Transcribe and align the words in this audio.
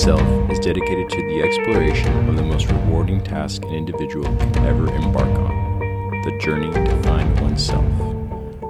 Thyself 0.00 0.50
is 0.50 0.58
dedicated 0.58 1.10
to 1.10 1.16
the 1.28 1.42
exploration 1.42 2.26
of 2.26 2.34
the 2.34 2.42
most 2.42 2.70
rewarding 2.70 3.22
task 3.22 3.62
an 3.64 3.74
individual 3.74 4.24
can 4.24 4.64
ever 4.64 4.90
embark 4.94 5.28
on 5.28 5.78
the 6.24 6.38
journey 6.40 6.72
to 6.72 7.02
find 7.02 7.38
oneself. 7.38 7.84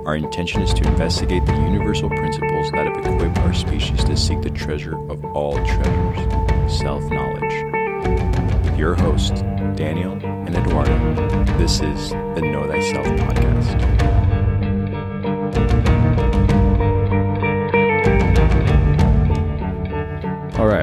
Our 0.05 0.17
intention 0.17 0.61
is 0.61 0.75
to 0.75 0.89
investigate 0.89 1.47
the 1.47 1.53
universal 1.53 2.09
principles 2.09 2.73
that 2.73 2.89
have 2.89 2.97
equipped 3.07 3.39
our 3.39 3.55
species 3.55 4.03
to 4.03 4.17
seek 4.17 4.43
the 4.43 4.51
treasure 4.51 4.97
of 5.09 5.25
all 5.27 5.55
treasures 5.65 6.81
self 6.81 7.05
knowledge. 7.05 8.65
With 8.65 8.77
your 8.77 8.97
hosts, 8.97 9.43
Daniel 9.77 10.15
and 10.25 10.57
Eduardo, 10.57 11.15
this 11.59 11.81
is 11.81 12.11
the 12.11 12.41
Know 12.41 12.67
Thyself 12.67 13.07
podcast. 13.07 14.30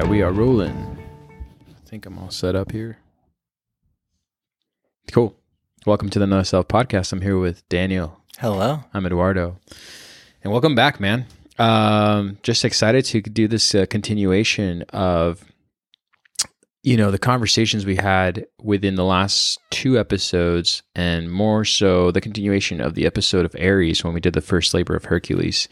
We 0.08 0.22
are 0.22 0.32
rolling. 0.32 0.98
I 1.68 1.88
think 1.88 2.06
I'm 2.06 2.18
all 2.18 2.30
set 2.30 2.56
up 2.56 2.72
here. 2.72 2.96
Cool. 5.12 5.36
Welcome 5.84 6.08
to 6.08 6.18
the 6.18 6.26
Know 6.26 6.38
Thyself 6.38 6.66
podcast. 6.66 7.12
I'm 7.12 7.20
here 7.20 7.38
with 7.38 7.68
Daniel. 7.68 8.18
Hello. 8.38 8.84
I'm 8.94 9.04
Eduardo. 9.04 9.58
And 10.42 10.50
welcome 10.50 10.74
back, 10.74 10.98
man. 10.98 11.26
Um, 11.58 12.38
just 12.42 12.64
excited 12.64 13.04
to 13.04 13.20
do 13.20 13.48
this 13.48 13.74
uh, 13.74 13.84
continuation 13.84 14.82
of 14.94 15.44
you 16.82 16.96
know 16.96 17.10
the 17.10 17.18
conversations 17.18 17.84
we 17.84 17.96
had 17.96 18.46
within 18.62 18.94
the 18.94 19.04
last 19.04 19.60
two 19.68 19.98
episodes 19.98 20.82
and 20.94 21.30
more 21.30 21.66
so 21.66 22.10
the 22.12 22.20
continuation 22.20 22.80
of 22.80 22.94
the 22.94 23.04
episode 23.04 23.44
of 23.44 23.54
aries 23.58 24.02
when 24.02 24.14
we 24.14 24.20
did 24.20 24.32
the 24.32 24.40
first 24.40 24.72
labor 24.72 24.94
of 24.94 25.06
hercules 25.06 25.68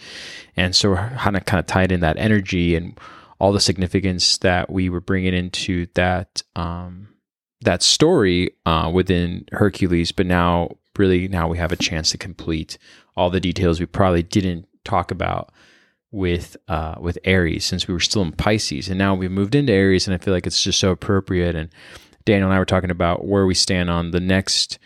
and 0.57 0.75
so 0.75 0.91
we're 0.91 1.11
kind 1.11 1.37
of 1.37 1.45
kind 1.45 1.61
of 1.61 1.67
tied 1.67 1.93
in 1.93 2.01
that 2.01 2.19
energy 2.19 2.75
and 2.75 2.99
all 3.39 3.53
the 3.53 3.61
significance 3.61 4.39
that 4.39 4.71
we 4.71 4.89
were 4.89 5.01
bringing 5.01 5.35
into 5.35 5.87
that 5.95 6.43
um, 6.55 7.09
that 7.63 7.83
story 7.83 8.51
uh, 8.65 8.91
within 8.93 9.47
Hercules, 9.53 10.13
but 10.13 10.27
now 10.27 10.77
really 10.97 11.29
now 11.29 11.49
we 11.49 11.59
have 11.59 11.73
a 11.73 11.77
chance 11.77 12.11
to 12.11 12.19
complete 12.19 12.79
all 13.17 13.31
the 13.31 13.41
details 13.41 13.81
we 13.81 13.87
probably 13.87 14.23
didn't 14.23 14.67
talk 14.85 15.11
about 15.11 15.53
with 16.11 16.57
uh, 16.69 16.95
with 16.99 17.19
Aries 17.25 17.65
since 17.65 17.87
we 17.87 17.95
were 17.95 18.01
still 18.01 18.23
in 18.23 18.33
Pisces, 18.33 18.89
and 18.89 18.99
now 18.99 19.15
we've 19.15 19.31
moved 19.31 19.55
into 19.55 19.73
Aries, 19.73 20.07
and 20.07 20.15
I 20.15 20.19
feel 20.19 20.33
like 20.33 20.47
it's 20.47 20.63
just 20.63 20.81
so 20.81 20.91
appropriate. 20.91 21.55
And 21.55 21.71
Daniel 22.25 22.49
and 22.49 22.57
I 22.57 22.59
were 22.59 22.65
talking 22.65 22.91
about 22.91 23.27
where 23.27 23.47
we 23.47 23.55
stand 23.55 23.91
on 23.91 24.11
the 24.11 24.21
next 24.21 24.79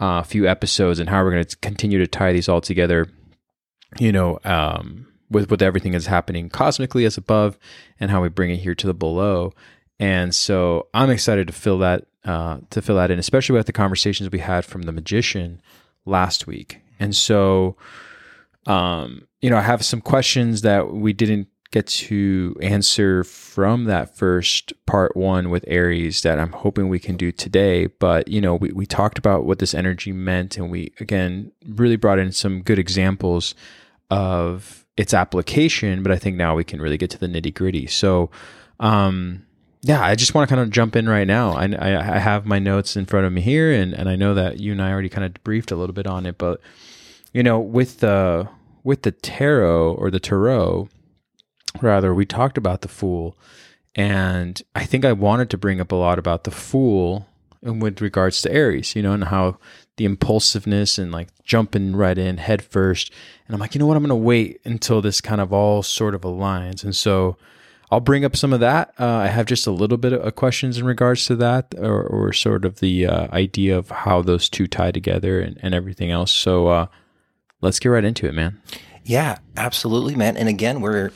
uh, 0.00 0.22
few 0.22 0.46
episodes 0.46 0.98
and 0.98 1.08
how 1.08 1.22
we're 1.22 1.32
going 1.32 1.44
to 1.44 1.56
continue 1.58 1.98
to 1.98 2.06
tie 2.06 2.32
these 2.32 2.48
all 2.48 2.60
together. 2.60 3.08
You 3.98 4.12
know, 4.12 4.38
um, 4.44 5.06
with 5.30 5.50
with 5.50 5.62
everything 5.62 5.92
that's 5.92 6.06
happening 6.06 6.48
cosmically 6.48 7.04
as 7.04 7.16
above 7.16 7.58
and 7.98 8.10
how 8.10 8.22
we 8.22 8.28
bring 8.28 8.50
it 8.50 8.58
here 8.58 8.74
to 8.74 8.86
the 8.86 8.94
below. 8.94 9.52
And 9.98 10.34
so 10.34 10.88
I'm 10.92 11.10
excited 11.10 11.46
to 11.46 11.52
fill 11.52 11.78
that 11.78 12.06
uh, 12.24 12.58
to 12.70 12.82
fill 12.82 12.96
that 12.96 13.10
in, 13.10 13.18
especially 13.18 13.56
with 13.56 13.66
the 13.66 13.72
conversations 13.72 14.30
we 14.30 14.38
had 14.38 14.64
from 14.64 14.82
the 14.82 14.92
magician 14.92 15.60
last 16.04 16.46
week. 16.46 16.80
And 16.98 17.14
so, 17.14 17.76
um, 18.66 19.26
you 19.40 19.50
know, 19.50 19.56
I 19.56 19.62
have 19.62 19.84
some 19.84 20.00
questions 20.00 20.62
that 20.62 20.92
we 20.92 21.12
didn't 21.12 21.48
get 21.70 21.86
to 21.88 22.56
answer 22.62 23.24
from 23.24 23.84
that 23.84 24.16
first 24.16 24.72
part 24.86 25.16
one 25.16 25.50
with 25.50 25.64
Aries 25.66 26.22
that 26.22 26.38
I'm 26.38 26.52
hoping 26.52 26.88
we 26.88 27.00
can 27.00 27.16
do 27.16 27.32
today. 27.32 27.86
But, 27.86 28.28
you 28.28 28.40
know, 28.40 28.54
we, 28.54 28.70
we 28.70 28.86
talked 28.86 29.18
about 29.18 29.44
what 29.44 29.58
this 29.58 29.74
energy 29.74 30.12
meant 30.12 30.56
and 30.56 30.70
we, 30.70 30.92
again, 31.00 31.50
really 31.66 31.96
brought 31.96 32.20
in 32.20 32.30
some 32.30 32.62
good 32.62 32.78
examples 32.78 33.56
of 34.08 34.83
its 34.96 35.12
application, 35.12 36.02
but 36.02 36.12
I 36.12 36.16
think 36.16 36.36
now 36.36 36.54
we 36.54 36.64
can 36.64 36.80
really 36.80 36.96
get 36.96 37.10
to 37.10 37.18
the 37.18 37.26
nitty 37.26 37.54
gritty. 37.54 37.86
So, 37.86 38.30
um, 38.80 39.44
yeah, 39.82 40.02
I 40.02 40.14
just 40.14 40.34
want 40.34 40.48
to 40.48 40.54
kind 40.54 40.64
of 40.64 40.70
jump 40.70 40.96
in 40.96 41.08
right 41.08 41.26
now. 41.26 41.52
I, 41.52 41.64
I, 41.66 42.14
I, 42.14 42.18
have 42.18 42.46
my 42.46 42.58
notes 42.58 42.96
in 42.96 43.04
front 43.04 43.26
of 43.26 43.32
me 43.32 43.42
here, 43.42 43.70
and, 43.72 43.92
and 43.92 44.08
I 44.08 44.16
know 44.16 44.32
that 44.34 44.58
you 44.58 44.72
and 44.72 44.80
I 44.80 44.90
already 44.90 45.08
kind 45.08 45.24
of 45.24 45.34
briefed 45.44 45.70
a 45.70 45.76
little 45.76 45.92
bit 45.92 46.06
on 46.06 46.26
it, 46.26 46.38
but 46.38 46.60
you 47.32 47.42
know, 47.42 47.58
with 47.58 48.00
the 48.00 48.48
with 48.82 49.02
the 49.02 49.10
tarot 49.10 49.94
or 49.94 50.10
the 50.10 50.20
tarot, 50.20 50.88
rather, 51.82 52.14
we 52.14 52.24
talked 52.24 52.56
about 52.56 52.82
the 52.82 52.88
fool, 52.88 53.36
and 53.94 54.62
I 54.74 54.84
think 54.84 55.04
I 55.04 55.12
wanted 55.12 55.50
to 55.50 55.58
bring 55.58 55.80
up 55.80 55.92
a 55.92 55.96
lot 55.96 56.18
about 56.18 56.44
the 56.44 56.50
fool 56.50 57.28
with 57.64 58.00
regards 58.00 58.42
to 58.42 58.52
Aries, 58.52 58.94
you 58.94 59.02
know, 59.02 59.12
and 59.12 59.24
how 59.24 59.58
the 59.96 60.04
impulsiveness 60.04 60.98
and 60.98 61.12
like 61.12 61.28
jumping 61.44 61.96
right 61.96 62.18
in 62.18 62.38
head 62.38 62.62
first. 62.62 63.12
And 63.46 63.54
I'm 63.54 63.60
like, 63.60 63.74
you 63.74 63.78
know 63.78 63.86
what? 63.86 63.96
I'm 63.96 64.02
going 64.02 64.08
to 64.10 64.16
wait 64.16 64.60
until 64.64 65.00
this 65.00 65.20
kind 65.20 65.40
of 65.40 65.52
all 65.52 65.82
sort 65.82 66.14
of 66.14 66.22
aligns. 66.22 66.84
And 66.84 66.94
so 66.94 67.36
I'll 67.90 68.00
bring 68.00 68.24
up 68.24 68.36
some 68.36 68.52
of 68.52 68.60
that. 68.60 68.92
Uh, 68.98 69.06
I 69.06 69.28
have 69.28 69.46
just 69.46 69.66
a 69.66 69.70
little 69.70 69.98
bit 69.98 70.12
of 70.12 70.34
questions 70.34 70.78
in 70.78 70.84
regards 70.84 71.26
to 71.26 71.36
that, 71.36 71.74
or, 71.78 72.02
or 72.02 72.32
sort 72.32 72.64
of 72.64 72.80
the 72.80 73.06
uh, 73.06 73.28
idea 73.32 73.78
of 73.78 73.90
how 73.90 74.20
those 74.20 74.48
two 74.48 74.66
tie 74.66 74.90
together 74.90 75.40
and, 75.40 75.58
and 75.62 75.74
everything 75.74 76.10
else. 76.10 76.32
So 76.32 76.66
uh, 76.68 76.86
let's 77.60 77.78
get 77.78 77.90
right 77.90 78.04
into 78.04 78.26
it, 78.26 78.34
man. 78.34 78.60
Yeah, 79.04 79.38
absolutely, 79.56 80.16
man. 80.16 80.36
And 80.36 80.48
again, 80.48 80.80
we're, 80.80 81.12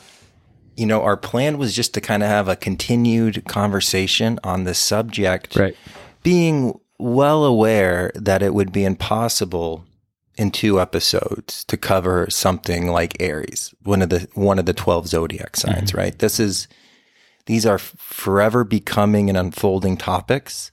you 0.77 0.85
know, 0.85 1.01
our 1.01 1.17
plan 1.17 1.57
was 1.57 1.75
just 1.75 1.93
to 1.95 2.01
kind 2.01 2.23
of 2.23 2.29
have 2.29 2.47
a 2.47 2.55
continued 2.55 3.43
conversation 3.45 4.39
on 4.43 4.63
this 4.63 4.79
subject. 4.79 5.55
Right. 5.55 5.75
Being 6.23 6.79
well 6.97 7.45
aware 7.45 8.11
that 8.15 8.41
it 8.41 8.53
would 8.53 8.71
be 8.71 8.83
impossible 8.83 9.85
in 10.37 10.51
two 10.51 10.79
episodes 10.79 11.65
to 11.65 11.75
cover 11.75 12.29
something 12.29 12.87
like 12.87 13.21
Aries, 13.21 13.73
one 13.83 14.01
of 14.01 14.09
the 14.09 14.27
one 14.35 14.57
of 14.57 14.65
the 14.65 14.73
12 14.73 15.07
zodiac 15.07 15.57
signs, 15.57 15.91
mm-hmm. 15.91 15.97
right? 15.97 16.19
This 16.19 16.39
is 16.39 16.67
these 17.45 17.65
are 17.65 17.77
forever 17.77 18.63
becoming 18.63 19.27
and 19.27 19.37
unfolding 19.37 19.97
topics 19.97 20.71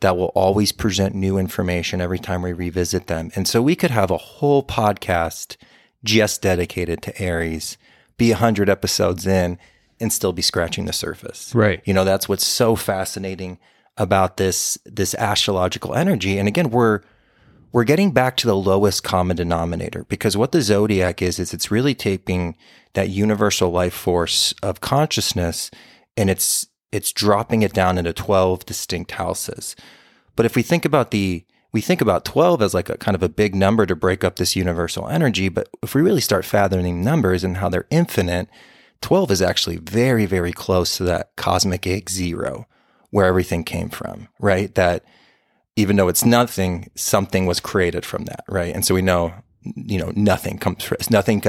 that 0.00 0.16
will 0.16 0.26
always 0.34 0.70
present 0.70 1.14
new 1.14 1.38
information 1.38 2.00
every 2.00 2.18
time 2.18 2.42
we 2.42 2.52
revisit 2.52 3.08
them. 3.08 3.30
And 3.34 3.48
so 3.48 3.60
we 3.60 3.74
could 3.74 3.90
have 3.90 4.10
a 4.10 4.16
whole 4.18 4.62
podcast 4.62 5.56
just 6.04 6.42
dedicated 6.42 7.02
to 7.02 7.20
Aries, 7.20 7.76
be 8.16 8.30
100 8.30 8.68
episodes 8.68 9.26
in 9.26 9.58
and 9.98 10.12
still 10.12 10.32
be 10.32 10.42
scratching 10.42 10.84
the 10.84 10.92
surface. 10.92 11.52
Right. 11.54 11.82
You 11.84 11.94
know, 11.94 12.04
that's 12.04 12.28
what's 12.28 12.46
so 12.46 12.76
fascinating 12.76 13.58
about 13.98 14.36
this 14.36 14.78
this 14.86 15.14
astrological 15.16 15.94
energy. 15.94 16.38
And 16.38 16.48
again, 16.48 16.70
we're 16.70 17.00
we're 17.72 17.84
getting 17.84 18.12
back 18.12 18.36
to 18.38 18.46
the 18.46 18.56
lowest 18.56 19.04
common 19.04 19.36
denominator 19.36 20.04
because 20.08 20.36
what 20.36 20.52
the 20.52 20.62
zodiac 20.62 21.20
is 21.20 21.38
is 21.38 21.52
it's 21.52 21.70
really 21.70 21.94
taking 21.94 22.56
that 22.94 23.10
universal 23.10 23.70
life 23.70 23.92
force 23.92 24.54
of 24.62 24.80
consciousness 24.80 25.70
and 26.16 26.30
it's 26.30 26.66
it's 26.90 27.12
dropping 27.12 27.62
it 27.62 27.74
down 27.74 27.98
into 27.98 28.14
12 28.14 28.64
distinct 28.64 29.12
houses. 29.12 29.76
But 30.36 30.46
if 30.46 30.56
we 30.56 30.62
think 30.62 30.84
about 30.84 31.10
the 31.10 31.44
we 31.72 31.82
think 31.82 32.00
about 32.00 32.24
12 32.24 32.62
as 32.62 32.72
like 32.72 32.88
a 32.88 32.96
kind 32.96 33.14
of 33.14 33.22
a 33.22 33.28
big 33.28 33.54
number 33.54 33.84
to 33.84 33.94
break 33.94 34.24
up 34.24 34.36
this 34.36 34.56
universal 34.56 35.06
energy, 35.08 35.50
but 35.50 35.68
if 35.82 35.94
we 35.94 36.00
really 36.00 36.22
start 36.22 36.46
fathoming 36.46 37.04
numbers 37.04 37.44
and 37.44 37.58
how 37.58 37.68
they're 37.68 37.86
infinite, 37.90 38.48
12 39.02 39.30
is 39.30 39.42
actually 39.42 39.76
very 39.76 40.24
very 40.24 40.52
close 40.52 40.96
to 40.96 41.04
that 41.04 41.36
cosmic 41.36 41.86
egg 41.86 42.08
0 42.08 42.66
where 43.10 43.26
everything 43.26 43.64
came 43.64 43.88
from, 43.88 44.28
right? 44.38 44.74
That 44.74 45.04
even 45.76 45.96
though 45.96 46.08
it's 46.08 46.24
nothing, 46.24 46.90
something 46.94 47.46
was 47.46 47.60
created 47.60 48.04
from 48.04 48.24
that, 48.24 48.44
right? 48.48 48.74
And 48.74 48.84
so 48.84 48.94
we 48.94 49.02
know, 49.02 49.32
you 49.62 49.98
know, 49.98 50.12
nothing 50.14 50.58
comes 50.58 50.84
from 50.84 50.98
nothing. 51.10 51.42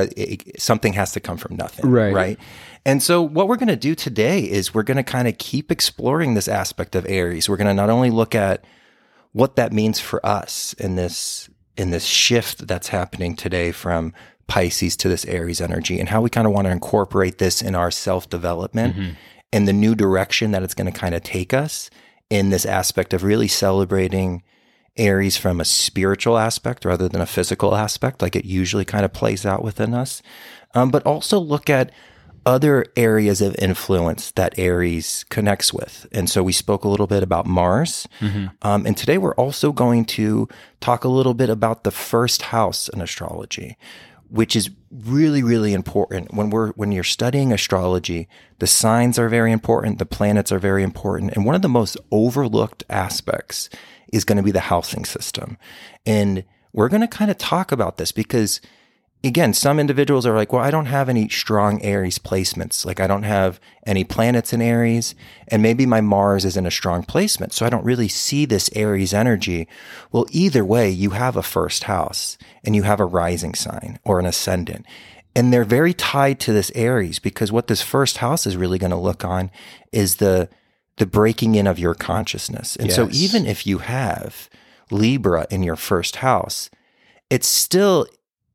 Something 0.57 0.93
has 0.93 1.11
to 1.13 1.19
come 1.19 1.37
from 1.37 1.55
nothing, 1.55 1.89
right? 1.89 2.13
Right. 2.13 2.39
And 2.85 3.03
so 3.03 3.21
what 3.21 3.47
we're 3.47 3.57
going 3.57 3.67
to 3.67 3.75
do 3.75 3.95
today 3.95 4.41
is 4.41 4.73
we're 4.73 4.83
going 4.83 4.97
to 4.97 5.03
kind 5.03 5.27
of 5.27 5.37
keep 5.37 5.71
exploring 5.71 6.33
this 6.33 6.47
aspect 6.47 6.95
of 6.95 7.05
Aries. 7.07 7.49
We're 7.49 7.57
going 7.57 7.67
to 7.67 7.73
not 7.73 7.89
only 7.89 8.09
look 8.09 8.35
at 8.35 8.63
what 9.31 9.55
that 9.57 9.73
means 9.73 9.99
for 9.99 10.25
us 10.25 10.73
in 10.73 10.95
this 10.95 11.49
in 11.77 11.91
this 11.91 12.05
shift 12.05 12.67
that's 12.67 12.89
happening 12.89 13.35
today 13.35 13.71
from 13.71 14.13
Pisces 14.47 14.97
to 14.97 15.07
this 15.07 15.23
Aries 15.25 15.61
energy 15.61 15.99
and 15.99 16.09
how 16.09 16.21
we 16.21 16.29
kind 16.29 16.45
of 16.45 16.51
want 16.51 16.65
to 16.65 16.71
incorporate 16.71 17.37
this 17.37 17.61
in 17.61 17.73
our 17.73 17.91
self 17.91 18.29
development 18.29 18.95
mm-hmm 18.95 19.11
and 19.51 19.67
the 19.67 19.73
new 19.73 19.95
direction 19.95 20.51
that 20.51 20.63
it's 20.63 20.73
going 20.73 20.91
to 20.91 20.97
kind 20.97 21.15
of 21.15 21.23
take 21.23 21.53
us 21.53 21.89
in 22.29 22.49
this 22.49 22.65
aspect 22.65 23.13
of 23.13 23.23
really 23.23 23.47
celebrating 23.47 24.43
Aries 24.97 25.37
from 25.37 25.59
a 25.59 25.65
spiritual 25.65 26.37
aspect 26.37 26.85
rather 26.85 27.07
than 27.07 27.21
a 27.21 27.25
physical 27.25 27.75
aspect, 27.75 28.21
like 28.21 28.35
it 28.35 28.45
usually 28.45 28.85
kind 28.85 29.05
of 29.05 29.13
plays 29.13 29.45
out 29.45 29.63
within 29.63 29.93
us. 29.93 30.21
Um, 30.75 30.91
but 30.91 31.05
also 31.05 31.39
look 31.39 31.69
at 31.69 31.91
other 32.45 32.85
areas 32.95 33.41
of 33.41 33.55
influence 33.59 34.31
that 34.31 34.57
Aries 34.57 35.25
connects 35.29 35.73
with. 35.73 36.07
And 36.11 36.29
so 36.29 36.43
we 36.43 36.51
spoke 36.51 36.83
a 36.83 36.87
little 36.87 37.07
bit 37.07 37.23
about 37.23 37.45
Mars. 37.45 38.07
Mm-hmm. 38.19 38.47
Um, 38.61 38.85
and 38.85 38.95
today 38.95 39.17
we're 39.17 39.35
also 39.35 39.71
going 39.71 40.05
to 40.05 40.47
talk 40.79 41.03
a 41.03 41.09
little 41.09 41.33
bit 41.33 41.49
about 41.49 41.83
the 41.83 41.91
first 41.91 42.43
house 42.43 42.87
in 42.89 43.01
astrology, 43.01 43.77
which 44.29 44.55
is 44.55 44.69
really 44.91 45.43
really 45.43 45.73
important. 45.73 46.33
When 46.33 46.49
we're 46.49 46.71
when 46.73 46.91
you're 46.91 47.03
studying 47.03 47.51
astrology 47.51 48.27
the 48.59 48.67
signs 48.67 49.17
are 49.17 49.29
very 49.29 49.51
important 49.51 49.99
the 49.99 50.05
planets 50.05 50.51
are 50.51 50.59
very 50.59 50.83
important 50.83 51.33
and 51.33 51.45
one 51.45 51.55
of 51.55 51.61
the 51.61 51.69
most 51.69 51.97
overlooked 52.11 52.83
aspects 52.89 53.69
is 54.11 54.25
going 54.25 54.37
to 54.37 54.43
be 54.43 54.51
the 54.51 54.59
housing 54.59 55.05
system. 55.05 55.57
And 56.05 56.43
we're 56.73 56.89
going 56.89 57.01
to 57.01 57.07
kind 57.07 57.31
of 57.31 57.37
talk 57.37 57.71
about 57.71 57.97
this 57.97 58.11
because 58.11 58.61
again, 59.23 59.53
some 59.53 59.79
individuals 59.79 60.25
are 60.25 60.35
like, 60.35 60.53
well, 60.53 60.63
I 60.63 60.71
don't 60.71 60.85
have 60.85 61.09
any 61.09 61.27
strong 61.27 61.81
Aries 61.81 62.19
placements. 62.19 62.85
Like 62.85 62.99
I 62.99 63.07
don't 63.07 63.23
have 63.23 63.59
any 63.85 64.03
planets 64.03 64.53
in 64.53 64.61
Aries 64.61 65.13
and 65.47 65.61
maybe 65.61 65.85
my 65.85 66.01
Mars 66.01 66.45
is 66.45 66.55
in 66.55 66.65
a 66.65 66.71
strong 66.71 67.03
placement. 67.03 67.53
So 67.53 67.65
I 67.65 67.69
don't 67.69 67.83
really 67.83 68.07
see 68.07 68.45
this 68.45 68.69
Aries 68.75 69.13
energy. 69.13 69.67
Well, 70.11 70.25
either 70.31 70.63
way, 70.63 70.89
you 70.89 71.11
have 71.11 71.35
a 71.35 71.43
first 71.43 71.85
house 71.85 72.37
and 72.63 72.75
you 72.75 72.83
have 72.83 72.99
a 72.99 73.05
rising 73.05 73.55
sign 73.55 73.99
or 74.05 74.19
an 74.19 74.25
ascendant. 74.25 74.85
And 75.35 75.53
they're 75.53 75.65
very 75.65 75.93
tied 75.93 76.39
to 76.41 76.53
this 76.53 76.71
Aries 76.73 77.19
because 77.19 77.51
what 77.51 77.67
this 77.67 77.81
first 77.81 78.17
house 78.17 78.47
is 78.47 78.57
really 78.57 78.79
going 78.79 78.91
to 78.91 78.97
look 78.97 79.23
on 79.25 79.51
is 79.91 80.15
the, 80.15 80.49
the 80.97 81.05
breaking 81.05 81.55
in 81.55 81.67
of 81.67 81.77
your 81.77 81.93
consciousness. 81.93 82.75
And 82.75 82.91
so 82.91 83.09
even 83.11 83.45
if 83.45 83.67
you 83.67 83.79
have 83.79 84.49
Libra 84.91 85.45
in 85.49 85.61
your 85.61 85.75
first 85.75 86.17
house, 86.17 86.69
it's 87.29 87.47
still 87.47 88.07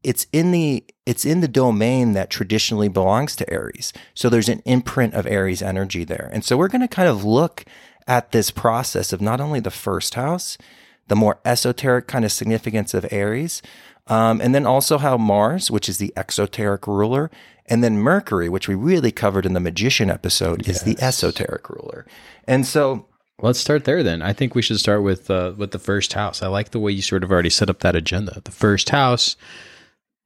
it's 0.05 0.27
in 0.33 0.51
the 0.51 0.85
it's 1.07 1.25
in 1.25 1.41
the 1.41 1.49
domain 1.49 2.13
that 2.13 2.31
traditionally 2.31 2.89
belongs 2.89 3.35
to 3.37 3.51
Aries. 3.53 3.93
So 4.15 4.29
there's 4.29 4.49
an 4.49 4.63
imprint 4.65 5.15
of 5.15 5.27
Aries 5.27 5.63
energy 5.63 6.05
there. 6.05 6.31
And 6.33 6.45
so 6.45 6.57
we're 6.57 6.69
going 6.69 6.81
to 6.81 6.89
kind 6.89 7.09
of 7.09 7.25
look 7.25 7.65
at 8.07 8.33
this 8.33 8.51
process 8.51 9.13
of 9.13 9.21
not 9.21 9.41
only 9.41 9.61
the 9.61 9.71
first 9.71 10.15
house, 10.15 10.57
the 11.09 11.17
more 11.17 11.41
esoteric 11.45 12.07
kind 12.07 12.25
of 12.25 12.33
significance 12.33 12.95
of 12.95 13.07
Aries, 13.11 13.63
um, 14.07 14.41
and 14.41 14.55
then 14.55 14.67
also 14.67 14.99
how 14.99 15.17
Mars, 15.17 15.71
which 15.71 15.89
is 15.89 15.99
the 15.99 16.13
exoteric 16.17 16.87
ruler, 16.87 17.31
and 17.67 17.83
then 17.83 17.99
Mercury, 17.99 18.49
which 18.49 18.69
we 18.69 18.75
really 18.75 19.11
covered 19.11 19.47
in 19.47 19.55
the 19.55 19.61
Magician 19.61 20.11
episode, 20.11 20.69
is 20.69 20.83
the 20.83 21.01
esoteric 21.01 21.69
ruler. 21.71 22.07
And 22.47 22.67
so 22.67 23.07
Let's 23.41 23.59
start 23.59 23.85
there 23.85 24.03
then. 24.05 24.23
I 24.23 24.33
think 24.33 24.55
we 24.55 24.63
should 24.63 24.79
start 24.79 25.03
with 25.03 25.29
uh, 25.29 25.55
with 25.57 25.73
the 25.73 25.79
first 25.79 26.13
house. 26.13 26.41
I 26.41 26.47
like 26.47 26.71
the 26.71 26.79
way 26.79 26.93
you 26.93 27.03
sort 27.03 27.25
of 27.25 27.33
already 27.33 27.51
set 27.51 27.69
up 27.69 27.81
that 27.81 27.97
agenda. 27.97 28.41
The 28.45 28.53
first 28.53 28.91
house, 28.91 29.37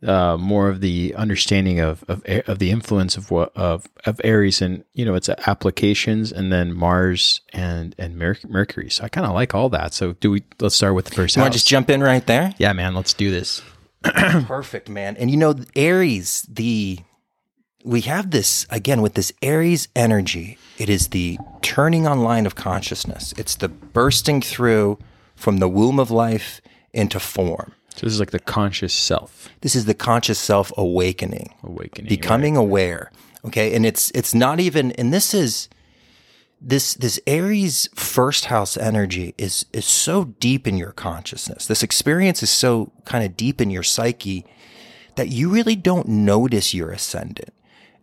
uh, 0.07 0.37
more 0.37 0.69
of 0.69 0.81
the 0.81 1.15
understanding 1.17 1.81
of 1.81 2.05
of, 2.09 2.23
of 2.47 2.59
the 2.59 2.71
influence 2.71 3.17
of 3.17 3.31
what 3.31 3.57
of 3.57 3.89
of 4.07 4.21
Aries 4.23 4.63
and 4.63 4.85
you 4.95 5.05
know 5.05 5.15
its 5.15 5.29
applications, 5.29 6.31
and 6.31 6.53
then 6.53 6.73
Mars 6.73 7.41
and 7.53 7.95
and 7.99 8.17
Mer- 8.17 8.37
Mercury. 8.47 8.91
So 8.91 9.05
I 9.05 9.09
kind 9.09 9.27
of 9.27 9.35
like 9.35 9.55
all 9.55 9.69
that. 9.71 9.95
So 9.95 10.13
do 10.15 10.31
we? 10.31 10.45
Let's 10.61 10.77
start 10.77 10.95
with 10.95 11.07
the 11.07 11.15
first 11.15 11.37
you 11.37 11.43
want 11.43 11.53
to 11.53 11.59
just 11.59 11.69
jump 11.69 11.91
in 11.91 12.03
right 12.03 12.27
there? 12.27 12.55
yeah, 12.59 12.73
man. 12.73 12.95
Let's 12.95 13.15
do 13.15 13.31
this. 13.31 13.63
Perfect, 14.03 14.89
man. 14.89 15.17
And 15.17 15.31
you 15.31 15.37
know, 15.37 15.55
Aries, 15.75 16.43
the 16.49 17.01
we 17.85 18.03
have 18.03 18.31
this 18.31 18.67
again 18.71 19.03
with 19.03 19.15
this 19.15 19.33
Aries 19.43 19.89
energy. 19.97 20.59
It 20.79 20.89
is 20.89 21.09
the 21.09 21.39
turning 21.63 22.07
on 22.07 22.23
line 22.23 22.47
of 22.47 22.55
consciousness. 22.55 23.35
It's 23.37 23.57
the 23.57 23.69
bursting 23.69 24.41
through 24.41 24.99
from 25.35 25.59
the 25.59 25.69
womb 25.69 25.99
of 25.99 26.11
life 26.11 26.61
into 26.93 27.19
form. 27.19 27.73
So 27.99 28.07
this 28.07 28.15
is 28.15 28.21
like 28.21 28.31
the 28.31 28.39
conscious 28.39 28.95
self 28.95 29.49
This 29.63 29.75
is 29.75 29.87
the 29.87 29.95
conscious 29.95 30.39
self 30.39 30.73
awakening, 30.77 31.53
awakening. 31.65 32.09
becoming 32.09 32.57
aware. 32.57 33.11
Okay, 33.45 33.75
and 33.75 33.85
it's 33.85 34.11
it's 34.13 34.35
not 34.35 34.61
even 34.61 34.93
and 34.93 35.13
this 35.13 35.35
is 35.35 35.69
this 36.61 36.95
this 36.95 37.21
Aries 37.27 37.89
first 37.95 38.47
house 38.47 38.77
energy 38.77 39.35
is 39.37 39.67
is 39.73 39.85
so 39.85 40.25
deep 40.39 40.67
in 40.69 40.77
your 40.77 40.93
consciousness. 40.93 41.67
This 41.67 41.83
experience 41.83 42.43
is 42.43 42.51
so 42.51 42.93
kind 43.05 43.25
of 43.25 43.37
deep 43.37 43.61
in 43.61 43.71
your 43.71 43.83
psyche 43.83 44.45
that 45.17 45.29
you 45.29 45.49
really 45.49 45.75
don't 45.75 46.07
notice 46.07 46.73
your 46.73 46.91
ascendant 46.91 47.53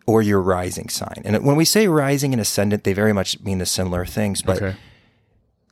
or 0.06 0.22
your 0.22 0.42
rising 0.42 0.90
sign. 0.90 1.22
And 1.24 1.44
when 1.46 1.56
we 1.56 1.66
say 1.66 1.88
rising 1.88 2.34
and 2.34 2.42
ascendant, 2.42 2.84
they 2.84 2.94
very 2.94 3.14
much 3.14 3.40
mean 3.40 3.60
the 3.60 3.66
similar 3.66 4.06
things, 4.06 4.42
but 4.42 4.58
Okay. 4.62 4.76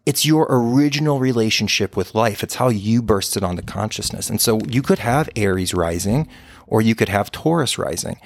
It's 0.05 0.25
your 0.25 0.45
original 0.49 1.19
relationship 1.19 1.95
with 1.95 2.13
life. 2.13 2.43
It's 2.43 2.55
how 2.55 2.69
you 2.69 3.01
bursted 3.01 3.43
onto 3.43 3.61
consciousness. 3.61 4.29
And 4.29 4.41
so 4.41 4.59
you 4.67 4.81
could 4.81 4.99
have 4.99 5.29
Aries 5.35 5.73
rising 5.73 6.27
or 6.67 6.81
you 6.81 6.95
could 6.95 7.09
have 7.09 7.31
Taurus 7.31 7.77
rising. 7.77 8.19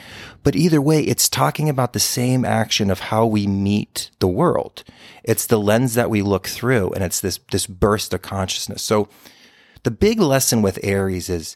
But 0.44 0.56
either 0.56 0.81
way, 0.81 1.01
it's 1.01 1.29
talking 1.29 1.69
about 1.69 1.94
the 1.94 2.00
same 2.00 2.45
action 2.45 2.89
of 2.89 3.00
how 3.00 3.25
we 3.25 3.45
meet 3.45 4.09
the 4.19 4.27
world. 4.27 4.83
It's 5.24 5.45
the 5.45 5.59
lens 5.59 5.94
that 5.94 6.09
we 6.09 6.21
look 6.21 6.47
through 6.47 6.91
and 6.94 7.03
it's 7.03 7.19
this, 7.19 7.39
this 7.51 7.68
burst 7.68 8.13
of 8.13 8.21
consciousness. 8.21 8.81
So 8.81 9.07
the 9.83 9.91
big 9.91 10.19
lesson 10.19 10.62
with 10.62 10.79
Aries 10.81 11.29
is 11.29 11.56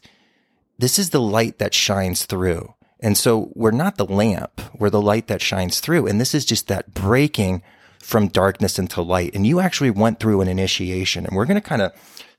this 0.78 0.98
is 0.98 1.10
the 1.10 1.20
light 1.20 1.58
that 1.58 1.74
shines 1.74 2.26
through. 2.26 2.74
And 3.00 3.18
so 3.18 3.50
we're 3.54 3.72
not 3.72 3.96
the 3.96 4.06
lamp, 4.06 4.60
we're 4.78 4.90
the 4.90 5.02
light 5.02 5.26
that 5.26 5.42
shines 5.42 5.80
through. 5.80 6.06
And 6.06 6.20
this 6.20 6.34
is 6.34 6.44
just 6.44 6.68
that 6.68 6.94
breaking 6.94 7.62
from 8.02 8.28
darkness 8.28 8.78
into 8.78 9.00
light. 9.00 9.34
And 9.34 9.46
you 9.46 9.60
actually 9.60 9.90
went 9.90 10.20
through 10.20 10.40
an 10.40 10.48
initiation 10.48 11.24
and 11.24 11.34
we're 11.36 11.46
going 11.46 11.60
to 11.60 11.66
kind 11.66 11.82
of 11.82 11.92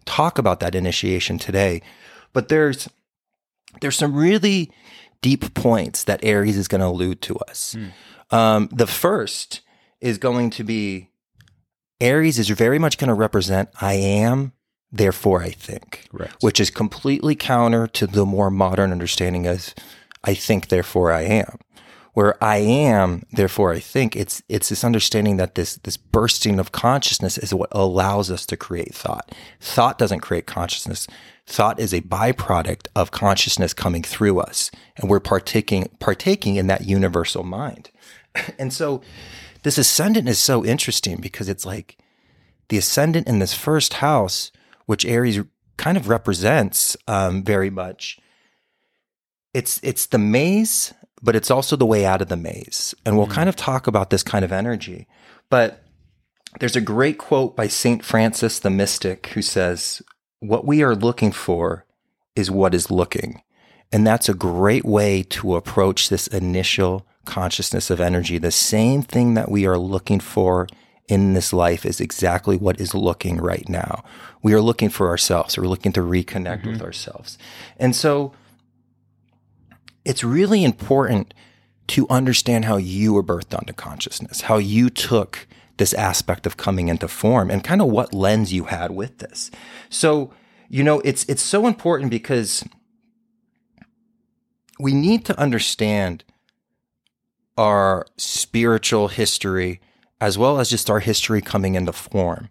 talk 0.05 0.37
about 0.37 0.59
that 0.59 0.75
initiation 0.75 1.37
today. 1.37 1.81
But 2.33 2.49
there's, 2.49 2.89
there's 3.81 3.97
some 3.97 4.15
really 4.15 4.71
deep 5.21 5.53
points 5.53 6.03
that 6.03 6.23
Aries 6.23 6.57
is 6.57 6.67
going 6.67 6.81
to 6.81 6.87
allude 6.87 7.21
to 7.23 7.37
us. 7.37 7.75
Um, 8.29 8.69
the 8.71 8.87
first 8.87 9.61
is 10.01 10.17
going 10.17 10.49
to 10.51 10.63
be 10.63 11.09
Aries 12.01 12.37
is 12.37 12.49
very 12.49 12.79
much 12.79 12.97
going 12.97 13.07
to 13.07 13.13
represent 13.13 13.69
I 13.79 13.93
am, 13.93 14.51
therefore 14.91 15.41
I 15.41 15.51
think 15.51 16.07
Correct. 16.11 16.35
which 16.41 16.59
is 16.59 16.69
completely 16.69 17.35
counter 17.35 17.87
to 17.87 18.05
the 18.05 18.25
more 18.25 18.51
modern 18.51 18.91
understanding 18.91 19.47
of 19.47 19.73
I 20.23 20.33
think, 20.33 20.67
therefore 20.67 21.11
I 21.11 21.21
am. 21.21 21.59
Where 22.13 22.41
I 22.43 22.57
am, 22.57 23.23
therefore 23.31 23.73
I 23.73 23.79
think, 23.79 24.15
it's 24.15 24.43
it's 24.47 24.69
this 24.69 24.83
understanding 24.83 25.37
that 25.37 25.55
this 25.55 25.75
this 25.77 25.97
bursting 25.97 26.59
of 26.59 26.71
consciousness 26.71 27.37
is 27.39 27.53
what 27.53 27.69
allows 27.71 28.29
us 28.29 28.45
to 28.47 28.57
create 28.57 28.93
thought. 28.93 29.33
Thought 29.59 29.97
doesn't 29.97 30.19
create 30.19 30.45
consciousness. 30.45 31.07
Thought 31.47 31.79
is 31.79 31.93
a 31.93 32.01
byproduct 32.01 32.87
of 32.95 33.11
consciousness 33.11 33.73
coming 33.73 34.03
through 34.03 34.39
us, 34.39 34.69
and 34.95 35.09
we're 35.09 35.19
partaking 35.19 35.89
partaking 35.99 36.55
in 36.55 36.67
that 36.67 36.85
universal 36.85 37.43
mind. 37.43 37.89
And 38.57 38.73
so, 38.73 39.01
this 39.61 39.77
ascendant 39.77 40.27
is 40.27 40.39
so 40.39 40.65
interesting 40.65 41.17
because 41.21 41.47
it's 41.47 41.67
like 41.67 41.97
the 42.69 42.77
ascendant 42.77 43.27
in 43.27 43.37
this 43.37 43.53
first 43.53 43.95
house, 43.95 44.51
which 44.87 45.05
Aries 45.05 45.41
kind 45.77 45.97
of 45.97 46.09
represents 46.09 46.97
um, 47.07 47.43
very 47.43 47.69
much. 47.69 48.19
It's 49.53 49.79
it's 49.83 50.07
the 50.07 50.17
maze, 50.17 50.93
but 51.23 51.35
it's 51.35 51.49
also 51.49 51.75
the 51.75 51.85
way 51.85 52.05
out 52.05 52.21
of 52.21 52.27
the 52.27 52.35
maze, 52.35 52.93
and 53.05 53.17
we'll 53.17 53.25
mm-hmm. 53.25 53.35
kind 53.35 53.49
of 53.49 53.55
talk 53.55 53.87
about 53.87 54.09
this 54.09 54.23
kind 54.23 54.43
of 54.43 54.51
energy. 54.51 55.07
But 55.49 55.83
there's 56.59 56.75
a 56.75 56.81
great 56.81 57.17
quote 57.17 57.55
by 57.55 57.67
Saint 57.67 58.03
Francis 58.03 58.59
the 58.59 58.69
Mystic 58.69 59.27
who 59.27 59.41
says, 59.41 60.01
"What 60.39 60.65
we 60.65 60.83
are 60.83 60.95
looking 60.95 61.31
for 61.31 61.85
is 62.35 62.51
what 62.51 62.75
is 62.75 62.91
looking," 62.91 63.41
and 63.91 64.05
that's 64.05 64.27
a 64.27 64.33
great 64.33 64.83
way 64.83 65.23
to 65.23 65.55
approach 65.55 66.09
this 66.09 66.27
initial 66.27 67.07
consciousness 67.25 67.89
of 67.89 68.01
energy. 68.01 68.37
The 68.37 68.51
same 68.51 69.01
thing 69.01 69.33
that 69.35 69.49
we 69.49 69.65
are 69.65 69.77
looking 69.77 70.19
for 70.19 70.67
in 71.07 71.33
this 71.33 71.53
life 71.53 71.85
is 71.85 72.01
exactly 72.01 72.57
what 72.57 72.79
is 72.79 72.93
looking 72.93 73.37
right 73.37 73.67
now. 73.67 74.03
We 74.41 74.53
are 74.53 74.61
looking 74.61 74.89
for 74.89 75.07
ourselves. 75.07 75.57
We're 75.57 75.67
looking 75.67 75.93
to 75.93 76.01
reconnect 76.01 76.65
with 76.65 76.75
mm-hmm. 76.75 76.85
ourselves. 76.85 77.37
And 77.77 77.95
so 77.95 78.33
it's 80.05 80.23
really 80.23 80.63
important 80.63 81.33
to 81.87 82.07
understand 82.09 82.65
how 82.65 82.77
you 82.77 83.13
were 83.13 83.23
birthed 83.23 83.57
onto 83.57 83.73
consciousness, 83.73 84.41
how 84.41 84.57
you 84.57 84.89
took 84.89 85.47
this 85.77 85.93
aspect 85.93 86.45
of 86.45 86.57
coming 86.57 86.87
into 86.87 87.07
form 87.07 87.49
and 87.49 87.63
kind 87.63 87.81
of 87.81 87.87
what 87.87 88.13
lens 88.13 88.53
you 88.53 88.65
had 88.65 88.91
with 88.91 89.17
this. 89.17 89.51
So, 89.89 90.31
you 90.69 90.83
know, 90.83 90.99
it's 91.01 91.23
it's 91.25 91.41
so 91.41 91.67
important 91.67 92.09
because 92.09 92.63
we 94.79 94.93
need 94.93 95.25
to 95.25 95.39
understand 95.39 96.23
our 97.57 98.05
spiritual 98.17 99.07
history 99.09 99.81
as 100.19 100.37
well 100.37 100.59
as 100.59 100.69
just 100.69 100.89
our 100.89 100.99
history 100.99 101.41
coming 101.41 101.75
into 101.75 101.91
form. 101.91 102.49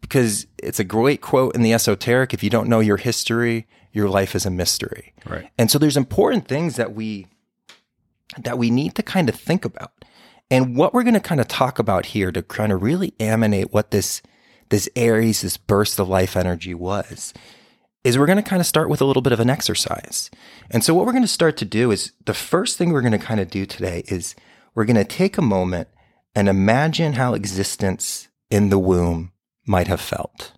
Because 0.00 0.46
it's 0.58 0.80
a 0.80 0.84
great 0.84 1.20
quote 1.20 1.54
in 1.54 1.62
the 1.62 1.74
esoteric 1.74 2.32
if 2.32 2.42
you 2.42 2.50
don't 2.50 2.68
know 2.68 2.80
your 2.80 2.96
history, 2.96 3.66
your 3.92 4.08
life 4.08 4.34
is 4.34 4.46
a 4.46 4.50
mystery. 4.50 5.12
Right. 5.26 5.50
And 5.58 5.70
so 5.70 5.78
there's 5.78 5.96
important 5.96 6.48
things 6.48 6.76
that 6.76 6.94
we 6.94 7.26
that 8.38 8.58
we 8.58 8.70
need 8.70 8.94
to 8.94 9.02
kind 9.02 9.28
of 9.28 9.34
think 9.34 9.64
about. 9.64 10.04
And 10.50 10.76
what 10.76 10.94
we're 10.94 11.02
going 11.02 11.14
to 11.14 11.20
kind 11.20 11.40
of 11.40 11.48
talk 11.48 11.78
about 11.78 12.06
here 12.06 12.30
to 12.32 12.42
kind 12.42 12.72
of 12.72 12.82
really 12.82 13.14
emanate 13.18 13.72
what 13.72 13.90
this 13.90 14.22
this 14.68 14.88
Aries, 14.94 15.42
this 15.42 15.56
burst 15.56 15.98
of 15.98 16.08
life 16.08 16.36
energy 16.36 16.74
was, 16.74 17.34
is 18.04 18.16
we're 18.16 18.26
going 18.26 18.42
to 18.42 18.48
kind 18.48 18.60
of 18.60 18.66
start 18.66 18.88
with 18.88 19.00
a 19.00 19.04
little 19.04 19.22
bit 19.22 19.32
of 19.32 19.40
an 19.40 19.50
exercise. 19.50 20.30
And 20.70 20.84
so 20.84 20.94
what 20.94 21.06
we're 21.06 21.12
going 21.12 21.24
to 21.24 21.28
start 21.28 21.56
to 21.58 21.64
do 21.64 21.90
is 21.90 22.12
the 22.24 22.34
first 22.34 22.78
thing 22.78 22.92
we're 22.92 23.02
going 23.02 23.12
to 23.12 23.18
kind 23.18 23.40
of 23.40 23.50
do 23.50 23.66
today 23.66 24.04
is 24.06 24.34
we're 24.74 24.84
going 24.84 24.96
to 24.96 25.04
take 25.04 25.36
a 25.36 25.42
moment 25.42 25.88
and 26.34 26.48
imagine 26.48 27.14
how 27.14 27.34
existence 27.34 28.28
in 28.50 28.70
the 28.70 28.78
womb 28.78 29.32
might 29.66 29.88
have 29.88 30.00
felt. 30.00 30.52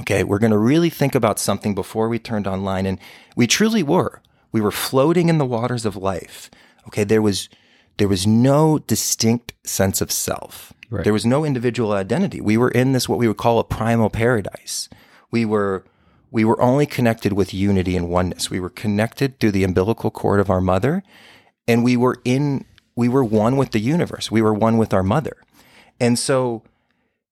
Okay, 0.00 0.24
we're 0.24 0.38
going 0.38 0.52
to 0.52 0.58
really 0.58 0.90
think 0.90 1.14
about 1.14 1.38
something 1.38 1.74
before 1.74 2.08
we 2.08 2.18
turned 2.18 2.46
online 2.46 2.86
and 2.86 2.98
we 3.36 3.46
truly 3.46 3.82
were. 3.82 4.22
We 4.50 4.60
were 4.60 4.70
floating 4.70 5.28
in 5.28 5.38
the 5.38 5.46
waters 5.46 5.84
of 5.84 5.96
life. 5.96 6.50
Okay, 6.86 7.04
there 7.04 7.22
was 7.22 7.48
there 7.98 8.08
was 8.08 8.26
no 8.26 8.78
distinct 8.78 9.52
sense 9.64 10.00
of 10.00 10.10
self. 10.10 10.72
Right. 10.90 11.04
There 11.04 11.12
was 11.12 11.26
no 11.26 11.44
individual 11.44 11.92
identity. 11.92 12.40
We 12.40 12.56
were 12.56 12.70
in 12.70 12.92
this 12.92 13.08
what 13.08 13.18
we 13.18 13.28
would 13.28 13.36
call 13.36 13.58
a 13.58 13.64
primal 13.64 14.10
paradise. 14.10 14.88
We 15.30 15.44
were 15.44 15.84
we 16.30 16.44
were 16.44 16.60
only 16.60 16.86
connected 16.86 17.34
with 17.34 17.52
unity 17.52 17.96
and 17.96 18.08
oneness. 18.08 18.50
We 18.50 18.60
were 18.60 18.70
connected 18.70 19.38
through 19.38 19.52
the 19.52 19.64
umbilical 19.64 20.10
cord 20.10 20.40
of 20.40 20.48
our 20.48 20.62
mother, 20.62 21.02
and 21.68 21.84
we 21.84 21.96
were 21.96 22.20
in 22.24 22.64
we 22.94 23.08
were 23.08 23.24
one 23.24 23.56
with 23.56 23.72
the 23.72 23.80
universe. 23.80 24.30
We 24.30 24.42
were 24.42 24.54
one 24.54 24.78
with 24.78 24.92
our 24.94 25.02
mother. 25.02 25.36
And 26.00 26.18
so 26.18 26.62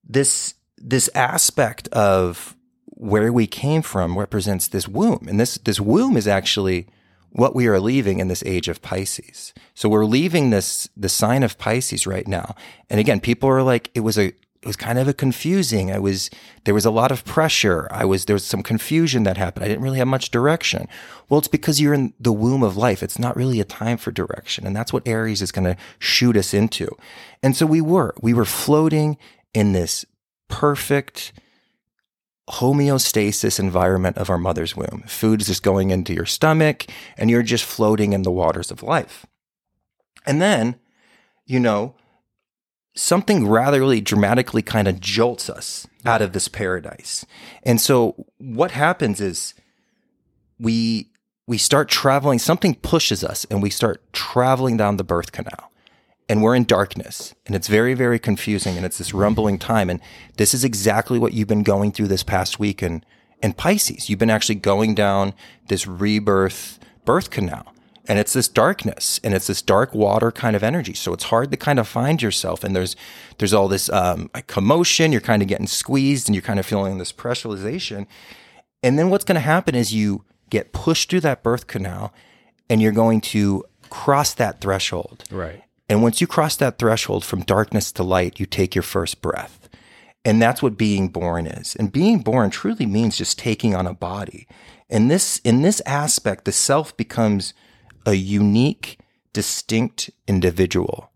this 0.06 0.54
this 0.80 1.10
aspect 1.14 1.88
of 1.88 2.56
where 2.86 3.32
we 3.32 3.46
came 3.46 3.82
from 3.82 4.18
represents 4.18 4.68
this 4.68 4.88
womb. 4.88 5.26
And 5.28 5.38
this 5.40 5.56
this 5.58 5.80
womb 5.80 6.16
is 6.16 6.28
actually 6.28 6.86
what 7.30 7.54
we 7.54 7.66
are 7.66 7.80
leaving 7.80 8.18
in 8.18 8.28
this 8.28 8.42
age 8.44 8.68
of 8.68 8.82
Pisces. 8.82 9.54
So 9.74 9.88
we're 9.88 10.04
leaving 10.04 10.50
this 10.50 10.88
the 10.96 11.08
sign 11.08 11.42
of 11.42 11.58
Pisces 11.58 12.06
right 12.06 12.26
now. 12.26 12.54
And 12.88 13.00
again, 13.00 13.20
people 13.20 13.48
are 13.48 13.62
like 13.62 13.90
it 13.94 14.00
was 14.00 14.18
a 14.18 14.32
it 14.62 14.66
was 14.66 14.76
kind 14.76 14.98
of 14.98 15.08
a 15.08 15.14
confusing. 15.14 15.90
I 15.90 15.98
was 15.98 16.28
there 16.64 16.74
was 16.74 16.84
a 16.84 16.90
lot 16.90 17.10
of 17.10 17.24
pressure. 17.24 17.88
I 17.90 18.04
was 18.04 18.26
there 18.26 18.34
was 18.34 18.44
some 18.44 18.62
confusion 18.62 19.22
that 19.22 19.38
happened. 19.38 19.64
I 19.64 19.68
didn't 19.68 19.82
really 19.82 19.98
have 19.98 20.08
much 20.08 20.30
direction. 20.30 20.86
Well, 21.28 21.38
it's 21.38 21.48
because 21.48 21.80
you're 21.80 21.94
in 21.94 22.12
the 22.20 22.32
womb 22.32 22.62
of 22.62 22.76
life. 22.76 23.02
It's 23.02 23.18
not 23.18 23.36
really 23.36 23.60
a 23.60 23.64
time 23.64 23.96
for 23.96 24.10
direction, 24.10 24.66
and 24.66 24.76
that's 24.76 24.92
what 24.92 25.08
Aries 25.08 25.40
is 25.40 25.52
going 25.52 25.64
to 25.64 25.76
shoot 25.98 26.36
us 26.36 26.52
into. 26.52 26.94
And 27.42 27.56
so 27.56 27.64
we 27.64 27.80
were 27.80 28.14
we 28.20 28.34
were 28.34 28.44
floating 28.44 29.16
in 29.54 29.72
this 29.72 30.04
perfect 30.50 31.32
homeostasis 32.50 33.58
environment 33.58 34.18
of 34.18 34.28
our 34.28 34.38
mother's 34.38 34.76
womb. 34.76 35.04
Food 35.06 35.40
is 35.40 35.46
just 35.46 35.62
going 35.62 35.90
into 35.90 36.12
your 36.12 36.26
stomach, 36.26 36.86
and 37.16 37.30
you're 37.30 37.42
just 37.42 37.64
floating 37.64 38.12
in 38.12 38.22
the 38.22 38.30
waters 38.30 38.70
of 38.70 38.82
life. 38.82 39.24
And 40.26 40.42
then, 40.42 40.76
you 41.46 41.60
know, 41.60 41.94
something 42.94 43.46
rather 43.46 43.80
ratherly 43.80 44.02
dramatically 44.02 44.62
kind 44.62 44.88
of 44.88 45.00
jolts 45.00 45.48
us 45.48 45.86
out 46.04 46.22
of 46.22 46.32
this 46.32 46.48
paradise. 46.48 47.24
And 47.62 47.80
so 47.80 48.26
what 48.38 48.72
happens 48.72 49.20
is 49.20 49.54
we 50.58 51.06
we 51.46 51.58
start 51.58 51.88
traveling 51.88 52.38
something 52.38 52.74
pushes 52.76 53.24
us 53.24 53.44
and 53.50 53.62
we 53.62 53.70
start 53.70 54.12
traveling 54.12 54.76
down 54.76 54.98
the 54.98 55.04
birth 55.04 55.32
canal. 55.32 55.69
And 56.30 56.42
we're 56.42 56.54
in 56.54 56.64
darkness 56.64 57.34
and 57.46 57.56
it's 57.56 57.66
very 57.66 57.94
very 57.94 58.20
confusing 58.20 58.76
and 58.76 58.86
it's 58.86 58.98
this 58.98 59.12
rumbling 59.12 59.58
time 59.58 59.90
and 59.90 60.00
this 60.36 60.54
is 60.54 60.62
exactly 60.64 61.18
what 61.18 61.32
you've 61.34 61.48
been 61.48 61.64
going 61.64 61.90
through 61.92 62.06
this 62.06 62.22
past 62.22 62.60
week 62.60 62.82
and 62.82 63.04
in 63.42 63.52
Pisces. 63.52 64.08
You've 64.08 64.18
been 64.20 64.30
actually 64.30 64.60
going 64.72 64.94
down 64.94 65.34
this 65.68 65.86
rebirth 65.86 66.78
birth 67.04 67.30
canal 67.30 67.74
and 68.06 68.18
it's 68.18 68.32
this 68.32 68.48
darkness 68.48 69.20
and 69.24 69.34
it's 69.34 69.46
this 69.46 69.62
dark 69.62 69.94
water 69.94 70.30
kind 70.30 70.54
of 70.56 70.62
energy 70.62 70.94
so 70.94 71.12
it's 71.12 71.24
hard 71.24 71.50
to 71.50 71.56
kind 71.56 71.78
of 71.78 71.88
find 71.88 72.20
yourself 72.22 72.62
and 72.64 72.74
there's 72.76 72.94
there's 73.38 73.54
all 73.54 73.68
this 73.68 73.88
um, 73.90 74.28
commotion 74.46 75.12
you're 75.12 75.20
kind 75.20 75.42
of 75.42 75.48
getting 75.48 75.66
squeezed 75.66 76.28
and 76.28 76.34
you're 76.34 76.42
kind 76.42 76.60
of 76.60 76.66
feeling 76.66 76.98
this 76.98 77.12
pressurization 77.12 78.06
and 78.82 78.98
then 78.98 79.10
what's 79.10 79.24
going 79.24 79.34
to 79.34 79.40
happen 79.40 79.74
is 79.74 79.92
you 79.94 80.24
get 80.50 80.72
pushed 80.72 81.10
through 81.10 81.20
that 81.20 81.42
birth 81.42 81.66
canal 81.66 82.12
and 82.68 82.82
you're 82.82 82.92
going 82.92 83.20
to 83.20 83.64
cross 83.88 84.34
that 84.34 84.60
threshold 84.60 85.24
Right. 85.30 85.62
And 85.90 86.02
once 86.02 86.20
you 86.20 86.26
cross 86.26 86.56
that 86.56 86.78
threshold 86.78 87.24
from 87.24 87.42
darkness 87.42 87.92
to 87.92 88.02
light 88.02 88.40
you 88.40 88.46
take 88.46 88.74
your 88.74 88.82
first 88.82 89.20
breath 89.20 89.68
and 90.24 90.40
that's 90.40 90.62
what 90.62 90.78
being 90.78 91.08
born 91.08 91.46
is 91.46 91.76
and 91.76 91.92
being 91.92 92.20
born 92.20 92.48
truly 92.48 92.86
means 92.86 93.18
just 93.18 93.38
taking 93.38 93.74
on 93.74 93.86
a 93.86 93.92
body 93.92 94.46
and 94.88 95.10
this 95.10 95.38
in 95.44 95.60
this 95.62 95.82
aspect 95.86 96.44
the 96.46 96.52
self 96.52 96.96
becomes 96.96 97.52
a 98.06 98.14
unique, 98.14 98.98
distinct 99.32 100.10
individual. 100.26 101.10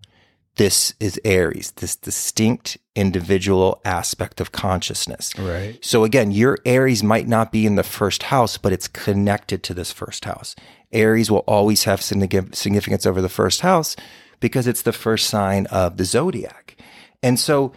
This 0.56 0.94
is 1.00 1.20
Aries, 1.24 1.72
this 1.72 1.96
distinct 1.96 2.78
individual 2.94 3.80
aspect 3.84 4.40
of 4.40 4.52
consciousness. 4.52 5.32
Right. 5.36 5.84
So 5.84 6.04
again, 6.04 6.30
your 6.30 6.58
Aries 6.64 7.02
might 7.02 7.26
not 7.26 7.50
be 7.50 7.66
in 7.66 7.74
the 7.74 7.82
first 7.82 8.24
house, 8.24 8.56
but 8.56 8.72
it's 8.72 8.86
connected 8.86 9.64
to 9.64 9.74
this 9.74 9.90
first 9.90 10.24
house. 10.24 10.54
Aries 10.92 11.28
will 11.28 11.38
always 11.48 11.84
have 11.84 12.00
significance 12.00 13.04
over 13.04 13.20
the 13.20 13.28
first 13.28 13.62
house 13.62 13.96
because 14.40 14.66
it's 14.66 14.82
the 14.82 14.92
first 14.92 15.28
sign 15.28 15.66
of 15.66 15.96
the 15.96 16.04
zodiac. 16.04 16.76
And 17.22 17.38
so 17.38 17.72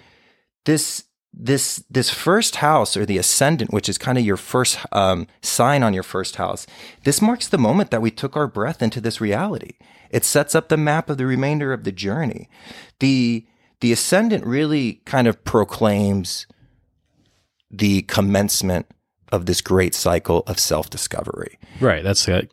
this 0.66 1.06
this 1.40 1.84
this 1.90 2.10
first 2.10 2.58
house 2.58 2.98
or 2.98 3.06
the 3.06 3.18
ascendant, 3.18 3.72
which 3.72 3.88
is 3.88 3.98
kind 3.98 4.18
of 4.18 4.26
your 4.26 4.38
first 4.38 4.80
um, 4.92 5.28
sign 5.42 5.84
on 5.84 5.94
your 5.94 6.04
first 6.04 6.38
house, 6.38 6.66
this 7.04 7.22
marks 7.22 7.48
the 7.48 7.58
moment 7.58 7.92
that 7.92 8.02
we 8.02 8.12
took 8.12 8.36
our 8.36 8.48
breath 8.48 8.82
into 8.82 9.00
this 9.00 9.22
reality. 9.22 9.78
It 10.10 10.26
sets 10.26 10.56
up 10.56 10.70
the 10.70 10.78
map 10.78 11.10
of 11.10 11.18
the 11.18 11.26
remainder 11.26 11.74
of 11.74 11.84
the 11.84 11.92
journey. 11.92 12.50
the 13.00 13.46
The 13.82 13.92
ascendant 13.92 14.46
really 14.46 15.02
kind 15.06 15.28
of 15.28 15.44
proclaims 15.44 16.48
the 17.70 18.02
commencement 18.04 18.88
of 19.31 19.46
this 19.46 19.62
great 19.62 19.93
cycle 19.93 20.43
of 20.48 20.60
self 20.60 20.89
discovery. 20.89 21.60
Right. 21.79 22.03
That's 22.03 22.27
like, 22.27 22.50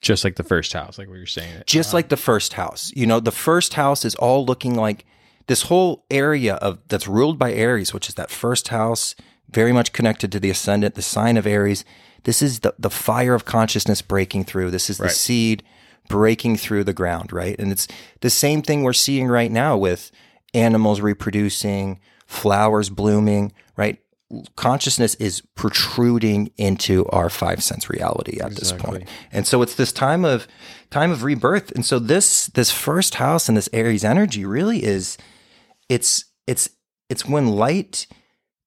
just 0.00 0.24
like 0.24 0.36
the 0.36 0.42
first 0.42 0.72
house, 0.72 0.98
like 0.98 1.08
what 1.08 1.16
you're 1.16 1.26
saying. 1.26 1.62
Just 1.66 1.90
uh-huh. 1.90 1.98
like 1.98 2.08
the 2.08 2.16
first 2.16 2.54
house. 2.54 2.92
You 2.94 3.06
know, 3.06 3.20
the 3.20 3.32
first 3.32 3.74
house 3.74 4.04
is 4.04 4.14
all 4.16 4.44
looking 4.44 4.74
like 4.74 5.04
this 5.46 5.62
whole 5.62 6.04
area 6.10 6.54
of 6.56 6.78
that's 6.88 7.08
ruled 7.08 7.38
by 7.38 7.52
Aries, 7.52 7.92
which 7.92 8.08
is 8.08 8.14
that 8.16 8.30
first 8.30 8.68
house, 8.68 9.14
very 9.50 9.72
much 9.72 9.92
connected 9.92 10.30
to 10.32 10.40
the 10.40 10.50
ascendant, 10.50 10.94
the 10.94 11.02
sign 11.02 11.36
of 11.36 11.46
Aries. 11.46 11.84
This 12.24 12.42
is 12.42 12.60
the, 12.60 12.74
the 12.78 12.90
fire 12.90 13.34
of 13.34 13.44
consciousness 13.44 14.02
breaking 14.02 14.44
through. 14.44 14.70
This 14.70 14.90
is 14.90 14.98
the 14.98 15.08
seed 15.08 15.62
breaking 16.08 16.56
through 16.56 16.84
the 16.84 16.92
ground, 16.92 17.32
right? 17.32 17.58
And 17.58 17.72
it's 17.72 17.88
the 18.20 18.30
same 18.30 18.60
thing 18.62 18.82
we're 18.82 18.92
seeing 18.92 19.28
right 19.28 19.50
now 19.50 19.76
with 19.76 20.10
animals 20.52 21.00
reproducing, 21.00 22.00
flowers 22.26 22.90
blooming, 22.90 23.44
right? 23.44 23.52
Consciousness 24.56 25.14
is 25.16 25.40
protruding 25.54 26.50
into 26.58 27.06
our 27.06 27.30
five 27.30 27.62
sense 27.62 27.88
reality 27.88 28.40
at 28.40 28.56
this 28.56 28.72
point. 28.72 29.08
And 29.32 29.46
so 29.46 29.62
it's 29.62 29.74
this 29.74 29.92
time 29.92 30.24
of 30.24 30.46
time 30.90 31.10
of 31.10 31.24
rebirth. 31.24 31.70
And 31.72 31.84
so 31.84 31.98
this 31.98 32.46
this 32.48 32.70
first 32.70 33.14
house 33.16 33.48
and 33.48 33.56
this 33.56 33.70
Aries 33.72 34.04
energy 34.04 34.44
really 34.44 34.84
is 34.84 35.16
it's 35.88 36.26
it's 36.46 36.68
it's 37.08 37.24
when 37.24 37.48
light 37.48 38.06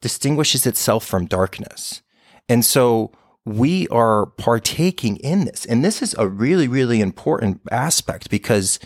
distinguishes 0.02 0.66
itself 0.66 1.06
from 1.06 1.26
darkness. 1.26 2.02
And 2.50 2.66
so 2.66 3.12
we 3.46 3.88
are 3.90 4.26
partaking 4.26 5.18
in 5.18 5.46
this. 5.46 5.66
And 5.66 5.84
this 5.84 6.02
is 6.02 6.16
a 6.18 6.28
really, 6.28 6.68
really 6.68 7.02
important 7.02 7.62
aspect 7.72 8.30
because 8.30 8.80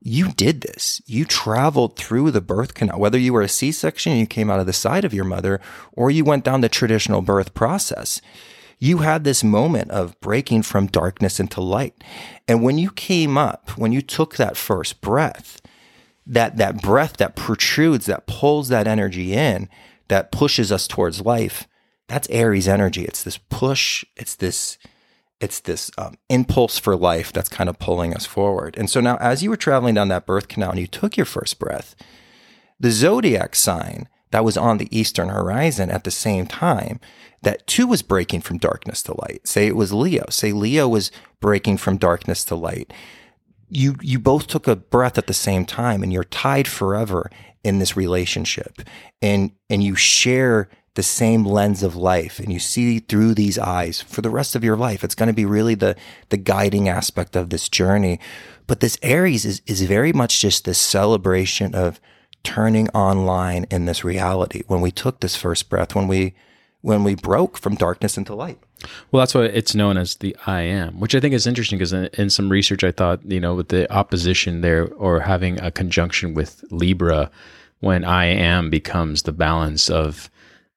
you 0.00 0.32
did 0.32 0.60
this. 0.60 1.02
You 1.06 1.24
traveled 1.24 1.96
through 1.96 2.30
the 2.30 2.40
birth 2.40 2.74
canal, 2.74 2.98
whether 2.98 3.18
you 3.18 3.32
were 3.32 3.42
a 3.42 3.48
C 3.48 3.72
section 3.72 4.12
and 4.12 4.20
you 4.20 4.26
came 4.26 4.50
out 4.50 4.60
of 4.60 4.66
the 4.66 4.72
side 4.72 5.04
of 5.04 5.14
your 5.14 5.24
mother, 5.24 5.60
or 5.92 6.10
you 6.10 6.24
went 6.24 6.44
down 6.44 6.60
the 6.60 6.68
traditional 6.68 7.22
birth 7.22 7.54
process. 7.54 8.20
You 8.78 8.98
had 8.98 9.24
this 9.24 9.42
moment 9.42 9.90
of 9.90 10.18
breaking 10.20 10.62
from 10.62 10.86
darkness 10.86 11.40
into 11.40 11.60
light. 11.60 12.04
And 12.46 12.62
when 12.62 12.78
you 12.78 12.90
came 12.90 13.36
up, 13.36 13.70
when 13.76 13.90
you 13.90 14.00
took 14.00 14.36
that 14.36 14.56
first 14.56 15.00
breath, 15.00 15.60
that 16.24 16.58
that 16.58 16.80
breath 16.80 17.16
that 17.16 17.34
protrudes, 17.34 18.06
that 18.06 18.26
pulls 18.26 18.68
that 18.68 18.86
energy 18.86 19.32
in, 19.32 19.68
that 20.08 20.30
pushes 20.30 20.70
us 20.70 20.86
towards 20.86 21.22
life. 21.22 21.66
That's 22.06 22.28
Aries 22.30 22.68
energy. 22.68 23.04
It's 23.04 23.24
this 23.24 23.38
push. 23.38 24.04
It's 24.16 24.36
this 24.36 24.78
it's 25.40 25.60
this 25.60 25.90
um, 25.98 26.14
impulse 26.28 26.78
for 26.78 26.96
life 26.96 27.32
that's 27.32 27.48
kind 27.48 27.70
of 27.70 27.78
pulling 27.78 28.14
us 28.14 28.26
forward. 28.26 28.76
And 28.76 28.90
so 28.90 29.00
now, 29.00 29.16
as 29.16 29.42
you 29.42 29.50
were 29.50 29.56
traveling 29.56 29.94
down 29.94 30.08
that 30.08 30.26
birth 30.26 30.48
canal 30.48 30.70
and 30.70 30.80
you 30.80 30.86
took 30.86 31.16
your 31.16 31.26
first 31.26 31.58
breath, 31.58 31.94
the 32.80 32.90
zodiac 32.90 33.54
sign 33.54 34.08
that 34.30 34.44
was 34.44 34.56
on 34.56 34.78
the 34.78 34.96
eastern 34.96 35.28
horizon 35.28 35.90
at 35.90 36.04
the 36.04 36.10
same 36.10 36.46
time 36.46 37.00
that 37.42 37.66
too 37.66 37.86
was 37.86 38.02
breaking 38.02 38.40
from 38.40 38.58
darkness 38.58 39.02
to 39.04 39.18
light. 39.20 39.46
Say 39.46 39.66
it 39.66 39.76
was 39.76 39.92
Leo. 39.92 40.26
Say 40.28 40.52
Leo 40.52 40.88
was 40.88 41.10
breaking 41.40 41.78
from 41.78 41.96
darkness 41.96 42.44
to 42.46 42.54
light. 42.54 42.92
You 43.70 43.96
you 44.02 44.18
both 44.18 44.46
took 44.46 44.66
a 44.66 44.76
breath 44.76 45.18
at 45.18 45.26
the 45.26 45.34
same 45.34 45.64
time 45.64 46.02
and 46.02 46.12
you're 46.12 46.24
tied 46.24 46.66
forever 46.66 47.30
in 47.62 47.78
this 47.78 47.96
relationship. 47.96 48.80
And 49.22 49.52
and 49.70 49.82
you 49.82 49.94
share 49.94 50.68
the 50.98 51.02
same 51.04 51.44
lens 51.44 51.84
of 51.84 51.94
life 51.94 52.40
and 52.40 52.52
you 52.52 52.58
see 52.58 52.98
through 52.98 53.32
these 53.32 53.56
eyes 53.56 54.02
for 54.02 54.20
the 54.20 54.28
rest 54.28 54.56
of 54.56 54.64
your 54.64 54.76
life. 54.76 55.04
It's 55.04 55.14
going 55.14 55.28
to 55.28 55.32
be 55.32 55.44
really 55.44 55.76
the 55.76 55.94
the 56.30 56.36
guiding 56.36 56.88
aspect 56.88 57.36
of 57.36 57.50
this 57.50 57.68
journey. 57.68 58.18
But 58.66 58.80
this 58.80 58.98
Aries 59.00 59.44
is 59.44 59.62
is 59.64 59.82
very 59.82 60.12
much 60.12 60.40
just 60.40 60.64
this 60.64 60.76
celebration 60.76 61.72
of 61.72 62.00
turning 62.42 62.88
online 62.88 63.64
in 63.70 63.84
this 63.84 64.02
reality 64.02 64.64
when 64.66 64.80
we 64.80 64.90
took 64.90 65.20
this 65.20 65.36
first 65.36 65.68
breath 65.70 65.94
when 65.94 66.08
we 66.08 66.34
when 66.80 67.04
we 67.04 67.14
broke 67.14 67.58
from 67.58 67.76
darkness 67.76 68.18
into 68.18 68.34
light 68.34 68.58
Well, 69.12 69.20
that's 69.20 69.36
why 69.36 69.44
it's 69.44 69.76
known 69.76 69.96
as 69.96 70.16
the 70.16 70.34
I 70.46 70.62
am, 70.62 70.98
which 70.98 71.14
I 71.14 71.20
think 71.20 71.32
is 71.32 71.46
interesting 71.46 71.78
because 71.78 71.92
in, 71.92 72.08
in 72.14 72.28
some 72.28 72.48
research, 72.48 72.82
I 72.82 72.92
thought, 72.92 73.24
you 73.24 73.40
know, 73.40 73.54
with 73.54 73.68
the 73.68 73.92
opposition 73.92 74.62
there 74.62 74.88
or 74.94 75.20
having 75.20 75.60
a 75.60 75.70
conjunction 75.70 76.34
with 76.34 76.64
Libra, 76.70 77.30
when 77.80 78.04
I 78.04 78.26
am 78.26 78.70
becomes 78.70 79.22
the 79.22 79.32
balance 79.32 79.90
of, 79.90 80.30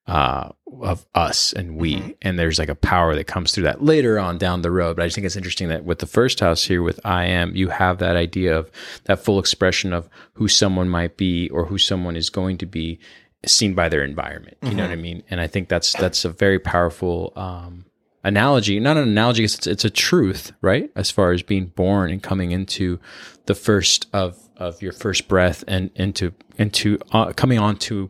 uh, 0.08 0.50
of 0.82 1.06
us 1.14 1.54
and 1.54 1.78
we, 1.78 2.16
and 2.22 2.38
there's 2.38 2.60
like 2.60 2.70
a 2.70 2.76
power 2.76 3.16
that 3.16 3.26
comes 3.26 3.52
through 3.52 3.64
that 3.64 3.84
later 3.84 4.20
on 4.20 4.38
down 4.38 4.62
the 4.62 4.72
road. 4.72 4.96
But 4.96 5.04
I 5.04 5.06
just 5.08 5.16
think 5.16 5.26
it's 5.26 5.36
interesting 5.36 5.70
that 5.70 5.86
with 5.86 6.00
the 6.00 6.06
first 6.06 6.40
house 6.40 6.64
here 6.64 6.82
with 6.82 7.00
I 7.06 7.26
am, 7.26 7.56
you 7.56 7.70
have 7.70 8.00
that 8.00 8.16
idea 8.16 8.58
of 8.58 8.72
that 9.06 9.20
full 9.20 9.40
expression 9.40 9.94
of 9.94 10.10
who 10.34 10.48
someone 10.48 10.90
might 10.90 11.18
be 11.18 11.50
or 11.50 11.66
who 11.66 11.78
someone 11.78 12.16
is 12.16 12.30
going 12.30 12.58
to 12.60 12.66
be 12.66 13.00
seen 13.46 13.74
by 13.74 13.90
their 13.90 14.04
environment. 14.04 14.58
You 14.62 14.76
know 14.76 14.84
what 14.84 14.92
I 14.92 14.96
mean? 14.96 15.24
And 15.30 15.42
I 15.42 15.48
think 15.48 15.70
that's 15.70 15.94
that's 15.94 16.26
a 16.26 16.30
very 16.30 16.60
powerful 16.60 17.34
um, 17.36 17.86
analogy, 18.24 18.80
not 18.80 18.98
an 18.98 19.04
analogy, 19.04 19.44
it's, 19.44 19.66
it's 19.68 19.86
a 19.86 19.90
truth, 19.90 20.52
right? 20.62 20.92
As 20.96 21.12
far 21.12 21.32
as 21.32 21.42
being 21.42 21.68
born 21.68 22.12
and 22.12 22.22
coming 22.22 22.52
into 22.52 23.00
the 23.46 23.56
first 23.56 24.08
of, 24.14 24.38
of 24.58 24.82
your 24.82 24.92
first 24.92 25.28
breath 25.28 25.64
and 25.68 25.90
into, 25.96 26.34
into, 26.58 27.00
uh, 27.12 27.34
coming 27.34 27.60
onto 27.60 28.10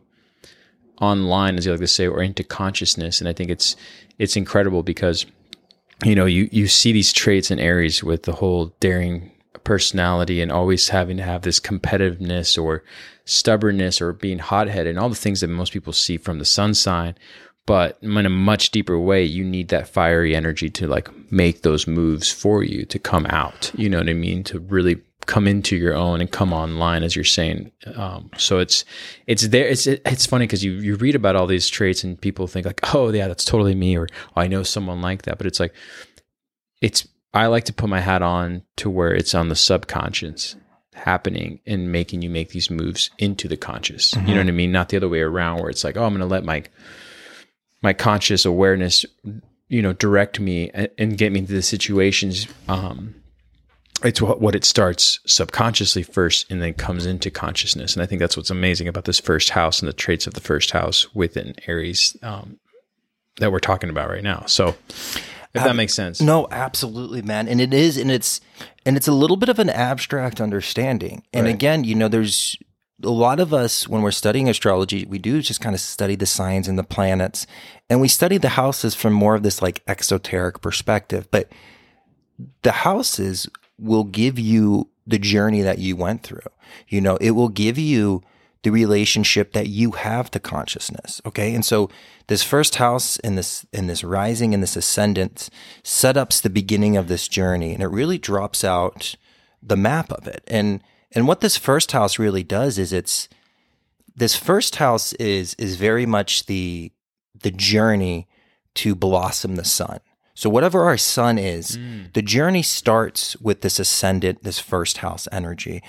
online, 1.02 1.58
as 1.58 1.66
you 1.66 1.72
like 1.72 1.80
to 1.80 1.86
say, 1.86 2.06
or 2.06 2.22
into 2.22 2.44
consciousness. 2.44 3.20
And 3.20 3.28
I 3.28 3.32
think 3.32 3.50
it's, 3.50 3.76
it's 4.18 4.36
incredible 4.36 4.82
because, 4.82 5.26
you 6.04 6.14
know, 6.14 6.26
you, 6.26 6.48
you 6.52 6.68
see 6.68 6.92
these 6.92 7.12
traits 7.12 7.50
in 7.50 7.58
Aries 7.58 8.02
with 8.02 8.22
the 8.22 8.32
whole 8.32 8.66
daring 8.78 9.32
personality 9.64 10.40
and 10.40 10.50
always 10.50 10.88
having 10.88 11.16
to 11.16 11.22
have 11.22 11.42
this 11.42 11.60
competitiveness 11.60 12.62
or 12.62 12.84
stubbornness 13.24 14.00
or 14.00 14.12
being 14.12 14.38
hot 14.38 14.68
headed 14.68 14.90
and 14.90 14.98
all 14.98 15.08
the 15.08 15.14
things 15.14 15.40
that 15.40 15.48
most 15.48 15.72
people 15.72 15.92
see 15.92 16.16
from 16.16 16.38
the 16.38 16.44
sun 16.44 16.72
sign. 16.72 17.14
But 17.66 17.98
in 18.02 18.26
a 18.26 18.30
much 18.30 18.70
deeper 18.70 18.98
way 18.98 19.24
you 19.24 19.44
need 19.44 19.68
that 19.68 19.88
fiery 19.88 20.34
energy 20.34 20.68
to 20.70 20.88
like 20.88 21.08
make 21.30 21.62
those 21.62 21.86
moves 21.86 22.30
for 22.30 22.64
you 22.64 22.84
to 22.86 22.98
come 22.98 23.26
out. 23.26 23.70
You 23.76 23.88
know 23.88 23.98
what 23.98 24.08
i 24.08 24.14
mean? 24.14 24.42
To 24.44 24.58
really 24.58 25.00
come 25.26 25.46
into 25.46 25.76
your 25.76 25.94
own 25.94 26.20
and 26.20 26.30
come 26.30 26.52
online 26.52 27.02
as 27.02 27.14
you're 27.14 27.24
saying 27.24 27.70
um, 27.96 28.30
so 28.36 28.58
it's 28.58 28.84
it's 29.26 29.48
there 29.48 29.66
it's 29.66 29.86
it's 29.86 30.26
funny 30.26 30.46
because 30.46 30.64
you 30.64 30.72
you 30.72 30.96
read 30.96 31.14
about 31.14 31.36
all 31.36 31.46
these 31.46 31.68
traits 31.68 32.04
and 32.04 32.20
people 32.20 32.46
think 32.46 32.66
like 32.66 32.94
oh 32.94 33.10
yeah 33.12 33.28
that's 33.28 33.44
totally 33.44 33.74
me 33.74 33.96
or 33.96 34.08
oh, 34.36 34.40
i 34.40 34.46
know 34.46 34.62
someone 34.62 35.00
like 35.00 35.22
that 35.22 35.38
but 35.38 35.46
it's 35.46 35.60
like 35.60 35.74
it's 36.80 37.06
i 37.34 37.46
like 37.46 37.64
to 37.64 37.72
put 37.72 37.88
my 37.88 38.00
hat 38.00 38.22
on 38.22 38.62
to 38.76 38.90
where 38.90 39.14
it's 39.14 39.34
on 39.34 39.48
the 39.48 39.56
subconscious 39.56 40.56
happening 40.94 41.58
and 41.66 41.90
making 41.90 42.20
you 42.20 42.28
make 42.28 42.50
these 42.50 42.70
moves 42.70 43.10
into 43.18 43.48
the 43.48 43.56
conscious 43.56 44.12
mm-hmm. 44.12 44.26
you 44.26 44.34
know 44.34 44.40
what 44.40 44.48
i 44.48 44.52
mean 44.52 44.72
not 44.72 44.90
the 44.90 44.96
other 44.96 45.08
way 45.08 45.20
around 45.20 45.58
where 45.58 45.70
it's 45.70 45.84
like 45.84 45.96
oh 45.96 46.04
i'm 46.04 46.12
gonna 46.12 46.26
let 46.26 46.44
my 46.44 46.62
my 47.82 47.92
conscious 47.92 48.44
awareness, 48.44 49.04
you 49.68 49.82
know, 49.82 49.92
direct 49.92 50.40
me 50.40 50.70
and, 50.72 50.88
and 50.96 51.18
get 51.18 51.32
me 51.32 51.40
into 51.40 51.52
the 51.52 51.62
situations. 51.62 52.46
Um, 52.68 53.14
it's 54.04 54.20
what, 54.20 54.40
what 54.40 54.54
it 54.54 54.64
starts 54.64 55.20
subconsciously 55.26 56.02
first 56.02 56.50
and 56.50 56.60
then 56.60 56.74
comes 56.74 57.06
into 57.06 57.30
consciousness. 57.30 57.94
And 57.94 58.02
I 58.02 58.06
think 58.06 58.20
that's 58.20 58.36
what's 58.36 58.50
amazing 58.50 58.88
about 58.88 59.04
this 59.04 59.20
first 59.20 59.50
house 59.50 59.80
and 59.80 59.88
the 59.88 59.92
traits 59.92 60.26
of 60.26 60.34
the 60.34 60.40
first 60.40 60.70
house 60.72 61.12
within 61.14 61.54
Aries 61.66 62.16
um, 62.22 62.58
that 63.38 63.52
we're 63.52 63.60
talking 63.60 63.90
about 63.90 64.08
right 64.08 64.22
now. 64.22 64.44
So 64.46 64.76
if 65.54 65.64
that 65.64 65.76
makes 65.76 65.94
sense. 65.94 66.20
No, 66.20 66.48
absolutely, 66.50 67.22
man. 67.22 67.48
And 67.48 67.60
it 67.60 67.74
is, 67.74 67.96
and 67.96 68.10
it's, 68.10 68.40
and 68.86 68.96
it's 68.96 69.08
a 69.08 69.12
little 69.12 69.36
bit 69.36 69.48
of 69.48 69.58
an 69.58 69.70
abstract 69.70 70.40
understanding. 70.40 71.22
And 71.32 71.46
right. 71.46 71.54
again, 71.54 71.84
you 71.84 71.94
know, 71.94 72.08
there's 72.08 72.56
a 73.04 73.10
lot 73.10 73.40
of 73.40 73.52
us, 73.52 73.88
when 73.88 74.02
we're 74.02 74.12
studying 74.12 74.48
astrology, 74.48 75.04
we 75.04 75.18
do 75.18 75.42
just 75.42 75.60
kind 75.60 75.74
of 75.74 75.80
study 75.80 76.14
the 76.14 76.26
signs 76.26 76.68
and 76.68 76.78
the 76.78 76.84
planets, 76.84 77.46
and 77.90 78.00
we 78.00 78.08
study 78.08 78.38
the 78.38 78.50
houses 78.50 78.94
from 78.94 79.12
more 79.12 79.34
of 79.34 79.42
this 79.42 79.60
like 79.60 79.82
exoteric 79.86 80.60
perspective. 80.60 81.28
But 81.30 81.50
the 82.62 82.72
houses 82.72 83.48
will 83.82 84.04
give 84.04 84.38
you 84.38 84.88
the 85.06 85.18
journey 85.18 85.62
that 85.62 85.78
you 85.78 85.96
went 85.96 86.22
through. 86.22 86.40
You 86.88 87.00
know, 87.00 87.16
it 87.16 87.32
will 87.32 87.48
give 87.48 87.78
you 87.78 88.22
the 88.62 88.70
relationship 88.70 89.52
that 89.52 89.66
you 89.66 89.92
have 89.92 90.30
to 90.30 90.38
consciousness. 90.38 91.20
Okay. 91.26 91.52
And 91.54 91.64
so 91.64 91.90
this 92.28 92.44
first 92.44 92.76
house 92.76 93.18
in 93.18 93.34
this, 93.34 93.66
in 93.72 93.88
this 93.88 94.04
rising 94.04 94.54
and 94.54 94.62
this 94.62 94.76
ascendant 94.76 95.50
set 95.82 96.16
ups 96.16 96.40
the 96.40 96.50
beginning 96.50 96.96
of 96.96 97.08
this 97.08 97.26
journey 97.26 97.74
and 97.74 97.82
it 97.82 97.88
really 97.88 98.18
drops 98.18 98.62
out 98.62 99.16
the 99.62 99.76
map 99.76 100.12
of 100.12 100.26
it. 100.26 100.44
And 100.46 100.82
and 101.14 101.28
what 101.28 101.40
this 101.40 101.58
first 101.58 101.92
house 101.92 102.18
really 102.18 102.42
does 102.42 102.78
is 102.78 102.92
it's 102.92 103.28
this 104.14 104.34
first 104.34 104.76
house 104.76 105.12
is 105.14 105.54
is 105.54 105.76
very 105.76 106.06
much 106.06 106.46
the 106.46 106.92
the 107.42 107.50
journey 107.50 108.28
to 108.74 108.94
blossom 108.94 109.56
the 109.56 109.64
sun. 109.64 110.00
So 110.34 110.48
whatever 110.48 110.84
our 110.84 110.96
sun 110.96 111.38
is, 111.38 111.76
mm. 111.76 112.12
the 112.14 112.22
journey 112.22 112.62
starts 112.62 113.36
with 113.36 113.60
this 113.60 113.78
ascendant, 113.78 114.42
this 114.42 114.58
first 114.58 114.98
house 114.98 115.28
energy. 115.30 115.82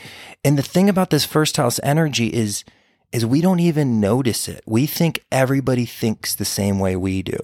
And 0.43 0.57
the 0.57 0.63
thing 0.63 0.89
about 0.89 1.09
this 1.09 1.25
first 1.25 1.57
house 1.57 1.79
energy 1.83 2.27
is 2.27 2.63
is 3.11 3.25
we 3.25 3.41
don't 3.41 3.59
even 3.59 3.99
notice 3.99 4.47
it. 4.49 4.63
We 4.65 4.87
think 4.87 5.23
everybody 5.31 5.85
thinks 5.85 6.33
the 6.33 6.45
same 6.45 6.79
way 6.79 6.95
we 6.95 7.21
do. 7.21 7.37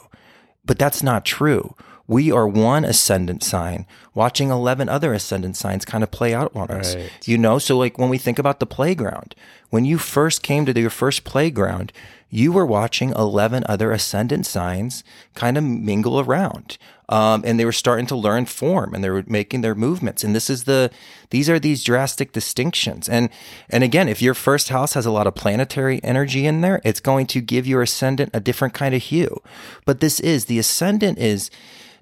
But 0.65 0.79
that's 0.79 1.03
not 1.03 1.25
true 1.25 1.75
we 2.09 2.31
are 2.31 2.47
one 2.47 2.83
ascendant 2.83 3.43
sign 3.43 3.85
watching 4.15 4.49
11 4.49 4.89
other 4.89 5.13
ascendant 5.13 5.55
signs 5.55 5.85
kind 5.85 6.03
of 6.03 6.09
play 6.09 6.33
out 6.33 6.51
on 6.55 6.67
right. 6.67 6.79
us. 6.79 6.95
You 7.25 7.37
know, 7.37 7.59
so 7.59 7.77
like 7.77 7.99
when 7.99 8.09
we 8.09 8.17
think 8.17 8.39
about 8.39 8.59
the 8.59 8.65
playground, 8.65 9.35
when 9.69 9.85
you 9.85 9.99
first 9.99 10.41
came 10.41 10.65
to 10.65 10.77
your 10.77 10.89
first 10.89 11.23
playground, 11.23 11.93
you 12.31 12.51
were 12.51 12.65
watching 12.65 13.11
11 13.11 13.63
other 13.67 13.91
ascendant 13.91 14.47
signs 14.47 15.03
kind 15.35 15.55
of 15.55 15.63
mingle 15.63 16.19
around. 16.19 16.79
Um, 17.09 17.43
and 17.45 17.59
they 17.59 17.65
were 17.65 17.71
starting 17.71 18.07
to 18.07 18.15
learn 18.15 18.45
form 18.45 18.93
and 18.95 19.03
they 19.03 19.09
were 19.11 19.23
making 19.27 19.61
their 19.61 19.75
movements. 19.75 20.23
And 20.23 20.35
this 20.35 20.49
is 20.49 20.63
the, 20.63 20.89
these 21.29 21.47
are 21.47 21.59
these 21.59 21.83
drastic 21.83 22.31
distinctions. 22.31 23.07
And, 23.07 23.29
and 23.69 23.83
again, 23.83 24.07
if 24.07 24.21
your 24.21 24.33
first 24.33 24.69
house 24.69 24.93
has 24.93 25.05
a 25.05 25.11
lot 25.11 25.27
of 25.27 25.35
planetary 25.35 26.03
energy 26.03 26.47
in 26.47 26.61
there, 26.61 26.81
it's 26.83 26.99
going 26.99 27.27
to 27.27 27.41
give 27.41 27.67
your 27.67 27.83
ascendant 27.83 28.31
a 28.33 28.39
different 28.39 28.73
kind 28.73 28.95
of 28.95 29.03
hue. 29.03 29.41
But 29.85 29.99
this 29.99 30.19
is, 30.19 30.45
the 30.45 30.59
ascendant 30.59 31.19
is, 31.19 31.51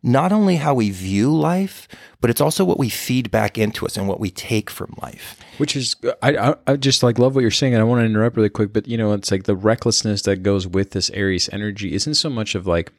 not 0.03 0.31
only 0.31 0.57
how 0.57 0.73
we 0.73 0.89
view 0.89 1.35
life, 1.35 1.87
but 2.21 2.29
it's 2.29 2.41
also 2.41 2.65
what 2.65 2.79
we 2.79 2.89
feed 2.89 3.31
back 3.31 3.57
into 3.57 3.85
us 3.85 3.97
and 3.97 4.07
what 4.07 4.19
we 4.19 4.29
take 4.29 4.69
from 4.69 4.93
life. 5.01 5.39
Which 5.57 5.75
is, 5.75 5.95
I, 6.21 6.55
I, 6.67 6.75
just 6.75 7.03
like 7.03 7.19
love 7.19 7.35
what 7.35 7.41
you're 7.41 7.51
saying. 7.51 7.73
And 7.73 7.81
I 7.81 7.85
want 7.85 8.01
to 8.01 8.05
interrupt 8.05 8.37
really 8.37 8.49
quick, 8.49 8.73
but 8.73 8.87
you 8.87 8.97
know, 8.97 9.13
it's 9.13 9.31
like 9.31 9.43
the 9.43 9.55
recklessness 9.55 10.23
that 10.23 10.43
goes 10.43 10.67
with 10.67 10.91
this 10.91 11.09
Aries 11.11 11.49
energy 11.51 11.93
isn't 11.93 12.15
so 12.15 12.29
much 12.29 12.55
of 12.55 12.67
like 12.67 12.91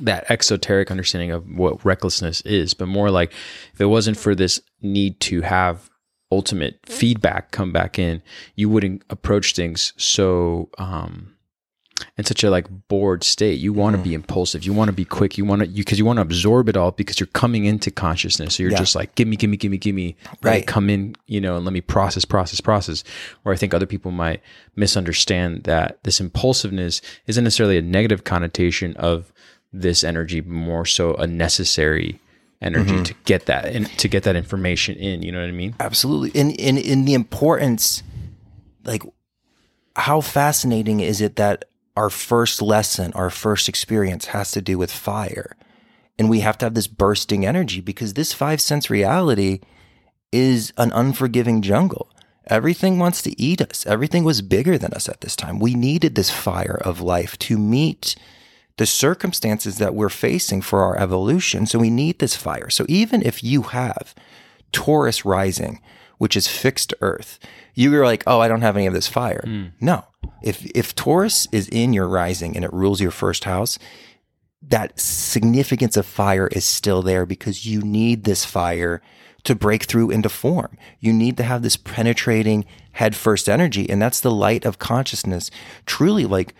that 0.00 0.30
exoteric 0.30 0.90
understanding 0.90 1.30
of 1.30 1.48
what 1.50 1.84
recklessness 1.84 2.40
is, 2.42 2.74
but 2.74 2.86
more 2.86 3.10
like 3.10 3.32
if 3.72 3.80
it 3.80 3.86
wasn't 3.86 4.16
for 4.16 4.34
this 4.34 4.60
need 4.80 5.18
to 5.20 5.40
have 5.42 5.90
ultimate 6.30 6.78
feedback 6.84 7.50
come 7.50 7.72
back 7.72 7.98
in, 7.98 8.22
you 8.54 8.68
wouldn't 8.68 9.02
approach 9.10 9.54
things 9.54 9.92
so, 9.96 10.68
um, 10.78 11.34
in 12.16 12.24
such 12.24 12.44
a 12.44 12.50
like 12.50 12.66
bored 12.88 13.24
state. 13.24 13.58
You 13.58 13.72
want 13.72 13.96
to 13.96 14.00
mm. 14.00 14.04
be 14.04 14.14
impulsive. 14.14 14.64
You 14.64 14.72
want 14.72 14.88
to 14.88 14.92
be 14.92 15.04
quick. 15.04 15.38
You 15.38 15.44
want 15.44 15.62
to 15.62 15.68
you 15.68 15.84
because 15.84 15.98
you 15.98 16.04
want 16.04 16.18
to 16.18 16.22
absorb 16.22 16.68
it 16.68 16.76
all 16.76 16.90
because 16.90 17.20
you're 17.20 17.28
coming 17.28 17.64
into 17.64 17.90
consciousness. 17.90 18.56
So 18.56 18.62
you're 18.62 18.72
yeah. 18.72 18.78
just 18.78 18.94
like, 18.94 19.14
give 19.14 19.28
me, 19.28 19.36
give 19.36 19.50
me, 19.50 19.56
give 19.56 19.70
me, 19.70 19.78
give 19.78 19.94
me. 19.94 20.16
Right. 20.42 20.66
come 20.66 20.90
in, 20.90 21.16
you 21.26 21.40
know, 21.40 21.56
and 21.56 21.64
let 21.64 21.72
me 21.72 21.80
process, 21.80 22.24
process, 22.24 22.60
process. 22.60 23.04
Or 23.44 23.52
I 23.52 23.56
think 23.56 23.74
other 23.74 23.86
people 23.86 24.10
might 24.10 24.42
misunderstand 24.76 25.64
that 25.64 26.02
this 26.04 26.20
impulsiveness 26.20 27.00
isn't 27.26 27.44
necessarily 27.44 27.78
a 27.78 27.82
negative 27.82 28.24
connotation 28.24 28.96
of 28.96 29.32
this 29.72 30.02
energy, 30.02 30.40
more 30.40 30.86
so 30.86 31.14
a 31.14 31.26
necessary 31.26 32.20
energy 32.60 32.94
mm-hmm. 32.94 33.02
to 33.04 33.14
get 33.24 33.46
that 33.46 33.66
and 33.66 33.86
to 33.98 34.08
get 34.08 34.24
that 34.24 34.36
information 34.36 34.96
in. 34.96 35.22
You 35.22 35.32
know 35.32 35.40
what 35.40 35.48
I 35.48 35.52
mean? 35.52 35.74
Absolutely. 35.78 36.38
And 36.40 36.52
in 36.52 36.78
in 36.78 37.04
the 37.04 37.14
importance, 37.14 38.02
like 38.84 39.02
how 39.96 40.20
fascinating 40.20 41.00
is 41.00 41.20
it 41.20 41.36
that 41.36 41.64
our 41.98 42.10
first 42.10 42.62
lesson, 42.62 43.12
our 43.14 43.28
first 43.28 43.68
experience 43.68 44.26
has 44.26 44.52
to 44.52 44.62
do 44.62 44.78
with 44.78 44.92
fire. 44.92 45.56
And 46.16 46.30
we 46.30 46.40
have 46.40 46.56
to 46.58 46.66
have 46.66 46.74
this 46.74 46.86
bursting 46.86 47.44
energy 47.44 47.80
because 47.80 48.14
this 48.14 48.32
five 48.32 48.60
sense 48.60 48.88
reality 48.88 49.58
is 50.30 50.72
an 50.76 50.92
unforgiving 50.92 51.60
jungle. 51.60 52.08
Everything 52.46 53.00
wants 53.00 53.20
to 53.22 53.40
eat 53.40 53.60
us. 53.60 53.84
Everything 53.84 54.22
was 54.22 54.42
bigger 54.42 54.78
than 54.78 54.92
us 54.92 55.08
at 55.08 55.22
this 55.22 55.34
time. 55.34 55.58
We 55.58 55.74
needed 55.74 56.14
this 56.14 56.30
fire 56.30 56.80
of 56.84 57.00
life 57.00 57.36
to 57.40 57.58
meet 57.58 58.14
the 58.76 58.86
circumstances 58.86 59.78
that 59.78 59.96
we're 59.96 60.08
facing 60.08 60.62
for 60.62 60.84
our 60.84 60.96
evolution. 60.96 61.66
So 61.66 61.80
we 61.80 61.90
need 61.90 62.20
this 62.20 62.36
fire. 62.36 62.70
So 62.70 62.86
even 62.88 63.22
if 63.22 63.42
you 63.42 63.62
have 63.62 64.14
Taurus 64.70 65.24
rising, 65.24 65.80
which 66.18 66.36
is 66.36 66.46
fixed 66.46 66.94
earth, 67.00 67.40
you 67.78 67.94
are 67.94 68.04
like, 68.04 68.24
oh, 68.26 68.40
I 68.40 68.48
don't 68.48 68.62
have 68.62 68.76
any 68.76 68.86
of 68.86 68.92
this 68.92 69.06
fire. 69.06 69.44
Mm. 69.46 69.70
No. 69.80 70.04
If 70.42 70.66
if 70.74 70.96
Taurus 70.96 71.46
is 71.52 71.68
in 71.68 71.92
your 71.92 72.08
rising 72.08 72.56
and 72.56 72.64
it 72.64 72.72
rules 72.72 73.00
your 73.00 73.12
first 73.12 73.44
house, 73.44 73.78
that 74.60 74.98
significance 74.98 75.96
of 75.96 76.04
fire 76.04 76.48
is 76.48 76.64
still 76.64 77.02
there 77.02 77.24
because 77.24 77.66
you 77.66 77.80
need 77.80 78.24
this 78.24 78.44
fire 78.44 79.00
to 79.44 79.54
break 79.54 79.84
through 79.84 80.10
into 80.10 80.28
form. 80.28 80.76
You 80.98 81.12
need 81.12 81.36
to 81.36 81.44
have 81.44 81.62
this 81.62 81.76
penetrating 81.76 82.64
head 82.92 83.14
first 83.14 83.48
energy. 83.48 83.88
And 83.88 84.02
that's 84.02 84.18
the 84.18 84.32
light 84.32 84.64
of 84.64 84.80
consciousness, 84.80 85.48
truly 85.86 86.24
like 86.24 86.56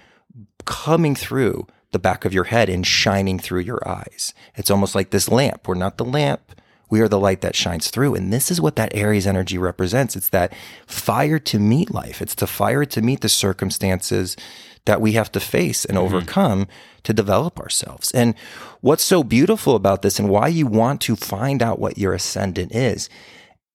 coming 0.66 1.16
through 1.16 1.66
the 1.90 1.98
back 1.98 2.24
of 2.24 2.32
your 2.32 2.44
head 2.44 2.68
and 2.68 2.86
shining 2.86 3.40
through 3.40 3.62
your 3.62 3.86
eyes. 3.88 4.34
It's 4.54 4.70
almost 4.70 4.94
like 4.94 5.10
this 5.10 5.28
lamp. 5.28 5.66
We're 5.66 5.74
not 5.74 5.96
the 5.96 6.04
lamp 6.04 6.52
we 6.90 7.00
are 7.00 7.08
the 7.08 7.18
light 7.18 7.40
that 7.42 7.56
shines 7.56 7.90
through. 7.90 8.14
And 8.14 8.32
this 8.32 8.50
is 8.50 8.60
what 8.60 8.76
that 8.76 8.94
Aries 8.94 9.26
energy 9.26 9.58
represents. 9.58 10.16
It's 10.16 10.30
that 10.30 10.54
fire 10.86 11.38
to 11.40 11.58
meet 11.58 11.90
life. 11.90 12.22
It's 12.22 12.34
the 12.34 12.46
fire 12.46 12.84
to 12.86 13.02
meet 13.02 13.20
the 13.20 13.28
circumstances 13.28 14.36
that 14.84 15.00
we 15.00 15.12
have 15.12 15.30
to 15.32 15.40
face 15.40 15.84
and 15.84 15.98
mm-hmm. 15.98 16.06
overcome 16.06 16.66
to 17.02 17.12
develop 17.12 17.60
ourselves. 17.60 18.10
And 18.12 18.34
what's 18.80 19.02
so 19.02 19.22
beautiful 19.22 19.74
about 19.74 20.02
this 20.02 20.18
and 20.18 20.28
why 20.28 20.48
you 20.48 20.66
want 20.66 21.00
to 21.02 21.16
find 21.16 21.62
out 21.62 21.78
what 21.78 21.98
your 21.98 22.14
ascendant 22.14 22.74
is, 22.74 23.10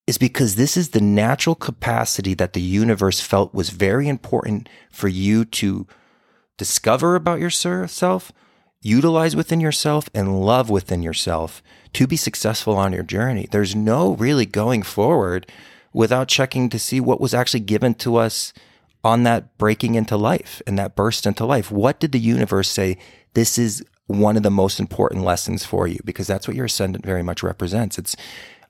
is 0.06 0.18
because 0.18 0.56
this 0.56 0.76
is 0.76 0.90
the 0.90 1.00
natural 1.00 1.54
capacity 1.54 2.34
that 2.34 2.52
the 2.52 2.60
universe 2.60 3.20
felt 3.20 3.54
was 3.54 3.70
very 3.70 4.08
important 4.08 4.68
for 4.90 5.08
you 5.08 5.44
to 5.44 5.86
discover 6.58 7.14
about 7.14 7.40
yourself 7.40 8.32
utilize 8.84 9.34
within 9.34 9.60
yourself 9.60 10.10
and 10.14 10.44
love 10.44 10.68
within 10.68 11.02
yourself 11.02 11.62
to 11.94 12.06
be 12.06 12.16
successful 12.16 12.76
on 12.76 12.92
your 12.92 13.02
journey. 13.02 13.48
There's 13.50 13.74
no 13.74 14.14
really 14.14 14.46
going 14.46 14.82
forward 14.82 15.50
without 15.92 16.28
checking 16.28 16.68
to 16.68 16.78
see 16.78 17.00
what 17.00 17.20
was 17.20 17.34
actually 17.34 17.60
given 17.60 17.94
to 17.94 18.16
us 18.16 18.52
on 19.02 19.22
that 19.22 19.56
breaking 19.58 19.94
into 19.94 20.16
life 20.16 20.60
and 20.66 20.78
that 20.78 20.96
burst 20.96 21.26
into 21.26 21.44
life. 21.44 21.70
What 21.70 22.00
did 22.00 22.12
the 22.12 22.18
universe 22.18 22.68
say? 22.68 22.98
This 23.34 23.58
is 23.58 23.84
one 24.06 24.36
of 24.36 24.42
the 24.42 24.50
most 24.50 24.80
important 24.80 25.24
lessons 25.24 25.64
for 25.64 25.86
you 25.86 25.98
because 26.04 26.26
that's 26.26 26.48
what 26.48 26.56
your 26.56 26.66
ascendant 26.66 27.04
very 27.04 27.22
much 27.22 27.42
represents. 27.42 27.96
It's, 27.96 28.16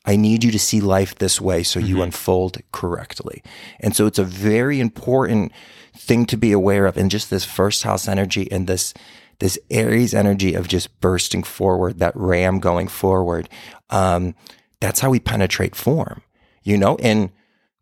I 0.04 0.16
need 0.16 0.44
you 0.44 0.50
to 0.50 0.58
see 0.58 0.80
life 0.80 1.14
this 1.14 1.40
way 1.40 1.62
so 1.62 1.80
you 1.80 1.94
mm-hmm. 1.94 2.04
unfold 2.04 2.58
correctly. 2.72 3.42
And 3.80 3.96
so 3.96 4.06
it's 4.06 4.18
a 4.18 4.24
very 4.24 4.80
important 4.80 5.52
thing 5.96 6.26
to 6.26 6.36
be 6.36 6.52
aware 6.52 6.86
of 6.86 6.98
in 6.98 7.08
just 7.08 7.30
this 7.30 7.44
first 7.44 7.84
house 7.84 8.06
energy 8.06 8.50
and 8.52 8.66
this, 8.66 8.92
this 9.40 9.58
Aries 9.70 10.14
energy 10.14 10.54
of 10.54 10.68
just 10.68 11.00
bursting 11.00 11.42
forward, 11.42 11.98
that 11.98 12.16
ram 12.16 12.60
going 12.60 12.88
forward. 12.88 13.48
Um, 13.90 14.34
that's 14.80 15.00
how 15.00 15.10
we 15.10 15.20
penetrate 15.20 15.74
form, 15.74 16.22
you 16.62 16.76
know, 16.76 16.96
and 16.96 17.30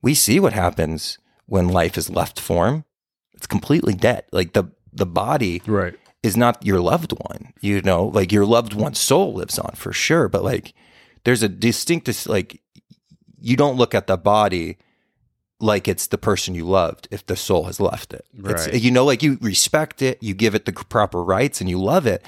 we 0.02 0.14
see 0.14 0.40
what 0.40 0.52
happens 0.52 1.18
when 1.46 1.68
life 1.68 1.96
is 1.98 2.10
left 2.10 2.38
form. 2.40 2.84
It's 3.34 3.46
completely 3.46 3.94
dead. 3.94 4.24
Like 4.32 4.52
the, 4.52 4.64
the 4.92 5.06
body 5.06 5.62
Right. 5.66 5.94
is 6.22 6.36
not 6.36 6.64
your 6.64 6.80
loved 6.80 7.12
one. 7.12 7.52
You 7.60 7.82
know, 7.82 8.04
like 8.06 8.32
your 8.32 8.46
loved 8.46 8.74
one's 8.74 8.98
soul 9.00 9.34
lives 9.34 9.58
on 9.58 9.72
for 9.74 9.92
sure, 9.92 10.28
but 10.28 10.44
like 10.44 10.74
there's 11.24 11.42
a 11.42 11.48
distinct 11.48 12.26
like 12.28 12.60
you 13.40 13.56
don't 13.56 13.76
look 13.76 13.94
at 13.94 14.06
the 14.06 14.16
body 14.16 14.78
like 15.62 15.87
it's 15.87 16.09
the 16.09 16.18
person 16.18 16.55
you 16.55 16.66
loved 16.66 17.09
if 17.11 17.25
the 17.25 17.37
soul 17.37 17.64
has 17.64 17.81
left 17.81 18.12
it. 18.12 18.27
It's, 18.53 18.66
you 18.83 18.90
know, 18.90 19.05
like 19.05 19.22
you 19.22 19.38
respect 19.40 20.03
it, 20.03 20.22
you 20.22 20.35
give 20.35 20.55
it 20.55 20.64
the 20.64 20.72
proper 20.72 21.22
rights, 21.22 21.61
and 21.61 21.70
you 21.70 21.81
love 21.81 22.07
it, 22.07 22.25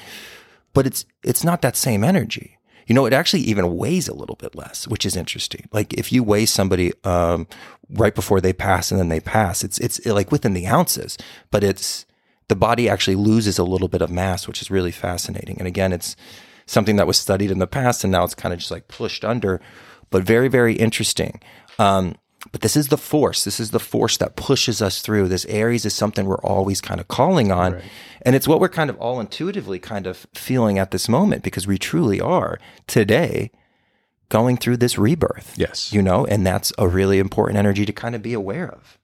but 0.73 0.87
it's 0.87 1.05
it's 1.23 1.45
not 1.45 1.61
that 1.63 1.77
same 1.77 2.05
energy. 2.05 2.59
You 2.87 2.95
know, 2.95 3.07
it 3.07 3.13
actually 3.13 3.43
even 3.43 3.77
weighs 3.77 4.09
a 4.09 4.15
little 4.15 4.37
bit 4.37 4.55
less, 4.55 4.87
which 4.87 5.07
is 5.07 5.17
interesting. 5.17 5.69
Like 5.73 5.93
if 5.95 6.13
you 6.13 6.23
weigh 6.23 6.47
somebody 6.47 6.93
um, 7.03 7.47
right 7.91 8.15
before 8.15 8.41
they 8.41 8.53
pass 8.53 8.91
and 8.91 9.01
then 9.01 9.09
they 9.09 9.21
pass, 9.21 9.65
it's 9.65 9.79
it's 9.79 10.05
like 10.07 10.31
within 10.31 10.55
the 10.55 10.67
ounces, 10.67 11.19
but 11.51 11.65
it's 11.65 12.07
the 12.49 12.57
body 12.57 12.89
actually 12.89 13.17
loses 13.17 13.59
a 13.59 13.65
little 13.65 13.89
bit 13.89 14.03
of 14.03 14.11
mass, 14.11 14.47
which 14.47 14.63
is 14.63 14.71
really 14.71 14.93
fascinating. 14.93 15.59
And 15.59 15.67
again, 15.67 15.93
it's 15.93 16.15
something 16.67 16.97
that 16.97 17.07
was 17.07 17.19
studied 17.19 17.51
in 17.51 17.59
the 17.59 17.67
past 17.67 18.05
and 18.05 18.13
now 18.13 18.25
it's 18.25 18.35
kind 18.35 18.53
of 18.53 18.59
just 18.59 18.71
like 18.71 18.87
pushed 18.89 19.25
under, 19.25 19.61
but 20.11 20.23
very, 20.23 20.49
very 20.49 20.75
interesting. 20.75 21.41
Um, 21.79 22.17
but 22.53 22.61
this 22.61 22.77
is 22.77 22.89
the 22.89 22.99
force. 22.99 23.45
This 23.45 23.59
is 23.59 23.71
the 23.71 23.81
force 23.81 24.17
that 24.19 24.37
pushes 24.37 24.83
us 24.83 25.01
through. 25.01 25.29
This 25.29 25.45
Aries 25.47 25.85
is 25.85 25.95
something 25.95 26.27
we're 26.27 26.37
always 26.37 26.81
kind 26.81 27.01
of 27.01 27.09
calling 27.09 27.51
on. 27.51 27.81
And 28.23 28.37
it's 28.37 28.49
what 28.49 28.61
we're 28.61 28.69
kind 28.69 28.91
of 28.91 28.99
all 28.99 29.21
intuitively 29.21 29.79
kind 29.79 30.07
of 30.07 30.27
feeling 30.35 30.79
at 30.79 30.91
this 30.91 31.09
moment 31.09 31.43
because 31.43 31.67
we 31.67 31.79
truly 31.79 32.21
are 32.21 32.59
today 32.87 33.51
going 34.29 34.57
through 34.57 34.79
this 34.79 34.99
rebirth. 34.99 35.55
Yes. 35.57 35.93
You 35.93 36.03
know, 36.03 36.27
and 36.27 36.47
that's 36.47 36.73
a 36.79 36.89
really 36.89 37.19
important 37.19 37.59
energy 37.59 37.87
to 37.87 37.93
kind 37.93 38.15
of 38.15 38.23
be 38.23 38.35
aware 38.35 38.71
of. 38.71 38.99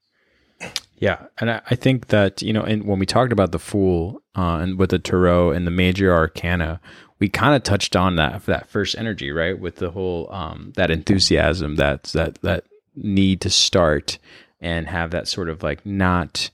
Yeah, 1.01 1.27
and 1.39 1.51
I, 1.51 1.63
I 1.71 1.75
think 1.77 2.09
that 2.09 2.43
you 2.43 2.53
know, 2.53 2.61
and 2.61 2.85
when 2.85 2.99
we 2.99 3.07
talked 3.07 3.33
about 3.33 3.53
the 3.53 3.59
Fool 3.59 4.23
uh, 4.37 4.59
and 4.61 4.79
with 4.79 4.91
the 4.91 4.99
Tarot 4.99 5.53
and 5.53 5.67
the 5.67 5.71
Major 5.71 6.13
Arcana, 6.13 6.79
we 7.19 7.31
kind 7.31 7.55
of 7.55 7.63
touched 7.63 7.97
on 7.97 8.17
that 8.17 8.45
that 8.45 8.69
first 8.69 8.99
energy, 8.99 9.31
right? 9.31 9.59
With 9.59 9.77
the 9.77 9.91
whole 9.91 10.31
um, 10.31 10.75
that 10.77 10.91
enthusiasm, 10.91 11.77
that 11.77 12.05
that 12.05 12.43
that 12.43 12.65
need 13.03 13.41
to 13.43 13.51
start 13.51 14.19
and 14.61 14.87
have 14.87 15.11
that 15.11 15.29
sort 15.29 15.49
of 15.49 15.63
like 15.63 15.85
not 15.85 16.51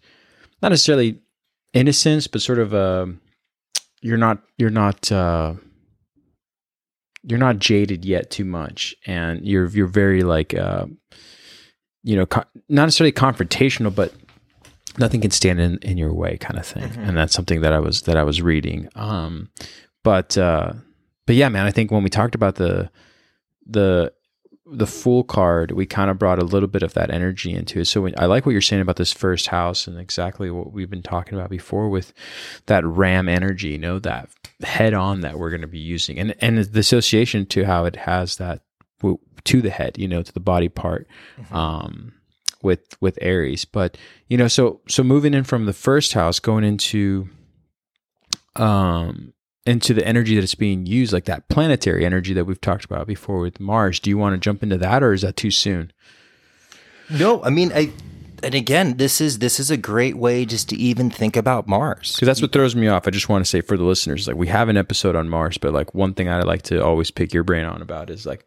not 0.62 0.70
necessarily 0.70 1.18
innocence, 1.72 2.26
but 2.26 2.40
sort 2.40 2.58
of 2.58 2.72
a 2.72 3.12
you're 4.00 4.16
not 4.16 4.42
you're 4.58 4.70
not 4.70 5.10
uh, 5.12 5.54
you're 7.22 7.38
not 7.38 7.58
jaded 7.58 8.04
yet 8.04 8.30
too 8.30 8.44
much, 8.44 8.94
and 9.06 9.46
you're 9.46 9.66
you're 9.66 9.86
very 9.86 10.22
like 10.22 10.54
uh, 10.54 10.86
you 12.02 12.16
know 12.16 12.26
co- 12.26 12.44
not 12.68 12.84
necessarily 12.84 13.12
confrontational, 13.12 13.94
but 13.94 14.14
nothing 14.98 15.20
can 15.20 15.30
stand 15.30 15.60
in, 15.60 15.78
in 15.78 15.98
your 15.98 16.12
way 16.12 16.38
kind 16.38 16.58
of 16.58 16.66
thing. 16.66 16.84
And 16.96 17.16
that's 17.16 17.34
something 17.34 17.60
that 17.60 17.72
i 17.72 17.78
was 17.78 18.02
that 18.02 18.16
i 18.16 18.22
was 18.22 18.40
reading. 18.40 18.88
Um 18.94 19.50
but 20.02 20.38
uh 20.38 20.72
but 21.26 21.34
yeah 21.34 21.48
man 21.48 21.66
i 21.66 21.70
think 21.70 21.90
when 21.90 22.04
we 22.04 22.08
talked 22.08 22.34
about 22.36 22.54
the 22.54 22.88
the 23.66 24.12
the 24.68 24.86
fool 24.86 25.22
card 25.22 25.70
we 25.70 25.86
kind 25.86 26.10
of 26.10 26.18
brought 26.18 26.40
a 26.40 26.44
little 26.44 26.68
bit 26.68 26.82
of 26.82 26.94
that 26.94 27.10
energy 27.10 27.54
into 27.54 27.80
it. 27.80 27.84
So 27.84 28.02
when, 28.02 28.14
i 28.18 28.26
like 28.26 28.44
what 28.44 28.52
you're 28.52 28.60
saying 28.60 28.82
about 28.82 28.96
this 28.96 29.12
first 29.12 29.46
house 29.46 29.86
and 29.86 29.98
exactly 29.98 30.50
what 30.50 30.72
we've 30.72 30.90
been 30.90 31.02
talking 31.02 31.38
about 31.38 31.50
before 31.50 31.88
with 31.88 32.12
that 32.66 32.84
ram 32.84 33.28
energy 33.28 33.68
you 33.68 33.78
know 33.78 33.98
that 34.00 34.28
head 34.62 34.92
on 34.92 35.20
that 35.20 35.38
we're 35.38 35.50
going 35.50 35.60
to 35.60 35.66
be 35.66 35.78
using. 35.78 36.18
And 36.18 36.34
and 36.40 36.58
the 36.58 36.80
association 36.80 37.46
to 37.46 37.64
how 37.64 37.84
it 37.84 37.96
has 37.96 38.36
that 38.36 38.62
to 39.44 39.62
the 39.62 39.70
head 39.70 39.96
you 39.96 40.08
know 40.08 40.22
to 40.22 40.32
the 40.32 40.40
body 40.40 40.68
part 40.68 41.06
um 41.52 42.12
with 42.62 42.96
with 43.00 43.18
Aries. 43.22 43.64
But 43.64 43.96
you 44.28 44.36
know, 44.36 44.48
so 44.48 44.80
so 44.88 45.02
moving 45.02 45.32
in 45.32 45.44
from 45.44 45.64
the 45.64 45.72
first 45.72 46.12
house, 46.12 46.38
going 46.40 46.64
into 46.64 47.28
um 48.56 49.32
into 49.66 49.92
the 49.94 50.06
energy 50.06 50.34
that 50.36 50.44
it's 50.44 50.54
being 50.54 50.86
used, 50.86 51.12
like 51.12 51.24
that 51.24 51.48
planetary 51.48 52.04
energy 52.04 52.32
that 52.34 52.44
we've 52.44 52.60
talked 52.60 52.84
about 52.84 53.06
before 53.06 53.40
with 53.40 53.60
Mars. 53.60 54.00
Do 54.00 54.10
you 54.10 54.18
want 54.18 54.34
to 54.34 54.38
jump 54.38 54.62
into 54.62 54.78
that, 54.78 55.02
or 55.02 55.12
is 55.12 55.22
that 55.22 55.36
too 55.36 55.50
soon? 55.50 55.92
No, 57.10 57.42
I 57.44 57.50
mean, 57.50 57.72
I, 57.72 57.92
and 58.42 58.54
again, 58.54 58.96
this 58.96 59.20
is 59.20 59.38
this 59.38 59.60
is 59.60 59.70
a 59.70 59.76
great 59.76 60.16
way 60.16 60.44
just 60.44 60.68
to 60.70 60.76
even 60.76 61.10
think 61.10 61.36
about 61.36 61.66
Mars. 61.66 62.14
Because 62.14 62.26
that's 62.26 62.42
what 62.42 62.52
throws 62.52 62.74
me 62.76 62.88
off. 62.88 63.06
I 63.06 63.10
just 63.10 63.28
want 63.28 63.44
to 63.44 63.48
say 63.48 63.60
for 63.60 63.76
the 63.76 63.84
listeners, 63.84 64.26
like 64.26 64.36
we 64.36 64.48
have 64.48 64.68
an 64.68 64.76
episode 64.76 65.16
on 65.16 65.28
Mars, 65.28 65.58
but 65.58 65.72
like 65.72 65.94
one 65.94 66.14
thing 66.14 66.28
I 66.28 66.40
like 66.40 66.62
to 66.62 66.84
always 66.84 67.10
pick 67.10 67.32
your 67.32 67.44
brain 67.44 67.64
on 67.64 67.82
about 67.82 68.10
is 68.10 68.26
like 68.26 68.44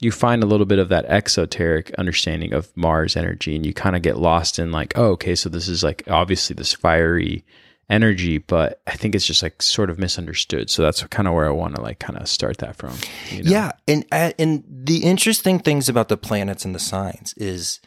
you 0.00 0.10
find 0.10 0.42
a 0.42 0.46
little 0.46 0.66
bit 0.66 0.78
of 0.78 0.88
that 0.88 1.04
exoteric 1.06 1.92
understanding 1.98 2.52
of 2.52 2.74
Mars 2.76 3.16
energy, 3.16 3.54
and 3.54 3.64
you 3.64 3.72
kind 3.72 3.96
of 3.96 4.02
get 4.02 4.18
lost 4.18 4.58
in 4.58 4.72
like, 4.72 4.96
oh, 4.96 5.10
okay, 5.10 5.34
so 5.34 5.48
this 5.48 5.68
is 5.68 5.82
like 5.82 6.02
obviously 6.08 6.54
this 6.54 6.72
fiery 6.72 7.44
energy, 7.90 8.38
but 8.38 8.80
I 8.86 8.92
think 8.92 9.14
it's 9.14 9.26
just 9.26 9.42
like 9.42 9.60
sort 9.60 9.90
of 9.90 9.98
misunderstood. 9.98 10.70
So 10.70 10.82
that's 10.82 11.02
kind 11.04 11.28
of 11.28 11.34
where 11.34 11.46
I 11.46 11.50
want 11.50 11.74
to 11.74 11.82
like 11.82 11.98
kind 11.98 12.18
of 12.18 12.28
start 12.28 12.58
that 12.58 12.76
from. 12.76 12.96
you 13.30 13.42
know? 13.42 13.50
Yeah, 13.50 13.72
and 13.86 14.06
uh, 14.12 14.32
and 14.38 14.64
the 14.68 14.98
interesting 14.98 15.58
things 15.58 15.88
about 15.88 16.08
the 16.08 16.16
planets 16.16 16.64
and 16.64 16.74
the 16.74 16.78
signs 16.78 17.34
is 17.36 17.80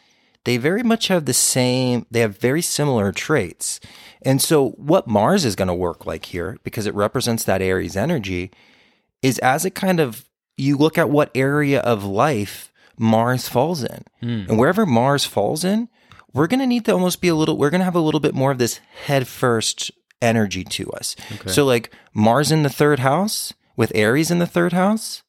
they 0.44 0.58
very 0.58 0.82
much 0.82 1.08
have 1.08 1.24
the 1.24 1.34
same. 1.34 2.06
They 2.10 2.20
have 2.20 2.38
very 2.38 2.62
similar 2.62 3.10
traits, 3.10 3.80
and 4.22 4.40
so 4.40 4.70
what 4.72 5.06
Mars 5.08 5.44
is 5.44 5.56
going 5.56 5.68
to 5.68 5.74
work 5.74 6.06
like 6.06 6.26
here 6.26 6.58
because 6.62 6.86
it 6.86 6.94
represents 6.94 7.44
that 7.44 7.62
Aries 7.62 7.96
energy 7.96 8.50
is 9.22 9.38
as 9.38 9.64
it 9.64 9.74
kind 9.74 10.00
of 10.00 10.28
you 10.56 10.76
look 10.76 10.98
at 10.98 11.10
what 11.10 11.30
area 11.34 11.80
of 11.80 12.04
life 12.04 12.70
Mars 12.98 13.48
falls 13.48 13.82
in, 13.82 14.04
and 14.48 14.58
wherever 14.58 14.86
Mars 14.86 15.24
falls 15.24 15.64
in, 15.64 15.88
we're 16.34 16.46
going 16.48 16.60
to 16.60 16.66
need 16.66 16.84
to 16.86 16.92
almost 16.92 17.20
be 17.22 17.28
a 17.28 17.34
little. 17.34 17.56
We're 17.56 17.70
going 17.70 17.80
to 17.80 17.84
have 17.86 17.94
a 17.94 18.00
little 18.00 18.20
bit 18.20 18.34
more 18.34 18.50
of 18.50 18.58
this 18.58 18.80
head 19.06 19.26
first 19.26 19.90
energy 20.20 20.64
to 20.64 20.90
us. 20.90 21.16
So 21.50 21.64
like 21.64 21.90
Mars 22.12 22.50
in 22.52 22.62
the 22.64 22.68
third 22.68 22.98
house 22.98 23.52
with 23.76 23.92
Aries 23.94 24.30
in 24.30 24.38
the 24.38 24.46
third 24.46 24.72
house 24.72 25.22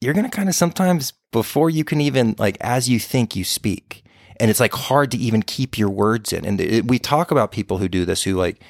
you're 0.00 0.14
going 0.14 0.28
to 0.28 0.36
kind 0.36 0.48
of 0.48 0.54
sometimes 0.56 1.12
before 1.30 1.70
you 1.70 1.84
can 1.84 2.00
even 2.00 2.34
like 2.36 2.56
as 2.60 2.88
you 2.88 2.98
think 2.98 3.36
you 3.36 3.44
speak 3.44 4.04
and 4.40 4.50
it's 4.50 4.58
like 4.58 4.72
hard 4.74 5.10
to 5.12 5.16
even 5.16 5.42
keep 5.42 5.78
your 5.78 5.88
words 5.88 6.32
in 6.32 6.44
and 6.44 6.60
it, 6.60 6.88
we 6.88 6.98
talk 6.98 7.30
about 7.30 7.52
people 7.52 7.78
who 7.78 7.88
do 7.88 8.04
this 8.04 8.24
who 8.24 8.34
like 8.34 8.60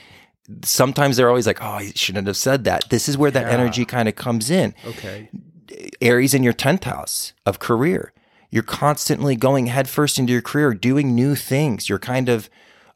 sometimes 0.63 1.17
they're 1.17 1.29
always 1.31 1.47
like 1.47 1.63
oh 1.63 1.67
i 1.81 1.91
shouldn't 1.95 2.27
have 2.27 2.37
said 2.37 2.65
that 2.65 2.85
this 2.91 3.09
is 3.09 3.17
where 3.17 3.31
that 3.31 3.47
energy 3.49 3.85
kind 3.87 4.09
of 4.09 4.15
comes 4.15 4.51
in 4.51 4.75
Okay. 4.87 5.31
aries 6.03 6.35
in 6.35 6.43
your 6.43 6.53
10th 6.53 6.85
house 6.85 7.33
of 7.47 7.59
career 7.59 8.13
you're 8.53 8.63
constantly 8.63 9.35
going 9.35 9.67
headfirst 9.67 10.21
into 10.21 10.33
your 10.33 10.43
career 10.43 10.73
doing 10.73 11.17
new 11.17 11.35
things 11.35 11.89
you're 11.89 11.99
kind 11.99 12.29
of 12.29 12.49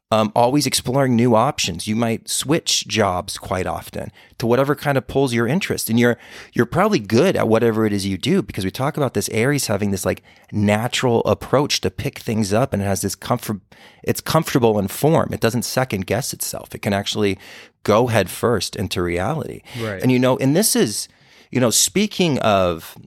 um, 0.09 0.31
always 0.35 0.65
exploring 0.65 1.15
new 1.15 1.35
options. 1.35 1.85
You 1.85 1.95
might 1.95 2.29
switch 2.29 2.87
jobs 2.87 3.37
quite 3.37 3.67
often 3.67 4.11
to 4.37 4.47
whatever 4.47 4.73
kind 4.73 4.97
of 4.97 5.05
pulls 5.05 5.33
your 5.33 5.47
interest, 5.47 5.89
and 5.89 5.99
you're 5.99 6.17
you're 6.53 6.65
probably 6.65 6.99
good 6.99 7.35
at 7.35 7.49
whatever 7.49 7.85
it 7.85 7.91
is 7.91 8.05
you 8.05 8.17
do 8.17 8.41
because 8.41 8.63
we 8.63 8.71
talk 8.71 8.95
about 8.95 9.13
this 9.13 9.29
Aries 9.29 9.67
having 9.67 9.91
this 9.91 10.05
like 10.05 10.23
natural 10.51 11.21
approach 11.25 11.81
to 11.81 11.91
pick 11.91 12.19
things 12.19 12.53
up, 12.53 12.71
and 12.71 12.81
it 12.81 12.85
has 12.85 13.01
this 13.01 13.15
comfort. 13.15 13.59
It's 14.01 14.21
comfortable 14.21 14.79
in 14.79 14.87
form. 14.87 15.33
It 15.33 15.41
doesn't 15.41 15.63
second 15.63 16.05
guess 16.05 16.31
itself. 16.31 16.73
It 16.73 16.81
can 16.81 16.93
actually 16.93 17.37
go 17.83 18.07
head 18.07 18.29
first 18.29 18.77
into 18.77 19.01
reality. 19.01 19.61
Right. 19.79 20.01
And 20.01 20.09
you 20.09 20.19
know, 20.19 20.37
and 20.37 20.55
this 20.55 20.73
is 20.73 21.09
you 21.51 21.59
know 21.59 21.69
speaking 21.69 22.39
of 22.39 22.97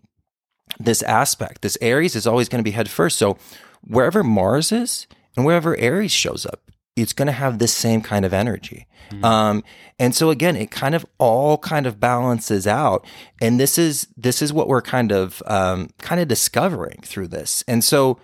this 0.79 1.03
aspect, 1.03 1.63
this 1.63 1.79
Aries 1.81 2.17
is 2.17 2.27
always 2.27 2.49
going 2.49 2.61
to 2.61 2.69
be 2.69 2.73
head 2.73 2.91
first. 2.91 3.19
So 3.19 3.39
wherever 3.83 4.23
Mars 4.23 4.73
is 4.73 5.07
and 5.37 5.45
wherever 5.45 5.77
Aries 5.77 6.13
shows 6.13 6.47
up, 6.47 6.71
it's 6.97 7.13
going 7.13 7.27
to 7.27 7.33
have 7.33 7.59
this 7.59 7.73
same 7.73 8.03
kind 8.03 8.25
of 8.25 8.33
energy. 8.33 8.87
Um, 9.25 9.65
and 9.99 10.15
so 10.15 10.31
again, 10.31 10.55
it 10.55 10.71
kind 10.71 10.95
of 10.95 11.05
all 11.19 11.59
kind 11.59 11.87
of 11.87 11.99
balances 11.99 12.67
out. 12.67 13.05
And 13.41 13.59
this 13.59 13.77
is, 13.77 14.07
this 14.17 14.41
is 14.41 14.53
what 14.53 14.69
we're 14.69 14.83
kind 14.83 15.11
of, 15.11 15.43
um, 15.47 15.91
kind 15.99 16.21
of 16.21 16.29
discovering 16.29 17.01
through 17.03 17.29
this. 17.29 17.65
And 17.67 17.83
so 17.83 18.19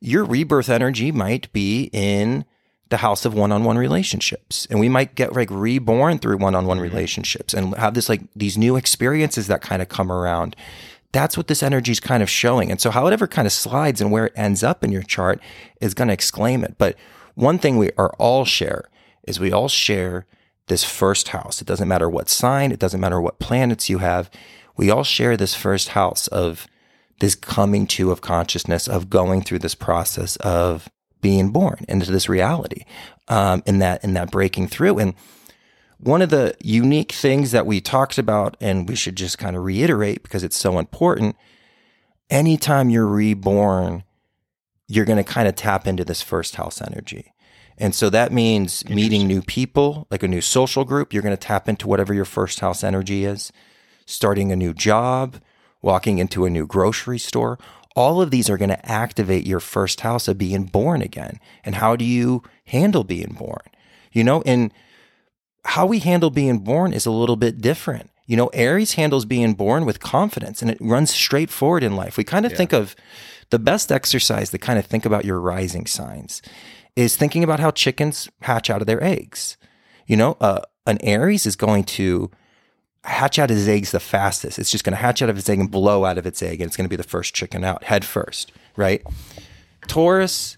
your 0.00 0.24
rebirth 0.24 0.68
energy 0.68 1.12
might 1.12 1.50
be 1.52 1.88
in 1.92 2.44
the 2.90 2.98
house 2.98 3.24
of 3.24 3.34
one-on-one 3.34 3.76
relationships 3.76 4.66
and 4.70 4.80
we 4.80 4.88
might 4.88 5.14
get 5.14 5.34
like 5.34 5.50
reborn 5.50 6.18
through 6.18 6.38
one-on-one 6.38 6.80
relationships 6.80 7.52
and 7.52 7.74
have 7.76 7.92
this 7.92 8.08
like 8.08 8.22
these 8.34 8.56
new 8.56 8.76
experiences 8.76 9.46
that 9.46 9.60
kind 9.60 9.82
of 9.82 9.88
come 9.88 10.10
around 10.10 10.56
that's 11.12 11.36
what 11.36 11.46
this 11.46 11.62
energy 11.62 11.92
is 11.92 12.00
kind 12.00 12.22
of 12.22 12.30
showing. 12.30 12.70
And 12.70 12.80
so 12.80 12.90
how 12.90 13.06
it 13.06 13.12
ever 13.12 13.26
kind 13.26 13.46
of 13.46 13.52
slides 13.52 14.00
and 14.00 14.10
where 14.10 14.26
it 14.26 14.32
ends 14.36 14.62
up 14.62 14.84
in 14.84 14.92
your 14.92 15.02
chart 15.02 15.40
is 15.80 15.94
going 15.94 16.08
to 16.08 16.14
exclaim 16.14 16.62
it. 16.64 16.76
But 16.78 16.96
one 17.34 17.58
thing 17.58 17.76
we 17.76 17.90
are 17.96 18.12
all 18.18 18.44
share 18.44 18.88
is 19.26 19.40
we 19.40 19.52
all 19.52 19.68
share 19.68 20.26
this 20.66 20.84
first 20.84 21.28
house. 21.28 21.60
It 21.60 21.66
doesn't 21.66 21.88
matter 21.88 22.08
what 22.08 22.28
sign 22.28 22.72
it 22.72 22.78
doesn't 22.78 23.00
matter 23.00 23.20
what 23.20 23.38
planets 23.38 23.88
you 23.88 23.98
have. 23.98 24.30
We 24.76 24.90
all 24.90 25.04
share 25.04 25.36
this 25.36 25.54
first 25.54 25.90
house 25.90 26.28
of 26.28 26.66
this 27.20 27.34
coming 27.34 27.86
to 27.88 28.12
of 28.12 28.20
consciousness 28.20 28.86
of 28.86 29.10
going 29.10 29.42
through 29.42 29.58
this 29.58 29.74
process 29.74 30.36
of 30.36 30.88
being 31.20 31.50
born 31.50 31.84
into 31.88 32.12
this 32.12 32.28
reality 32.28 32.84
um, 33.26 33.62
in 33.66 33.78
that 33.80 34.04
in 34.04 34.14
that 34.14 34.30
breaking 34.30 34.68
through. 34.68 34.98
And 34.98 35.14
one 35.98 36.22
of 36.22 36.30
the 36.30 36.54
unique 36.62 37.12
things 37.12 37.50
that 37.50 37.66
we 37.66 37.80
talked 37.80 38.18
about 38.18 38.56
and 38.60 38.88
we 38.88 38.94
should 38.94 39.16
just 39.16 39.38
kind 39.38 39.56
of 39.56 39.64
reiterate 39.64 40.22
because 40.22 40.44
it's 40.44 40.56
so 40.56 40.78
important 40.78 41.36
anytime 42.30 42.90
you're 42.90 43.06
reborn 43.06 44.04
you're 44.86 45.04
going 45.04 45.22
to 45.22 45.24
kind 45.24 45.48
of 45.48 45.54
tap 45.54 45.86
into 45.86 46.04
this 46.04 46.22
first 46.22 46.56
house 46.56 46.80
energy 46.80 47.32
and 47.76 47.94
so 47.94 48.10
that 48.10 48.32
means 48.32 48.88
meeting 48.88 49.26
new 49.26 49.42
people 49.42 50.06
like 50.10 50.22
a 50.22 50.28
new 50.28 50.40
social 50.40 50.84
group 50.84 51.12
you're 51.12 51.22
going 51.22 51.36
to 51.36 51.36
tap 51.36 51.68
into 51.68 51.88
whatever 51.88 52.14
your 52.14 52.24
first 52.24 52.60
house 52.60 52.84
energy 52.84 53.24
is 53.24 53.52
starting 54.06 54.52
a 54.52 54.56
new 54.56 54.72
job 54.72 55.36
walking 55.80 56.18
into 56.18 56.44
a 56.44 56.50
new 56.50 56.66
grocery 56.66 57.18
store 57.18 57.58
all 57.98 58.22
of 58.22 58.30
these 58.30 58.48
are 58.48 58.56
going 58.56 58.68
to 58.68 58.88
activate 58.88 59.44
your 59.44 59.58
first 59.58 60.02
house 60.02 60.28
of 60.28 60.38
being 60.38 60.66
born 60.66 61.02
again. 61.02 61.40
And 61.64 61.74
how 61.74 61.96
do 61.96 62.04
you 62.04 62.44
handle 62.66 63.02
being 63.02 63.34
born? 63.36 63.62
You 64.12 64.22
know, 64.22 64.40
and 64.46 64.72
how 65.68 65.84
we 65.84 65.98
handle 65.98 66.30
being 66.30 66.60
born 66.60 66.94
is 66.94 67.04
a 67.04 67.10
little 67.10 67.36
bit 67.36 67.60
different. 67.60 68.10
You 68.24 68.38
know, 68.38 68.46
Aries 68.48 68.94
handles 68.94 69.26
being 69.26 69.52
born 69.52 69.84
with 69.84 70.00
confidence 70.00 70.62
and 70.62 70.70
it 70.70 70.78
runs 70.80 71.10
straight 71.10 71.50
forward 71.50 71.82
in 71.82 71.94
life. 71.94 72.16
We 72.16 72.24
kind 72.24 72.46
of 72.46 72.52
yeah. 72.52 72.58
think 72.58 72.72
of 72.72 72.96
the 73.50 73.58
best 73.58 73.92
exercise 73.92 74.48
to 74.50 74.58
kind 74.58 74.78
of 74.78 74.86
think 74.86 75.04
about 75.04 75.26
your 75.26 75.38
rising 75.38 75.84
signs 75.84 76.40
is 76.96 77.16
thinking 77.16 77.44
about 77.44 77.60
how 77.60 77.70
chickens 77.70 78.30
hatch 78.40 78.70
out 78.70 78.80
of 78.80 78.86
their 78.86 79.02
eggs. 79.04 79.58
You 80.06 80.16
know, 80.16 80.38
uh, 80.40 80.62
an 80.86 80.96
Aries 81.02 81.44
is 81.44 81.54
going 81.54 81.84
to 81.84 82.30
hatch 83.04 83.38
out 83.38 83.50
of 83.50 83.56
his 83.56 83.68
eggs 83.68 83.90
the 83.90 84.00
fastest. 84.00 84.58
It's 84.58 84.70
just 84.70 84.84
going 84.84 84.94
to 84.94 85.02
hatch 85.02 85.20
out 85.20 85.28
of 85.28 85.36
its 85.36 85.50
egg 85.50 85.60
and 85.60 85.70
blow 85.70 86.06
out 86.06 86.16
of 86.16 86.26
its 86.26 86.42
egg, 86.42 86.62
and 86.62 86.68
it's 86.68 86.78
going 86.78 86.86
to 86.86 86.88
be 86.88 86.96
the 86.96 87.02
first 87.02 87.34
chicken 87.34 87.62
out, 87.62 87.84
head 87.84 88.06
first, 88.06 88.52
right? 88.74 89.02
Taurus, 89.86 90.56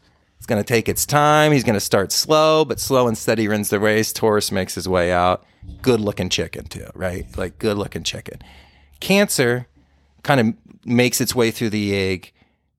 going 0.51 0.63
to 0.63 0.67
take 0.67 0.89
its 0.89 1.07
time. 1.07 1.53
He's 1.53 1.65
going 1.65 1.75
to 1.75 1.81
start 1.81 2.13
slow, 2.13 2.65
but 2.67 2.79
slow 2.79 3.09
and 3.09 3.17
steady 3.17 3.49
runs 3.49 3.71
the 3.71 3.81
race. 3.81 4.13
Taurus 4.13 4.53
makes 4.53 4.75
his 4.75 4.89
way 4.89 5.13
out. 5.13 5.47
Good 5.81 6.01
looking 6.01 6.29
chicken, 6.29 6.65
too, 6.65 6.89
right? 6.95 7.25
Like 7.39 7.59
good 7.59 7.79
looking 7.79 8.03
chicken. 8.03 8.41
Cancer 8.99 9.67
kind 10.23 10.41
of 10.41 10.55
makes 10.85 11.21
its 11.21 11.35
way 11.35 11.51
through 11.51 11.71
the 11.71 11.97
egg, 11.97 12.33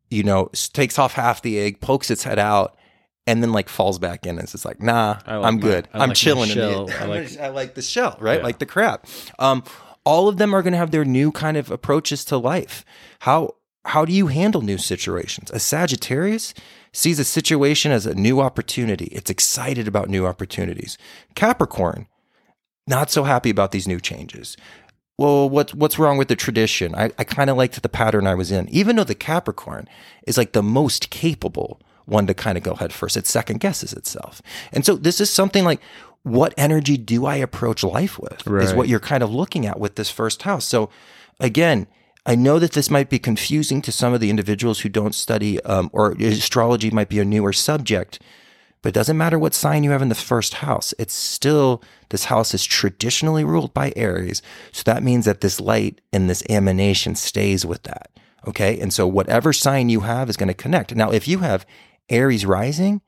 you 0.09 0.23
know, 0.23 0.49
takes 0.73 0.99
off 0.99 1.13
half 1.13 1.41
the 1.41 1.57
egg, 1.57 1.79
pokes 1.79 2.11
its 2.11 2.23
head 2.23 2.37
out, 2.37 2.77
and 3.25 3.41
then 3.41 3.53
like 3.53 3.69
falls 3.69 3.97
back 3.97 4.25
in 4.25 4.31
and 4.31 4.41
it's 4.41 4.51
just 4.51 4.65
like 4.65 4.81
nah 4.81 5.09
like 5.09 5.27
i'm 5.27 5.55
my, 5.55 5.61
good 5.61 5.87
i'm 5.93 6.09
like 6.09 6.17
chilling 6.17 6.49
in 6.49 6.57
the 6.57 6.97
I 6.99 7.05
like, 7.05 7.37
I 7.39 7.49
like 7.49 7.75
the 7.75 7.81
shell 7.81 8.17
right 8.19 8.39
yeah. 8.39 8.43
like 8.43 8.57
the 8.57 8.65
crap 8.65 9.05
um, 9.37 9.63
all 10.03 10.27
of 10.27 10.37
them 10.37 10.55
are 10.55 10.63
going 10.63 10.73
to 10.73 10.79
have 10.79 10.89
their 10.89 11.05
new 11.05 11.31
kind 11.31 11.55
of 11.55 11.69
approaches 11.69 12.25
to 12.25 12.37
life 12.37 12.83
how 13.19 13.55
how 13.85 14.05
do 14.05 14.11
you 14.11 14.27
handle 14.27 14.61
new 14.61 14.79
situations 14.79 15.51
a 15.51 15.59
sagittarius 15.59 16.55
sees 16.93 17.19
a 17.19 17.23
situation 17.23 17.91
as 17.91 18.05
a 18.05 18.15
new 18.15 18.41
opportunity 18.41 19.05
it's 19.05 19.29
excited 19.29 19.87
about 19.87 20.09
new 20.09 20.25
opportunities 20.25 20.97
capricorn 21.35 22.07
not 22.87 23.09
so 23.09 23.23
happy 23.23 23.49
about 23.49 23.71
these 23.71 23.87
new 23.87 23.99
changes 23.99 24.57
well, 25.21 25.49
what's 25.49 25.75
what's 25.75 25.99
wrong 25.99 26.17
with 26.17 26.29
the 26.29 26.35
tradition? 26.35 26.95
I, 26.95 27.11
I 27.19 27.23
kind 27.23 27.51
of 27.51 27.57
liked 27.57 27.79
the 27.79 27.89
pattern 27.89 28.25
I 28.25 28.33
was 28.33 28.51
in, 28.51 28.67
even 28.69 28.95
though 28.95 29.03
the 29.03 29.13
Capricorn 29.13 29.87
is 30.25 30.35
like 30.35 30.53
the 30.53 30.63
most 30.63 31.11
capable 31.11 31.79
one 32.05 32.25
to 32.25 32.33
kind 32.33 32.57
of 32.57 32.63
go 32.63 32.73
head 32.73 32.91
first. 32.91 33.15
It 33.15 33.27
second 33.27 33.59
guesses 33.59 33.93
itself. 33.93 34.41
And 34.71 34.83
so 34.83 34.95
this 34.95 35.21
is 35.21 35.29
something 35.29 35.63
like, 35.63 35.79
what 36.23 36.55
energy 36.57 36.97
do 36.97 37.27
I 37.27 37.35
approach 37.35 37.83
life 37.83 38.17
with? 38.17 38.47
Right. 38.47 38.63
Is 38.63 38.73
what 38.73 38.87
you're 38.87 38.99
kind 38.99 39.21
of 39.21 39.31
looking 39.31 39.67
at 39.67 39.79
with 39.79 39.95
this 39.95 40.09
first 40.09 40.41
house. 40.41 40.65
So 40.65 40.89
again, 41.39 41.85
I 42.25 42.35
know 42.35 42.59
that 42.59 42.73
this 42.73 42.89
might 42.91 43.09
be 43.09 43.19
confusing 43.19 43.81
to 43.81 43.91
some 43.91 44.13
of 44.13 44.19
the 44.19 44.29
individuals 44.29 44.81
who 44.81 44.89
don't 44.89 45.15
study, 45.15 45.59
um, 45.63 45.89
or 45.91 46.11
astrology 46.13 46.91
might 46.91 47.09
be 47.09 47.19
a 47.19 47.25
newer 47.25 47.51
subject, 47.51 48.19
but 48.81 48.89
it 48.89 48.95
doesn't 48.95 49.17
matter 49.17 49.39
what 49.39 49.53
sign 49.53 49.83
you 49.83 49.91
have 49.91 50.01
in 50.01 50.09
the 50.09 50.15
first 50.15 50.55
house. 50.55 50.93
It's 50.99 51.13
still, 51.13 51.83
this 52.09 52.25
house 52.25 52.53
is 52.53 52.63
traditionally 52.63 53.43
ruled 53.43 53.73
by 53.73 53.93
Aries. 53.95 54.41
So 54.71 54.83
that 54.85 55.03
means 55.03 55.25
that 55.25 55.41
this 55.41 55.59
light 55.59 56.01
and 56.13 56.29
this 56.29 56.43
emanation 56.49 57.15
stays 57.15 57.65
with 57.65 57.83
that. 57.83 58.11
Okay. 58.47 58.79
And 58.79 58.91
so 58.91 59.07
whatever 59.07 59.53
sign 59.53 59.89
you 59.89 60.01
have 60.01 60.29
is 60.29 60.37
going 60.37 60.47
to 60.47 60.53
connect. 60.53 60.95
Now, 60.95 61.11
if 61.11 61.27
you 61.27 61.39
have 61.39 61.65
Aries 62.09 62.45
rising, 62.45 63.01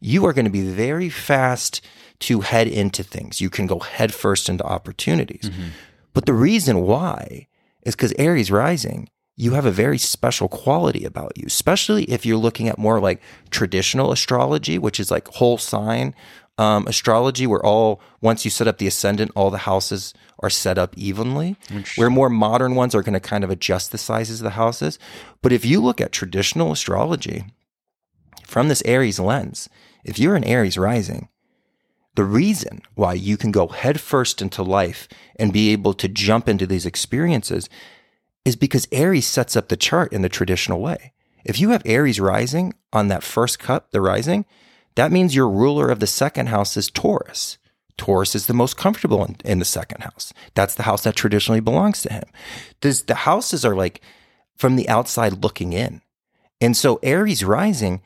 you 0.00 0.24
are 0.24 0.32
going 0.32 0.44
to 0.44 0.50
be 0.50 0.68
very 0.68 1.08
fast 1.08 1.80
to 2.20 2.40
head 2.40 2.68
into 2.68 3.02
things. 3.02 3.40
You 3.40 3.50
can 3.50 3.66
go 3.66 3.80
head 3.80 4.14
first 4.14 4.48
into 4.48 4.64
opportunities. 4.64 5.50
Mm-hmm. 5.50 5.68
But 6.14 6.26
the 6.26 6.32
reason 6.32 6.82
why 6.82 7.48
is 7.82 7.94
because 7.94 8.14
Aries 8.18 8.50
rising, 8.50 9.08
you 9.36 9.52
have 9.52 9.66
a 9.66 9.70
very 9.70 9.98
special 9.98 10.48
quality 10.48 11.04
about 11.04 11.32
you, 11.36 11.44
especially 11.46 12.04
if 12.04 12.26
you're 12.26 12.36
looking 12.36 12.68
at 12.68 12.78
more 12.78 13.00
like 13.00 13.22
traditional 13.50 14.10
astrology, 14.10 14.78
which 14.78 14.98
is 14.98 15.10
like 15.10 15.28
whole 15.28 15.58
sign 15.58 16.14
um, 16.58 16.88
astrology, 16.88 17.46
where 17.46 17.64
all, 17.64 18.00
once 18.20 18.44
you 18.44 18.50
set 18.50 18.66
up 18.66 18.78
the 18.78 18.88
ascendant, 18.88 19.30
all 19.36 19.50
the 19.50 19.58
houses 19.58 20.12
are 20.40 20.50
set 20.50 20.76
up 20.76 20.96
evenly. 20.98 21.56
Where 21.96 22.10
more 22.10 22.28
modern 22.28 22.74
ones 22.74 22.96
are 22.96 23.02
going 23.02 23.14
to 23.14 23.20
kind 23.20 23.44
of 23.44 23.50
adjust 23.50 23.92
the 23.92 23.98
sizes 23.98 24.40
of 24.40 24.44
the 24.44 24.50
houses. 24.50 24.98
But 25.40 25.52
if 25.52 25.64
you 25.64 25.80
look 25.80 26.00
at 26.00 26.10
traditional 26.10 26.72
astrology, 26.72 27.44
from 28.44 28.66
this 28.66 28.82
Aries 28.84 29.20
lens, 29.20 29.68
if 30.04 30.18
you're 30.18 30.34
an 30.34 30.42
Aries 30.44 30.76
rising, 30.76 31.28
the 32.18 32.24
reason 32.24 32.82
why 32.96 33.12
you 33.12 33.36
can 33.36 33.52
go 33.52 33.68
headfirst 33.68 34.42
into 34.42 34.60
life 34.60 35.06
and 35.36 35.52
be 35.52 35.70
able 35.70 35.94
to 35.94 36.08
jump 36.08 36.48
into 36.48 36.66
these 36.66 36.84
experiences 36.84 37.68
is 38.44 38.56
because 38.56 38.88
Aries 38.90 39.24
sets 39.24 39.54
up 39.54 39.68
the 39.68 39.76
chart 39.76 40.12
in 40.12 40.22
the 40.22 40.28
traditional 40.28 40.80
way. 40.80 41.12
If 41.44 41.60
you 41.60 41.70
have 41.70 41.82
Aries 41.84 42.18
rising 42.18 42.74
on 42.92 43.06
that 43.06 43.22
first 43.22 43.60
cusp, 43.60 43.92
the 43.92 44.00
rising, 44.00 44.46
that 44.96 45.12
means 45.12 45.36
your 45.36 45.48
ruler 45.48 45.90
of 45.90 46.00
the 46.00 46.08
second 46.08 46.48
house 46.48 46.76
is 46.76 46.90
Taurus. 46.90 47.56
Taurus 47.96 48.34
is 48.34 48.46
the 48.46 48.52
most 48.52 48.76
comfortable 48.76 49.24
in, 49.24 49.36
in 49.44 49.60
the 49.60 49.64
second 49.64 50.00
house. 50.00 50.32
That's 50.54 50.74
the 50.74 50.82
house 50.82 51.04
that 51.04 51.14
traditionally 51.14 51.60
belongs 51.60 52.02
to 52.02 52.12
him. 52.12 52.24
This, 52.80 53.00
the 53.02 53.14
houses 53.14 53.64
are 53.64 53.76
like 53.76 54.00
from 54.56 54.74
the 54.74 54.88
outside 54.88 55.44
looking 55.44 55.72
in. 55.72 56.02
And 56.60 56.76
so 56.76 56.98
Aries 57.04 57.44
rising 57.44 58.02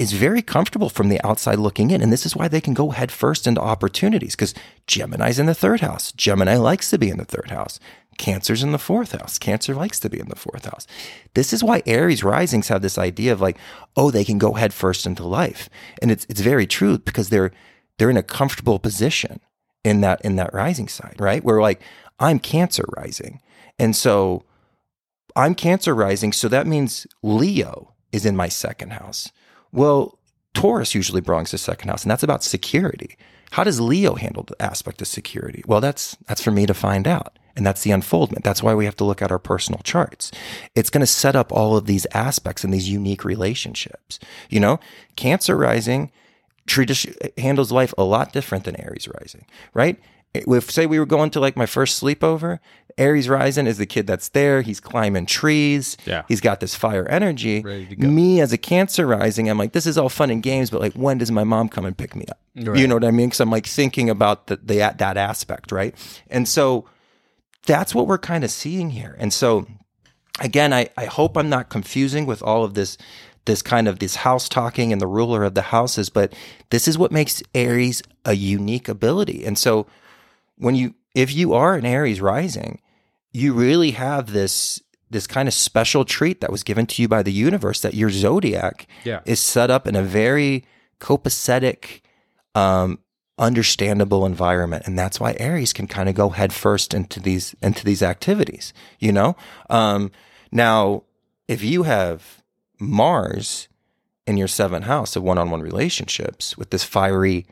is 0.00 0.12
very 0.12 0.40
comfortable 0.40 0.88
from 0.88 1.10
the 1.10 1.20
outside 1.22 1.58
looking 1.58 1.90
in. 1.90 2.00
And 2.00 2.10
this 2.10 2.24
is 2.24 2.34
why 2.34 2.48
they 2.48 2.62
can 2.62 2.72
go 2.72 2.88
head 2.88 3.12
first 3.12 3.46
into 3.46 3.60
opportunities 3.60 4.34
because 4.34 4.54
Gemini's 4.86 5.38
in 5.38 5.44
the 5.44 5.54
third 5.54 5.80
house. 5.80 6.10
Gemini 6.12 6.56
likes 6.56 6.88
to 6.88 6.98
be 6.98 7.10
in 7.10 7.18
the 7.18 7.26
third 7.26 7.50
house. 7.50 7.78
Cancer's 8.16 8.62
in 8.62 8.72
the 8.72 8.78
fourth 8.78 9.12
house. 9.12 9.38
Cancer 9.38 9.74
likes 9.74 10.00
to 10.00 10.08
be 10.08 10.18
in 10.18 10.30
the 10.30 10.36
fourth 10.36 10.64
house. 10.64 10.86
This 11.34 11.52
is 11.52 11.62
why 11.62 11.82
Aries 11.84 12.24
risings 12.24 12.68
have 12.68 12.80
this 12.80 12.96
idea 12.96 13.30
of 13.30 13.42
like, 13.42 13.58
oh, 13.94 14.10
they 14.10 14.24
can 14.24 14.38
go 14.38 14.54
head 14.54 14.72
first 14.72 15.04
into 15.04 15.26
life. 15.26 15.68
And 16.00 16.10
it's 16.10 16.24
it's 16.30 16.40
very 16.40 16.66
true 16.66 16.96
because 16.96 17.28
they're 17.28 17.52
they're 17.98 18.08
in 18.08 18.16
a 18.16 18.22
comfortable 18.22 18.78
position 18.78 19.40
in 19.84 20.00
that 20.00 20.22
in 20.22 20.36
that 20.36 20.54
rising 20.54 20.88
side, 20.88 21.16
right? 21.18 21.44
Where 21.44 21.60
like 21.60 21.82
I'm 22.18 22.38
Cancer 22.38 22.86
rising. 22.96 23.42
And 23.78 23.94
so 23.94 24.44
I'm 25.36 25.54
Cancer 25.54 25.94
rising, 25.94 26.32
so 26.32 26.48
that 26.48 26.66
means 26.66 27.06
Leo 27.22 27.92
is 28.12 28.24
in 28.24 28.34
my 28.34 28.48
second 28.48 28.92
house. 28.92 29.30
Well, 29.72 30.18
Taurus 30.54 30.94
usually 30.94 31.20
belongs 31.20 31.50
to 31.50 31.58
second 31.58 31.88
house, 31.88 32.02
and 32.02 32.10
that's 32.10 32.22
about 32.22 32.42
security. 32.42 33.16
How 33.52 33.64
does 33.64 33.80
Leo 33.80 34.14
handle 34.14 34.44
the 34.44 34.60
aspect 34.62 35.00
of 35.00 35.08
security? 35.08 35.62
Well, 35.66 35.80
that's 35.80 36.16
that's 36.26 36.42
for 36.42 36.50
me 36.50 36.66
to 36.66 36.74
find 36.74 37.06
out. 37.06 37.38
And 37.56 37.66
that's 37.66 37.82
the 37.82 37.90
unfoldment. 37.90 38.44
That's 38.44 38.62
why 38.62 38.74
we 38.74 38.84
have 38.84 38.96
to 38.96 39.04
look 39.04 39.20
at 39.20 39.32
our 39.32 39.38
personal 39.38 39.80
charts. 39.82 40.30
It's 40.76 40.88
going 40.88 41.00
to 41.00 41.06
set 41.06 41.34
up 41.34 41.52
all 41.52 41.76
of 41.76 41.86
these 41.86 42.06
aspects 42.14 42.62
and 42.62 42.72
these 42.72 42.88
unique 42.88 43.24
relationships. 43.24 44.20
You 44.48 44.60
know, 44.60 44.78
Cancer 45.16 45.56
rising 45.56 46.12
tradition 46.66 47.14
handles 47.36 47.72
life 47.72 47.92
a 47.98 48.04
lot 48.04 48.32
different 48.32 48.64
than 48.64 48.80
Aries 48.80 49.08
rising, 49.08 49.44
right? 49.74 49.98
if 50.32 50.70
say 50.70 50.86
we 50.86 50.98
were 50.98 51.06
going 51.06 51.30
to 51.30 51.40
like 51.40 51.56
my 51.56 51.66
first 51.66 52.00
sleepover, 52.00 52.60
Aries 52.98 53.28
rising 53.28 53.66
is 53.66 53.78
the 53.78 53.86
kid 53.86 54.06
that's 54.06 54.28
there. 54.30 54.62
He's 54.62 54.80
climbing 54.80 55.26
trees. 55.26 55.96
Yeah. 56.06 56.22
He's 56.28 56.40
got 56.40 56.60
this 56.60 56.74
fire 56.74 57.06
energy. 57.08 57.62
Me 57.96 58.40
as 58.40 58.52
a 58.52 58.58
Cancer 58.58 59.06
rising, 59.06 59.48
I'm 59.48 59.58
like, 59.58 59.72
this 59.72 59.86
is 59.86 59.98
all 59.98 60.08
fun 60.08 60.30
and 60.30 60.42
games, 60.42 60.70
but 60.70 60.80
like, 60.80 60.94
when 60.94 61.18
does 61.18 61.30
my 61.30 61.44
mom 61.44 61.68
come 61.68 61.84
and 61.84 61.96
pick 61.96 62.14
me 62.14 62.24
up? 62.28 62.38
Right. 62.56 62.78
You 62.78 62.86
know 62.86 62.94
what 62.94 63.04
I 63.04 63.10
mean? 63.10 63.28
Because 63.28 63.40
I'm 63.40 63.50
like 63.50 63.66
thinking 63.66 64.10
about 64.10 64.48
the, 64.48 64.56
the 64.56 64.94
that 64.98 65.16
aspect, 65.16 65.72
right? 65.72 65.94
And 66.28 66.48
so 66.48 66.86
that's 67.66 67.94
what 67.94 68.06
we're 68.06 68.18
kind 68.18 68.44
of 68.44 68.50
seeing 68.50 68.90
here. 68.90 69.16
And 69.18 69.32
so 69.32 69.66
again, 70.40 70.72
I, 70.72 70.88
I 70.96 71.04
hope 71.06 71.36
I'm 71.36 71.48
not 71.48 71.68
confusing 71.68 72.26
with 72.26 72.42
all 72.42 72.64
of 72.64 72.74
this 72.74 72.96
this 73.46 73.62
kind 73.62 73.88
of 73.88 73.98
this 73.98 74.16
house 74.16 74.48
talking 74.48 74.92
and 74.92 75.00
the 75.00 75.06
ruler 75.06 75.44
of 75.44 75.54
the 75.54 75.62
houses, 75.62 76.10
but 76.10 76.34
this 76.68 76.86
is 76.86 76.98
what 76.98 77.10
makes 77.10 77.42
Aries 77.54 78.02
a 78.24 78.34
unique 78.34 78.88
ability. 78.88 79.44
And 79.44 79.58
so 79.58 79.86
when 80.56 80.74
you 80.74 80.94
if 81.14 81.32
you 81.34 81.52
are 81.54 81.74
an 81.74 81.84
Aries 81.86 82.20
rising, 82.20 82.80
you 83.32 83.52
really 83.54 83.92
have 83.92 84.32
this 84.32 84.80
this 85.12 85.26
kind 85.26 85.48
of 85.48 85.54
special 85.54 86.04
treat 86.04 86.40
that 86.40 86.52
was 86.52 86.62
given 86.62 86.86
to 86.86 87.02
you 87.02 87.08
by 87.08 87.20
the 87.22 87.32
universe 87.32 87.80
that 87.80 87.94
your 87.94 88.10
zodiac 88.10 88.86
Yeah. 89.04 89.20
is 89.24 89.40
set 89.40 89.68
up 89.70 89.88
in 89.88 89.96
a 89.96 90.02
very 90.02 90.64
copacetic 91.00 92.00
um 92.54 92.98
understandable 93.38 94.26
environment 94.26 94.82
and 94.86 94.98
that's 94.98 95.18
why 95.18 95.34
aries 95.40 95.72
can 95.72 95.86
kind 95.86 96.08
of 96.10 96.14
go 96.14 96.28
headfirst 96.28 96.92
into 96.92 97.18
these 97.18 97.54
into 97.62 97.84
these 97.84 98.02
activities 98.02 98.72
you 98.98 99.10
know 99.10 99.34
um 99.70 100.10
now 100.52 101.02
if 101.48 101.62
you 101.64 101.84
have 101.84 102.42
mars 102.78 103.66
in 104.26 104.36
your 104.36 104.48
seventh 104.48 104.84
house 104.84 105.16
of 105.16 105.22
one-on-one 105.22 105.62
relationships 105.62 106.56
with 106.58 106.70
this 106.70 106.84
fiery 106.84 107.46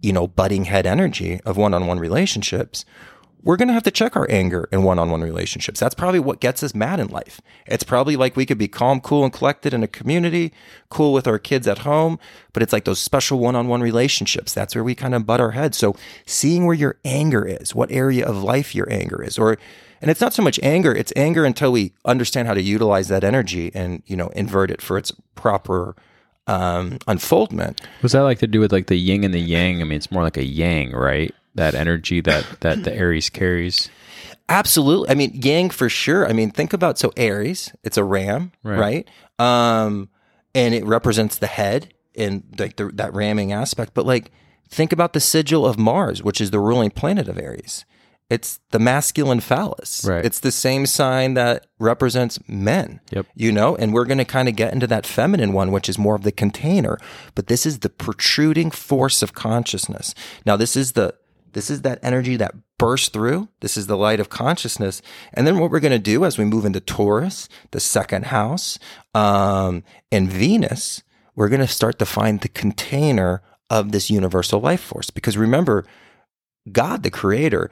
you 0.00 0.12
know 0.12 0.26
butting 0.26 0.64
head 0.64 0.86
energy 0.86 1.40
of 1.44 1.56
one-on-one 1.56 1.98
relationships 1.98 2.84
we're 3.44 3.56
going 3.56 3.68
to 3.68 3.74
have 3.74 3.82
to 3.82 3.90
check 3.90 4.14
our 4.14 4.26
anger 4.30 4.68
in 4.70 4.84
one-on-one 4.84 5.20
relationships. 5.20 5.80
That's 5.80 5.94
probably 5.94 6.20
what 6.20 6.40
gets 6.40 6.62
us 6.62 6.74
mad 6.74 7.00
in 7.00 7.08
life. 7.08 7.40
It's 7.66 7.82
probably 7.82 8.14
like 8.14 8.36
we 8.36 8.46
could 8.46 8.58
be 8.58 8.68
calm, 8.68 9.00
cool, 9.00 9.24
and 9.24 9.32
collected 9.32 9.74
in 9.74 9.82
a 9.82 9.88
community, 9.88 10.52
cool 10.90 11.12
with 11.12 11.26
our 11.26 11.38
kids 11.38 11.66
at 11.66 11.78
home, 11.78 12.18
but 12.52 12.62
it's 12.62 12.72
like 12.72 12.84
those 12.84 13.00
special 13.00 13.40
one-on-one 13.40 13.80
relationships. 13.80 14.54
That's 14.54 14.74
where 14.74 14.84
we 14.84 14.94
kind 14.94 15.14
of 15.14 15.26
butt 15.26 15.40
our 15.40 15.52
heads. 15.52 15.76
So 15.76 15.96
seeing 16.24 16.66
where 16.66 16.76
your 16.76 16.98
anger 17.04 17.44
is, 17.44 17.74
what 17.74 17.90
area 17.90 18.24
of 18.24 18.42
life 18.42 18.74
your 18.74 18.90
anger 18.92 19.22
is, 19.22 19.38
or 19.38 19.58
and 20.00 20.10
it's 20.10 20.20
not 20.20 20.32
so 20.32 20.42
much 20.42 20.58
anger, 20.64 20.92
it's 20.92 21.12
anger 21.14 21.44
until 21.44 21.70
we 21.70 21.92
understand 22.04 22.48
how 22.48 22.54
to 22.54 22.62
utilize 22.62 23.06
that 23.08 23.22
energy 23.22 23.70
and, 23.72 24.02
you 24.06 24.16
know, 24.16 24.28
invert 24.28 24.70
it 24.70 24.82
for 24.82 24.98
its 24.98 25.12
proper 25.36 25.94
um, 26.46 26.98
unfoldment. 27.06 27.80
Was 28.02 28.12
that 28.12 28.20
like 28.22 28.38
to 28.40 28.46
do 28.46 28.60
with 28.60 28.72
like 28.72 28.86
the 28.86 28.96
yin 28.98 29.24
and 29.24 29.32
the 29.34 29.40
yang? 29.40 29.80
I 29.80 29.84
mean, 29.84 29.96
it's 29.96 30.10
more 30.10 30.22
like 30.22 30.36
a 30.36 30.44
yang, 30.44 30.92
right? 30.92 31.34
That 31.54 31.74
energy 31.74 32.20
that 32.22 32.46
that 32.60 32.84
the 32.84 32.94
Aries 32.94 33.28
carries. 33.30 33.90
Absolutely. 34.48 35.08
I 35.10 35.14
mean, 35.14 35.30
Yang 35.34 35.70
for 35.70 35.88
sure. 35.88 36.28
I 36.28 36.32
mean, 36.32 36.50
think 36.50 36.72
about 36.72 36.98
so 36.98 37.12
Aries, 37.16 37.72
it's 37.84 37.96
a 37.96 38.04
ram, 38.04 38.52
Right. 38.62 39.06
right? 39.38 39.86
Um, 39.86 40.08
and 40.54 40.74
it 40.74 40.84
represents 40.84 41.38
the 41.38 41.46
head 41.46 41.94
and 42.16 42.42
like 42.58 42.76
the, 42.76 42.88
that 42.94 43.14
ramming 43.14 43.52
aspect. 43.52 43.94
But 43.94 44.04
like, 44.04 44.30
think 44.68 44.92
about 44.92 45.12
the 45.14 45.20
sigil 45.20 45.64
of 45.64 45.78
Mars, 45.78 46.22
which 46.22 46.40
is 46.40 46.50
the 46.50 46.58
ruling 46.58 46.90
planet 46.90 47.28
of 47.28 47.38
Aries. 47.38 47.84
It's 48.32 48.60
the 48.70 48.78
masculine 48.78 49.40
phallus. 49.40 50.04
Right. 50.08 50.24
It's 50.24 50.40
the 50.40 50.50
same 50.50 50.86
sign 50.86 51.34
that 51.34 51.66
represents 51.78 52.38
men. 52.48 53.00
Yep. 53.10 53.26
You 53.34 53.52
know, 53.52 53.76
and 53.76 53.92
we're 53.92 54.06
going 54.06 54.18
to 54.18 54.24
kind 54.24 54.48
of 54.48 54.56
get 54.56 54.72
into 54.72 54.86
that 54.86 55.06
feminine 55.06 55.52
one, 55.52 55.70
which 55.70 55.86
is 55.86 55.98
more 55.98 56.14
of 56.14 56.22
the 56.22 56.32
container. 56.32 56.98
But 57.34 57.48
this 57.48 57.66
is 57.66 57.80
the 57.80 57.90
protruding 57.90 58.70
force 58.70 59.22
of 59.22 59.34
consciousness. 59.34 60.14
Now, 60.46 60.56
this 60.56 60.76
is 60.76 60.92
the 60.92 61.14
this 61.52 61.68
is 61.68 61.82
that 61.82 61.98
energy 62.02 62.36
that 62.36 62.54
bursts 62.78 63.10
through. 63.10 63.48
This 63.60 63.76
is 63.76 63.86
the 63.86 63.98
light 63.98 64.18
of 64.18 64.30
consciousness. 64.30 65.02
And 65.34 65.46
then 65.46 65.58
what 65.58 65.70
we're 65.70 65.80
going 65.80 65.92
to 65.92 65.98
do 65.98 66.24
as 66.24 66.38
we 66.38 66.46
move 66.46 66.64
into 66.64 66.80
Taurus, 66.80 67.50
the 67.72 67.80
second 67.80 68.26
house, 68.26 68.78
um, 69.14 69.84
and 70.10 70.30
Venus, 70.30 71.02
we're 71.36 71.50
going 71.50 71.60
to 71.60 71.68
start 71.68 71.98
to 71.98 72.06
find 72.06 72.40
the 72.40 72.48
container 72.48 73.42
of 73.68 73.92
this 73.92 74.10
universal 74.10 74.60
life 74.60 74.80
force. 74.80 75.10
Because 75.10 75.36
remember, 75.36 75.84
God, 76.70 77.02
the 77.02 77.10
creator, 77.10 77.70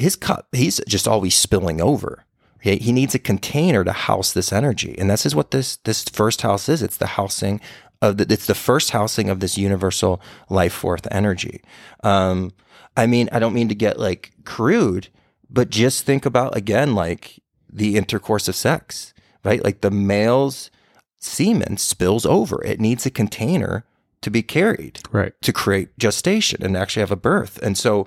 his 0.00 0.16
cup, 0.16 0.48
he's 0.52 0.80
just 0.88 1.06
always 1.06 1.34
spilling 1.34 1.80
over. 1.80 2.24
Okay? 2.58 2.76
He 2.78 2.92
needs 2.92 3.14
a 3.14 3.18
container 3.18 3.84
to 3.84 3.92
house 3.92 4.32
this 4.32 4.52
energy. 4.52 4.94
And 4.98 5.10
this 5.10 5.24
is 5.24 5.34
what 5.34 5.50
this, 5.50 5.76
this 5.76 6.04
first 6.04 6.42
house 6.42 6.68
is. 6.68 6.82
It's 6.82 6.96
the 6.96 7.06
housing 7.06 7.60
of 8.02 8.16
the, 8.16 8.26
it's 8.32 8.46
the 8.46 8.54
first 8.54 8.90
housing 8.90 9.28
of 9.30 9.40
this 9.40 9.58
universal 9.58 10.20
life 10.48 10.72
force 10.72 11.02
energy. 11.10 11.62
Um, 12.02 12.52
I 12.96 13.06
mean, 13.06 13.28
I 13.32 13.38
don't 13.38 13.54
mean 13.54 13.68
to 13.68 13.74
get 13.74 13.98
like 13.98 14.32
crude, 14.44 15.08
but 15.48 15.70
just 15.70 16.04
think 16.04 16.26
about 16.26 16.56
again, 16.56 16.94
like 16.94 17.40
the 17.72 17.96
intercourse 17.96 18.48
of 18.48 18.56
sex, 18.56 19.14
right? 19.44 19.62
Like 19.62 19.80
the 19.80 19.90
male's 19.90 20.70
semen 21.18 21.76
spills 21.76 22.24
over. 22.26 22.62
It 22.64 22.80
needs 22.80 23.06
a 23.06 23.10
container 23.10 23.84
to 24.22 24.30
be 24.30 24.42
carried 24.42 25.00
Right. 25.12 25.32
to 25.42 25.52
create 25.52 25.96
gestation 25.98 26.62
and 26.62 26.76
actually 26.76 27.00
have 27.00 27.10
a 27.12 27.16
birth. 27.16 27.58
And 27.62 27.76
so 27.78 28.06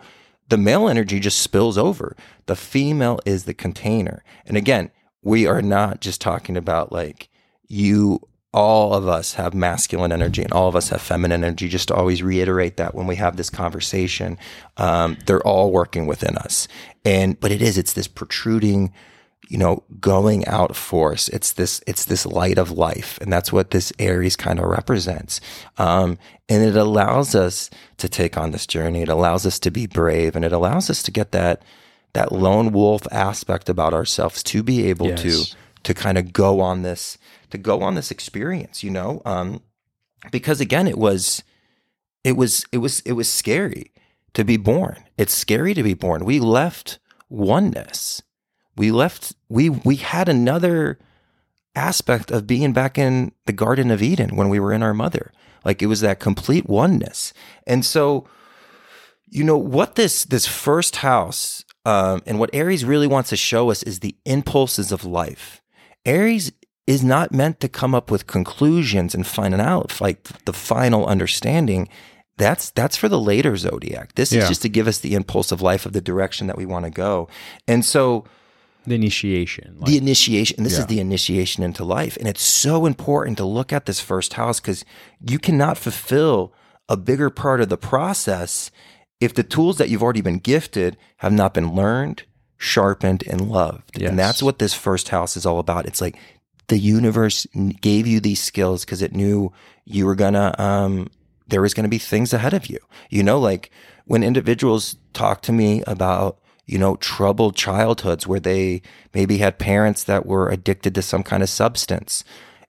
the 0.50 0.58
male 0.58 0.88
energy 0.88 1.20
just 1.20 1.42
spills 1.42 1.78
over. 1.78 2.16
The 2.46 2.56
female 2.56 3.20
is 3.26 3.46
the 3.46 3.54
container. 3.54 4.24
And 4.46 4.58
again, 4.58 4.92
we 5.22 5.48
are 5.48 5.62
not 5.62 6.02
just 6.02 6.22
talking 6.22 6.58
about 6.58 6.92
like 6.92 7.30
you, 7.68 8.20
all 8.54 8.94
of 8.94 9.08
us 9.08 9.34
have 9.34 9.54
masculine 9.54 10.12
energy 10.12 10.44
and 10.44 10.54
all 10.54 10.68
of 10.68 10.76
us 10.76 10.90
have 10.90 11.02
feminine 11.02 11.44
energy. 11.44 11.70
Just 11.70 11.88
to 11.88 11.96
always 11.96 12.22
reiterate 12.22 12.78
that 12.78 12.94
when 12.94 13.08
we 13.08 13.16
have 13.16 13.38
this 13.38 13.50
conversation, 13.50 14.38
um, 14.78 15.18
they're 15.26 15.42
all 15.48 15.72
working 15.72 16.06
within 16.06 16.38
us. 16.38 16.68
And, 17.04 17.40
but 17.40 17.52
it 17.52 17.62
is, 17.62 17.78
it's 17.78 17.94
this 17.94 18.08
protruding, 18.08 18.94
you 19.50 19.58
know, 19.58 19.84
going 20.00 20.46
out 20.48 20.76
force. 20.76 21.28
It's 21.30 21.54
this, 21.54 21.82
it's 21.86 22.06
this 22.06 22.26
light 22.26 22.58
of 22.58 22.72
life. 22.72 23.20
And 23.22 23.32
that's 23.32 23.52
what 23.52 23.72
this 23.72 23.92
Aries 24.00 24.36
kind 24.36 24.60
of 24.60 24.66
represents. 24.66 25.42
Um, 25.78 26.18
and 26.50 26.64
it 26.64 26.76
allows 26.76 27.36
us 27.36 27.70
to 27.98 28.08
take 28.10 28.38
on 28.38 28.52
this 28.52 28.66
journey. 28.66 29.02
It 29.02 29.10
allows 29.10 29.46
us 29.46 29.60
to 29.60 29.72
be 29.72 29.86
brave 29.86 30.36
and 30.36 30.46
it 30.46 30.52
allows 30.54 30.90
us 30.90 31.04
to 31.04 31.12
get 31.12 31.32
that, 31.34 31.62
that 32.14 32.32
lone 32.32 32.72
wolf 32.72 33.04
aspect 33.12 33.70
about 33.70 33.94
ourselves 33.94 34.44
to 34.44 34.64
be 34.64 34.88
able 34.88 35.08
Yes. 35.10 35.22
to, 35.22 35.56
to 35.84 35.94
kind 35.94 36.18
of 36.18 36.32
go 36.32 36.62
on 36.62 36.82
this, 36.84 37.18
to 37.50 37.58
go 37.58 37.82
on 37.82 37.96
this 37.96 38.12
experience, 38.12 38.84
you 38.84 38.90
know? 38.92 39.22
Um, 39.26 39.62
because 40.32 40.62
again, 40.62 40.88
it 40.88 40.98
was, 40.98 41.44
it 42.24 42.38
was, 42.38 42.66
it 42.72 42.78
was, 42.78 43.02
it 43.02 43.14
was 43.14 43.28
scary 43.30 43.92
to 44.34 44.46
be 44.46 44.56
born. 44.58 45.04
It's 45.18 45.34
scary 45.34 45.74
to 45.74 45.84
be 45.84 45.94
born. 45.94 46.24
We 46.24 46.40
left 46.40 47.00
oneness 47.30 48.22
we 48.76 48.92
left 48.92 49.34
we 49.50 49.70
we 49.70 49.96
had 49.98 50.28
another 50.30 50.98
aspect 51.76 52.32
of 52.32 52.46
being 52.48 52.74
back 52.74 52.98
in 52.98 53.32
the 53.46 53.54
garden 53.54 53.90
of 53.92 54.02
eden 54.02 54.36
when 54.36 54.50
we 54.50 54.60
were 54.60 54.74
in 54.74 54.84
our 54.84 54.94
mother. 54.94 55.32
Like 55.66 55.82
it 55.82 55.88
was 55.88 56.02
that 56.02 56.20
complete 56.20 56.68
oneness. 56.70 57.34
And 57.66 57.86
so 57.86 58.28
you 59.30 59.44
know 59.44 59.58
what 59.58 59.96
this 59.96 60.26
this 60.26 60.46
first 60.48 60.98
house 60.98 61.64
um, 61.86 62.22
and 62.26 62.40
what 62.40 62.50
aries 62.54 62.86
really 62.86 63.08
wants 63.08 63.30
to 63.30 63.36
show 63.36 63.72
us 63.72 63.84
is 63.84 64.00
the 64.00 64.16
impulses 64.26 64.92
of 64.92 65.04
life. 65.04 65.62
Aries 66.06 66.52
is 66.86 67.04
not 67.04 67.32
meant 67.32 67.60
to 67.62 67.70
come 67.70 67.96
up 67.96 68.12
with 68.12 68.28
conclusions 68.28 69.16
and 69.16 69.26
find 69.26 69.54
out 69.56 70.00
like 70.02 70.24
the 70.46 70.54
final 70.54 71.06
understanding. 71.06 71.88
That's 72.38 72.72
that's 72.72 72.98
for 72.98 73.08
the 73.10 73.20
later 73.20 73.56
zodiac. 73.58 74.16
This 74.16 74.32
Yeah. 74.34 74.42
is 74.44 74.50
just 74.50 74.62
to 74.64 74.70
give 74.70 74.88
us 74.88 75.00
the 75.00 75.14
impulse 75.16 75.52
of 75.52 75.62
life 75.62 75.86
of 75.86 75.94
the 75.94 76.02
direction 76.02 76.48
that 76.48 76.58
we 76.58 76.66
want 76.66 76.86
to 76.86 76.92
go. 76.92 77.28
And 77.68 77.86
so 77.86 78.26
The 78.86 78.96
initiation. 78.96 79.76
Like, 79.80 79.90
the 79.90 79.98
initiation 79.98 80.64
this 80.64 80.74
Yeah. 80.74 80.80
is 80.80 80.86
the 80.88 81.00
initiation 81.00 81.64
into 81.64 81.84
life 81.84 82.18
and 82.18 82.28
it's 82.28 82.44
so 82.44 82.86
important 82.86 83.38
to 83.38 83.46
look 83.46 83.72
at 83.74 83.86
this 83.86 84.00
first 84.00 84.34
house 84.34 84.60
because 84.60 84.84
you 85.26 85.40
cannot 85.40 85.78
fulfill 85.78 86.54
a 86.90 86.98
bigger 86.98 87.30
part 87.30 87.62
of 87.62 87.70
the 87.70 87.78
process 87.78 88.72
if 89.22 89.34
the 89.34 89.44
tools 89.44 89.78
that 89.78 89.90
you've 89.90 90.04
already 90.04 90.22
been 90.22 90.38
gifted 90.40 90.98
have 91.18 91.32
not 91.32 91.54
been 91.54 91.74
learned 91.74 92.24
sharpened 92.58 93.24
and 93.30 93.50
loved 93.50 93.92
Yes. 93.98 94.10
and 94.10 94.20
that's 94.20 94.42
what 94.44 94.60
this 94.60 94.74
first 94.74 95.10
house 95.10 95.36
is 95.38 95.46
all 95.46 95.60
about 95.60 95.86
it's 95.86 96.02
like 96.02 96.18
the 96.68 96.78
universe 96.78 97.46
gave 97.82 98.08
you 98.08 98.20
these 98.20 98.42
skills 98.42 98.86
because 98.86 99.02
it 99.02 99.14
knew 99.14 99.52
you 99.86 100.06
were 100.06 100.16
gonna 100.16 100.54
um 100.58 101.10
there 101.48 101.62
was 101.62 101.74
gonna 101.74 101.90
be 101.90 101.98
things 101.98 102.34
ahead 102.34 102.54
of 102.54 102.68
you 102.68 102.80
you 103.10 103.22
know 103.24 103.38
like 103.40 103.70
when 104.06 104.24
individuals 104.24 104.96
talk 105.14 105.42
to 105.42 105.52
me 105.52 105.84
about 105.88 106.38
you 106.66 106.78
know, 106.78 106.96
troubled 106.98 107.56
childhoods 107.56 108.26
where 108.26 108.40
they 108.40 108.82
maybe 109.14 109.40
had 109.40 109.60
parents 109.60 110.04
that 110.06 110.26
were 110.26 110.50
addicted 110.50 110.96
to 110.96 111.02
some 111.02 111.24
kind 111.24 111.44
of 111.44 111.50
substance. 111.50 112.24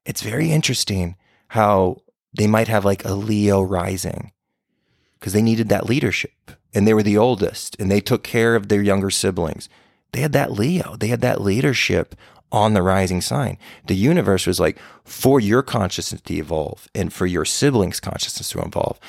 It's 0.05 0.23
very 0.23 0.51
interesting 0.51 1.17
how 1.49 1.99
they 2.37 2.47
might 2.47 2.69
have 2.69 2.85
like 2.85 3.05
a 3.05 3.15
Leo 3.15 3.63
rising 3.63 4.33
because 5.19 5.33
they 5.33 5.43
needed 5.43 5.69
that 5.69 5.87
leadership 5.87 6.53
and 6.75 6.87
they 6.87 6.95
were 6.95 7.03
the 7.03 7.17
oldest 7.17 7.77
and 7.79 7.91
they 7.91 8.01
took 8.01 8.25
care 8.25 8.57
of 8.57 8.69
their 8.69 8.83
younger 8.83 9.11
siblings. 9.11 9.69
They 10.13 10.21
had 10.21 10.33
that 10.33 10.53
Leo, 10.53 10.97
they 10.97 11.09
had 11.09 11.21
that 11.21 11.41
leadership 11.41 12.15
on 12.51 12.75
the 12.75 12.83
rising 12.83 13.21
sign. 13.21 13.59
The 13.87 13.97
universe 13.97 14.47
was 14.47 14.61
like, 14.61 14.79
for 15.05 15.41
your 15.41 15.63
consciousness 15.63 16.21
to 16.21 16.35
evolve 16.35 16.89
and 16.95 17.13
for 17.13 17.27
your 17.27 17.45
siblings' 17.45 18.01
consciousness 18.01 18.51
to 18.51 18.61
evolve, 18.61 19.01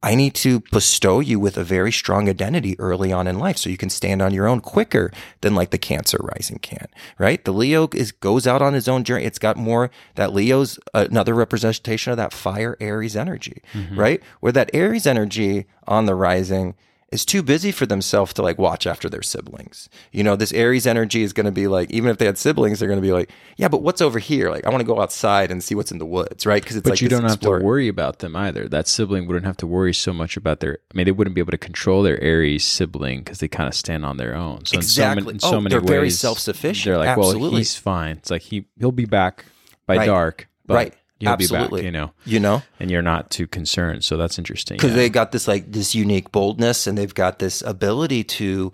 I 0.00 0.14
need 0.14 0.34
to 0.36 0.60
bestow 0.70 1.18
you 1.18 1.40
with 1.40 1.56
a 1.56 1.64
very 1.64 1.90
strong 1.90 2.28
identity 2.28 2.78
early 2.78 3.12
on 3.12 3.26
in 3.26 3.38
life 3.38 3.58
so 3.58 3.68
you 3.68 3.76
can 3.76 3.90
stand 3.90 4.22
on 4.22 4.32
your 4.32 4.46
own 4.46 4.60
quicker 4.60 5.10
than 5.40 5.56
like 5.56 5.70
the 5.70 5.78
cancer 5.78 6.18
rising 6.22 6.58
can, 6.58 6.86
right? 7.18 7.44
The 7.44 7.52
Leo 7.52 7.88
is 7.92 8.12
goes 8.12 8.46
out 8.46 8.62
on 8.62 8.74
his 8.74 8.86
own 8.86 9.02
journey. 9.02 9.24
It's 9.24 9.40
got 9.40 9.56
more 9.56 9.90
that 10.14 10.32
Leo's 10.32 10.78
another 10.94 11.34
representation 11.34 12.12
of 12.12 12.16
that 12.16 12.32
fire 12.32 12.76
Aries 12.78 13.16
energy, 13.16 13.60
mm-hmm. 13.72 13.98
right? 13.98 14.22
Where 14.38 14.52
that 14.52 14.70
Aries 14.72 15.06
energy 15.06 15.66
on 15.88 16.06
the 16.06 16.14
rising 16.14 16.76
is 17.10 17.24
too 17.24 17.42
busy 17.42 17.72
for 17.72 17.86
themselves 17.86 18.34
to 18.34 18.42
like 18.42 18.58
watch 18.58 18.86
after 18.86 19.08
their 19.08 19.22
siblings. 19.22 19.88
You 20.12 20.22
know, 20.22 20.36
this 20.36 20.52
Aries 20.52 20.86
energy 20.86 21.22
is 21.22 21.32
going 21.32 21.46
to 21.46 21.52
be 21.52 21.66
like, 21.66 21.90
even 21.90 22.10
if 22.10 22.18
they 22.18 22.26
had 22.26 22.36
siblings, 22.36 22.78
they're 22.80 22.88
going 22.88 23.00
to 23.00 23.06
be 23.06 23.12
like, 23.12 23.30
yeah, 23.56 23.68
but 23.68 23.80
what's 23.82 24.02
over 24.02 24.18
here? 24.18 24.50
Like, 24.50 24.66
I 24.66 24.70
want 24.70 24.82
to 24.82 24.86
go 24.86 25.00
outside 25.00 25.50
and 25.50 25.64
see 25.64 25.74
what's 25.74 25.90
in 25.90 25.96
the 25.98 26.04
woods, 26.04 26.44
right? 26.44 26.62
Because 26.62 26.76
it's 26.76 26.84
but 26.84 26.90
like 26.90 27.00
you 27.00 27.08
don't 27.08 27.22
have 27.22 27.36
explorer- 27.36 27.60
to 27.60 27.64
worry 27.64 27.88
about 27.88 28.18
them 28.18 28.36
either. 28.36 28.68
That 28.68 28.86
sibling 28.88 29.26
wouldn't 29.26 29.46
have 29.46 29.56
to 29.58 29.66
worry 29.66 29.94
so 29.94 30.12
much 30.12 30.36
about 30.36 30.60
their. 30.60 30.78
I 30.92 30.96
mean, 30.98 31.06
they 31.06 31.12
wouldn't 31.12 31.34
be 31.34 31.40
able 31.40 31.52
to 31.52 31.58
control 31.58 32.02
their 32.02 32.20
Aries 32.22 32.66
sibling 32.66 33.20
because 33.20 33.38
they 33.38 33.48
kind 33.48 33.68
of 33.68 33.74
stand 33.74 34.04
on 34.04 34.18
their 34.18 34.34
own. 34.34 34.66
So 34.66 34.76
Exactly. 34.76 34.80
in 34.80 35.14
so 35.14 35.24
many, 35.24 35.34
in 35.34 35.40
so 35.40 35.48
Oh, 35.56 35.60
many 35.62 35.70
they're 35.70 35.80
ways, 35.80 35.88
very 35.88 36.10
self-sufficient. 36.10 36.84
They're 36.84 36.98
like, 36.98 37.08
Absolutely. 37.08 37.40
well, 37.48 37.56
he's 37.56 37.74
fine. 37.74 38.18
It's 38.18 38.30
like 38.30 38.42
he 38.42 38.66
he'll 38.78 38.92
be 38.92 39.06
back 39.06 39.46
by 39.86 39.96
Right. 39.96 40.06
dark, 40.06 40.46
but 40.66 40.74
Right. 40.74 40.94
He'll 41.20 41.30
Absolutely. 41.30 41.80
be 41.80 41.82
back, 41.82 41.84
you 41.86 41.90
know, 41.90 42.10
You 42.24 42.40
know, 42.40 42.62
and 42.78 42.90
you're 42.90 43.02
not 43.02 43.30
too 43.30 43.46
concerned. 43.48 44.04
So 44.04 44.16
that's 44.16 44.38
interesting. 44.38 44.76
because 44.76 44.90
yeah. 44.90 44.96
they 44.96 45.08
got 45.08 45.32
this 45.32 45.48
like 45.48 45.72
this 45.72 45.94
unique 45.94 46.30
boldness, 46.30 46.86
and 46.86 46.96
they've 46.96 47.14
got 47.14 47.40
this 47.40 47.60
ability 47.62 48.22
to, 48.24 48.72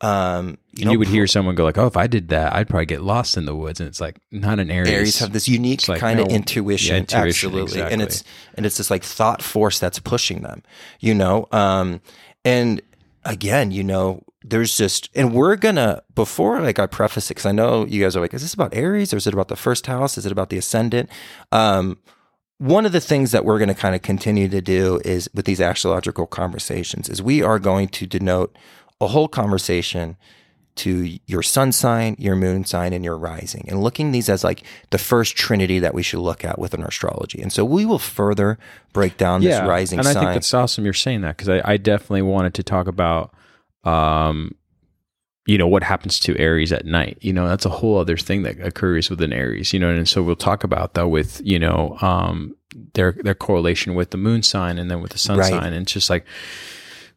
um, 0.00 0.58
you 0.72 0.82
And 0.82 0.86
know, 0.86 0.92
you 0.92 0.98
would 0.98 1.08
hear 1.08 1.28
someone 1.28 1.54
go 1.54 1.62
like, 1.64 1.78
"Oh, 1.78 1.86
if 1.86 1.96
I 1.96 2.08
did 2.08 2.28
that, 2.30 2.52
I'd 2.52 2.68
probably 2.68 2.86
get 2.86 3.02
lost 3.02 3.36
in 3.36 3.44
the 3.44 3.54
woods." 3.54 3.78
And 3.78 3.88
it's 3.88 4.00
like 4.00 4.16
not 4.32 4.58
an 4.58 4.70
Aries. 4.70 4.90
Aries 4.90 5.18
have 5.20 5.32
this 5.32 5.46
unique 5.48 5.86
like, 5.88 6.00
kind 6.00 6.18
of 6.18 6.26
intuition, 6.28 6.94
yeah, 6.94 7.00
intuition, 7.00 7.50
absolutely, 7.50 7.80
and 7.80 8.02
it's 8.02 8.24
and 8.54 8.66
it's 8.66 8.76
this 8.76 8.90
like 8.90 9.04
thought 9.04 9.40
force 9.40 9.78
that's 9.78 10.00
pushing 10.00 10.42
them, 10.42 10.62
you 10.98 11.14
know. 11.14 11.46
Um, 11.52 12.00
and 12.44 12.82
again, 13.24 13.70
you 13.70 13.84
know, 13.84 14.24
there's 14.44 14.76
just, 14.76 15.08
and 15.14 15.32
we're 15.32 15.56
gonna 15.56 16.02
before 16.14 16.60
like 16.60 16.78
I 16.78 16.86
preface 16.86 17.30
it 17.30 17.34
because 17.34 17.46
I 17.46 17.52
know 17.52 17.86
you 17.86 18.02
guys 18.02 18.14
are 18.14 18.20
like, 18.20 18.34
is 18.34 18.42
this 18.42 18.54
about 18.54 18.74
Aries 18.74 19.12
or 19.12 19.16
is 19.16 19.26
it 19.26 19.32
about 19.32 19.48
the 19.48 19.56
first 19.56 19.86
house? 19.86 20.18
Is 20.18 20.26
it 20.26 20.32
about 20.32 20.50
the 20.50 20.58
ascendant? 20.58 21.08
Um, 21.50 21.98
one 22.58 22.86
of 22.86 22.92
the 22.92 23.00
things 23.00 23.32
that 23.32 23.44
we're 23.44 23.58
going 23.58 23.68
to 23.68 23.74
kind 23.74 23.94
of 23.94 24.02
continue 24.02 24.48
to 24.48 24.60
do 24.60 25.00
is 25.04 25.28
with 25.34 25.44
these 25.44 25.60
astrological 25.60 26.26
conversations 26.26 27.08
is 27.08 27.20
we 27.20 27.42
are 27.42 27.58
going 27.58 27.88
to 27.88 28.06
denote 28.06 28.56
a 29.00 29.08
whole 29.08 29.28
conversation 29.28 30.16
to 30.76 31.18
your 31.26 31.42
sun 31.42 31.70
sign, 31.72 32.16
your 32.18 32.34
moon 32.34 32.64
sign, 32.64 32.92
and 32.92 33.04
your 33.04 33.16
rising, 33.16 33.64
and 33.68 33.82
looking 33.82 34.10
these 34.10 34.28
as 34.28 34.42
like 34.42 34.62
the 34.90 34.98
first 34.98 35.36
trinity 35.36 35.78
that 35.78 35.94
we 35.94 36.02
should 36.02 36.18
look 36.18 36.44
at 36.44 36.58
within 36.58 36.82
astrology. 36.82 37.40
And 37.40 37.52
so 37.52 37.64
we 37.64 37.84
will 37.84 37.98
further 37.98 38.58
break 38.92 39.16
down 39.16 39.40
this 39.42 39.60
rising 39.60 39.98
sign. 39.98 40.00
and 40.00 40.08
I 40.08 40.12
sign. 40.12 40.22
think 40.24 40.34
that's 40.34 40.54
awesome. 40.54 40.84
You're 40.84 40.92
saying 40.92 41.20
that 41.20 41.36
because 41.36 41.48
I, 41.48 41.62
I 41.64 41.76
definitely 41.76 42.22
wanted 42.22 42.54
to 42.54 42.62
talk 42.62 42.88
about, 42.88 43.32
um, 43.84 44.54
you 45.46 45.58
know, 45.58 45.68
what 45.68 45.82
happens 45.82 46.18
to 46.20 46.36
Aries 46.38 46.72
at 46.72 46.86
night. 46.86 47.18
You 47.20 47.32
know, 47.32 47.46
that's 47.46 47.66
a 47.66 47.70
whole 47.70 47.98
other 47.98 48.16
thing 48.16 48.44
that 48.44 48.58
occurs 48.60 49.10
within 49.10 49.32
Aries. 49.32 49.72
You 49.74 49.78
know, 49.80 49.90
and 49.90 50.08
so 50.08 50.22
we'll 50.22 50.36
talk 50.36 50.64
about 50.64 50.94
that 50.94 51.08
with 51.08 51.40
you 51.44 51.58
know, 51.58 51.98
um, 52.00 52.56
their 52.94 53.12
their 53.12 53.34
correlation 53.34 53.94
with 53.94 54.10
the 54.10 54.16
moon 54.16 54.42
sign 54.42 54.78
and 54.78 54.90
then 54.90 55.00
with 55.02 55.12
the 55.12 55.18
sun 55.18 55.38
Right. 55.38 55.50
sign, 55.50 55.72
and 55.74 55.82
it's 55.82 55.92
just 55.92 56.08
like 56.10 56.24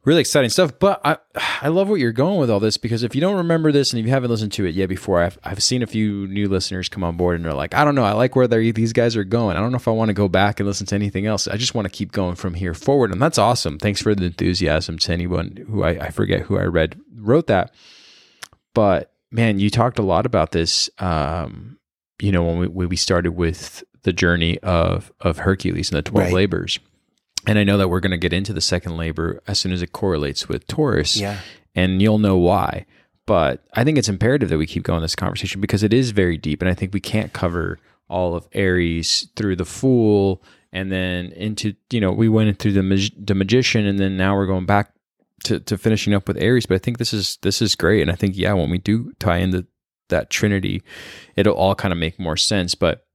really 0.08 0.22
exciting 0.22 0.50
stuff. 0.50 0.80
But 0.80 1.02
I 1.04 1.18
I 1.62 1.68
love 1.68 1.90
what 1.90 2.00
you're 2.00 2.14
going 2.14 2.40
with 2.40 2.50
all 2.50 2.62
this 2.62 2.78
because 2.78 3.04
if 3.04 3.14
you 3.14 3.20
don't 3.22 3.36
remember 3.36 3.72
this 3.74 3.92
and 3.92 4.00
if 4.00 4.06
you 4.06 4.12
haven't 4.12 4.32
listened 4.32 4.54
to 4.54 4.66
it 4.66 4.74
yet 4.74 4.88
before, 4.88 5.22
I've 5.22 5.38
I've 5.44 5.62
seen 5.62 5.84
a 5.84 5.88
few 5.88 6.26
new 6.28 6.48
listeners 6.48 6.88
come 6.90 7.04
on 7.04 7.18
board 7.18 7.36
and 7.36 7.46
they're 7.46 7.54
like, 7.54 7.76
I 7.76 7.84
don't 7.84 7.94
know, 7.94 8.06
I 8.06 8.14
like 8.14 8.36
where 8.36 8.48
these 8.48 8.94
guys 8.94 9.16
are 9.18 9.26
going. 9.26 9.58
I 9.58 9.60
don't 9.60 9.72
know 9.72 9.78
if 9.78 9.88
I 9.88 9.92
want 9.92 10.10
to 10.10 10.14
go 10.14 10.30
back 10.30 10.60
and 10.60 10.66
listen 10.66 10.88
to 10.88 10.96
anything 10.96 11.26
else. 11.26 11.48
I 11.48 11.58
just 11.58 11.76
want 11.76 11.86
to 11.86 11.92
keep 11.92 12.12
going 12.14 12.36
from 12.36 12.54
here 12.54 12.74
forward, 12.74 13.12
and 13.12 13.22
that's 13.22 13.38
awesome. 13.38 13.78
Thanks 13.78 14.02
for 14.02 14.16
the 14.16 14.26
enthusiasm 14.26 14.98
to 15.00 15.12
anyone 15.12 15.66
who 15.70 15.84
I, 15.84 15.90
I 15.90 16.10
forget 16.10 16.44
who 16.44 16.58
I 16.58 16.64
read 16.64 17.00
wrote 17.16 17.48
that, 17.48 17.74
but 18.74 19.12
man, 19.30 19.60
you 19.60 19.70
talked 19.70 20.00
a 20.00 20.04
lot 20.04 20.26
about 20.26 20.52
this. 20.54 20.90
Um, 21.00 21.78
you 22.22 22.32
know, 22.32 22.44
when 22.44 22.58
we 22.60 22.68
when 22.68 22.90
we 22.90 22.96
started 22.96 23.32
with 23.32 23.84
the 24.04 24.14
journey 24.14 24.58
of 24.60 25.12
of 25.20 25.40
Hercules 25.40 25.92
and 25.92 25.98
the 25.98 26.02
twelve 26.02 26.28
Right. 26.28 26.34
labors. 26.34 26.80
And 27.48 27.58
I 27.58 27.64
know 27.64 27.78
that 27.78 27.88
we're 27.88 28.02
going 28.02 28.12
to 28.12 28.18
get 28.18 28.34
into 28.34 28.54
the 28.54 28.62
second 28.62 28.98
labor 28.98 29.42
as 29.48 29.60
soon 29.60 29.72
as 29.72 29.82
it 29.82 29.94
correlates 29.94 30.50
with 30.50 30.68
Taurus. 30.68 31.16
Yeah. 31.18 31.40
And 31.74 32.02
you'll 32.02 32.20
know 32.20 32.38
why. 32.38 32.86
But 33.26 33.64
I 33.74 33.84
think 33.84 33.98
it's 33.98 34.10
imperative 34.10 34.50
that 34.50 34.58
we 34.58 34.68
keep 34.68 34.84
going 34.84 35.02
this 35.02 35.16
conversation 35.16 35.62
because 35.62 35.84
it 35.84 35.94
is 35.94 36.12
very 36.12 36.38
deep. 36.38 36.62
And 36.62 36.70
I 36.70 36.74
think 36.74 36.94
we 36.94 37.00
can't 37.00 37.34
cover 37.34 37.80
all 38.10 38.36
of 38.36 38.48
Aries 38.54 39.30
through 39.36 39.56
the 39.56 39.66
Fool 39.66 40.44
and 40.72 40.92
then 40.92 41.32
into, 41.34 41.74
you 41.90 42.02
know, 42.02 42.12
we 42.12 42.30
went 42.30 42.60
through 42.60 42.74
the, 42.74 42.84
mag- 42.84 43.26
the 43.26 43.36
Magician 43.36 43.86
and 43.86 43.98
then 43.98 44.18
now 44.18 44.36
we're 44.36 44.46
going 44.46 44.66
back 44.66 44.92
to, 45.46 45.60
to 45.62 45.78
finishing 45.78 46.14
up 46.14 46.28
with 46.28 46.38
Aries. 46.38 46.66
But 46.66 46.76
I 46.76 46.80
think 46.80 46.98
this 46.98 47.14
is 47.14 47.38
this 47.42 47.62
is 47.62 47.76
great. 47.76 48.02
And 48.02 48.12
I 48.12 48.16
think, 48.16 48.38
yeah, 48.38 48.54
when 48.54 48.70
we 48.70 48.78
do 48.78 49.14
tie 49.20 49.38
into 49.38 49.66
that 50.10 50.30
Trinity, 50.30 50.84
it'll 51.36 51.56
all 51.56 51.76
kind 51.76 51.92
of 51.92 51.98
make 51.98 52.20
more 52.20 52.38
sense. 52.38 52.76
But 52.76 53.06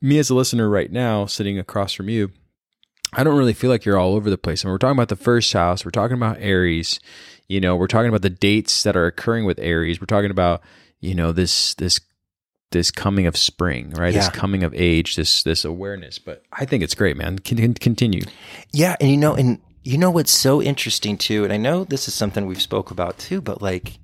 me 0.00 0.18
as 0.18 0.30
a 0.30 0.34
listener 0.34 0.68
right 0.68 0.90
now, 0.90 1.26
sitting 1.26 1.58
across 1.58 1.92
from 1.92 2.08
you, 2.08 2.30
I 3.12 3.24
don't 3.24 3.36
really 3.36 3.54
feel 3.54 3.70
like 3.70 3.84
you're 3.84 3.98
all 3.98 4.14
over 4.14 4.28
the 4.30 4.38
place. 4.38 4.64
I 4.64 4.68
And 4.68 4.72
we're 4.72 4.78
talking 4.78 4.96
about 4.96 5.08
the 5.08 5.16
first 5.16 5.52
house. 5.52 5.84
We're 5.84 5.90
talking 5.90 6.16
about 6.16 6.36
Aries. 6.40 7.00
You 7.48 7.60
know, 7.60 7.76
we're 7.76 7.86
talking 7.86 8.08
about 8.08 8.22
the 8.22 8.30
dates 8.30 8.82
that 8.82 8.96
are 8.96 9.06
occurring 9.06 9.44
with 9.44 9.58
Aries. 9.58 10.00
We're 10.00 10.06
talking 10.06 10.30
about, 10.30 10.62
you 11.00 11.14
know, 11.14 11.32
this 11.32 11.74
this 11.74 12.00
this 12.70 12.90
coming 12.90 13.26
of 13.26 13.36
spring, 13.36 13.90
right? 13.90 14.12
This 14.12 14.28
coming 14.28 14.62
of 14.62 14.74
age, 14.74 15.16
this 15.16 15.42
this 15.42 15.64
awareness. 15.64 16.18
But 16.18 16.42
I 16.52 16.64
think 16.64 16.82
it's 16.82 16.94
great, 16.94 17.16
man. 17.16 17.38
Can, 17.38 17.56
can 17.56 17.74
continue. 17.74 18.22
Yeah, 18.72 18.96
and 19.00 19.10
you 19.10 19.16
know, 19.16 19.34
and 19.34 19.60
you 19.84 19.96
know 19.96 20.10
what's 20.10 20.30
so 20.30 20.60
interesting 20.60 21.16
too, 21.16 21.44
and 21.44 21.52
I 21.52 21.56
know 21.56 21.84
this 21.84 22.08
is 22.08 22.14
something 22.14 22.46
we've 22.46 22.60
spoke 22.60 22.90
about 22.90 23.18
too, 23.18 23.40
but 23.40 23.62
like 23.62 23.98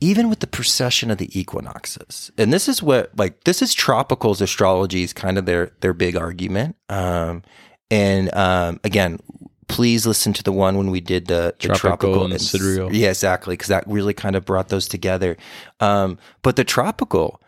even 0.00 0.28
with 0.28 0.40
the 0.40 0.46
precession 0.46 1.10
of 1.10 1.18
the 1.18 1.38
equinoxes, 1.38 2.32
and 2.36 2.52
this 2.52 2.68
is 2.68 2.82
what 2.82 3.16
like 3.16 3.44
this 3.44 3.62
is 3.62 3.76
tropicals 3.76 4.40
astrology 4.40 5.02
is 5.02 5.12
kind 5.12 5.38
of 5.38 5.46
their 5.46 5.72
their 5.80 5.92
big 5.92 6.16
argument. 6.16 6.74
Um, 6.88 7.42
and 7.90 8.34
um, 8.34 8.80
again, 8.84 9.18
please 9.68 10.06
listen 10.06 10.32
to 10.32 10.42
the 10.42 10.52
one 10.52 10.76
when 10.76 10.90
we 10.90 11.00
did 11.00 11.26
the, 11.26 11.54
the 11.58 11.68
Tropical 11.68 11.78
tropical 11.78 12.24
and 12.24 12.40
sidereal. 12.40 12.92
Yeah, 12.92 13.10
exactly, 13.10 13.54
because 13.54 13.68
that 13.68 13.86
really 13.86 14.14
kind 14.14 14.36
of 14.36 14.44
brought 14.44 14.68
those 14.68 14.88
together. 14.88 15.36
Um, 15.80 16.18
but 16.42 16.56
the 16.56 16.64
tropical, 16.64 17.40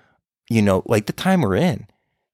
you 0.49 0.63
know, 0.63 0.83
like 0.87 1.07
the 1.07 1.13
time 1.13 1.43
we're 1.43 1.57
in, 1.57 1.87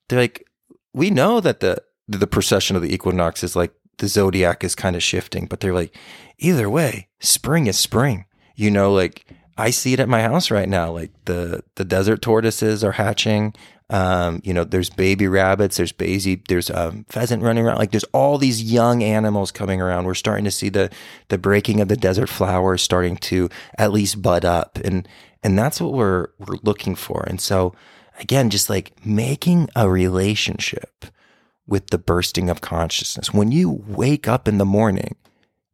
they're 0.08 0.20
like 0.20 0.46
we 0.92 1.10
know 1.10 1.40
that 1.40 1.60
the 1.60 1.82
the 2.08 2.26
precession 2.26 2.76
of 2.76 2.82
the 2.82 2.92
equinox 2.92 3.42
is 3.42 3.56
like 3.56 3.72
the 3.98 4.08
zodiac 4.08 4.62
is 4.62 4.74
kind 4.74 4.96
of 4.96 5.02
shifting, 5.02 5.46
but 5.46 5.60
they're 5.60 5.74
like 5.74 5.96
either 6.38 6.68
way, 6.68 7.08
spring 7.20 7.66
is 7.66 7.78
spring. 7.78 8.26
You 8.54 8.70
know, 8.70 8.92
like 8.92 9.26
I 9.58 9.70
see 9.70 9.92
it 9.92 10.00
at 10.00 10.08
my 10.08 10.22
house 10.22 10.50
right 10.50 10.68
now. 10.68 10.92
Like 10.92 11.12
the 11.24 11.62
the 11.76 11.84
desert 11.84 12.22
tortoises 12.22 12.84
are 12.84 12.92
hatching. 12.92 13.54
Um, 13.88 14.40
you 14.42 14.52
know, 14.52 14.64
there's 14.64 14.90
baby 14.90 15.28
rabbits, 15.28 15.76
there's 15.76 15.92
baby, 15.92 16.42
there's 16.48 16.70
um, 16.70 17.06
pheasant 17.08 17.42
running 17.42 17.64
around. 17.64 17.78
Like 17.78 17.92
there's 17.92 18.04
all 18.12 18.36
these 18.36 18.62
young 18.62 19.02
animals 19.02 19.52
coming 19.52 19.80
around. 19.80 20.06
We're 20.06 20.14
starting 20.14 20.44
to 20.44 20.50
see 20.50 20.68
the 20.68 20.90
the 21.28 21.38
breaking 21.38 21.80
of 21.80 21.88
the 21.88 21.96
desert 21.96 22.28
flowers 22.28 22.82
starting 22.82 23.16
to 23.18 23.48
at 23.78 23.92
least 23.92 24.22
bud 24.22 24.44
up, 24.44 24.78
and 24.84 25.08
and 25.42 25.56
that's 25.56 25.80
what 25.80 25.92
we're 25.92 26.28
we're 26.38 26.58
looking 26.62 26.96
for. 26.96 27.24
And 27.28 27.40
so 27.40 27.74
again, 28.18 28.50
just 28.50 28.68
like 28.68 28.92
making 29.06 29.68
a 29.76 29.88
relationship 29.88 31.06
with 31.66 31.88
the 31.88 31.98
bursting 31.98 32.48
of 32.48 32.60
consciousness. 32.60 33.32
When 33.32 33.52
you 33.52 33.70
wake 33.86 34.28
up 34.28 34.48
in 34.48 34.58
the 34.58 34.64
morning, 34.64 35.16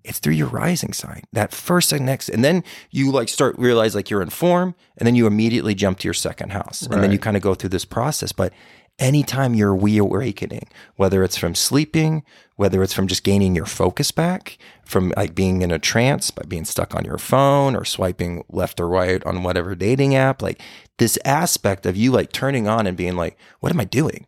it's 0.04 0.18
through 0.18 0.34
your 0.34 0.48
rising 0.48 0.92
sign. 0.92 1.22
That 1.32 1.52
first 1.52 1.92
and 1.92 2.04
next, 2.06 2.28
and 2.28 2.44
then 2.44 2.64
you 2.90 3.10
like 3.10 3.28
start 3.28 3.58
realize 3.58 3.94
like 3.94 4.10
you're 4.10 4.22
in 4.22 4.30
form, 4.30 4.74
and 4.96 5.06
then 5.06 5.14
you 5.14 5.26
immediately 5.26 5.74
jump 5.74 5.98
to 6.00 6.08
your 6.08 6.14
second 6.14 6.50
house, 6.52 6.82
and 6.82 7.02
then 7.02 7.12
you 7.12 7.18
kind 7.18 7.36
of 7.36 7.42
go 7.42 7.54
through 7.54 7.70
this 7.70 7.84
process. 7.84 8.32
But 8.32 8.52
anytime 8.98 9.54
you're 9.54 9.74
reawakening, 9.74 10.68
whether 10.96 11.22
it's 11.24 11.36
from 11.36 11.54
sleeping, 11.54 12.22
whether 12.56 12.82
it's 12.82 12.92
from 12.92 13.06
just 13.06 13.24
gaining 13.24 13.54
your 13.54 13.66
focus 13.66 14.10
back, 14.10 14.58
from 14.84 15.12
like 15.16 15.34
being 15.34 15.62
in 15.62 15.70
a 15.70 15.78
trance 15.78 16.30
by 16.30 16.42
being 16.46 16.64
stuck 16.64 16.94
on 16.94 17.04
your 17.04 17.18
phone 17.18 17.74
or 17.74 17.84
swiping 17.84 18.44
left 18.50 18.80
or 18.80 18.88
right 18.88 19.24
on 19.24 19.42
whatever 19.42 19.74
dating 19.74 20.14
app, 20.14 20.42
like 20.42 20.60
this 20.98 21.18
aspect 21.24 21.86
of 21.86 21.96
you 21.96 22.12
like 22.12 22.32
turning 22.32 22.68
on 22.68 22.86
and 22.86 22.96
being 22.96 23.16
like, 23.16 23.38
what 23.60 23.72
am 23.72 23.80
I 23.80 23.84
doing? 23.84 24.26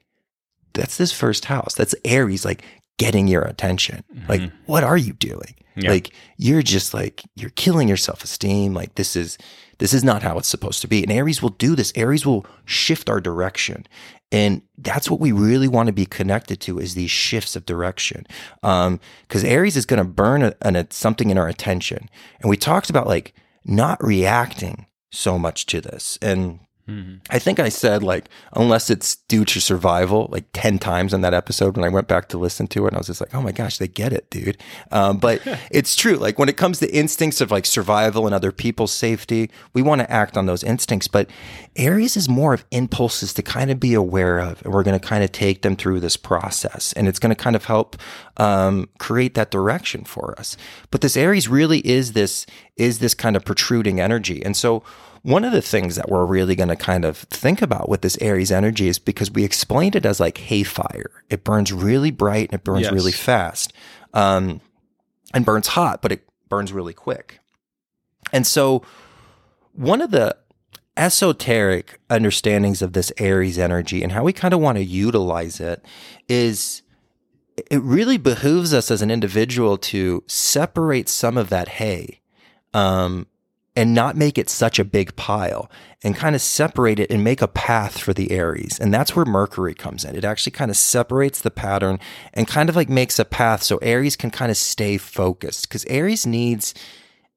That's 0.72 0.96
this 0.96 1.12
first 1.12 1.44
house. 1.44 1.74
That's 1.74 1.94
Aries, 2.04 2.44
like 2.44 2.64
getting 2.98 3.28
your 3.28 3.42
attention. 3.42 4.04
Like, 4.28 4.50
what 4.66 4.84
are 4.84 4.96
you 4.96 5.12
doing? 5.14 5.54
Yeah. 5.76 5.90
Like, 5.90 6.12
you're 6.36 6.62
just 6.62 6.94
like, 6.94 7.22
you're 7.34 7.50
killing 7.50 7.88
your 7.88 7.96
self 7.96 8.22
esteem. 8.22 8.74
Like, 8.74 8.94
this 8.94 9.16
is, 9.16 9.36
this 9.78 9.92
is 9.92 10.04
not 10.04 10.22
how 10.22 10.38
it's 10.38 10.48
supposed 10.48 10.80
to 10.82 10.88
be. 10.88 11.02
And 11.02 11.10
Aries 11.10 11.42
will 11.42 11.50
do 11.50 11.74
this. 11.74 11.92
Aries 11.96 12.24
will 12.24 12.46
shift 12.64 13.10
our 13.10 13.20
direction. 13.20 13.86
And 14.30 14.62
that's 14.78 15.10
what 15.10 15.20
we 15.20 15.32
really 15.32 15.68
want 15.68 15.88
to 15.88 15.92
be 15.92 16.06
connected 16.06 16.60
to 16.62 16.78
is 16.78 16.94
these 16.94 17.10
shifts 17.10 17.56
of 17.56 17.66
direction. 17.66 18.26
Um, 18.62 19.00
cause 19.28 19.44
Aries 19.44 19.76
is 19.76 19.86
going 19.86 19.98
to 19.98 20.08
burn 20.08 20.42
a, 20.42 20.54
an- 20.62 20.90
something 20.90 21.30
in 21.30 21.38
our 21.38 21.48
attention. 21.48 22.08
And 22.40 22.50
we 22.50 22.56
talked 22.56 22.90
about 22.90 23.06
like 23.06 23.34
not 23.64 24.02
reacting 24.02 24.86
so 25.10 25.38
much 25.38 25.66
to 25.66 25.80
this. 25.80 26.18
And 26.20 26.60
I 27.30 27.38
think 27.38 27.58
I 27.58 27.70
said 27.70 28.02
like 28.02 28.28
unless 28.52 28.90
it's 28.90 29.16
due 29.16 29.46
to 29.46 29.60
survival 29.60 30.28
like 30.30 30.44
10 30.52 30.78
times 30.78 31.14
in 31.14 31.22
that 31.22 31.32
episode 31.32 31.76
when 31.76 31.84
I 31.84 31.88
went 31.88 32.08
back 32.08 32.28
to 32.28 32.38
listen 32.38 32.66
to 32.68 32.84
it 32.84 32.88
and 32.88 32.96
I 32.96 32.98
was 32.98 33.06
just 33.06 33.22
like 33.22 33.34
oh 33.34 33.40
my 33.40 33.52
gosh 33.52 33.78
they 33.78 33.88
get 33.88 34.12
it 34.12 34.28
dude. 34.28 34.58
Um, 34.90 35.16
but 35.16 35.40
it's 35.70 35.96
true 35.96 36.16
like 36.16 36.38
when 36.38 36.50
it 36.50 36.58
comes 36.58 36.80
to 36.80 36.94
instincts 36.94 37.40
of 37.40 37.50
like 37.50 37.64
survival 37.64 38.26
and 38.26 38.34
other 38.34 38.52
people's 38.52 38.92
safety 38.92 39.50
we 39.72 39.80
want 39.80 40.02
to 40.02 40.10
act 40.10 40.36
on 40.36 40.44
those 40.44 40.62
instincts 40.62 41.08
but 41.08 41.30
Aries 41.76 42.18
is 42.18 42.28
more 42.28 42.52
of 42.52 42.66
impulses 42.70 43.32
to 43.34 43.42
kind 43.42 43.70
of 43.70 43.80
be 43.80 43.94
aware 43.94 44.38
of 44.38 44.62
and 44.62 44.74
we're 44.74 44.82
going 44.82 44.98
to 44.98 45.06
kind 45.06 45.24
of 45.24 45.32
take 45.32 45.62
them 45.62 45.76
through 45.76 46.00
this 46.00 46.18
process 46.18 46.92
and 46.92 47.08
it's 47.08 47.18
going 47.18 47.34
to 47.34 47.42
kind 47.42 47.56
of 47.56 47.64
help 47.64 47.96
um, 48.36 48.90
create 48.98 49.34
that 49.34 49.50
direction 49.50 50.04
for 50.04 50.38
us. 50.38 50.56
But 50.90 51.00
this 51.00 51.16
Aries 51.16 51.48
really 51.48 51.78
is 51.86 52.12
this 52.12 52.44
is 52.76 52.98
this 52.98 53.14
kind 53.14 53.36
of 53.36 53.44
protruding 53.44 54.00
energy 54.00 54.44
and 54.44 54.54
so 54.54 54.82
one 55.24 55.42
of 55.42 55.52
the 55.52 55.62
things 55.62 55.96
that 55.96 56.10
we're 56.10 56.26
really 56.26 56.54
going 56.54 56.68
to 56.68 56.76
kind 56.76 57.02
of 57.02 57.16
think 57.16 57.62
about 57.62 57.88
with 57.88 58.02
this 58.02 58.18
Aries 58.20 58.52
energy 58.52 58.88
is 58.88 58.98
because 58.98 59.30
we 59.30 59.42
explained 59.42 59.96
it 59.96 60.04
as 60.04 60.20
like 60.20 60.36
hay 60.36 60.62
fire. 60.62 61.10
It 61.30 61.44
burns 61.44 61.72
really 61.72 62.10
bright 62.10 62.50
and 62.50 62.60
it 62.60 62.64
burns 62.64 62.82
Yes. 62.82 62.92
really 62.92 63.10
fast, 63.10 63.72
um, 64.12 64.60
and 65.32 65.46
burns 65.46 65.68
hot, 65.68 66.02
but 66.02 66.12
it 66.12 66.28
burns 66.50 66.74
really 66.74 66.92
quick. 66.92 67.40
And 68.34 68.46
so, 68.46 68.82
one 69.72 70.02
of 70.02 70.10
the 70.10 70.36
esoteric 70.96 71.98
understandings 72.10 72.82
of 72.82 72.92
this 72.92 73.10
Aries 73.18 73.58
energy 73.58 74.02
and 74.02 74.12
how 74.12 74.22
we 74.24 74.32
kind 74.34 74.52
of 74.52 74.60
want 74.60 74.76
to 74.76 74.84
utilize 74.84 75.58
it 75.58 75.82
is 76.28 76.82
it 77.56 77.80
really 77.82 78.18
behooves 78.18 78.74
us 78.74 78.90
as 78.90 79.00
an 79.00 79.10
individual 79.10 79.78
to 79.78 80.22
separate 80.26 81.08
some 81.08 81.36
of 81.38 81.48
that 81.48 81.68
hay 81.68 82.20
um, 82.74 83.26
and 83.76 83.94
not 83.94 84.16
make 84.16 84.38
it 84.38 84.48
such 84.48 84.78
a 84.78 84.84
big 84.84 85.16
pile 85.16 85.70
and 86.02 86.14
kind 86.14 86.36
of 86.36 86.42
separate 86.42 87.00
it 87.00 87.10
and 87.10 87.24
make 87.24 87.42
a 87.42 87.48
path 87.48 87.98
for 87.98 88.12
the 88.12 88.30
Aries. 88.30 88.78
And 88.78 88.94
that's 88.94 89.16
where 89.16 89.24
Mercury 89.24 89.74
comes 89.74 90.04
in. 90.04 90.14
It 90.14 90.24
actually 90.24 90.52
kind 90.52 90.70
of 90.70 90.76
separates 90.76 91.40
the 91.40 91.50
pattern 91.50 91.98
and 92.32 92.46
kind 92.46 92.68
of 92.68 92.76
like 92.76 92.88
makes 92.88 93.18
a 93.18 93.24
path 93.24 93.62
so 93.62 93.78
Aries 93.78 94.16
can 94.16 94.30
kind 94.30 94.50
of 94.50 94.56
stay 94.56 94.96
focused 94.96 95.68
because 95.68 95.84
Aries 95.86 96.26
needs 96.26 96.74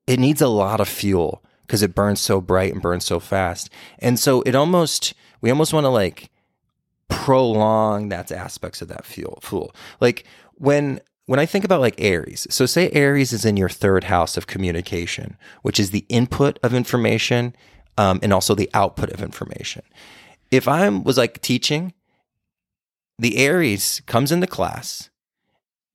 it 0.06 0.20
needs 0.20 0.42
a 0.42 0.48
lot 0.48 0.80
of 0.80 0.88
fuel 0.88 1.44
because 1.66 1.82
it 1.82 1.96
burns 1.96 2.22
so 2.22 2.40
bright 2.40 2.72
and 2.72 2.82
burns 2.82 3.06
so 3.06 3.20
fast. 3.20 3.70
And 4.00 4.20
so 4.20 4.42
it 4.44 4.56
almost 4.56 5.14
we 5.42 5.50
almost 5.50 5.74
want 5.74 5.86
to 5.86 5.90
like 5.90 6.30
prolong 7.10 8.10
that 8.10 8.32
aspects 8.32 8.82
of 8.82 8.90
that 8.90 9.06
fuel 9.06 9.40
fuel. 9.42 9.74
Like 10.00 10.26
when 10.56 11.02
when 11.28 11.40
I 11.40 11.46
think 11.46 11.64
about 11.64 11.82
like 11.82 11.96
Aries, 12.00 12.48
so 12.50 12.66
say 12.66 12.90
Aries 12.92 13.34
is 13.34 13.46
in 13.46 13.58
your 13.58 13.70
third 13.70 14.06
house 14.06 14.38
of 14.38 14.48
communication, 14.48 15.38
which 15.62 15.80
is 15.80 15.92
the 15.92 16.06
input 16.10 16.58
of 16.64 16.74
information 16.74 17.56
um, 17.98 18.20
and 18.24 18.34
also 18.34 18.56
the 18.56 18.70
output 18.74 19.12
of 19.12 19.22
information. 19.22 19.84
If 20.52 20.68
I 20.68 20.88
was 20.90 21.18
like 21.18 21.42
teaching, 21.42 21.94
the 23.20 23.38
Aries 23.38 24.02
comes 24.06 24.32
into 24.32 24.48
class 24.48 25.10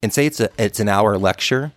and 0.02 0.12
say 0.12 0.26
it's 0.26 0.38
a 0.38 0.50
it's 0.58 0.80
an 0.80 0.88
hour 0.88 1.16
lecture, 1.16 1.72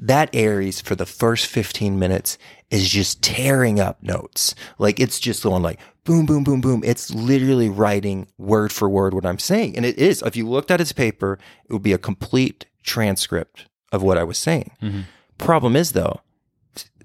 that 0.00 0.28
Aries 0.32 0.80
for 0.80 0.96
the 0.96 1.06
first 1.06 1.46
15 1.46 2.00
minutes 2.00 2.36
is 2.70 2.88
just 2.88 3.22
tearing 3.22 3.78
up 3.78 4.02
notes. 4.02 4.56
Like 4.78 4.98
it's 4.98 5.20
just 5.20 5.44
going 5.44 5.62
like 5.62 5.78
boom, 6.04 6.26
boom, 6.26 6.42
boom, 6.42 6.60
boom. 6.60 6.82
It's 6.84 7.14
literally 7.14 7.68
writing 7.68 8.26
word 8.38 8.72
for 8.72 8.88
word 8.88 9.12
what 9.14 9.26
I'm 9.26 9.38
saying. 9.38 9.76
And 9.76 9.84
it 9.84 9.98
is. 9.98 10.22
If 10.22 10.36
you 10.36 10.48
looked 10.48 10.70
at 10.70 10.80
his 10.80 10.92
paper, 10.92 11.38
it 11.66 11.72
would 11.72 11.82
be 11.82 11.92
a 11.92 11.98
complete 11.98 12.64
transcript 12.88 13.66
of 13.92 14.02
what 14.02 14.18
I 14.18 14.24
was 14.24 14.38
saying. 14.38 14.72
Mm-hmm. 14.82 15.00
Problem 15.38 15.76
is 15.76 15.92
though, 15.92 16.20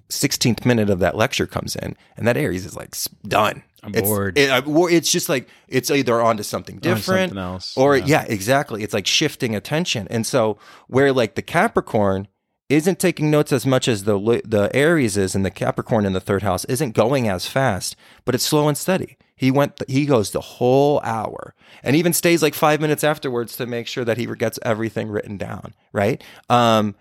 16th 0.09 0.65
minute 0.65 0.89
of 0.89 0.99
that 0.99 1.15
lecture 1.15 1.47
comes 1.47 1.75
in 1.75 1.95
and 2.17 2.27
that 2.27 2.37
Aries 2.37 2.65
is 2.65 2.75
like 2.75 2.95
done. 3.27 3.63
I'm 3.83 3.91
It's- 3.93 4.03
bored. 4.07 4.37
It, 4.37 4.63
it's 4.65 5.11
just 5.11 5.27
like 5.27 5.49
it's 5.67 5.91
either 5.91 6.21
onto 6.21 6.43
something 6.43 6.77
different 6.77 7.31
something 7.31 7.37
else, 7.37 7.75
or 7.75 7.97
yeah. 7.97 8.05
yeah, 8.05 8.25
exactly. 8.29 8.81
It's 8.81 8.93
like 8.93 9.05
shifting 9.05 9.55
attention. 9.55 10.07
And 10.09 10.25
so 10.25 10.57
where 10.87 11.11
like 11.11 11.35
the 11.35 11.41
Capricorn 11.41 12.27
isn't 12.69 12.99
taking 12.99 13.29
notes 13.29 13.51
as 13.51 13.65
much 13.65 13.87
as 13.89 14.05
the 14.05 14.41
the 14.45 14.69
Aries 14.73 15.17
is 15.17 15.35
and 15.35 15.45
the 15.45 15.51
Capricorn 15.51 16.05
in 16.05 16.13
the 16.13 16.21
third 16.21 16.43
house 16.43 16.63
isn't 16.65 16.95
going 16.95 17.27
as 17.27 17.45
fast, 17.45 17.97
but 18.23 18.33
it's 18.33 18.45
slow 18.45 18.69
and 18.69 18.77
steady. 18.77 19.17
He 19.35 19.51
went 19.51 19.81
he 19.87 20.05
goes 20.05 20.31
the 20.31 20.41
whole 20.41 20.99
hour 21.01 21.53
and 21.83 21.95
even 21.95 22.13
stays 22.13 22.41
like 22.41 22.53
5 22.53 22.79
minutes 22.79 23.03
afterwards 23.03 23.55
to 23.57 23.65
make 23.65 23.87
sure 23.87 24.05
that 24.05 24.17
he 24.17 24.25
gets 24.25 24.59
everything 24.63 25.09
written 25.09 25.37
down, 25.37 25.73
right? 25.91 26.23
Um 26.49 26.95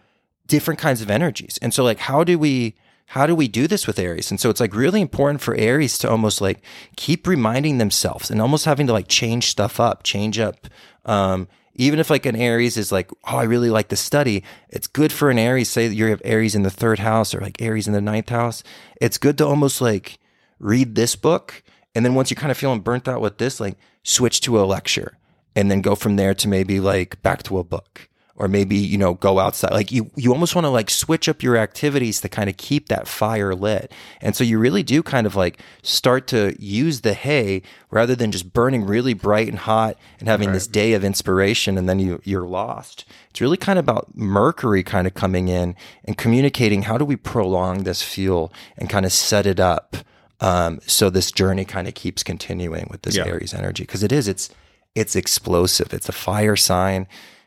different 0.47 0.81
kinds 0.81 1.01
of 1.03 1.11
energies. 1.11 1.59
And 1.63 1.73
so 1.73 1.85
like 1.85 1.99
how 1.99 2.25
do 2.25 2.39
we 2.39 2.75
how 3.07 3.27
do 3.27 3.35
we 3.35 3.49
do 3.49 3.67
this 3.67 3.87
with 3.87 3.99
Aries? 3.99 4.31
And 4.31 4.41
so 4.41 4.49
it's 4.49 4.61
like 4.61 4.75
really 4.75 5.01
important 5.01 5.43
for 5.43 5.55
Aries 5.55 5.99
to 5.99 6.11
almost 6.11 6.41
like 6.41 6.63
keep 6.97 7.27
reminding 7.27 7.79
themselves 7.79 8.31
and 8.31 8.41
almost 8.41 8.65
having 8.65 8.87
to 8.87 8.93
like 8.93 9.09
change 9.09 9.49
stuff 9.49 9.79
up, 9.79 10.03
change 10.03 10.39
up 10.39 10.67
um 11.05 11.49
even 11.75 11.99
if 11.99 12.11
like 12.11 12.27
an 12.27 12.37
Aries 12.37 12.77
is 12.77 12.93
like, 12.93 13.11
oh, 13.25 13.39
I 13.39 13.45
really 13.45 13.71
like 13.71 13.89
the 13.89 13.97
study, 13.97 14.45
it's 14.69 14.87
good 14.87 15.13
for 15.13 15.31
an 15.31 15.39
Aries, 15.39 15.71
say 15.71 15.89
that 15.89 15.95
you 15.95 16.07
have 16.07 16.21
Aries 16.25 16.55
in 16.55 16.63
the 16.63 16.71
third 16.71 16.99
house 16.99 17.35
or 17.35 17.41
like 17.41 17.63
Aries 17.63 17.87
in 17.87 17.95
the 17.95 18.01
ninth 18.01 18.29
house. 18.29 18.63
It's 19.01 19.19
good 19.19 19.39
to 19.39 19.47
almost 19.47 19.81
like 19.81 20.19
read 20.59 20.95
this 20.95 21.17
book. 21.17 21.63
And 21.95 22.05
then 22.05 22.15
once 22.15 22.31
you're 22.31 22.41
kind 22.41 22.51
of 22.51 22.59
feeling 22.59 22.81
burnt 22.81 23.09
out 23.09 23.21
with 23.21 23.39
this, 23.39 23.61
like 23.61 23.77
switch 24.03 24.41
to 24.43 24.61
a 24.61 24.65
lecture 24.65 25.19
and 25.55 25.71
then 25.71 25.83
go 25.83 25.95
from 25.95 26.17
there 26.17 26.35
to 26.35 26.49
maybe 26.49 26.81
like 26.81 27.21
back 27.23 27.43
to 27.45 27.59
a 27.59 27.65
book 27.65 28.09
or 28.35 28.49
maybe, 28.49 28.77
you 28.77 28.97
know, 28.97 29.15
go 29.15 29.39
outside. 29.39 29.73
Like 29.73 29.93
you, 29.93 30.11
you 30.17 30.33
almost 30.33 30.55
want 30.55 30.65
to 30.65 30.71
like 30.71 30.89
switch 30.89 31.29
up 31.29 31.43
your 31.43 31.57
activities 31.57 32.21
to 32.23 32.29
kind 32.31 32.49
of 32.49 32.57
keep 32.57 32.89
that 32.89 33.07
fire 33.07 33.55
lit. 33.55 33.93
And 34.23 34.35
so 34.35 34.43
you 34.43 34.59
really 34.59 34.83
do 34.83 35.03
kind 35.03 35.27
of 35.27 35.37
like 35.37 35.61
start 35.83 36.27
to 36.29 36.57
use 36.59 37.03
the 37.03 37.13
hay 37.13 37.63
rather 37.91 38.15
than 38.15 38.33
just 38.33 38.55
burning 38.55 38.87
really 38.87 39.13
bright 39.13 39.49
and 39.49 39.59
hot 39.59 39.97
and 40.19 40.29
having 40.29 40.53
this 40.53 40.67
day 40.67 40.95
of 40.95 41.05
inspiration 41.05 41.77
and 41.77 41.89
then 41.89 41.99
you, 41.99 42.23
you're 42.25 42.49
lost. 42.49 43.05
It's 43.31 43.43
really 43.43 43.59
kind 43.59 43.79
of 43.79 43.85
about 43.85 44.17
Mercury 44.17 44.83
kind 44.83 45.07
of 45.07 45.13
coming 45.13 45.49
in 45.49 45.77
and 46.05 46.17
communicating 46.17 46.83
how 46.83 46.97
do 46.97 47.05
we 47.05 47.17
prolong 47.17 47.83
this 47.83 48.03
fuel 48.03 48.51
and 48.79 48.89
kind 48.89 49.05
of 49.05 49.13
set 49.13 49.45
it 49.45 49.61
up 49.61 49.97
um, 50.43 50.81
so 50.87 51.09
this 51.09 51.31
journey 51.31 51.65
kind 51.65 51.87
of 51.89 51.95
keeps 51.95 52.23
continuing 52.23 52.89
with 52.91 53.03
this 53.03 53.17
Yeah. 53.17 53.27
Aries 53.27 53.55
energy 53.55 53.85
because 53.85 54.03
it 54.03 54.13
is 54.13 54.27
it's 54.29 54.51
it's 54.95 55.17
explosive. 55.17 55.95
It's 55.95 56.09
a 56.09 56.13
fire 56.13 56.57
sign. 56.57 57.07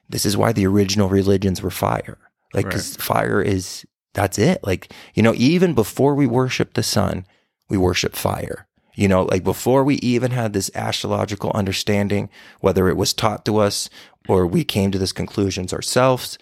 This 0.10 0.26
is 0.26 0.36
why 0.38 0.52
the 0.54 0.66
original 0.66 1.10
religions 1.10 1.62
were 1.62 1.70
fire. 1.72 2.18
Like 2.54 2.70
'cause 2.70 2.96
fire 2.96 3.41
is 3.41 3.86
that's 4.14 4.39
it. 4.39 4.64
Like 4.64 4.91
you 5.14 5.22
know, 5.22 5.34
even 5.36 5.74
before 5.74 6.16
we 6.16 6.26
worship 6.26 6.74
the 6.74 6.84
sun, 6.84 7.26
we 7.70 7.78
worship 7.78 8.16
fire. 8.16 8.66
You 8.96 9.10
know, 9.10 9.24
like 9.24 9.43
before 9.43 9.84
we 9.84 9.96
even 9.96 10.32
had 10.32 10.54
this 10.54 10.72
astrological 10.74 11.52
understanding, 11.54 12.30
whether 12.62 12.88
it 12.88 12.96
was 12.96 13.14
taught 13.14 13.43
to 13.46 13.58
us 13.58 13.89
or 14.30 14.48
we 14.48 14.64
came 14.64 14.89
to 14.91 14.98
this 14.98 15.12
conclusions 15.12 15.74
ourselves, 15.74 16.38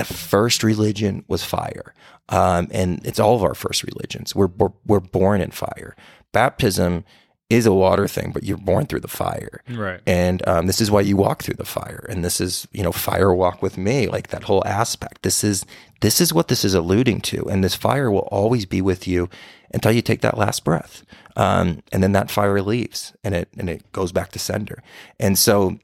the 0.00 0.14
first 0.14 0.62
religion 0.62 1.24
was 1.28 1.44
fire. 1.44 1.94
Um, 2.28 2.68
and 2.70 3.04
it's 3.04 3.18
all 3.18 3.34
of 3.34 3.42
our 3.42 3.54
first 3.54 3.82
religions. 3.82 4.34
We're, 4.34 4.46
we're, 4.46 4.72
we're 4.86 5.00
born 5.00 5.40
in 5.40 5.50
fire. 5.50 5.96
Baptism 6.32 7.04
is 7.48 7.66
a 7.66 7.72
water 7.72 8.06
thing, 8.06 8.30
but 8.30 8.44
you're 8.44 8.56
born 8.56 8.86
through 8.86 9.00
the 9.00 9.08
fire. 9.08 9.60
Right. 9.68 10.00
And 10.06 10.46
um, 10.48 10.66
this 10.68 10.80
is 10.80 10.90
why 10.90 11.00
you 11.00 11.16
walk 11.16 11.42
through 11.42 11.56
the 11.56 11.64
fire. 11.64 12.06
And 12.08 12.24
this 12.24 12.40
is, 12.40 12.68
you 12.70 12.84
know, 12.84 12.92
fire 12.92 13.34
walk 13.34 13.60
with 13.60 13.76
me, 13.76 14.06
like 14.06 14.28
that 14.28 14.44
whole 14.44 14.64
aspect. 14.64 15.22
This 15.22 15.42
is, 15.42 15.66
this 16.00 16.20
is 16.20 16.32
what 16.32 16.46
this 16.46 16.64
is 16.64 16.74
alluding 16.74 17.22
to. 17.22 17.48
And 17.50 17.64
this 17.64 17.74
fire 17.74 18.10
will 18.10 18.28
always 18.30 18.66
be 18.66 18.80
with 18.80 19.08
you 19.08 19.28
until 19.74 19.90
you 19.90 20.00
take 20.00 20.20
that 20.20 20.38
last 20.38 20.64
breath. 20.64 21.02
Um, 21.36 21.82
and 21.90 22.02
then 22.02 22.12
that 22.12 22.30
fire 22.30 22.62
leaves 22.62 23.12
and 23.24 23.34
it, 23.34 23.48
and 23.58 23.68
it 23.68 23.90
goes 23.90 24.12
back 24.12 24.30
to 24.32 24.38
sender. 24.38 24.80
And 25.18 25.36
so 25.36 25.78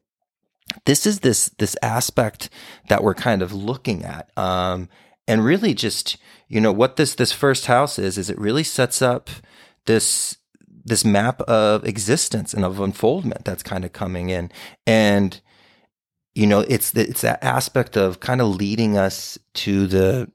this 0.84 1.06
is 1.06 1.20
this 1.20 1.48
this 1.58 1.76
aspect 1.82 2.48
that 2.88 3.02
we're 3.02 3.14
kind 3.14 3.42
of 3.42 3.52
looking 3.52 4.04
at 4.04 4.30
um 4.38 4.88
and 5.26 5.44
really 5.44 5.74
just 5.74 6.16
you 6.48 6.60
know 6.60 6.72
what 6.72 6.96
this 6.96 7.14
this 7.14 7.32
first 7.32 7.66
house 7.66 7.98
is 7.98 8.18
is 8.18 8.30
it 8.30 8.38
really 8.38 8.64
sets 8.64 9.00
up 9.02 9.30
this 9.86 10.36
this 10.86 11.04
map 11.04 11.40
of 11.42 11.84
existence 11.84 12.54
and 12.54 12.64
of 12.64 12.80
unfoldment 12.80 13.44
that's 13.44 13.64
kind 13.64 13.84
of 13.84 13.92
coming 13.92 14.30
in. 14.30 14.50
And 14.86 15.38
you 16.34 16.46
know 16.46 16.60
it's 16.60 16.92
the, 16.92 17.08
it's 17.08 17.22
that 17.22 17.42
aspect 17.42 17.96
of 17.96 18.20
kind 18.20 18.40
of 18.40 18.48
leading 18.48 18.96
us 18.96 19.38
to 19.54 19.86
the 19.86 20.30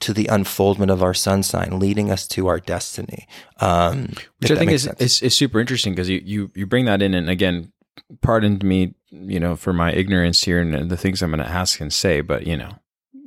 to 0.00 0.12
the 0.12 0.26
unfoldment 0.28 0.90
of 0.90 1.02
our 1.02 1.14
sun 1.14 1.42
sign 1.42 1.78
leading 1.78 2.10
us 2.10 2.26
to 2.26 2.48
our 2.48 2.58
destiny 2.58 3.26
um 3.60 4.08
which 4.40 4.50
I 4.50 4.56
think 4.56 4.72
is, 4.72 4.86
is 4.98 5.22
is 5.22 5.36
super 5.36 5.60
interesting 5.60 5.94
because 5.94 6.08
you, 6.08 6.20
you 6.24 6.50
you 6.54 6.66
bring 6.66 6.86
that 6.86 7.02
in, 7.02 7.14
and 7.14 7.28
again, 7.28 7.72
pardon 8.20 8.60
me, 8.62 8.94
you 9.12 9.38
know, 9.38 9.54
for 9.54 9.72
my 9.72 9.92
ignorance 9.92 10.42
here 10.42 10.60
and 10.60 10.90
the 10.90 10.96
things 10.96 11.22
I'm 11.22 11.30
going 11.30 11.44
to 11.44 11.48
ask 11.48 11.80
and 11.80 11.92
say, 11.92 12.22
but 12.22 12.46
you 12.46 12.56
know, 12.56 12.72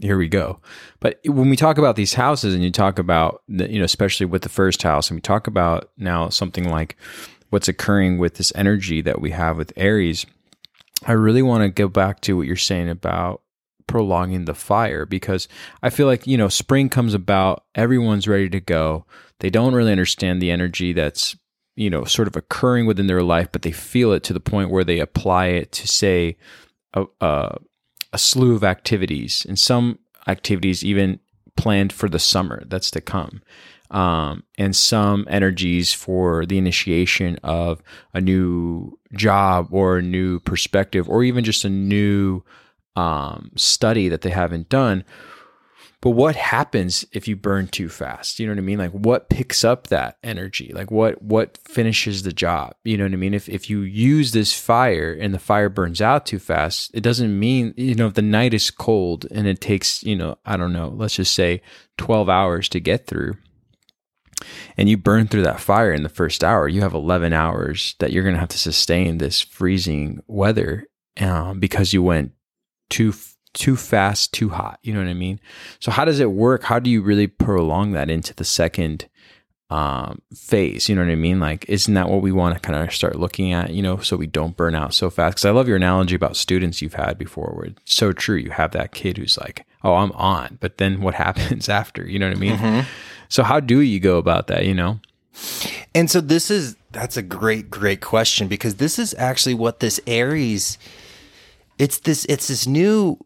here 0.01 0.17
we 0.17 0.27
go. 0.27 0.59
But 0.99 1.19
when 1.25 1.49
we 1.49 1.55
talk 1.55 1.77
about 1.77 1.95
these 1.95 2.15
houses, 2.15 2.53
and 2.53 2.63
you 2.63 2.71
talk 2.71 2.99
about 2.99 3.43
the, 3.47 3.71
you 3.71 3.79
know, 3.79 3.86
especially 3.86 4.25
with 4.25 4.41
the 4.41 4.49
first 4.49 4.83
house, 4.83 5.09
and 5.09 5.17
we 5.17 5.21
talk 5.21 5.47
about 5.47 5.91
now 5.97 6.29
something 6.29 6.69
like 6.69 6.97
what's 7.49 7.67
occurring 7.67 8.17
with 8.17 8.36
this 8.36 8.51
energy 8.55 9.01
that 9.01 9.21
we 9.21 9.31
have 9.31 9.57
with 9.57 9.71
Aries, 9.77 10.25
I 11.05 11.13
really 11.13 11.41
want 11.41 11.63
to 11.63 11.69
go 11.69 11.88
back 11.88 12.21
to 12.21 12.36
what 12.36 12.47
you're 12.47 12.55
saying 12.55 12.89
about 12.89 13.41
prolonging 13.88 14.45
the 14.45 14.55
fire 14.55 15.05
because 15.05 15.47
I 15.83 15.91
feel 15.91 16.07
like, 16.07 16.25
you 16.25 16.38
know, 16.38 16.49
spring 16.49 16.89
comes 16.89 17.13
about, 17.13 17.63
everyone's 17.75 18.27
ready 18.27 18.49
to 18.49 18.59
go. 18.59 19.05
They 19.39 19.49
don't 19.49 19.75
really 19.75 19.91
understand 19.91 20.41
the 20.41 20.51
energy 20.51 20.93
that's 20.93 21.36
you 21.76 21.89
know, 21.89 22.05
sort 22.05 22.28
of 22.28 22.36
occurring 22.36 22.86
within 22.86 23.07
their 23.07 23.23
life, 23.23 23.49
but 23.51 23.61
they 23.61 23.71
feel 23.71 24.11
it 24.13 24.23
to 24.23 24.34
the 24.34 24.39
point 24.39 24.69
where 24.69 24.84
they 24.84 24.99
apply 24.99 25.47
it 25.47 25.71
to 25.73 25.88
say 25.88 26.38
a, 26.93 27.05
a, 27.19 27.57
a 28.13 28.17
slew 28.17 28.55
of 28.55 28.63
activities 28.63 29.45
and 29.47 29.59
some 29.59 29.99
activities 30.28 30.84
even 30.84 31.19
planned 31.55 31.91
for 31.93 32.09
the 32.09 32.19
summer 32.19 32.63
that's 32.67 32.91
to 32.91 33.01
come. 33.01 33.41
Um, 33.91 34.43
and 34.57 34.76
some 34.76 35.28
energies 35.30 35.93
for 35.93 36.45
the 36.45 36.57
initiation 36.57 37.38
of 37.43 37.84
a 38.13 38.19
new 38.19 38.97
job 39.13 39.67
or 39.71 39.97
a 39.97 40.01
new 40.01 40.39
perspective 40.39 41.07
or 41.07 41.23
even 41.23 41.43
just 41.43 41.65
a 41.65 41.69
new 41.69 42.41
um, 42.95 43.51
study 43.55 44.09
that 44.09 44.21
they 44.21 44.32
haven't 44.32 44.69
done. 44.69 45.03
But 46.05 46.11
what 46.11 46.35
happens 46.35 47.03
if 47.13 47.27
you 47.27 47.35
burn 47.35 47.65
too 47.67 47.89
fast? 47.89 48.39
You 48.39 48.45
know 48.45 48.51
what 48.51 48.59
I 48.59 48.61
mean? 48.61 48.77
Like 48.77 48.91
what 48.91 49.27
picks 49.27 49.63
up 49.63 49.87
that 49.87 50.19
energy? 50.23 50.71
Like 50.71 50.91
what 50.91 51.19
what 51.19 51.57
finishes 51.67 52.21
the 52.21 52.31
job? 52.31 52.75
You 52.83 52.95
know 52.95 53.05
what 53.05 53.13
I 53.13 53.15
mean? 53.15 53.33
If 53.33 53.49
if 53.49 53.71
you 53.71 53.79
use 53.79 54.31
this 54.31 54.53
fire 54.53 55.17
and 55.19 55.33
the 55.33 55.39
fire 55.39 55.67
burns 55.67 56.03
out 56.03 56.27
too 56.27 56.37
fast, 56.37 56.91
it 56.93 57.01
doesn't 57.01 57.39
mean, 57.39 57.73
you 57.75 57.95
know, 57.95 58.05
if 58.05 58.13
the 58.13 58.21
night 58.21 58.53
is 58.53 58.69
cold 58.69 59.25
and 59.31 59.47
it 59.47 59.59
takes, 59.59 60.03
you 60.03 60.15
know, 60.15 60.37
I 60.45 60.57
don't 60.57 60.73
know, 60.73 60.89
let's 60.89 61.15
just 61.15 61.33
say 61.33 61.63
12 61.97 62.29
hours 62.29 62.69
to 62.69 62.79
get 62.79 63.07
through 63.07 63.37
and 64.77 64.87
you 64.87 64.97
burn 64.97 65.27
through 65.27 65.41
that 65.41 65.59
fire 65.59 65.91
in 65.91 66.03
the 66.03 66.09
first 66.09 66.43
hour, 66.43 66.67
you 66.67 66.81
have 66.81 66.93
11 66.93 67.33
hours 67.33 67.95
that 67.97 68.11
you're 68.11 68.21
going 68.21 68.35
to 68.35 68.39
have 68.39 68.49
to 68.49 68.59
sustain 68.59 69.17
this 69.17 69.41
freezing 69.41 70.21
weather 70.27 70.85
um, 71.19 71.59
because 71.59 71.93
you 71.93 72.03
went 72.03 72.33
too 72.91 73.11
too 73.55 73.75
fast, 73.75 74.33
too 74.33 74.49
hot. 74.49 74.79
You 74.83 74.93
know 74.93 74.99
what 74.99 75.09
I 75.09 75.15
mean? 75.15 75.39
So 75.79 75.91
how 75.91 76.05
does 76.05 76.19
it 76.19 76.31
work? 76.31 76.63
How 76.63 76.77
do 76.77 76.89
you 76.89 77.01
really 77.01 77.25
prolong 77.27 77.93
that 77.93 78.09
into 78.09 78.33
the 78.35 78.43
second 78.43 79.07
um, 79.69 80.21
phase? 80.35 80.87
You 80.87 80.95
know 80.95 81.03
what 81.03 81.11
I 81.11 81.15
mean? 81.15 81.39
Like, 81.39 81.65
isn't 81.67 81.93
that 81.93 82.09
what 82.09 82.21
we 82.21 82.31
want 82.31 82.53
to 82.53 82.59
kind 82.59 82.83
of 82.83 82.93
start 82.93 83.15
looking 83.15 83.53
at? 83.53 83.71
You 83.71 83.81
know, 83.81 83.97
so 83.97 84.17
we 84.17 84.27
don't 84.27 84.55
burn 84.55 84.75
out 84.75 84.93
so 84.93 85.09
fast. 85.09 85.37
Because 85.37 85.45
I 85.45 85.51
love 85.51 85.67
your 85.67 85.77
analogy 85.77 86.15
about 86.15 86.35
students 86.35 86.81
you've 86.81 86.93
had 86.93 87.17
before, 87.17 87.53
where 87.55 87.65
it's 87.67 87.95
so 87.95 88.11
true. 88.11 88.35
You 88.35 88.51
have 88.51 88.71
that 88.71 88.91
kid 88.91 89.17
who's 89.17 89.37
like, 89.37 89.65
"Oh, 89.83 89.95
I'm 89.95 90.11
on," 90.11 90.57
but 90.59 90.77
then 90.77 91.01
what 91.01 91.13
happens 91.25 91.69
after? 91.69 92.07
You 92.07 92.19
know 92.19 92.27
what 92.27 92.37
I 92.37 92.39
mean? 92.39 92.57
Mm-hmm. 92.57 92.87
So 93.29 93.41
how 93.43 93.59
do 93.59 93.79
you 93.79 93.99
go 93.99 94.17
about 94.17 94.47
that? 94.47 94.65
You 94.65 94.75
know? 94.75 94.99
And 95.93 96.09
so 96.11 96.21
this 96.21 96.51
is 96.51 96.75
that's 96.91 97.17
a 97.17 97.21
great, 97.21 97.69
great 97.69 98.01
question 98.01 98.47
because 98.47 98.75
this 98.75 98.99
is 98.99 99.13
actually 99.17 99.55
what 99.55 99.79
this 99.79 99.99
Aries. 100.07 100.77
It's 101.77 101.99
this. 101.99 102.25
It's 102.29 102.47
this 102.47 102.65
new 102.65 103.17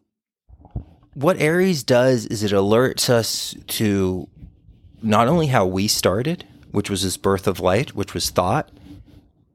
what 1.14 1.40
Aries 1.40 1.82
does 1.82 2.26
is 2.26 2.42
it 2.42 2.52
alerts 2.52 3.08
us 3.10 3.54
to 3.68 4.28
not 5.02 5.28
only 5.28 5.48
how 5.48 5.66
we 5.66 5.88
started, 5.88 6.46
which 6.70 6.90
was 6.90 7.02
this 7.02 7.16
birth 7.16 7.46
of 7.46 7.60
light, 7.60 7.94
which 7.94 8.14
was 8.14 8.30
thought, 8.30 8.70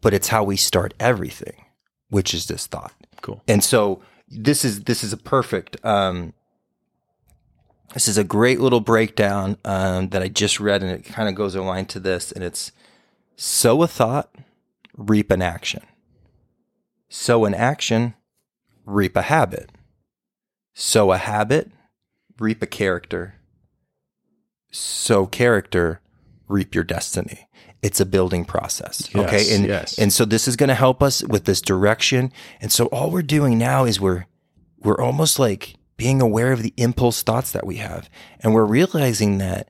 but 0.02 0.14
it's 0.14 0.30
how 0.30 0.44
we 0.44 0.58
start 0.58 0.94
everything, 1.00 1.66
which 2.10 2.34
is 2.34 2.48
this 2.48 2.68
thought. 2.68 2.94
Cool. 3.22 3.42
And 3.48 3.64
so 3.64 4.02
this 4.28 4.66
is 4.66 4.84
this 4.84 5.04
is 5.04 5.14
a 5.14 5.18
perfect 5.18 5.84
um, 5.86 6.34
this 7.94 8.08
is 8.08 8.18
a 8.18 8.24
great 8.24 8.60
little 8.60 8.82
breakdown 8.82 9.58
um, 9.64 10.10
that 10.10 10.22
I 10.22 10.28
just 10.28 10.60
read, 10.60 10.84
and 10.84 10.92
it 10.92 11.06
kind 11.06 11.30
of 11.30 11.36
goes 11.36 11.56
aligned 11.56 11.90
to 11.90 12.00
this, 12.00 12.32
and 12.32 12.44
it's 12.44 12.72
sow 13.38 13.82
a 13.84 13.88
thought, 13.88 14.36
reap 14.98 15.32
an 15.32 15.42
action. 15.42 15.84
Sow 17.08 17.46
an 17.46 17.54
action, 17.54 18.16
reap 18.86 19.16
a 19.16 19.22
habit 19.24 19.72
sow 20.76 21.12
a 21.12 21.18
habit, 21.18 21.72
reap 22.38 22.62
a 22.62 22.68
character. 22.68 23.36
Sow 24.72 25.26
character, 25.26 26.02
reap 26.48 26.76
your 26.76 26.84
destiny. 26.84 27.48
It's 27.82 28.00
a 28.00 28.06
building 28.06 28.46
process. 28.46 29.10
Yes, 29.14 29.26
okay. 29.26 29.56
And, 29.56 29.66
yes. 29.66 29.98
and 29.98 30.12
so 30.12 30.26
this 30.26 30.48
is 30.48 30.56
going 30.56 30.70
to 30.70 30.76
help 30.76 31.02
us 31.02 31.24
with 31.24 31.46
this 31.46 31.62
direction. 31.62 32.32
And 32.60 32.72
so 32.72 32.88
all 32.88 33.10
we're 33.10 33.22
doing 33.22 33.58
now 33.58 33.86
is 33.86 34.00
we're, 34.00 34.26
we're 34.80 35.00
almost 35.00 35.40
like 35.40 35.76
being 35.98 36.22
aware 36.22 36.52
of 36.52 36.62
the 36.62 36.74
impulse 36.78 37.24
thoughts 37.24 37.52
that 37.52 37.66
we 37.66 37.78
have. 37.78 38.10
And 38.42 38.54
we're 38.54 38.66
realizing 38.66 39.38
that 39.38 39.70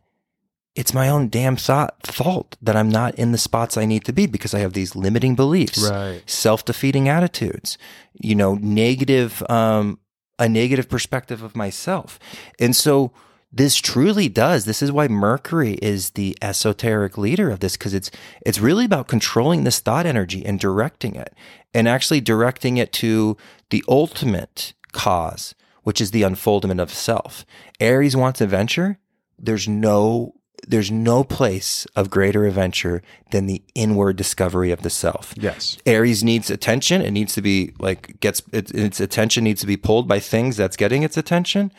it's 0.75 0.93
my 0.93 1.07
own 1.07 1.29
damn 1.29 1.55
thought 1.55 2.05
fault 2.07 2.57
that 2.61 2.75
I'm 2.75 2.89
not 2.89 3.15
in 3.15 3.31
the 3.31 3.37
spots 3.37 3.77
I 3.77 3.85
need 3.85 4.05
to 4.05 4.13
be 4.13 4.25
because 4.25 4.53
I 4.53 4.59
have 4.59 4.73
these 4.73 4.95
limiting 4.95 5.35
beliefs, 5.35 5.89
right. 5.89 6.21
self 6.25 6.65
defeating 6.65 7.07
attitudes, 7.07 7.77
you 8.13 8.35
know, 8.35 8.55
negative 8.55 9.43
um, 9.49 9.99
a 10.37 10.49
negative 10.49 10.89
perspective 10.89 11.41
of 11.41 11.55
myself. 11.55 12.19
And 12.59 12.75
so 12.75 13.11
this 13.51 13.77
truly 13.77 14.27
does. 14.27 14.65
This 14.65 14.81
is 14.81 14.91
why 14.91 15.07
Mercury 15.07 15.75
is 15.81 16.11
the 16.11 16.37
esoteric 16.41 17.17
leader 17.17 17.49
of 17.49 17.61
this 17.61 17.77
because 17.77 17.93
it's 17.93 18.11
it's 18.45 18.59
really 18.59 18.83
about 18.83 19.07
controlling 19.07 19.63
this 19.63 19.79
thought 19.79 20.05
energy 20.05 20.45
and 20.45 20.59
directing 20.59 21.15
it 21.15 21.33
and 21.73 21.87
actually 21.87 22.19
directing 22.19 22.75
it 22.77 22.91
to 22.93 23.37
the 23.69 23.83
ultimate 23.87 24.73
cause, 24.91 25.55
which 25.83 26.01
is 26.01 26.11
the 26.11 26.23
unfoldment 26.23 26.81
of 26.81 26.93
self. 26.93 27.45
Aries 27.79 28.15
wants 28.15 28.41
adventure. 28.41 28.99
There's 29.39 29.69
no 29.69 30.35
there's 30.67 30.91
no 30.91 31.23
place 31.23 31.85
of 31.95 32.09
greater 32.09 32.45
adventure 32.45 33.01
than 33.31 33.45
the 33.45 33.61
inward 33.73 34.15
discovery 34.15 34.71
of 34.71 34.81
the 34.81 34.89
self. 34.89 35.33
Yes. 35.37 35.77
Aries 35.85 36.23
needs 36.23 36.49
attention. 36.49 37.01
It 37.01 37.11
needs 37.11 37.33
to 37.33 37.41
be 37.41 37.73
like 37.79 38.19
gets 38.19 38.41
it, 38.51 38.71
its 38.71 38.99
attention 38.99 39.43
needs 39.43 39.61
to 39.61 39.67
be 39.67 39.77
pulled 39.77 40.07
by 40.07 40.19
things 40.19 40.57
that's 40.57 40.77
getting 40.77 41.03
its 41.03 41.17
attention. 41.17 41.71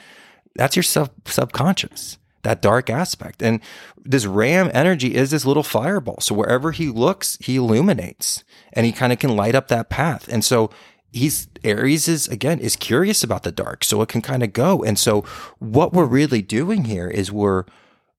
That's 0.54 0.76
your 0.76 0.82
sub 0.82 1.10
subconscious, 1.26 2.18
that 2.42 2.62
dark 2.62 2.88
aspect. 2.88 3.42
And 3.42 3.60
this 4.04 4.26
ram 4.26 4.70
energy 4.72 5.14
is 5.14 5.30
this 5.30 5.44
little 5.44 5.62
fireball. 5.62 6.20
So 6.20 6.34
wherever 6.34 6.72
he 6.72 6.88
looks, 6.88 7.36
he 7.40 7.56
illuminates 7.56 8.44
and 8.72 8.86
he 8.86 8.92
kind 8.92 9.12
of 9.12 9.18
can 9.18 9.36
light 9.36 9.54
up 9.54 9.68
that 9.68 9.90
path. 9.90 10.28
And 10.28 10.44
so 10.44 10.70
he's 11.12 11.48
Aries 11.64 12.08
is 12.08 12.28
again 12.28 12.58
is 12.60 12.76
curious 12.76 13.24
about 13.24 13.42
the 13.42 13.52
dark, 13.52 13.84
so 13.84 14.00
it 14.02 14.08
can 14.08 14.22
kind 14.22 14.42
of 14.42 14.52
go. 14.52 14.84
And 14.84 14.98
so 14.98 15.22
what 15.58 15.92
we're 15.92 16.04
really 16.04 16.42
doing 16.42 16.84
here 16.84 17.08
is 17.08 17.32
we're 17.32 17.64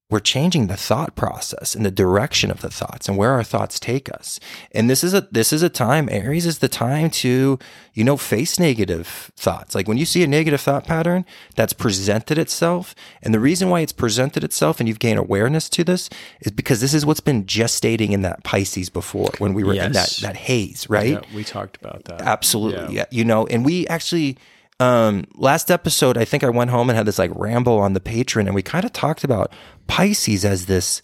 we're 0.10 0.20
changing 0.20 0.68
the 0.68 0.78
thought 0.78 1.16
process 1.16 1.76
and 1.76 1.86
the 1.86 1.92
direction 1.92 2.50
of 2.50 2.62
the 2.62 2.70
thoughts 2.70 3.10
and 3.10 3.18
where 3.18 3.32
our 3.32 3.44
thoughts 3.44 3.78
take 3.78 4.10
us. 4.14 4.40
And 4.72 4.90
this 4.90 5.04
is 5.04 5.14
a 5.14 5.28
this 5.32 5.52
is 5.52 5.62
a 5.62 5.70
time 5.70 6.08
Aries 6.10 6.46
is 6.46 6.60
the 6.60 6.70
time 6.70 7.10
to 7.10 7.60
you 7.94 8.04
know 8.06 8.16
face 8.16 8.58
negative 8.58 9.32
thoughts. 9.36 9.76
Like 9.76 9.88
when 9.88 9.98
you 9.98 10.06
see 10.06 10.24
a 10.24 10.28
negative 10.28 10.62
thought 10.62 10.86
pattern 10.86 11.26
that's 11.56 11.74
presented 11.74 12.38
itself, 12.38 12.96
and 13.22 13.34
the 13.34 13.40
reason 13.40 13.70
why 13.70 13.82
it's 13.82 13.92
presented 13.92 14.46
itself 14.46 14.80
and 14.80 14.88
you've 14.88 15.00
gained 15.00 15.20
awareness 15.20 15.68
to 15.70 15.84
this 15.84 16.10
is 16.40 16.54
because 16.54 16.80
this 16.80 16.94
is 16.94 17.06
what's 17.06 17.20
been 17.20 17.44
gestating 17.44 18.12
in 18.12 18.22
that 18.22 18.46
Pisces 18.46 18.90
before 18.90 19.32
when 19.40 19.54
we 19.54 19.66
were 19.66 19.74
yes. 19.74 19.88
in 19.88 19.92
that 19.92 20.18
that 20.22 20.38
haze, 20.38 20.90
right? 20.90 21.14
Yeah, 21.14 21.36
we 21.36 21.44
talked 21.44 21.76
about 21.76 22.06
that. 22.06 22.22
Absolutely. 22.22 22.96
Yeah. 22.96 23.02
yeah. 23.02 23.06
You 23.12 23.26
know, 23.26 23.46
and 23.48 23.66
we 23.66 23.86
actually 23.88 24.38
um, 24.80 25.26
last 25.36 25.72
episode, 25.72 26.18
I 26.18 26.26
think 26.26 26.44
I 26.44 26.50
went 26.50 26.70
home 26.70 26.90
and 26.90 26.98
had 26.98 27.08
this 27.08 27.20
like 27.20 27.32
ramble 27.34 27.80
on 27.80 27.94
the 27.94 28.00
Patreon, 28.00 28.46
and 28.46 28.56
we 28.56 28.62
kind 28.62 28.86
of 28.86 28.94
talked 28.94 29.24
about 29.24 29.52
Pisces 29.88 30.46
as 30.46 30.68
this, 30.68 31.02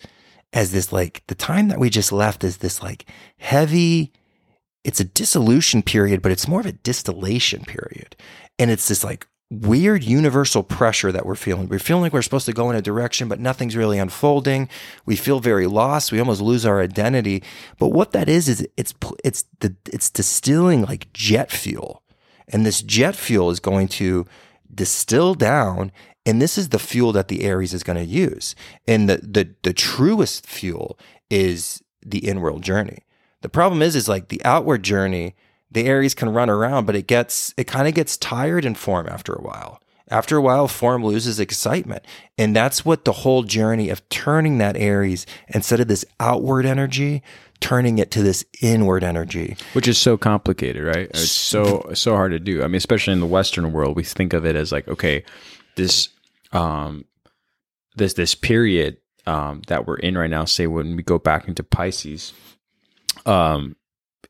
as 0.52 0.72
this 0.72 0.94
like 0.94 1.24
the 1.28 1.36
time 1.36 1.70
that 1.70 1.80
we 1.80 1.90
just 1.90 2.12
left 2.12 2.44
is 2.44 2.58
this 2.58 2.82
like 2.84 3.06
heavy. 3.38 4.12
It's 4.84 5.00
a 5.00 5.06
dissolution 5.06 5.82
period, 5.82 6.22
but 6.22 6.32
it's 6.32 6.48
more 6.48 6.60
of 6.60 6.66
a 6.66 6.74
distillation 6.74 7.64
period, 7.64 8.16
and 8.60 8.70
it's 8.70 8.88
this 8.88 9.04
like 9.04 9.28
weird 9.50 10.04
universal 10.04 10.64
pressure 10.64 11.12
that 11.12 11.26
we're 11.26 11.36
feeling. 11.36 11.68
We're 11.68 11.80
feeling 11.80 12.04
like 12.04 12.14
we're 12.14 12.22
supposed 12.22 12.46
to 12.46 12.54
go 12.54 12.70
in 12.70 12.76
a 12.76 12.82
direction, 12.82 13.28
but 13.28 13.40
nothing's 13.40 13.76
really 13.76 13.98
unfolding. 13.98 14.70
We 15.06 15.16
feel 15.16 15.40
very 15.40 15.68
lost. 15.68 16.12
We 16.12 16.20
almost 16.20 16.42
lose 16.42 16.66
our 16.66 16.80
identity. 16.82 17.44
But 17.80 17.90
what 17.90 18.12
that 18.12 18.30
is 18.30 18.48
is 18.48 18.68
it's 18.78 18.94
it's 19.24 19.46
the 19.62 19.76
it's 19.92 20.12
distilling 20.12 20.84
like 20.84 21.12
jet 21.14 21.52
fuel 21.52 22.03
and 22.48 22.66
this 22.66 22.82
jet 22.82 23.16
fuel 23.16 23.50
is 23.50 23.60
going 23.60 23.88
to 23.88 24.26
distill 24.74 25.36
down 25.36 25.92
and 26.26 26.42
this 26.42 26.58
is 26.58 26.70
the 26.70 26.80
fuel 26.80 27.12
that 27.14 27.28
the 27.28 27.44
Aries 27.44 27.74
is 27.74 27.84
going 27.84 27.98
to 27.98 28.06
use. 28.06 28.56
And 28.88 29.10
the, 29.10 29.18
the, 29.18 29.50
the 29.64 29.74
truest 29.74 30.48
fuel 30.48 30.98
is 31.30 31.84
the 32.06 32.20
inward 32.20 32.62
journey. 32.62 33.00
The 33.42 33.50
problem 33.50 33.82
is, 33.82 33.96
is 33.96 34.08
like 34.08 34.30
the 34.30 34.44
outward 34.46 34.84
journey, 34.84 35.36
the 35.70 35.86
Aries 35.86 36.14
can 36.14 36.30
run 36.30 36.50
around, 36.50 36.86
but 36.86 36.96
it 36.96 37.08
gets, 37.08 37.54
it 37.58 37.66
kind 37.66 37.88
of 37.88 37.94
gets 37.94 38.16
tired 38.16 38.64
in 38.64 38.76
form 38.76 39.08
after 39.10 39.34
a 39.34 39.42
while. 39.42 39.82
After 40.10 40.38
a 40.38 40.42
while, 40.42 40.68
form 40.68 41.04
loses 41.04 41.40
excitement. 41.40 42.06
And 42.38 42.56
that's 42.56 42.86
what 42.86 43.04
the 43.04 43.12
whole 43.12 43.44
journey 43.44 43.90
of 43.90 44.08
turning 44.10 44.60
that 44.60 44.78
Aries 44.78 45.26
instead 45.48 45.80
of 45.80 45.88
this 45.88 46.06
outward 46.20 46.66
energy 46.66 47.22
turning 47.64 47.98
it 47.98 48.12
to 48.12 48.22
this 48.22 48.44
inward 48.62 49.04
energy. 49.04 49.56
Which 49.72 49.88
is 49.88 49.98
so 49.98 50.18
complicated 50.18 50.84
right? 50.84 51.10
It's 51.12 51.32
so 51.32 51.92
so 51.94 52.16
hard 52.16 52.34
to 52.34 52.40
do. 52.40 52.62
I 52.64 52.68
mean 52.68 52.76
especially 52.76 53.14
in 53.14 53.20
the 53.20 53.26
western 53.26 53.72
world 53.72 53.96
we 53.96 54.04
think 54.04 54.34
of 54.34 54.46
it 54.46 54.56
as 54.56 54.72
like 54.72 54.88
okay 54.88 55.24
this 55.76 56.10
um 56.52 57.06
this 57.96 58.14
this 58.14 58.36
period 58.36 58.98
um 59.26 59.62
that 59.68 59.88
we're 59.88 59.96
in 59.96 60.18
right 60.18 60.30
now 60.30 60.46
say 60.46 60.68
when 60.68 60.96
we 60.96 61.04
go 61.04 61.18
back 61.18 61.48
into 61.48 61.64
pisces 61.64 62.34
um 63.26 63.76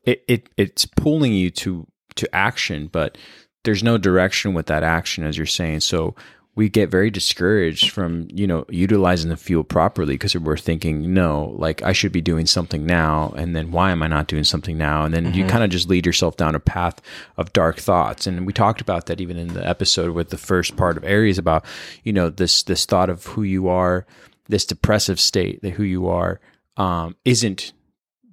it, 0.04 0.22
it 0.28 0.48
it's 0.56 0.86
pulling 0.86 1.32
you 1.32 1.50
to 1.50 1.86
to 2.14 2.32
action 2.34 2.86
but 2.86 3.18
there's 3.64 3.82
no 3.82 3.98
direction 3.98 4.54
with 4.54 4.66
that 4.66 4.82
action 4.82 5.24
as 5.24 5.36
you're 5.36 5.46
saying. 5.46 5.80
So 5.80 6.14
we 6.56 6.68
get 6.68 6.88
very 6.88 7.10
discouraged 7.10 7.90
from 7.90 8.28
you 8.32 8.46
know 8.46 8.64
utilizing 8.68 9.28
the 9.30 9.36
fuel 9.36 9.64
properly 9.64 10.14
because 10.14 10.36
we're 10.36 10.56
thinking 10.56 11.12
no 11.12 11.54
like 11.58 11.82
i 11.82 11.92
should 11.92 12.12
be 12.12 12.20
doing 12.20 12.46
something 12.46 12.86
now 12.86 13.32
and 13.36 13.56
then 13.56 13.72
why 13.72 13.90
am 13.90 14.02
i 14.02 14.06
not 14.06 14.28
doing 14.28 14.44
something 14.44 14.78
now? 14.78 15.04
And 15.04 15.12
then 15.12 15.24
Mm-hmm. 15.24 15.34
you 15.34 15.46
kind 15.46 15.64
of 15.64 15.70
just 15.70 15.88
lead 15.88 16.06
yourself 16.06 16.36
down 16.36 16.54
a 16.54 16.60
path 16.60 17.00
of 17.36 17.52
dark 17.52 17.78
thoughts. 17.78 18.26
And 18.26 18.46
we 18.46 18.52
talked 18.52 18.80
about 18.80 19.06
that 19.06 19.20
even 19.20 19.36
in 19.36 19.48
the 19.54 19.66
episode 19.66 20.14
with 20.14 20.28
the 20.30 20.36
first 20.36 20.76
part 20.76 20.96
of 20.96 21.04
aries 21.04 21.38
about 21.38 21.64
you 22.04 22.12
know 22.12 22.30
this 22.30 22.62
this 22.62 22.84
thought 22.86 23.10
of 23.10 23.24
who 23.26 23.42
you 23.42 23.68
are 23.68 24.06
this 24.48 24.66
depressive 24.66 25.18
state 25.18 25.60
that 25.62 25.70
who 25.70 25.82
you 25.82 26.06
are 26.06 26.40
um, 26.76 27.16
isn't 27.24 27.72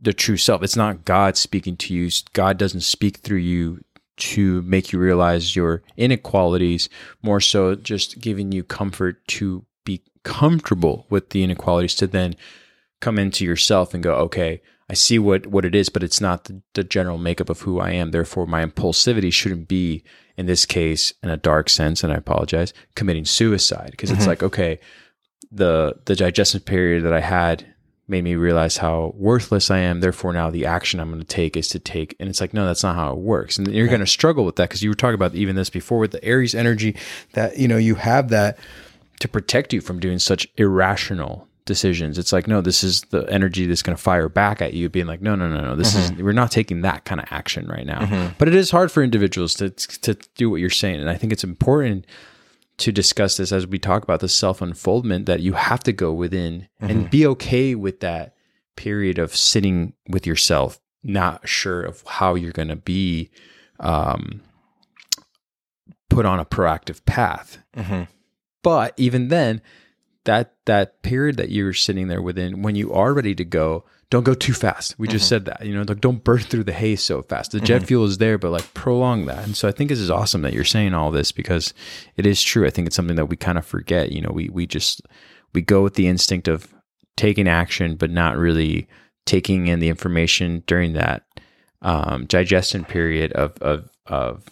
the 0.01 0.13
true 0.13 0.38
self. 0.38 0.61
It's 0.63 0.76
not 0.76 1.05
god 1.05 1.38
speaking 1.38 1.78
to 1.78 1.93
you. 1.93 2.09
God 2.34 2.57
doesn't 2.57 2.82
speak 2.82 3.17
through 3.17 3.38
you 3.38 3.84
to 4.18 4.62
make 4.64 4.91
you 4.91 4.99
realize 4.99 5.55
your 5.55 5.82
inequalities, 5.97 6.89
more 7.22 7.39
so 7.41 7.76
just 7.76 8.20
giving 8.20 8.51
you 8.51 8.64
comfort 8.64 9.26
to 9.28 9.66
be 9.86 10.03
comfortable 10.24 11.05
with 11.09 11.30
the 11.30 11.43
inequalities 11.43 11.95
to 11.95 12.07
then 12.07 12.36
come 12.99 13.18
into 13.18 13.43
yourself 13.43 13.93
and 13.93 14.03
go, 14.03 14.14
okay, 14.16 14.62
I 14.89 14.93
see 14.93 15.18
what, 15.18 15.47
what 15.47 15.66
it 15.66 15.74
is, 15.74 15.89
but 15.89 16.03
it's 16.03 16.22
not 16.22 16.43
the, 16.43 16.62
the 16.74 16.84
general 16.84 17.18
makeup 17.18 17.49
of 17.49 17.62
who 17.62 17.80
I 17.80 17.91
am. 17.91 18.12
Therefore, 18.12 18.45
my 18.45 18.66
impulsivity 18.66 19.32
shouldn't 19.32 19.68
be, 19.68 20.03
in 20.36 20.45
this 20.45 20.66
case, 20.66 21.14
in 21.24 21.30
a 21.30 21.38
dark 21.38 21.70
sense, 21.70 22.03
and 22.03 22.12
I 22.12 22.18
apologize, 22.18 22.74
committing 22.95 23.26
suicide. 23.26 23.91
Because 23.91 24.12
it's 24.12 24.22
mm-hmm. 24.22 24.30
like, 24.30 24.43
okay, 24.43 24.80
the 25.49 25.95
the 26.05 26.16
digestion 26.16 26.62
period 26.62 27.03
that 27.03 27.14
I 27.14 27.22
had 27.22 27.70
made 28.12 28.24
me 28.24 28.36
realize 28.36 28.78
how 28.78 29.16
worthless 29.18 29.72
I 29.72 29.80
am. 29.80 30.01
Therefore, 30.01 30.34
now 30.34 30.51
the 30.51 30.68
action 30.68 30.99
I'm 30.99 31.09
going 31.09 31.22
to 31.22 31.26
take 31.26 31.57
is 31.57 31.70
to 31.70 31.80
take, 31.80 32.16
and 32.20 32.30
it's 32.30 32.39
like, 32.41 32.53
no, 32.53 32.68
that's 32.68 32.84
not 32.84 32.95
how 32.95 33.14
it 33.14 33.18
works. 33.18 33.57
And 33.57 33.68
you're 33.74 33.88
going 33.88 34.01
to 34.01 34.07
struggle 34.07 34.45
with 34.45 34.57
that 34.57 34.70
because 34.70 34.84
you 34.84 34.89
were 34.89 34.95
talking 34.95 35.16
about 35.16 35.34
even 35.34 35.55
this 35.55 35.72
before 35.72 35.97
with 35.97 36.12
the 36.12 36.24
Aries 36.24 36.53
energy 36.53 36.95
that 37.34 37.57
you 37.57 37.68
know 37.68 37.78
you 37.78 37.95
have 37.95 38.30
that 38.30 38.59
to 39.22 39.28
protect 39.28 39.74
you 39.74 39.82
from 39.82 39.99
doing 39.99 40.20
such 40.20 40.47
irrational 40.57 41.47
decisions. 41.66 42.18
It's 42.18 42.34
like, 42.34 42.47
no, 42.47 42.59
this 42.62 42.84
is 42.84 43.01
the 43.09 43.26
energy 43.30 43.66
that's 43.66 43.82
going 43.82 43.95
to 43.95 44.01
fire 44.01 44.30
back 44.30 44.62
at 44.62 44.74
you, 44.74 44.89
being 44.89 45.07
like, 45.07 45.22
no, 45.22 45.36
no, 45.36 45.47
no, 45.47 45.62
no, 45.62 45.76
this 45.76 45.95
is 45.95 46.12
mm-hmm. 46.12 46.24
we're 46.24 46.34
not 46.34 46.51
taking 46.51 46.82
that 46.82 47.05
kind 47.05 47.22
of 47.22 47.28
action 47.32 47.68
right 47.68 47.86
now. 47.86 48.01
Mm-hmm. 48.01 48.34
But 48.38 48.47
it 48.47 48.55
is 48.55 48.72
hard 48.72 48.91
for 48.91 49.01
individuals 49.01 49.53
to 49.55 49.70
to 49.70 50.16
do 50.36 50.49
what 50.49 50.59
you're 50.59 50.70
saying, 50.70 50.99
and 50.99 51.09
I 51.09 51.16
think 51.16 51.32
it's 51.32 51.43
important 51.43 52.05
to 52.82 52.91
discuss 52.91 53.38
this 53.38 53.51
as 53.51 53.65
we 53.65 53.79
talk 53.79 54.03
about 54.03 54.19
the 54.19 54.27
self 54.27 54.61
unfoldment 54.61 55.25
that 55.25 55.41
you 55.41 55.53
have 55.53 55.82
to 55.84 55.93
go 55.93 56.11
within 56.11 56.67
and 56.79 57.09
be 57.09 57.25
okay 57.27 57.75
with 57.75 57.99
that 58.01 58.36
period 58.75 59.19
of 59.19 59.36
sitting 59.36 59.93
with 60.09 60.25
yourself, 60.25 60.79
not 61.03 61.47
sure 61.47 61.82
of 61.82 62.03
how 62.05 62.36
you're 62.36 62.51
going 62.51 62.67
to 62.67 62.75
be 62.75 63.29
um, 63.79 64.41
put 66.09 66.25
on 66.25 66.39
a 66.39 66.45
proactive 66.45 67.05
path. 67.05 67.57
Mm-hmm. 67.75 68.03
But 68.63 68.93
even 68.97 69.29
then, 69.29 69.61
that 70.25 70.55
that 70.65 71.01
period 71.01 71.38
that 71.38 71.49
you're 71.49 71.73
sitting 71.73 72.07
there 72.07 72.21
within, 72.21 72.61
when 72.61 72.75
you 72.75 72.93
are 72.93 73.13
ready 73.13 73.34
to 73.36 73.45
go, 73.45 73.86
don't 74.12 74.24
go 74.24 74.34
too 74.36 74.53
fast. 74.53 74.93
We 74.99 75.07
just 75.07 75.28
said 75.28 75.45
that, 75.45 75.66
you 75.66 75.74
know, 75.74 75.84
like 75.88 76.01
don't 76.01 76.24
burn 76.24 76.39
through 76.39 76.66
the 76.66 76.74
hay 76.74 76.95
so 76.97 77.22
fast. 77.24 77.51
The 77.53 77.59
jet 77.62 77.84
fuel 77.84 78.03
is 78.05 78.18
there, 78.20 78.38
but 78.38 78.51
like 78.51 78.72
prolong 78.76 79.26
that. 79.26 79.43
And 79.45 79.55
so 79.57 79.68
I 79.68 79.72
think 79.72 79.89
this 79.89 79.99
is 79.99 80.12
awesome 80.12 80.41
that 80.43 80.51
you're 80.53 80.66
saying 80.66 80.93
all 80.93 81.12
this 81.12 81.32
because 81.32 81.74
it 82.18 82.26
is 82.26 82.43
true. 82.43 82.68
I 82.68 82.70
think 82.70 82.86
it's 82.88 82.95
something 82.95 83.16
that 83.16 83.26
we 83.28 83.38
kind 83.38 83.57
of 83.57 83.66
forget. 83.66 84.12
You 84.12 84.22
know, 84.22 84.32
we 84.32 84.49
we 84.49 84.68
just 84.68 85.01
we 85.53 85.62
go 85.62 85.82
with 85.82 85.95
the 85.95 86.07
instinct 86.07 86.47
of 86.47 86.72
taking 87.18 87.47
action, 87.47 87.95
but 87.95 88.12
not 88.12 88.38
really 88.38 88.88
taking 89.26 89.68
in 89.68 89.80
the 89.80 89.88
information 89.89 90.62
during 90.68 90.93
that 90.93 91.24
um, 91.82 92.26
digestion 92.26 92.84
period 92.84 93.32
of 93.32 93.57
of 93.62 93.89
of 94.07 94.43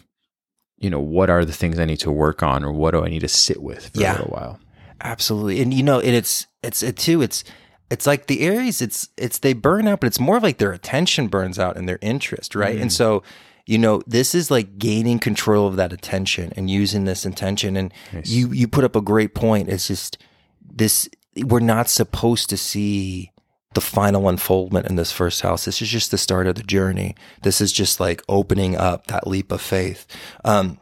you 0.77 0.89
know 0.89 1.01
what 1.01 1.29
are 1.29 1.43
the 1.43 1.51
things 1.51 1.79
I 1.79 1.85
need 1.85 1.99
to 1.99 2.11
work 2.11 2.41
on 2.43 2.63
or 2.63 2.71
what 2.71 2.91
do 2.91 3.03
I 3.03 3.09
need 3.09 3.19
to 3.19 3.27
sit 3.27 3.61
with 3.61 3.89
for 3.89 3.99
Yeah. 3.99 4.13
a 4.13 4.15
little 4.19 4.31
while. 4.31 4.59
Absolutely. 5.01 5.61
And 5.61 5.73
you 5.73 5.83
know, 5.83 5.99
and 5.99 6.15
it's 6.15 6.47
it's 6.63 6.81
it 6.81 6.95
too, 6.95 7.21
it's 7.21 7.43
it's 7.89 8.05
like 8.05 8.27
the 8.27 8.41
Aries, 8.41 8.81
it's 8.81 9.09
it's 9.17 9.39
they 9.39 9.53
burn 9.53 9.87
out, 9.87 10.01
but 10.01 10.07
it's 10.07 10.19
more 10.19 10.39
like 10.39 10.57
their 10.57 10.71
attention 10.71 11.27
burns 11.27 11.57
out 11.57 11.77
and 11.77 11.87
their 11.89 11.99
interest, 12.01 12.55
right? 12.55 12.77
Mm. 12.77 12.81
And 12.83 12.93
so, 12.93 13.23
you 13.65 13.77
know, 13.77 14.01
this 14.05 14.35
is 14.35 14.51
like 14.51 14.77
gaining 14.77 15.19
control 15.19 15.67
of 15.67 15.75
that 15.77 15.91
attention 15.91 16.53
and 16.55 16.69
using 16.69 17.05
this 17.05 17.25
intention. 17.25 17.75
And 17.75 17.93
you 18.23 18.51
you 18.51 18.67
put 18.67 18.83
up 18.83 18.95
a 18.95 19.01
great 19.01 19.33
point. 19.33 19.69
It's 19.69 19.87
just 19.87 20.17
this 20.61 21.09
we're 21.37 21.59
not 21.59 21.89
supposed 21.89 22.49
to 22.49 22.57
see 22.57 23.31
the 23.73 23.81
final 23.81 24.27
unfoldment 24.27 24.87
in 24.87 24.95
this 24.95 25.11
first 25.11 25.41
house. 25.41 25.65
This 25.65 25.81
is 25.81 25.89
just 25.89 26.11
the 26.11 26.17
start 26.17 26.47
of 26.47 26.55
the 26.55 26.63
journey. 26.63 27.15
This 27.43 27.61
is 27.61 27.71
just 27.71 27.99
like 27.99 28.23
opening 28.27 28.75
up 28.75 29.07
that 29.07 29.27
leap 29.27 29.51
of 29.51 29.61
faith. 29.61 30.07
Um, 30.43 30.79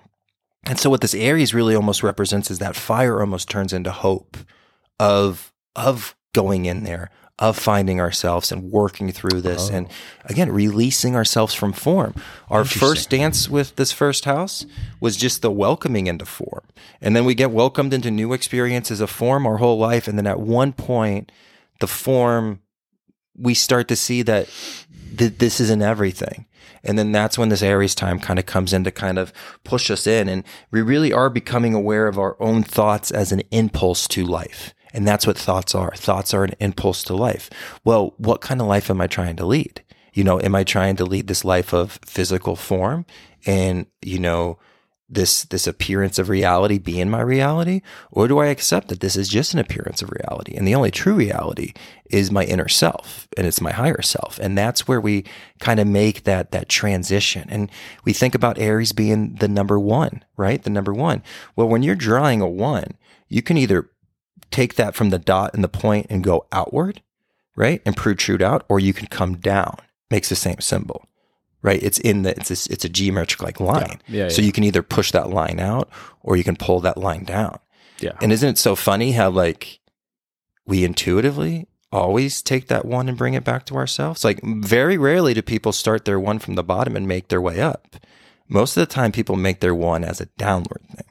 and 0.65 0.79
so 0.79 0.89
what 0.89 1.01
this 1.01 1.13
Aries 1.13 1.53
really 1.53 1.75
almost 1.75 2.03
represents 2.03 2.49
is 2.51 2.59
that 2.59 2.75
fire 2.75 3.19
almost 3.19 3.49
turns 3.49 3.71
into 3.71 3.91
hope 3.91 4.37
of 4.99 5.53
of 5.75 6.16
going 6.38 6.65
in 6.65 6.83
there, 6.83 7.09
of 7.39 7.57
finding 7.57 7.99
ourselves 7.99 8.51
and 8.51 8.71
working 8.71 9.11
through 9.11 9.41
this 9.41 9.71
oh. 9.71 9.75
and 9.75 9.89
again 10.25 10.51
releasing 10.51 11.15
ourselves 11.15 11.55
from 11.55 11.73
form. 11.73 12.13
Our 12.47 12.63
first 12.63 13.09
dance 13.09 13.49
with 13.49 13.75
this 13.75 13.91
first 13.91 14.25
house 14.25 14.67
was 14.99 15.17
just 15.17 15.41
the 15.41 15.49
welcoming 15.49 16.05
into 16.05 16.25
form. 16.25 16.65
And 17.01 17.15
then 17.15 17.25
we 17.25 17.33
get 17.33 17.49
welcomed 17.49 17.91
into 17.91 18.11
new 18.11 18.33
experiences 18.33 19.01
of 19.01 19.09
form 19.09 19.47
our 19.47 19.57
whole 19.57 19.79
life 19.79 20.07
and 20.07 20.15
then 20.15 20.27
at 20.27 20.39
one 20.39 20.73
point 20.73 21.31
the 21.79 21.88
form 21.88 22.61
we 23.35 23.55
start 23.55 23.88
to 23.88 23.95
see 23.95 24.21
that 24.21 24.47
th- 25.17 25.39
this 25.39 25.59
isn't 25.59 25.81
everything. 25.81 26.45
And 26.83 26.99
then 26.99 27.11
that's 27.11 27.38
when 27.38 27.49
this 27.49 27.63
Aries 27.63 27.95
time 27.95 28.19
kind 28.19 28.38
of 28.38 28.45
comes 28.45 28.73
in 28.73 28.83
to 28.83 28.91
kind 28.91 29.17
of 29.17 29.33
push 29.63 29.89
us 29.89 30.05
in. 30.05 30.29
And 30.29 30.43
we 30.71 30.81
really 30.81 31.11
are 31.11 31.29
becoming 31.29 31.73
aware 31.73 32.07
of 32.07 32.19
our 32.19 32.35
own 32.39 32.63
thoughts 32.63 33.11
as 33.11 33.31
an 33.31 33.41
impulse 33.51 34.07
to 34.09 34.23
life. 34.23 34.73
And 34.93 35.07
that's 35.07 35.27
what 35.27 35.38
thoughts 35.38 35.75
are. 35.75 35.93
Thoughts 35.95 36.33
are 36.33 36.43
an 36.43 36.53
impulse 36.59 37.03
to 37.03 37.15
life. 37.15 37.49
Well, 37.83 38.13
what 38.17 38.41
kind 38.41 38.61
of 38.61 38.67
life 38.67 38.89
am 38.89 39.01
I 39.01 39.07
trying 39.07 39.35
to 39.38 39.45
lead? 39.45 39.83
You 40.13 40.23
know, 40.23 40.39
am 40.41 40.55
I 40.55 40.63
trying 40.63 40.95
to 40.97 41.05
lead 41.05 41.27
this 41.27 41.45
life 41.45 41.73
of 41.73 41.99
physical 42.05 42.55
form 42.55 43.05
and, 43.45 43.85
you 44.01 44.19
know, 44.19 44.57
this 45.09 45.43
this 45.43 45.67
appearance 45.67 46.19
of 46.19 46.27
reality 46.27 46.77
being 46.77 47.09
my 47.09 47.21
reality 47.21 47.81
or 48.11 48.27
do 48.27 48.39
i 48.39 48.47
accept 48.47 48.89
that 48.89 48.99
this 48.99 49.15
is 49.15 49.29
just 49.29 49.53
an 49.53 49.59
appearance 49.59 50.01
of 50.01 50.11
reality 50.11 50.53
and 50.55 50.67
the 50.67 50.75
only 50.75 50.91
true 50.91 51.13
reality 51.13 51.71
is 52.09 52.29
my 52.29 52.43
inner 52.43 52.67
self 52.67 53.27
and 53.38 53.47
it's 53.47 53.61
my 53.61 53.71
higher 53.71 54.01
self 54.01 54.38
and 54.39 54.57
that's 54.57 54.85
where 54.85 54.99
we 54.99 55.23
kind 55.59 55.79
of 55.79 55.88
make 55.88 56.23
that 56.23 56.51
that 56.51 56.67
transition 56.67 57.47
and 57.49 57.71
we 58.03 58.11
think 58.11 58.35
about 58.35 58.59
aries 58.59 58.91
being 58.91 59.35
the 59.35 59.47
number 59.47 59.79
1 59.79 60.23
right 60.35 60.63
the 60.63 60.69
number 60.69 60.93
1 60.93 61.23
well 61.55 61.69
when 61.69 61.83
you're 61.83 61.95
drawing 61.95 62.41
a 62.41 62.47
1 62.47 62.97
you 63.29 63.41
can 63.41 63.57
either 63.57 63.89
take 64.51 64.75
that 64.75 64.95
from 64.95 65.09
the 65.09 65.19
dot 65.19 65.53
and 65.53 65.63
the 65.63 65.69
point 65.69 66.07
and 66.09 66.23
go 66.23 66.45
outward 66.51 67.01
right 67.55 67.81
and 67.85 67.95
protrude 67.95 68.41
out 68.41 68.65
or 68.69 68.79
you 68.79 68.93
can 68.93 69.07
come 69.07 69.35
down 69.37 69.77
makes 70.09 70.29
the 70.29 70.35
same 70.35 70.59
symbol 70.59 71.07
right? 71.61 71.81
It's 71.81 71.99
in 71.99 72.23
the 72.23 72.31
it's 72.31 72.49
a, 72.49 72.71
it's 72.71 72.85
a 72.85 72.89
geometric 72.89 73.41
like 73.41 73.59
line. 73.59 73.99
Yeah, 74.07 74.23
yeah, 74.23 74.29
so 74.29 74.41
yeah. 74.41 74.45
you 74.45 74.51
can 74.51 74.63
either 74.63 74.81
push 74.81 75.11
that 75.11 75.29
line 75.29 75.59
out 75.59 75.89
or 76.21 76.37
you 76.37 76.43
can 76.43 76.55
pull 76.55 76.79
that 76.81 76.97
line 76.97 77.23
down. 77.23 77.59
Yeah. 77.99 78.13
And 78.21 78.31
isn't 78.31 78.49
it 78.49 78.57
so 78.57 78.75
funny 78.75 79.13
how 79.13 79.29
like 79.29 79.79
we 80.65 80.83
intuitively 80.83 81.67
always 81.91 82.41
take 82.41 82.67
that 82.67 82.85
one 82.85 83.09
and 83.09 83.17
bring 83.17 83.33
it 83.33 83.43
back 83.43 83.65
to 83.65 83.75
ourselves? 83.75 84.23
Like 84.23 84.39
very 84.43 84.97
rarely 84.97 85.33
do 85.33 85.41
people 85.41 85.71
start 85.71 86.05
their 86.05 86.19
one 86.19 86.39
from 86.39 86.55
the 86.55 86.63
bottom 86.63 86.95
and 86.95 87.07
make 87.07 87.27
their 87.27 87.41
way 87.41 87.59
up. 87.59 87.97
Most 88.47 88.77
of 88.77 88.81
the 88.81 88.93
time 88.93 89.11
people 89.11 89.35
make 89.35 89.59
their 89.59 89.75
one 89.75 90.03
as 90.03 90.21
a 90.21 90.27
downward 90.37 90.81
thing. 90.89 91.05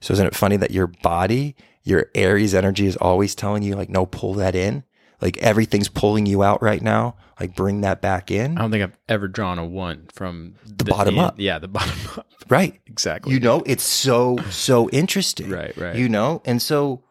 So 0.00 0.12
isn't 0.12 0.26
it 0.26 0.34
funny 0.34 0.56
that 0.56 0.70
your 0.70 0.86
body, 0.86 1.54
your 1.82 2.10
Aries 2.14 2.54
energy 2.54 2.86
is 2.86 2.96
always 2.96 3.34
telling 3.34 3.62
you 3.62 3.74
like 3.74 3.88
no 3.88 4.06
pull 4.06 4.34
that 4.34 4.54
in? 4.54 4.84
Like 5.20 5.36
everything's 5.38 5.88
pulling 5.88 6.26
you 6.26 6.42
out 6.42 6.62
right 6.62 6.80
now. 6.80 7.16
Like 7.38 7.54
bring 7.54 7.82
that 7.82 8.00
back 8.00 8.30
in. 8.30 8.56
I 8.58 8.62
don't 8.62 8.70
think 8.70 8.82
I've 8.82 8.96
ever 9.08 9.28
drawn 9.28 9.58
a 9.58 9.64
one 9.64 10.08
from 10.12 10.54
the, 10.64 10.84
bottom 10.84 11.18
up. 11.18 11.34
Yeah, 11.38 11.58
the 11.58 11.68
bottom 11.68 11.96
up. 12.16 12.26
Right. 12.48 12.80
Exactly. 12.86 13.32
You 13.32 13.40
know, 13.40 13.62
it's 13.66 13.82
so, 13.82 14.38
so 14.50 14.88
interesting. 14.90 15.50
Right, 15.50 15.76
right. 15.76 15.96
You 15.96 16.08
know, 16.08 16.42
and 16.44 16.60
so 16.60 17.02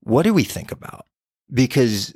what 0.00 0.22
do 0.22 0.34
we 0.34 0.44
think 0.44 0.70
about? 0.70 1.06
Because 1.52 2.14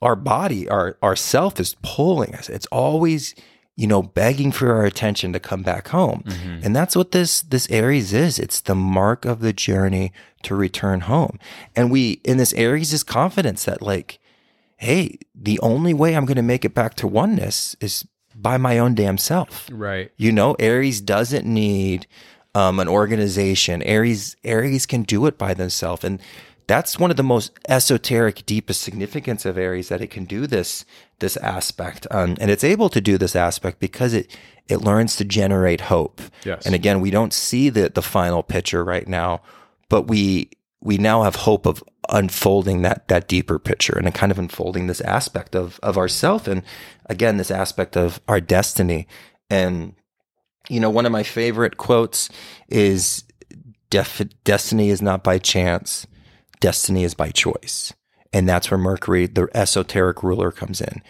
our 0.00 0.16
body, 0.16 0.68
our, 0.68 0.96
our 1.02 1.16
self 1.16 1.60
is 1.60 1.76
pulling 1.82 2.34
us. 2.34 2.48
It's 2.48 2.66
always, 2.66 3.34
you 3.78 3.86
know, 3.86 4.02
begging 4.02 4.50
for 4.50 4.72
our 4.72 4.84
attention 4.84 5.32
to 5.32 5.38
come 5.38 5.62
back 5.62 5.88
home. 5.88 6.24
Mm-hmm. 6.26 6.64
And 6.64 6.74
that's 6.74 6.96
what 6.96 7.12
this, 7.12 7.42
this 7.42 7.70
Aries 7.70 8.12
is. 8.12 8.40
It's 8.40 8.60
the 8.60 8.74
mark 8.74 9.24
of 9.24 9.38
the 9.38 9.52
journey 9.52 10.12
to 10.42 10.56
return 10.56 11.02
home. 11.02 11.38
And 11.76 11.88
we, 11.88 12.20
in 12.24 12.38
this 12.38 12.52
Aries 12.54 12.92
is 12.92 13.04
confidence 13.04 13.66
that 13.66 13.80
like, 13.80 14.18
hey, 14.78 15.18
the 15.32 15.60
only 15.60 15.94
way 15.94 16.16
I'm 16.16 16.26
going 16.26 16.36
to 16.36 16.42
make 16.42 16.64
it 16.64 16.74
back 16.74 16.94
to 16.96 17.06
oneness 17.06 17.76
is 17.80 18.04
by 18.34 18.56
my 18.56 18.78
own 18.78 18.96
damn 18.96 19.16
self. 19.16 19.68
right. 19.70 20.10
You 20.16 20.32
know, 20.32 20.56
Aries 20.58 21.00
doesn't 21.00 21.46
need 21.46 22.08
um, 22.56 22.80
an 22.80 22.88
organization. 22.88 23.80
Aries 23.84 24.34
Aries 24.42 24.86
can 24.86 25.04
do 25.04 25.26
it 25.26 25.38
by 25.38 25.54
themselves, 25.54 26.02
and 26.02 26.20
that's 26.68 26.98
one 26.98 27.10
of 27.10 27.16
the 27.16 27.22
most 27.22 27.50
esoteric, 27.68 28.46
deepest 28.46 28.82
significance 28.82 29.44
of 29.46 29.58
Aries 29.58 29.88
that 29.88 30.02
it 30.02 30.10
can 30.10 30.24
do 30.24 30.46
this 30.46 30.84
this 31.18 31.36
aspect, 31.38 32.06
um, 32.12 32.36
and 32.40 32.50
it's 32.50 32.62
able 32.62 32.88
to 32.90 33.00
do 33.00 33.18
this 33.18 33.34
aspect 33.34 33.80
because 33.80 34.14
it 34.14 34.36
it 34.68 34.82
learns 34.82 35.16
to 35.16 35.24
generate 35.24 35.82
hope. 35.82 36.20
Yes. 36.44 36.66
And 36.66 36.74
again, 36.74 37.00
we 37.00 37.10
don't 37.10 37.32
see 37.32 37.70
the 37.70 37.88
the 37.88 38.02
final 38.02 38.42
picture 38.42 38.84
right 38.84 39.08
now, 39.08 39.40
but 39.88 40.02
we 40.02 40.50
we 40.80 40.98
now 40.98 41.22
have 41.22 41.36
hope 41.36 41.66
of 41.66 41.82
unfolding 42.10 42.82
that 42.82 43.08
that 43.08 43.28
deeper 43.28 43.58
picture 43.58 43.98
and 43.98 44.14
kind 44.14 44.30
of 44.30 44.38
unfolding 44.38 44.86
this 44.86 45.00
aspect 45.00 45.54
of 45.56 45.80
of 45.82 45.98
ourself 45.98 46.46
and 46.46 46.62
again 47.06 47.36
this 47.36 47.50
aspect 47.50 47.96
of 47.96 48.18
our 48.28 48.40
destiny 48.40 49.06
and 49.50 49.94
you 50.70 50.80
know 50.80 50.88
one 50.88 51.04
of 51.04 51.12
my 51.12 51.22
favorite 51.22 51.76
quotes 51.76 52.30
is 52.68 53.24
Def- 53.90 54.28
destiny 54.44 54.90
is 54.90 55.00
not 55.00 55.24
by 55.24 55.38
chance 55.38 56.06
destiny 56.60 57.04
is 57.04 57.14
by 57.14 57.30
choice 57.30 57.92
and 58.32 58.48
that's 58.48 58.70
where 58.70 58.78
mercury 58.78 59.26
the 59.26 59.48
esoteric 59.54 60.22
ruler 60.22 60.50
comes 60.50 60.80
in 60.80 61.02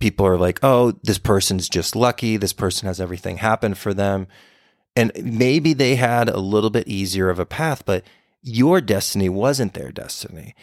people 0.00 0.26
are 0.26 0.38
like 0.38 0.58
oh 0.62 0.92
this 1.02 1.18
person's 1.18 1.68
just 1.68 1.96
lucky 1.96 2.36
this 2.36 2.52
person 2.52 2.86
has 2.86 3.00
everything 3.00 3.38
happen 3.38 3.74
for 3.74 3.92
them 3.92 4.26
and 4.96 5.12
maybe 5.22 5.72
they 5.72 5.96
had 5.96 6.28
a 6.28 6.40
little 6.40 6.70
bit 6.70 6.88
easier 6.88 7.30
of 7.30 7.38
a 7.38 7.46
path 7.46 7.84
but 7.84 8.04
your 8.42 8.80
destiny 8.80 9.28
wasn't 9.28 9.74
their 9.74 9.90
destiny. 9.90 10.54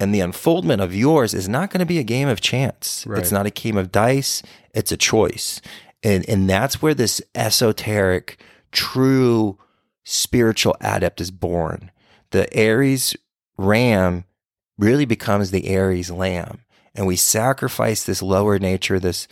And 0.00 0.14
the 0.14 0.20
unfoldment 0.20 0.80
of 0.80 0.94
yours 0.94 1.34
is 1.34 1.48
not 1.48 1.70
going 1.70 1.80
to 1.80 1.86
be 1.86 1.98
a 1.98 2.04
game 2.04 2.28
of 2.28 2.40
chance. 2.40 3.04
Right. 3.06 3.18
It's 3.18 3.32
not 3.32 3.46
a 3.46 3.50
game 3.50 3.76
of 3.76 3.92
dice. 3.92 4.42
It's 4.74 4.92
a 4.92 4.96
choice. 4.96 5.60
And, 6.02 6.28
and 6.28 6.50
that's 6.50 6.82
where 6.82 6.94
this 6.94 7.22
esoteric, 7.34 8.40
true 8.72 9.58
spiritual 10.02 10.76
adept 10.80 11.20
is 11.20 11.30
born. 11.30 11.90
The 12.30 12.52
Aries 12.54 13.14
ram 13.56 14.24
really 14.78 15.04
becomes 15.04 15.50
the 15.50 15.68
Aries 15.68 16.10
lamb. 16.10 16.60
And 16.94 17.06
we 17.06 17.16
sacrifice 17.16 18.04
this 18.04 18.22
lower 18.22 18.58
nature, 18.58 19.00
this, 19.00 19.26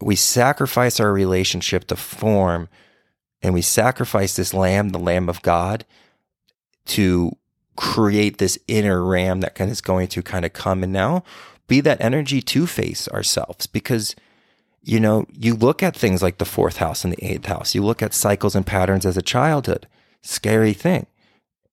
we 0.00 0.14
sacrifice 0.14 1.00
our 1.00 1.12
relationship 1.12 1.86
to 1.88 1.96
form, 1.96 2.68
and 3.42 3.54
we 3.54 3.62
sacrifice 3.62 4.36
this 4.36 4.54
lamb, 4.54 4.90
the 4.90 4.98
lamb 4.98 5.28
of 5.28 5.42
God, 5.42 5.84
to 6.86 7.36
create 7.76 8.38
this 8.38 8.58
inner 8.66 9.04
ram 9.04 9.40
that 9.40 9.54
kind 9.54 9.68
of 9.68 9.72
is 9.72 9.80
going 9.80 10.08
to 10.08 10.22
kind 10.22 10.44
of 10.44 10.52
come 10.52 10.82
and 10.82 10.92
now 10.92 11.22
be 11.66 11.80
that 11.80 12.00
energy 12.00 12.40
to 12.40 12.66
face 12.66 13.08
ourselves. 13.08 13.66
Because 13.66 14.14
you 14.82 15.00
know 15.00 15.26
you 15.32 15.54
look 15.54 15.82
at 15.82 15.96
things 15.96 16.22
like 16.22 16.38
the 16.38 16.44
fourth 16.44 16.78
house 16.78 17.04
and 17.04 17.12
the 17.12 17.24
eighth 17.24 17.46
house. 17.46 17.74
You 17.74 17.84
look 17.84 18.02
at 18.02 18.14
cycles 18.14 18.54
and 18.54 18.66
patterns 18.66 19.04
as 19.04 19.16
a 19.16 19.22
childhood. 19.22 19.86
Scary 20.22 20.72
thing 20.72 21.06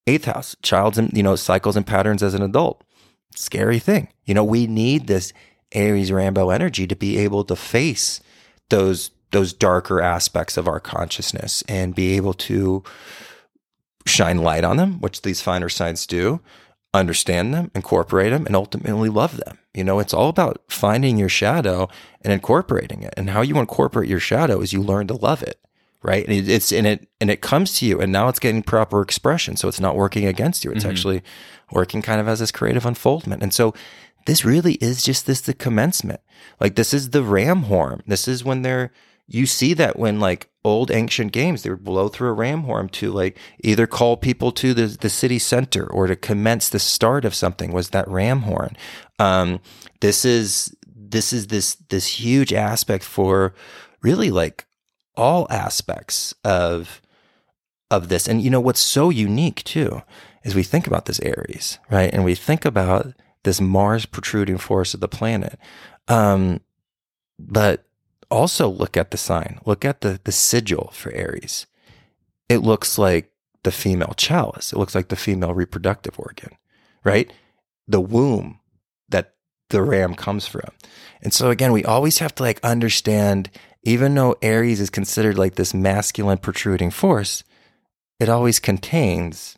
eighth 0.07 0.25
house 0.25 0.55
child's 0.61 0.99
you 1.13 1.23
know 1.23 1.35
cycles 1.35 1.75
and 1.75 1.87
patterns 1.87 2.21
as 2.21 2.33
an 2.33 2.41
adult 2.41 2.83
scary 3.35 3.79
thing 3.79 4.07
you 4.25 4.33
know 4.33 4.43
we 4.43 4.67
need 4.67 5.07
this 5.07 5.33
aries 5.73 6.11
rambo 6.11 6.49
energy 6.49 6.87
to 6.87 6.95
be 6.95 7.17
able 7.17 7.43
to 7.43 7.55
face 7.55 8.21
those 8.69 9.11
those 9.31 9.53
darker 9.53 10.01
aspects 10.01 10.55
of 10.55 10.67
our 10.67 10.79
consciousness 10.79 11.63
and 11.67 11.93
be 11.93 12.15
able 12.15 12.33
to 12.33 12.83
shine 14.05 14.37
light 14.37 14.63
on 14.63 14.77
them, 14.77 14.99
which 15.01 15.23
these 15.23 15.41
finer 15.41 15.69
signs 15.69 16.05
do, 16.05 16.39
understand 16.93 17.53
them, 17.53 17.71
incorporate 17.75 18.31
them, 18.31 18.45
and 18.45 18.55
ultimately 18.55 19.09
love 19.09 19.37
them. 19.37 19.57
You 19.73 19.83
know, 19.83 19.99
it's 19.99 20.13
all 20.13 20.29
about 20.29 20.61
finding 20.69 21.17
your 21.17 21.29
shadow 21.29 21.89
and 22.21 22.31
incorporating 22.31 23.03
it. 23.03 23.13
And 23.17 23.31
how 23.31 23.41
you 23.41 23.59
incorporate 23.59 24.09
your 24.09 24.19
shadow 24.19 24.61
is 24.61 24.71
you 24.71 24.81
learn 24.81 25.07
to 25.07 25.15
love 25.15 25.43
it, 25.43 25.59
right? 26.05 26.25
And 26.27 26.47
it's 26.47 26.71
in 26.71 26.85
it 26.85 27.07
and 27.19 27.29
it 27.29 27.41
comes 27.41 27.73
to 27.79 27.85
you, 27.85 27.99
and 27.99 28.11
now 28.11 28.27
it's 28.27 28.39
getting 28.39 28.63
proper 28.63 29.01
expression. 29.01 29.57
So 29.57 29.67
it's 29.67 29.79
not 29.79 29.95
working 29.95 30.25
against 30.25 30.63
you. 30.63 30.71
It's 30.71 30.83
mm-hmm. 30.83 30.91
actually 30.91 31.23
working 31.71 32.01
kind 32.01 32.21
of 32.21 32.27
as 32.27 32.39
this 32.39 32.51
creative 32.51 32.85
unfoldment. 32.85 33.41
And 33.41 33.53
so 33.53 33.73
this 34.25 34.45
really 34.45 34.75
is 34.75 35.03
just 35.03 35.25
this 35.25 35.41
the 35.41 35.53
commencement. 35.53 36.21
Like 36.59 36.75
this 36.75 36.93
is 36.93 37.09
the 37.09 37.23
ram 37.23 37.63
horn. 37.63 38.03
This 38.05 38.27
is 38.27 38.43
when 38.43 38.61
they're 38.61 38.91
you 39.27 39.45
see 39.45 39.73
that 39.73 39.97
when 39.97 40.19
like 40.19 40.49
old 40.63 40.91
ancient 40.91 41.31
games, 41.31 41.63
they 41.63 41.69
would 41.69 41.83
blow 41.83 42.07
through 42.07 42.29
a 42.29 42.33
ram 42.33 42.63
horn 42.63 42.89
to 42.89 43.11
like 43.11 43.37
either 43.63 43.87
call 43.87 44.17
people 44.17 44.51
to 44.51 44.73
the, 44.73 44.85
the 44.85 45.09
city 45.09 45.39
center 45.39 45.91
or 45.91 46.07
to 46.07 46.15
commence 46.15 46.69
the 46.69 46.79
start 46.79 47.25
of 47.25 47.33
something 47.33 47.71
was 47.71 47.89
that 47.89 48.07
ram 48.07 48.41
horn. 48.41 48.77
Um, 49.17 49.59
this 50.01 50.25
is, 50.25 50.75
this 50.85 51.33
is 51.33 51.47
this, 51.47 51.75
this 51.89 52.19
huge 52.19 52.53
aspect 52.53 53.03
for 53.03 53.53
really 54.01 54.29
like 54.29 54.65
all 55.17 55.47
aspects 55.49 56.33
of, 56.43 57.01
of 57.89 58.09
this. 58.09 58.27
And 58.27 58.41
you 58.41 58.49
know, 58.49 58.59
what's 58.59 58.81
so 58.81 59.09
unique 59.09 59.63
too, 59.63 60.01
is 60.43 60.55
we 60.55 60.63
think 60.63 60.87
about 60.87 61.05
this 61.05 61.19
Aries, 61.21 61.79
right? 61.89 62.13
And 62.13 62.23
we 62.23 62.35
think 62.35 62.65
about 62.65 63.13
this 63.43 63.59
Mars 63.61 64.05
protruding 64.05 64.57
force 64.57 64.93
of 64.93 64.99
the 64.99 65.07
planet. 65.07 65.57
Um, 66.07 66.61
but 67.39 67.85
also 68.29 68.67
look 68.67 68.97
at 68.97 69.11
the 69.11 69.17
sign. 69.17 69.59
Look 69.65 69.85
at 69.85 70.01
the 70.01 70.19
the 70.23 70.31
sigil 70.31 70.89
for 70.93 71.11
Aries. 71.11 71.65
It 72.49 72.59
looks 72.59 72.97
like 72.97 73.31
the 73.63 73.71
female 73.71 74.13
chalice. 74.17 74.71
It 74.71 74.77
looks 74.77 74.95
like 74.95 75.09
the 75.09 75.15
female 75.15 75.53
reproductive 75.53 76.19
organ, 76.19 76.51
right? 77.03 77.31
The 77.87 78.01
womb 78.01 78.59
that 79.09 79.33
the 79.69 79.81
ram 79.81 80.15
comes 80.15 80.47
from. 80.47 80.69
And 81.21 81.33
so 81.33 81.49
again, 81.49 81.71
we 81.71 81.83
always 81.83 82.19
have 82.19 82.35
to 82.35 82.43
like 82.43 82.59
understand 82.63 83.49
even 83.85 84.13
though 84.15 84.35
Aries 84.41 84.81
is 84.81 84.89
considered 84.89 85.37
like 85.37 85.55
this 85.55 85.73
masculine 85.73 86.39
protruding 86.39 86.91
force, 86.91 87.43
it 88.19 88.27
always 88.27 88.59
contains 88.59 89.57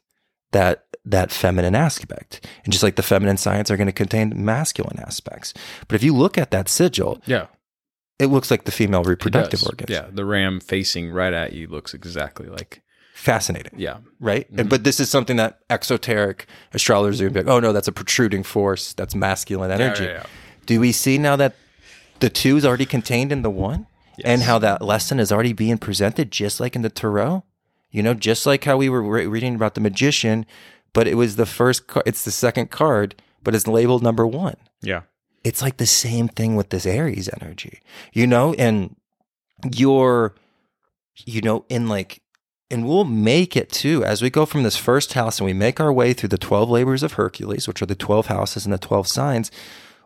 that 0.51 0.83
that 1.05 1.31
feminine 1.31 1.73
aspect. 1.75 2.45
And 2.65 2.73
just 2.73 2.83
like 2.83 2.97
the 2.97 3.03
feminine 3.03 3.37
signs 3.37 3.71
are 3.71 3.77
going 3.77 3.87
to 3.87 3.93
contain 3.93 4.33
masculine 4.43 4.99
aspects. 4.99 5.53
But 5.87 5.95
if 5.95 6.03
you 6.03 6.13
look 6.13 6.37
at 6.37 6.51
that 6.51 6.67
sigil, 6.67 7.21
yeah 7.25 7.47
it 8.19 8.27
looks 8.27 8.49
like 8.49 8.63
the 8.63 8.71
female 8.71 9.03
reproductive 9.03 9.63
organs. 9.63 9.89
Yeah, 9.89 10.07
the 10.11 10.25
ram 10.25 10.59
facing 10.59 11.11
right 11.11 11.33
at 11.33 11.53
you 11.53 11.67
looks 11.67 11.93
exactly 11.93 12.47
like. 12.47 12.81
Fascinating. 13.13 13.73
Yeah. 13.77 13.97
Right. 14.19 14.47
Mm-hmm. 14.47 14.59
And, 14.61 14.69
but 14.69 14.83
this 14.83 14.99
is 14.99 15.09
something 15.09 15.37
that 15.37 15.59
exoteric 15.69 16.45
astrologers 16.73 17.19
are 17.19 17.25
going 17.25 17.33
to 17.33 17.39
be 17.41 17.45
like, 17.45 17.55
oh 17.55 17.59
no, 17.59 17.73
that's 17.73 17.87
a 17.87 17.91
protruding 17.91 18.43
force. 18.43 18.93
That's 18.93 19.15
masculine 19.15 19.71
energy. 19.71 20.03
Yeah, 20.03 20.09
yeah, 20.09 20.15
yeah. 20.17 20.25
Do 20.65 20.79
we 20.79 20.91
see 20.91 21.17
now 21.17 21.35
that 21.35 21.55
the 22.19 22.29
two 22.29 22.57
is 22.57 22.65
already 22.65 22.85
contained 22.85 23.31
in 23.31 23.41
the 23.41 23.49
one, 23.49 23.87
yes. 24.17 24.25
and 24.25 24.41
how 24.43 24.59
that 24.59 24.81
lesson 24.81 25.19
is 25.19 25.31
already 25.31 25.53
being 25.53 25.77
presented, 25.77 26.31
just 26.31 26.59
like 26.59 26.75
in 26.75 26.81
the 26.81 26.89
tarot? 26.89 27.43
You 27.91 28.03
know, 28.03 28.13
just 28.13 28.45
like 28.45 28.63
how 28.65 28.77
we 28.77 28.89
were 28.89 29.01
re- 29.01 29.27
reading 29.27 29.55
about 29.55 29.75
the 29.75 29.81
magician, 29.81 30.45
but 30.93 31.07
it 31.07 31.15
was 31.15 31.35
the 31.35 31.45
first. 31.45 31.87
Car- 31.87 32.03
it's 32.05 32.23
the 32.23 32.31
second 32.31 32.69
card, 32.69 33.15
but 33.43 33.55
it's 33.55 33.67
labeled 33.67 34.03
number 34.03 34.27
one. 34.27 34.57
Yeah 34.81 35.03
it's 35.47 35.61
like 35.61 35.77
the 35.77 35.85
same 35.85 36.27
thing 36.27 36.57
with 36.57 36.71
this 36.71 36.85
Aries 36.85 37.29
energy, 37.39 37.79
you 38.11 38.27
know, 38.27 38.53
and 38.55 38.97
you're, 39.71 40.35
you 41.25 41.39
know, 41.39 41.63
in 41.69 41.87
like, 41.87 42.21
and 42.69 42.85
we'll 42.85 43.05
make 43.05 43.55
it 43.55 43.71
too 43.71 44.03
as 44.03 44.21
we 44.21 44.29
go 44.29 44.45
from 44.45 44.63
this 44.63 44.75
first 44.75 45.13
house 45.13 45.39
and 45.39 45.45
we 45.45 45.53
make 45.53 45.79
our 45.79 45.93
way 45.93 46.11
through 46.11 46.27
the 46.27 46.37
12 46.37 46.69
labors 46.69 47.01
of 47.01 47.13
Hercules, 47.13 47.65
which 47.65 47.81
are 47.81 47.85
the 47.85 47.95
12 47.95 48.27
houses 48.27 48.65
and 48.65 48.73
the 48.73 48.77
12 48.77 49.07
signs. 49.07 49.49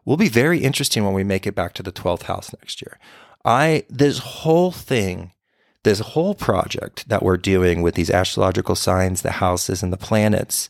We'll 0.06 0.16
be 0.16 0.30
very 0.30 0.60
interesting 0.60 1.04
when 1.04 1.16
we 1.16 1.24
make 1.24 1.48
it 1.48 1.56
back 1.56 1.74
to 1.74 1.84
the 1.84 1.92
12th 1.92 2.24
house 2.24 2.54
next 2.54 2.80
year. 2.84 3.00
I, 3.44 3.86
this 3.90 4.20
whole 4.20 4.72
thing, 4.72 5.34
this 5.84 6.00
whole 6.00 6.36
project 6.36 7.08
that 7.10 7.24
we're 7.24 7.38
doing 7.38 7.82
with 7.82 7.96
these 7.96 8.10
astrological 8.10 8.76
signs, 8.76 9.22
the 9.22 9.32
houses 9.32 9.82
and 9.82 9.92
the 9.92 9.98
planets 9.98 10.70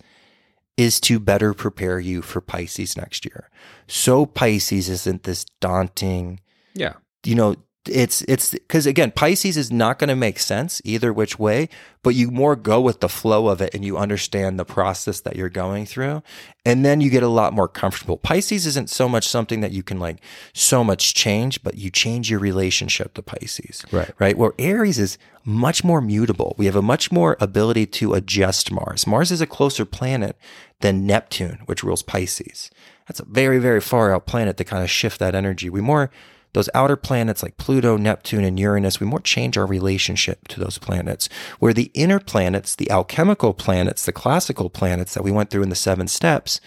is 0.78 1.00
to 1.02 1.20
better 1.20 1.54
prepare 1.54 2.00
you 2.00 2.22
for 2.22 2.42
Pisces 2.42 2.96
next 2.96 3.26
year. 3.26 3.50
So 3.88 4.26
Pisces 4.26 4.90
isn't 4.90 5.24
this 5.24 5.46
daunting. 5.60 6.40
Yeah. 6.74 6.94
You 7.24 7.36
know, 7.36 7.56
it's 7.88 8.22
it's 8.24 8.52
because 8.52 8.86
again 8.86 9.10
pisces 9.10 9.58
is 9.58 9.72
not 9.72 9.98
going 9.98 10.08
to 10.08 10.16
make 10.16 10.38
sense 10.38 10.82
either 10.86 11.12
which 11.12 11.40
way 11.40 11.68
but 12.04 12.16
you 12.16 12.32
more 12.32 12.56
go 12.56 12.82
with 12.82 13.00
the 13.00 13.10
flow 13.10 13.48
of 13.48 13.62
it 13.62 13.74
and 13.76 13.86
you 13.86 13.98
understand 13.98 14.58
the 14.58 14.66
process 14.66 15.20
that 15.22 15.36
you're 15.36 15.50
going 15.50 15.86
through. 15.86 16.24
And 16.66 16.84
then 16.84 17.00
you 17.00 17.10
get 17.10 17.22
a 17.24 17.28
lot 17.28 17.54
more 17.54 17.68
comfortable. 17.68 18.18
Pisces 18.18 18.66
isn't 18.66 18.90
so 18.90 19.08
much 19.08 19.28
something 19.28 19.62
that 19.62 19.72
you 19.72 19.84
can 19.84 20.00
like 20.00 20.18
so 20.54 20.84
much 20.84 21.14
change 21.14 21.62
but 21.64 21.78
you 21.78 21.92
change 21.92 22.30
your 22.30 22.40
relationship 22.40 23.14
to 23.16 23.22
pisces. 23.22 23.86
Right. 23.92 24.12
Right? 24.18 24.38
Where 24.38 24.54
aries 24.58 24.98
is 24.98 25.18
much 25.44 25.84
more 25.84 26.02
mutable. 26.02 26.56
We 26.58 26.66
have 26.66 26.76
a 26.76 26.82
much 26.82 27.12
more 27.12 27.38
ability 27.40 27.86
to 27.88 28.14
adjust 28.14 28.72
mars. 28.72 29.06
Mars 29.06 29.32
is 29.32 29.42
a 29.42 29.48
closer 29.48 29.86
planet 29.86 30.36
than 30.80 31.06
neptune 31.06 31.60
which 31.66 31.84
rules 31.84 32.02
pisces. 32.02 32.72
That's 33.08 33.20
a 33.20 33.26
very 33.26 33.60
very 33.60 33.82
far 33.82 34.14
out 34.14 34.26
planet 34.26 34.58
to 34.58 34.64
kind 34.64 34.84
of 34.84 34.90
shift 34.90 35.20
that 35.20 35.36
energy. 35.36 35.70
We 35.70 35.82
more 35.82 36.10
those 36.54 36.70
outer 36.74 36.96
planets 36.96 37.42
like 37.42 37.58
Pluto, 37.58 37.98
Neptune, 37.98 38.44
and 38.44 38.60
Uranus, 38.60 39.00
we 39.00 39.08
more 39.08 39.20
change 39.20 39.58
our 39.58 39.66
relationship 39.66 40.48
to 40.50 40.60
those 40.60 40.78
planets. 40.78 41.30
Where 41.60 41.74
the 41.74 41.92
inner 41.94 42.20
planets, 42.20 42.76
the 42.76 42.92
alchemical 42.92 43.54
planets, 43.54 44.06
the 44.06 44.12
classical 44.12 44.70
planets 44.70 45.14
that 45.14 45.24
we 45.24 45.32
went 45.32 45.50
through 45.50 45.64
in 45.64 45.70
the 45.70 45.76
seven 45.76 46.08
steps, 46.08 46.60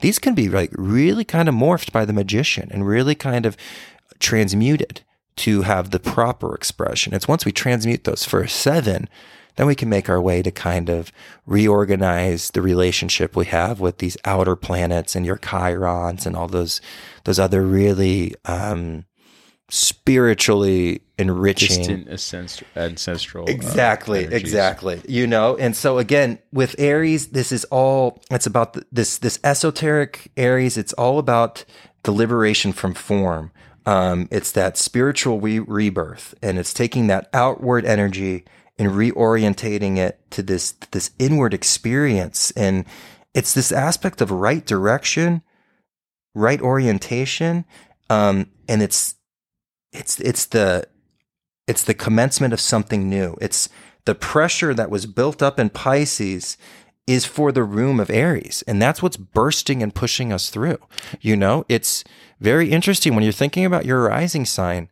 these 0.00 0.18
can 0.18 0.34
be 0.34 0.48
like 0.48 0.70
really 0.72 1.24
kind 1.24 1.48
of 1.48 1.54
morphed 1.54 1.92
by 1.92 2.04
the 2.04 2.12
magician 2.12 2.68
and 2.72 2.86
really 2.86 3.14
kind 3.14 3.46
of 3.46 3.56
transmuted 4.18 5.02
to 5.36 5.62
have 5.62 5.90
the 5.90 6.00
proper 6.00 6.54
expression. 6.54 7.14
It's 7.14 7.28
once 7.28 7.44
we 7.44 7.52
transmute 7.52 8.04
those 8.04 8.24
first 8.24 8.56
seven, 8.56 9.08
then 9.56 9.66
we 9.66 9.74
can 9.74 9.88
make 9.88 10.08
our 10.08 10.20
way 10.20 10.42
to 10.42 10.50
kind 10.50 10.88
of 10.88 11.10
reorganize 11.46 12.50
the 12.50 12.62
relationship 12.62 13.34
we 13.34 13.46
have 13.46 13.80
with 13.80 13.98
these 13.98 14.16
outer 14.24 14.56
planets 14.56 15.16
and 15.16 15.26
your 15.26 15.36
chirons 15.36 16.26
and 16.26 16.36
all 16.36 16.48
those 16.48 16.80
those 17.24 17.38
other 17.38 17.62
really 17.62 18.34
um, 18.44 19.04
spiritually 19.70 21.02
enriching 21.18 21.76
Distant 21.76 22.08
ancest- 22.08 22.62
ancestral. 22.76 23.44
uh, 23.48 23.52
exactly 23.52 24.20
energies. 24.20 24.40
exactly 24.40 25.00
you 25.08 25.26
know 25.26 25.56
and 25.56 25.76
so 25.76 25.98
again 25.98 26.38
with 26.52 26.74
aries 26.78 27.28
this 27.28 27.52
is 27.52 27.64
all 27.66 28.22
it's 28.30 28.46
about 28.46 28.74
th- 28.74 28.86
this 28.92 29.18
this 29.18 29.38
esoteric 29.44 30.30
aries 30.36 30.78
it's 30.78 30.92
all 30.94 31.18
about 31.18 31.64
the 32.04 32.12
liberation 32.12 32.72
from 32.72 32.94
form 32.94 33.50
um, 33.84 34.28
it's 34.30 34.52
that 34.52 34.76
spiritual 34.76 35.40
re- 35.40 35.58
rebirth 35.58 36.34
and 36.42 36.58
it's 36.58 36.72
taking 36.72 37.06
that 37.08 37.28
outward 37.34 37.84
energy 37.84 38.44
and 38.78 38.90
reorientating 38.92 39.96
it 39.98 40.20
to 40.30 40.42
this 40.42 40.72
this 40.92 41.10
inward 41.18 41.52
experience 41.52 42.50
and 42.52 42.84
it's 43.34 43.52
this 43.52 43.72
aspect 43.72 44.20
of 44.20 44.30
right 44.30 44.64
direction 44.64 45.42
right 46.34 46.60
orientation 46.62 47.64
um, 48.08 48.46
and 48.68 48.82
it's 48.82 49.14
it's 49.92 50.20
it's 50.20 50.46
the 50.46 50.86
it's 51.66 51.84
the 51.84 51.94
commencement 51.94 52.52
of 52.52 52.60
something 52.60 53.08
new. 53.08 53.36
It's 53.40 53.68
the 54.04 54.14
pressure 54.14 54.72
that 54.74 54.90
was 54.90 55.06
built 55.06 55.42
up 55.42 55.60
in 55.60 55.68
Pisces 55.70 56.56
is 57.06 57.24
for 57.24 57.52
the 57.52 57.64
room 57.64 58.00
of 58.00 58.10
Aries. 58.10 58.62
And 58.66 58.80
that's 58.80 59.02
what's 59.02 59.16
bursting 59.16 59.82
and 59.82 59.94
pushing 59.94 60.32
us 60.32 60.50
through. 60.50 60.78
You 61.20 61.36
know, 61.36 61.64
it's 61.68 62.04
very 62.40 62.70
interesting 62.70 63.14
when 63.14 63.24
you're 63.24 63.32
thinking 63.32 63.64
about 63.64 63.86
your 63.86 64.02
rising 64.02 64.44
sign. 64.44 64.90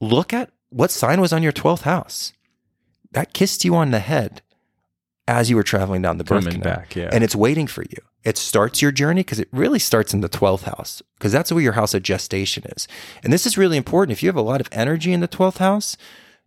Look 0.00 0.32
at 0.32 0.50
what 0.70 0.90
sign 0.90 1.20
was 1.20 1.32
on 1.32 1.42
your 1.42 1.52
12th 1.52 1.82
house. 1.82 2.32
That 3.12 3.32
kissed 3.32 3.64
you 3.64 3.74
on 3.74 3.90
the 3.90 3.98
head 3.98 4.42
as 5.28 5.48
you 5.48 5.56
were 5.56 5.62
traveling 5.62 6.02
down 6.02 6.18
the 6.18 6.24
birth 6.24 6.44
Coming 6.44 6.60
canal. 6.60 6.76
back, 6.76 6.96
yeah. 6.96 7.08
And 7.12 7.22
it's 7.22 7.36
waiting 7.36 7.66
for 7.66 7.82
you. 7.82 7.98
It 8.24 8.36
starts 8.36 8.82
your 8.82 8.92
journey 8.92 9.20
because 9.20 9.40
it 9.40 9.48
really 9.52 9.78
starts 9.78 10.12
in 10.12 10.20
the 10.20 10.28
12th 10.28 10.64
house 10.64 11.02
because 11.16 11.32
that's 11.32 11.50
where 11.50 11.62
your 11.62 11.72
house 11.72 11.94
of 11.94 12.02
gestation 12.02 12.64
is. 12.76 12.86
And 13.22 13.32
this 13.32 13.46
is 13.46 13.56
really 13.56 13.76
important. 13.76 14.12
If 14.12 14.22
you 14.22 14.28
have 14.28 14.36
a 14.36 14.42
lot 14.42 14.60
of 14.60 14.68
energy 14.72 15.12
in 15.12 15.20
the 15.20 15.28
12th 15.28 15.58
house, 15.58 15.96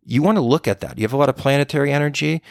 you 0.06 0.22
want 0.22 0.36
to 0.38 0.42
look 0.42 0.68
at 0.68 0.82
that. 0.82 0.98
You 0.98 1.04
have 1.04 1.14
a 1.14 1.18
lot 1.18 1.30
of 1.30 1.38
planetary 1.38 1.92
energy. 1.92 2.42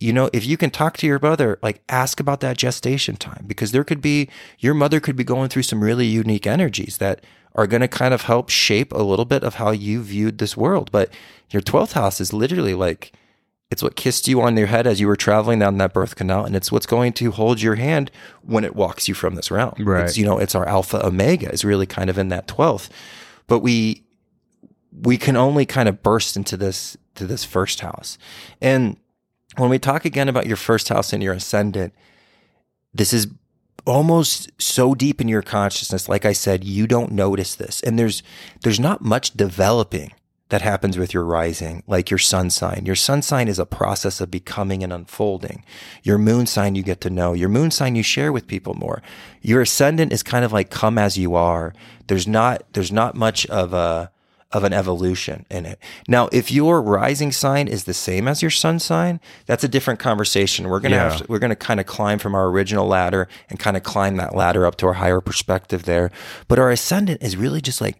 You 0.00 0.12
know, 0.12 0.30
if 0.32 0.46
you 0.46 0.56
can 0.56 0.70
talk 0.70 0.96
to 0.98 1.06
your 1.06 1.18
mother, 1.20 1.58
like 1.62 1.82
ask 1.88 2.18
about 2.18 2.40
that 2.40 2.56
gestation 2.56 3.16
time 3.16 3.44
because 3.46 3.72
there 3.72 3.84
could 3.84 4.00
be, 4.00 4.28
your 4.58 4.74
mother 4.74 5.00
could 5.00 5.16
be 5.16 5.24
going 5.24 5.48
through 5.48 5.64
some 5.64 5.82
really 5.82 6.06
unique 6.06 6.46
energies 6.46 6.98
that 6.98 7.22
are 7.54 7.66
going 7.66 7.82
to 7.82 7.88
kind 7.88 8.14
of 8.14 8.22
help 8.22 8.48
shape 8.48 8.92
a 8.92 9.02
little 9.02 9.26
bit 9.26 9.44
of 9.44 9.56
how 9.56 9.70
you 9.70 10.02
viewed 10.02 10.38
this 10.38 10.56
world. 10.56 10.90
But 10.90 11.12
your 11.50 11.62
12th 11.62 11.92
house 11.92 12.20
is 12.20 12.32
literally 12.32 12.74
like, 12.74 13.12
it's 13.72 13.82
what 13.82 13.96
kissed 13.96 14.28
you 14.28 14.42
on 14.42 14.56
your 14.56 14.66
head 14.66 14.86
as 14.86 15.00
you 15.00 15.06
were 15.06 15.16
traveling 15.16 15.58
down 15.58 15.78
that 15.78 15.94
birth 15.94 16.14
canal, 16.14 16.44
and 16.44 16.54
it's 16.54 16.70
what's 16.70 16.84
going 16.84 17.14
to 17.14 17.30
hold 17.30 17.62
your 17.62 17.76
hand 17.76 18.10
when 18.42 18.64
it 18.64 18.76
walks 18.76 19.08
you 19.08 19.14
from 19.14 19.34
this 19.34 19.50
realm. 19.50 19.74
Right. 19.78 20.04
It's, 20.04 20.18
you 20.18 20.26
know, 20.26 20.38
it's 20.38 20.54
our 20.54 20.68
alpha 20.68 21.04
omega 21.04 21.50
is 21.50 21.64
really 21.64 21.86
kind 21.86 22.10
of 22.10 22.18
in 22.18 22.28
that 22.28 22.46
twelfth, 22.46 22.90
but 23.46 23.60
we 23.60 24.04
we 24.92 25.16
can 25.16 25.36
only 25.36 25.64
kind 25.64 25.88
of 25.88 26.02
burst 26.02 26.36
into 26.36 26.58
this 26.58 26.98
to 27.14 27.26
this 27.26 27.44
first 27.44 27.80
house, 27.80 28.18
and 28.60 28.98
when 29.56 29.70
we 29.70 29.78
talk 29.78 30.04
again 30.04 30.28
about 30.28 30.46
your 30.46 30.56
first 30.56 30.90
house 30.90 31.12
and 31.12 31.22
your 31.22 31.32
ascendant, 31.32 31.94
this 32.92 33.12
is 33.12 33.28
almost 33.86 34.50
so 34.60 34.94
deep 34.94 35.20
in 35.20 35.26
your 35.26 35.42
consciousness 35.42 36.08
like 36.08 36.24
i 36.24 36.32
said 36.32 36.62
you 36.62 36.86
don't 36.86 37.10
notice 37.10 37.56
this 37.56 37.80
and 37.80 37.98
there's 37.98 38.22
there's 38.62 38.78
not 38.78 39.02
much 39.02 39.32
developing 39.32 40.12
that 40.52 40.60
happens 40.60 40.98
with 40.98 41.14
your 41.14 41.24
rising, 41.24 41.82
like 41.86 42.10
your 42.10 42.18
sun 42.18 42.50
sign. 42.50 42.82
Your 42.84 42.94
sun 42.94 43.22
sign 43.22 43.48
is 43.48 43.58
a 43.58 43.64
process 43.64 44.20
of 44.20 44.30
becoming 44.30 44.84
and 44.84 44.92
unfolding. 44.92 45.64
Your 46.02 46.18
moon 46.18 46.44
sign 46.44 46.74
you 46.74 46.82
get 46.82 47.00
to 47.00 47.08
know. 47.10 47.32
Your 47.32 47.48
moon 47.48 47.70
sign 47.70 47.96
you 47.96 48.02
share 48.02 48.30
with 48.30 48.46
people 48.46 48.74
more. 48.74 49.00
Your 49.40 49.62
ascendant 49.62 50.12
is 50.12 50.22
kind 50.22 50.44
of 50.44 50.52
like 50.52 50.68
come 50.68 50.98
as 50.98 51.16
you 51.16 51.34
are. 51.34 51.72
There's 52.08 52.28
not 52.28 52.64
there's 52.74 52.92
not 52.92 53.14
much 53.14 53.46
of 53.46 53.72
a 53.72 54.10
of 54.50 54.64
an 54.64 54.74
evolution 54.74 55.46
in 55.50 55.64
it. 55.64 55.78
Now, 56.06 56.28
if 56.30 56.52
your 56.52 56.82
rising 56.82 57.32
sign 57.32 57.66
is 57.68 57.84
the 57.84 57.94
same 57.94 58.28
as 58.28 58.42
your 58.42 58.50
sun 58.50 58.78
sign, 58.80 59.18
that's 59.46 59.64
a 59.64 59.68
different 59.68 59.98
conversation. 59.98 60.68
We're 60.68 60.80
gonna 60.80 60.96
Yeah. 60.96 61.10
have 61.12 61.16
to, 61.20 61.26
we're 61.30 61.38
gonna 61.38 61.56
kind 61.56 61.80
of 61.80 61.86
climb 61.86 62.18
from 62.18 62.34
our 62.34 62.48
original 62.48 62.86
ladder 62.86 63.28
and 63.48 63.58
kind 63.58 63.78
of 63.78 63.82
climb 63.82 64.18
that 64.18 64.34
ladder 64.36 64.66
up 64.66 64.76
to 64.76 64.86
our 64.88 64.92
higher 64.92 65.22
perspective 65.22 65.84
there. 65.84 66.10
But 66.48 66.58
our 66.58 66.70
ascendant 66.70 67.22
is 67.22 67.34
really 67.34 67.62
just 67.62 67.80
like 67.80 67.96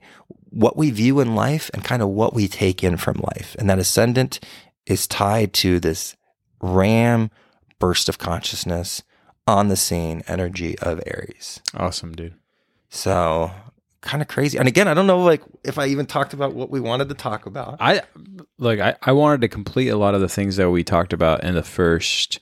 what 0.52 0.76
we 0.76 0.90
view 0.90 1.20
in 1.20 1.34
life 1.34 1.70
and 1.72 1.82
kind 1.82 2.02
of 2.02 2.08
what 2.08 2.34
we 2.34 2.46
take 2.46 2.84
in 2.84 2.96
from 2.96 3.16
life. 3.16 3.56
And 3.58 3.68
that 3.70 3.78
ascendant 3.78 4.38
is 4.86 5.06
tied 5.06 5.52
to 5.54 5.80
this 5.80 6.14
ram 6.60 7.30
burst 7.78 8.08
of 8.08 8.18
consciousness 8.18 9.02
on 9.46 9.68
the 9.68 9.76
scene 9.76 10.22
energy 10.28 10.78
of 10.80 11.00
Aries. 11.06 11.60
Awesome, 11.74 12.12
dude. 12.12 12.34
So 12.90 13.50
kind 14.02 14.20
of 14.20 14.28
crazy. 14.28 14.58
And 14.58 14.68
again, 14.68 14.88
I 14.88 14.94
don't 14.94 15.06
know 15.06 15.22
like 15.22 15.42
if 15.64 15.78
I 15.78 15.86
even 15.86 16.06
talked 16.06 16.34
about 16.34 16.54
what 16.54 16.70
we 16.70 16.80
wanted 16.80 17.08
to 17.08 17.14
talk 17.14 17.46
about. 17.46 17.78
I 17.80 18.02
like 18.58 18.78
I, 18.78 18.94
I 19.02 19.12
wanted 19.12 19.40
to 19.40 19.48
complete 19.48 19.88
a 19.88 19.96
lot 19.96 20.14
of 20.14 20.20
the 20.20 20.28
things 20.28 20.56
that 20.56 20.70
we 20.70 20.84
talked 20.84 21.12
about 21.12 21.42
in 21.42 21.54
the 21.54 21.62
first 21.62 22.38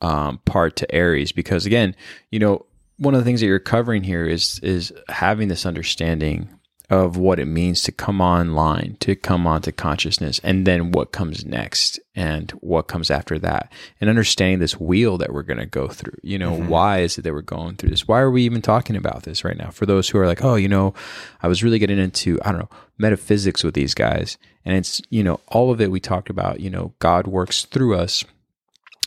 um, 0.00 0.38
part 0.46 0.76
to 0.76 0.94
Aries 0.94 1.32
because 1.32 1.66
again, 1.66 1.94
you 2.30 2.38
know, 2.38 2.64
one 2.96 3.14
of 3.14 3.20
the 3.20 3.24
things 3.24 3.40
that 3.40 3.46
you're 3.46 3.58
covering 3.58 4.02
here 4.02 4.26
is 4.26 4.58
is 4.60 4.92
having 5.08 5.48
this 5.48 5.66
understanding 5.66 6.48
of 6.92 7.16
what 7.16 7.38
it 7.38 7.46
means 7.46 7.80
to 7.80 7.90
come 7.90 8.20
online, 8.20 8.98
to 9.00 9.16
come 9.16 9.46
onto 9.46 9.72
consciousness, 9.72 10.38
and 10.44 10.66
then 10.66 10.92
what 10.92 11.10
comes 11.10 11.42
next 11.42 11.98
and 12.14 12.50
what 12.60 12.86
comes 12.86 13.10
after 13.10 13.38
that. 13.38 13.72
And 13.98 14.10
understanding 14.10 14.58
this 14.58 14.78
wheel 14.78 15.16
that 15.16 15.32
we're 15.32 15.42
going 15.42 15.58
to 15.58 15.64
go 15.64 15.88
through. 15.88 16.18
You 16.22 16.38
know, 16.38 16.52
mm-hmm. 16.52 16.68
why 16.68 16.98
is 16.98 17.16
it 17.16 17.22
that 17.22 17.32
we're 17.32 17.40
going 17.40 17.76
through 17.76 17.88
this? 17.88 18.06
Why 18.06 18.20
are 18.20 18.30
we 18.30 18.42
even 18.42 18.60
talking 18.60 18.94
about 18.94 19.22
this 19.22 19.42
right 19.42 19.56
now? 19.56 19.70
For 19.70 19.86
those 19.86 20.10
who 20.10 20.18
are 20.18 20.26
like, 20.26 20.44
oh, 20.44 20.56
you 20.56 20.68
know, 20.68 20.92
I 21.42 21.48
was 21.48 21.64
really 21.64 21.78
getting 21.78 21.98
into, 21.98 22.38
I 22.44 22.50
don't 22.50 22.60
know, 22.60 22.76
metaphysics 22.98 23.64
with 23.64 23.72
these 23.72 23.94
guys. 23.94 24.36
And 24.62 24.76
it's, 24.76 25.00
you 25.08 25.24
know, 25.24 25.40
all 25.48 25.72
of 25.72 25.80
it 25.80 25.90
we 25.90 25.98
talked 25.98 26.28
about, 26.28 26.60
you 26.60 26.68
know, 26.68 26.92
God 26.98 27.26
works 27.26 27.64
through 27.64 27.96
us 27.96 28.22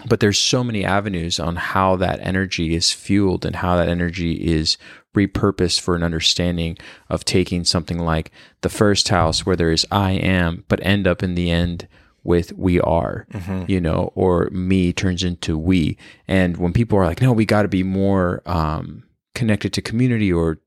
but 0.05 0.19
there's 0.19 0.37
so 0.37 0.61
many 0.61 0.83
avenues 0.83 1.39
on 1.39 1.55
how 1.55 1.95
that 1.95 2.19
energy 2.21 2.75
is 2.75 2.91
fueled 2.91 3.45
and 3.45 3.55
how 3.55 3.77
that 3.77 3.87
energy 3.87 4.33
is 4.33 4.77
repurposed 5.15 5.79
for 5.79 5.95
an 5.95 6.03
understanding 6.03 6.77
of 7.09 7.25
taking 7.25 7.63
something 7.65 7.99
like 7.99 8.31
the 8.61 8.69
first 8.69 9.09
house 9.09 9.45
where 9.45 9.55
there 9.55 9.71
is 9.71 9.85
I 9.91 10.11
am, 10.11 10.63
but 10.67 10.85
end 10.85 11.07
up 11.07 11.23
in 11.23 11.35
the 11.35 11.49
end 11.51 11.87
with 12.23 12.53
we 12.53 12.79
are, 12.81 13.27
you 13.67 13.79
know, 13.79 14.11
or 14.15 14.49
me 14.51 14.91
turns 14.93 15.23
into 15.23 15.57
we. 15.57 15.97
And 16.27 16.57
when 16.57 16.73
people 16.73 16.97
are 16.97 17.05
like, 17.05 17.21
no, 17.21 17.31
we 17.31 17.45
got 17.45 17.61
to 17.63 17.67
be 17.67 17.83
more 17.83 18.41
um, 18.45 19.03
connected 19.35 19.73
to 19.73 19.81
community 19.81 20.33
or 20.33 20.57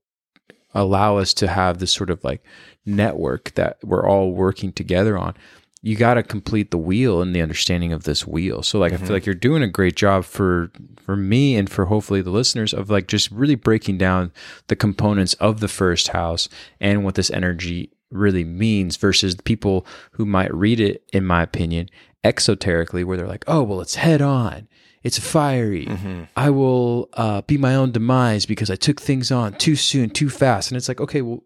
allow 0.73 1.17
us 1.17 1.33
to 1.33 1.47
have 1.47 1.79
this 1.79 1.91
sort 1.91 2.09
of 2.09 2.23
like 2.23 2.43
network 2.85 3.53
that 3.55 3.77
we're 3.83 4.07
all 4.07 4.31
working 4.31 4.71
together 4.71 5.17
on 5.17 5.35
you 5.81 5.95
got 5.95 6.15
to 6.15 6.23
complete 6.23 6.71
the 6.71 6.77
wheel 6.77 7.21
and 7.21 7.33
the 7.33 7.41
understanding 7.41 7.93
of 7.93 8.03
this 8.03 8.27
wheel. 8.27 8.61
So 8.63 8.79
like 8.79 8.93
i 8.93 8.97
feel 8.97 9.13
like 9.13 9.25
you're 9.25 9.35
doing 9.35 9.63
a 9.63 9.67
great 9.67 9.95
job 9.95 10.25
for 10.25 10.71
for 10.97 11.15
me 11.15 11.55
and 11.55 11.69
for 11.69 11.85
hopefully 11.85 12.21
the 12.21 12.31
listeners 12.31 12.73
of 12.73 12.89
like 12.89 13.07
just 13.07 13.31
really 13.31 13.55
breaking 13.55 13.97
down 13.97 14.31
the 14.67 14.75
components 14.75 15.33
of 15.35 15.59
the 15.59 15.67
first 15.67 16.09
house 16.09 16.49
and 16.79 17.03
what 17.03 17.15
this 17.15 17.31
energy 17.31 17.91
really 18.11 18.43
means 18.43 18.97
versus 18.97 19.35
people 19.43 19.85
who 20.11 20.25
might 20.25 20.53
read 20.53 20.79
it 20.79 21.03
in 21.13 21.25
my 21.25 21.43
opinion 21.43 21.89
exoterically 22.23 23.05
where 23.05 23.15
they're 23.17 23.27
like 23.27 23.45
oh 23.47 23.63
well 23.63 23.81
it's 23.81 23.95
head 23.95 24.21
on. 24.21 24.67
It's 25.01 25.17
fiery. 25.17 25.87
I 26.35 26.49
will 26.49 27.07
uh, 27.13 27.41
be 27.43 27.57
my 27.57 27.73
own 27.73 27.91
demise 27.91 28.45
because 28.45 28.69
i 28.69 28.75
took 28.75 28.99
things 28.99 29.31
on 29.31 29.53
too 29.53 29.77
soon 29.77 30.09
too 30.09 30.29
fast. 30.29 30.69
And 30.69 30.77
it's 30.77 30.89
like 30.89 30.99
okay 30.99 31.21
well 31.21 31.43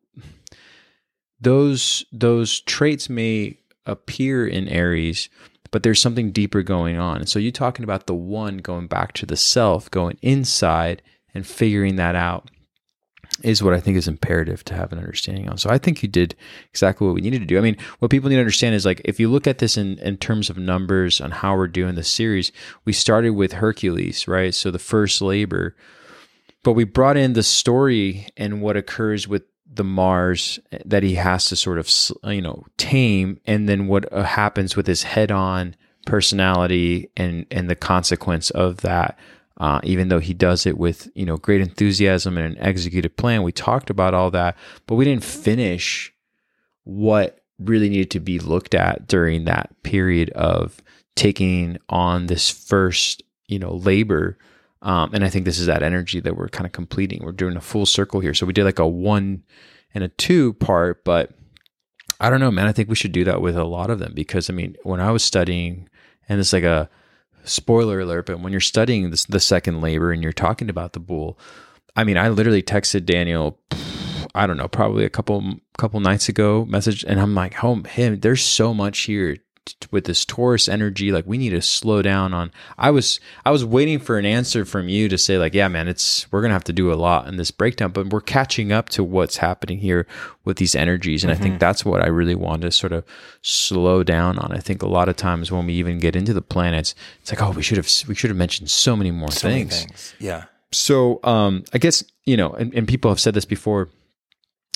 those 1.39 2.05
those 2.11 2.61
traits 2.61 3.09
may 3.09 3.57
appear 3.85 4.47
in 4.47 4.67
Aries, 4.67 5.29
but 5.71 5.83
there's 5.83 6.01
something 6.01 6.31
deeper 6.31 6.61
going 6.61 6.97
on. 6.97 7.17
And 7.17 7.29
so 7.29 7.39
you're 7.39 7.51
talking 7.51 7.83
about 7.83 8.07
the 8.07 8.15
one 8.15 8.57
going 8.57 8.87
back 8.87 9.13
to 9.13 9.25
the 9.25 9.37
self, 9.37 9.89
going 9.91 10.17
inside 10.21 11.01
and 11.33 11.45
figuring 11.45 11.95
that 11.95 12.15
out 12.15 12.49
is 13.41 13.63
what 13.63 13.73
I 13.73 13.79
think 13.79 13.97
is 13.97 14.07
imperative 14.07 14.63
to 14.65 14.75
have 14.75 14.91
an 14.91 14.99
understanding 14.99 15.49
on. 15.49 15.57
So 15.57 15.69
I 15.69 15.77
think 15.77 16.03
you 16.03 16.09
did 16.09 16.35
exactly 16.69 17.07
what 17.07 17.15
we 17.15 17.21
needed 17.21 17.39
to 17.39 17.45
do. 17.45 17.57
I 17.57 17.61
mean, 17.61 17.77
what 17.99 18.11
people 18.11 18.29
need 18.29 18.35
to 18.35 18.41
understand 18.41 18.75
is 18.75 18.85
like 18.85 19.01
if 19.05 19.19
you 19.19 19.29
look 19.29 19.47
at 19.47 19.57
this 19.57 19.75
in, 19.75 19.97
in 19.99 20.17
terms 20.17 20.49
of 20.49 20.57
numbers 20.57 21.19
on 21.19 21.31
how 21.31 21.55
we're 21.55 21.67
doing 21.67 21.95
the 21.95 22.03
series, 22.03 22.51
we 22.85 22.93
started 22.93 23.31
with 23.31 23.53
Hercules, 23.53 24.27
right? 24.27 24.53
So 24.53 24.69
the 24.69 24.79
first 24.79 25.21
labor, 25.21 25.75
but 26.63 26.73
we 26.73 26.83
brought 26.83 27.17
in 27.17 27.33
the 27.33 27.43
story 27.43 28.27
and 28.37 28.61
what 28.61 28.77
occurs 28.77 29.27
with 29.27 29.43
the 29.75 29.83
Mars 29.83 30.59
that 30.85 31.03
he 31.03 31.15
has 31.15 31.45
to 31.45 31.55
sort 31.55 31.77
of 31.79 31.89
you 32.25 32.41
know 32.41 32.65
tame, 32.77 33.39
and 33.45 33.67
then 33.67 33.87
what 33.87 34.11
uh, 34.11 34.23
happens 34.23 34.75
with 34.75 34.87
his 34.87 35.03
head-on 35.03 35.75
personality 36.05 37.09
and 37.15 37.45
and 37.51 37.69
the 37.69 37.75
consequence 37.75 38.49
of 38.51 38.77
that. 38.81 39.17
Uh, 39.57 39.79
even 39.83 40.07
though 40.07 40.19
he 40.19 40.33
does 40.33 40.65
it 40.65 40.77
with 40.77 41.09
you 41.15 41.25
know 41.25 41.37
great 41.37 41.61
enthusiasm 41.61 42.37
and 42.37 42.55
an 42.55 42.63
executed 42.63 43.15
plan, 43.17 43.43
we 43.43 43.51
talked 43.51 43.89
about 43.89 44.13
all 44.13 44.31
that, 44.31 44.57
but 44.87 44.95
we 44.95 45.05
didn't 45.05 45.23
finish 45.23 46.11
what 46.83 47.39
really 47.59 47.87
needed 47.87 48.11
to 48.11 48.19
be 48.19 48.39
looked 48.39 48.73
at 48.73 49.07
during 49.07 49.45
that 49.45 49.71
period 49.83 50.29
of 50.31 50.81
taking 51.15 51.77
on 51.87 52.25
this 52.25 52.49
first 52.49 53.21
you 53.47 53.59
know 53.59 53.75
labor 53.75 54.37
um, 54.83 55.11
and 55.13 55.23
I 55.23 55.29
think 55.29 55.45
this 55.45 55.59
is 55.59 55.67
that 55.67 55.81
energy 55.81 56.19
that 56.19 56.35
we're 56.35 56.49
kind 56.49 56.65
of 56.65 56.73
completing. 56.73 57.23
We're 57.23 57.31
doing 57.31 57.55
a 57.55 57.61
full 57.61 57.85
circle 57.85 58.19
here. 58.19 58.33
So 58.33 58.45
we 58.45 58.51
did 58.51 58.65
like 58.65 58.79
a 58.79 58.87
one 58.87 59.43
and 59.93 60.03
a 60.03 60.09
two 60.09 60.53
part, 60.53 61.05
but 61.05 61.31
I 62.19 62.29
don't 62.29 62.41
know, 62.41 62.51
man. 62.51 62.67
I 62.67 62.73
think 62.73 62.89
we 62.89 62.95
should 62.95 63.13
do 63.13 63.23
that 63.23 63.41
with 63.41 63.55
a 63.55 63.63
lot 63.63 63.89
of 63.89 63.99
them 63.99 64.11
because 64.13 64.49
I 64.49 64.53
mean, 64.53 64.75
when 64.83 64.99
I 64.99 65.11
was 65.11 65.23
studying, 65.23 65.87
and 66.27 66.39
it's 66.39 66.51
like 66.51 66.65
a 66.65 66.89
spoiler 67.45 68.01
alert, 68.01 68.25
but 68.25 68.41
when 68.41 68.51
you're 68.51 68.61
studying 68.61 69.09
this, 69.09 69.23
the 69.25 69.39
second 69.39 69.79
labor 69.79 70.11
and 70.11 70.21
you're 70.21 70.33
talking 70.33 70.69
about 70.69 70.91
the 70.91 70.99
bull, 70.99 71.39
I 71.95 72.03
mean, 72.03 72.17
I 72.17 72.27
literally 72.27 72.63
texted 72.63 73.05
Daniel. 73.05 73.59
I 74.35 74.47
don't 74.47 74.57
know, 74.57 74.67
probably 74.67 75.05
a 75.05 75.09
couple 75.09 75.59
couple 75.77 76.01
nights 76.01 76.27
ago, 76.27 76.65
message, 76.65 77.05
and 77.05 77.21
I'm 77.21 77.35
like, 77.35 77.63
"Oh, 77.63 77.83
him, 77.83 78.19
there's 78.19 78.43
so 78.43 78.73
much 78.73 79.01
here 79.01 79.37
with 79.91 80.05
this 80.05 80.25
Taurus 80.25 80.67
energy, 80.67 81.11
like 81.11 81.25
we 81.25 81.37
need 81.37 81.51
to 81.51 81.61
slow 81.61 82.01
down 82.01 82.33
on. 82.33 82.51
I 82.77 82.91
was 82.91 83.19
I 83.45 83.51
was 83.51 83.63
waiting 83.63 83.99
for 83.99 84.17
an 84.17 84.25
answer 84.25 84.65
from 84.65 84.89
you 84.89 85.07
to 85.09 85.17
say 85.17 85.37
like, 85.37 85.53
yeah, 85.53 85.67
man, 85.67 85.87
it's 85.87 86.31
we're 86.31 86.41
gonna 86.41 86.53
have 86.53 86.63
to 86.65 86.73
do 86.73 86.91
a 86.91 86.95
lot 86.95 87.27
in 87.27 87.37
this 87.37 87.51
breakdown, 87.51 87.91
but 87.91 88.07
we're 88.09 88.21
catching 88.21 88.71
up 88.71 88.89
to 88.89 89.03
what's 89.03 89.37
happening 89.37 89.79
here 89.79 90.07
with 90.45 90.57
these 90.57 90.75
energies, 90.75 91.23
and 91.23 91.31
mm-hmm. 91.31 91.39
I 91.39 91.43
think 91.43 91.53
mm-hmm. 91.53 91.59
that's 91.59 91.85
what 91.85 92.01
I 92.01 92.07
really 92.07 92.35
want 92.35 92.63
to 92.63 92.71
sort 92.71 92.91
of 92.91 93.05
slow 93.41 94.03
down 94.03 94.37
on. 94.37 94.51
I 94.51 94.59
think 94.59 94.81
a 94.81 94.87
lot 94.87 95.09
of 95.09 95.15
times 95.15 95.51
when 95.51 95.65
we 95.65 95.73
even 95.73 95.99
get 95.99 96.15
into 96.15 96.33
the 96.33 96.41
planets, 96.41 96.95
it's 97.21 97.31
like, 97.31 97.41
oh, 97.41 97.51
we 97.51 97.63
should 97.63 97.77
have 97.77 97.89
we 98.07 98.15
should 98.15 98.29
have 98.29 98.37
mentioned 98.37 98.69
so 98.69 98.95
many 98.95 99.11
more 99.11 99.31
so 99.31 99.47
things. 99.47 99.73
Many 99.73 99.87
things. 99.87 100.15
Yeah. 100.19 100.45
So 100.71 101.19
um, 101.23 101.63
I 101.73 101.77
guess 101.77 102.03
you 102.25 102.37
know, 102.37 102.51
and, 102.51 102.73
and 102.73 102.87
people 102.87 103.11
have 103.11 103.19
said 103.19 103.33
this 103.33 103.45
before 103.45 103.89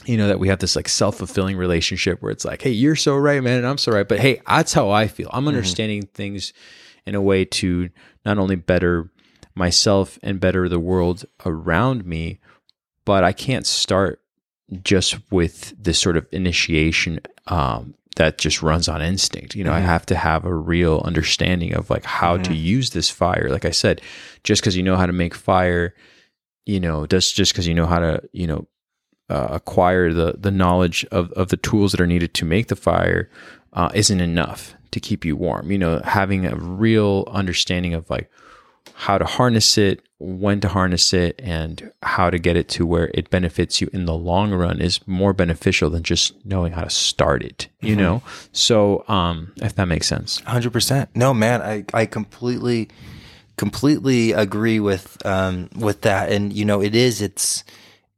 you 0.06 0.18
know 0.18 0.28
that 0.28 0.40
we 0.40 0.48
have 0.48 0.60
this 0.60 0.76
like 0.76 0.88
self-fulfilling 0.88 1.58
relationship 1.58 2.22
where 2.22 2.32
it's 2.32 2.46
like 2.46 2.62
hey 2.62 2.70
you're 2.70 2.96
so 2.96 3.16
right 3.16 3.42
man 3.44 3.58
and 3.58 3.68
i'm 3.68 3.78
so 3.78 3.92
right 3.92 4.08
but 4.08 4.20
hey 4.20 4.42
that's 4.48 4.74
how 4.74 4.90
i 4.90 5.08
feel 5.08 5.30
i'm 5.32 5.42
mm-hmm. 5.42 5.50
understanding 5.50 6.04
mm-hmm. 6.04 6.14
things 6.14 6.54
in 7.06 7.16
a 7.16 7.22
way 7.22 7.46
to 7.46 7.90
not 8.26 8.38
only 8.38 8.56
better 8.56 9.10
myself 9.56 10.20
and 10.22 10.40
better 10.40 10.70
the 10.70 10.80
world 10.80 11.26
around 11.46 12.06
me 12.06 12.40
but 13.06 13.24
i 13.24 13.32
can't 13.32 13.66
start 13.66 14.22
just 14.84 15.18
with 15.32 15.74
this 15.82 15.98
sort 15.98 16.18
of 16.18 16.28
initiation 16.32 17.20
um, 17.48 17.96
that 18.18 18.38
just 18.38 18.62
runs 18.62 18.88
on 18.88 19.02
instinct 19.02 19.56
you 19.56 19.64
know 19.64 19.72
mm-hmm. 19.72 19.80
i 19.80 19.92
have 19.92 20.06
to 20.06 20.16
have 20.16 20.46
a 20.46 20.54
real 20.54 21.02
understanding 21.06 21.74
of 21.74 21.90
like 21.90 22.06
how 22.06 22.36
mm-hmm. 22.36 22.44
to 22.44 22.54
use 22.54 22.92
this 22.92 23.10
fire 23.10 23.50
like 23.50 23.66
i 23.66 23.72
said 23.72 24.02
just 24.44 24.62
because 24.62 24.76
you 24.76 24.84
know 24.84 24.96
how 24.96 25.06
to 25.06 25.14
make 25.14 25.34
fire 25.34 25.96
you 26.66 26.80
know 26.80 27.08
just 27.08 27.36
just 27.36 27.52
because 27.52 27.68
you 27.68 27.74
know 27.74 27.86
how 27.86 28.00
to 28.00 28.22
you 28.32 28.46
know 28.46 28.68
uh, 29.30 29.48
acquire 29.52 30.14
the 30.14 30.36
the 30.38 30.52
knowledge 30.52 31.06
of, 31.12 31.32
of 31.34 31.50
the 31.50 31.58
tools 31.58 31.92
that 31.92 32.02
are 32.02 32.08
needed 32.08 32.34
to 32.34 32.46
make 32.46 32.68
the 32.68 32.76
fire 32.76 33.30
uh, 33.74 33.90
isn't 33.94 34.22
enough 34.22 34.76
to 34.92 35.00
keep 35.00 35.26
you 35.26 35.36
warm. 35.36 35.72
You 35.72 35.78
know, 35.78 36.02
having 36.04 36.46
a 36.46 36.56
real 36.56 37.28
understanding 37.32 37.94
of 37.94 38.10
like 38.10 38.30
how 38.94 39.18
to 39.18 39.26
harness 39.26 39.78
it, 39.78 40.02
when 40.18 40.60
to 40.62 40.68
harness 40.70 41.14
it, 41.14 41.40
and 41.44 41.92
how 42.02 42.30
to 42.30 42.40
get 42.40 42.56
it 42.56 42.70
to 42.70 42.86
where 42.86 43.12
it 43.14 43.30
benefits 43.30 43.80
you 43.82 43.90
in 43.94 44.06
the 44.06 44.16
long 44.16 44.52
run 44.54 44.82
is 44.82 45.06
more 45.08 45.34
beneficial 45.34 45.90
than 45.90 46.04
just 46.04 46.34
knowing 46.46 46.72
how 46.72 46.84
to 46.84 46.90
start 46.90 47.44
it. 47.44 47.68
You 47.82 47.92
mm-hmm. 47.92 48.02
know, 48.02 48.24
so 48.54 49.04
um, 49.08 49.54
if 49.58 49.76
that 49.76 49.88
makes 49.88 50.08
sense, 50.08 50.40
hundred 50.42 50.74
percent. 50.74 51.10
No, 51.16 51.34
man, 51.34 51.62
I 51.62 51.86
I 51.94 52.06
completely 52.06 52.90
completely 53.58 54.32
agree 54.32 54.80
with 54.80 55.24
um 55.26 55.70
with 55.76 56.02
that, 56.02 56.32
and 56.32 56.54
you 56.54 56.66
know, 56.66 56.82
it 56.82 56.96
is 56.96 57.22
it's 57.22 57.64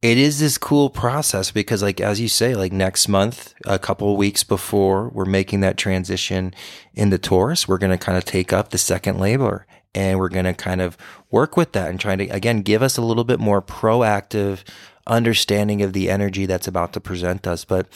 it 0.01 0.17
is 0.17 0.39
this 0.39 0.57
cool 0.57 0.89
process 0.89 1.51
because 1.51 1.81
like 1.81 1.99
as 1.99 2.19
you 2.21 2.27
say 2.27 2.55
like 2.55 2.71
next 2.71 3.07
month 3.07 3.53
a 3.65 3.77
couple 3.77 4.15
weeks 4.15 4.43
before 4.43 5.09
we're 5.09 5.25
making 5.25 5.59
that 5.59 5.77
transition 5.77 6.53
in 6.93 7.09
the 7.09 7.17
taurus 7.17 7.67
we're 7.67 7.77
going 7.77 7.91
to 7.91 7.97
kind 7.97 8.17
of 8.17 8.23
take 8.23 8.53
up 8.53 8.69
the 8.69 8.77
second 8.77 9.19
labor 9.19 9.65
and 9.95 10.19
we're 10.19 10.29
going 10.29 10.45
to 10.45 10.53
kind 10.53 10.81
of 10.81 10.97
work 11.31 11.57
with 11.57 11.71
that 11.73 11.89
and 11.89 11.99
trying 11.99 12.17
to 12.17 12.27
again 12.27 12.61
give 12.61 12.81
us 12.81 12.97
a 12.97 13.01
little 13.01 13.23
bit 13.23 13.39
more 13.39 13.61
proactive 13.61 14.63
understanding 15.07 15.81
of 15.81 15.93
the 15.93 16.09
energy 16.09 16.45
that's 16.45 16.67
about 16.67 16.93
to 16.93 17.01
present 17.01 17.47
us. 17.47 17.65
But 17.65 17.87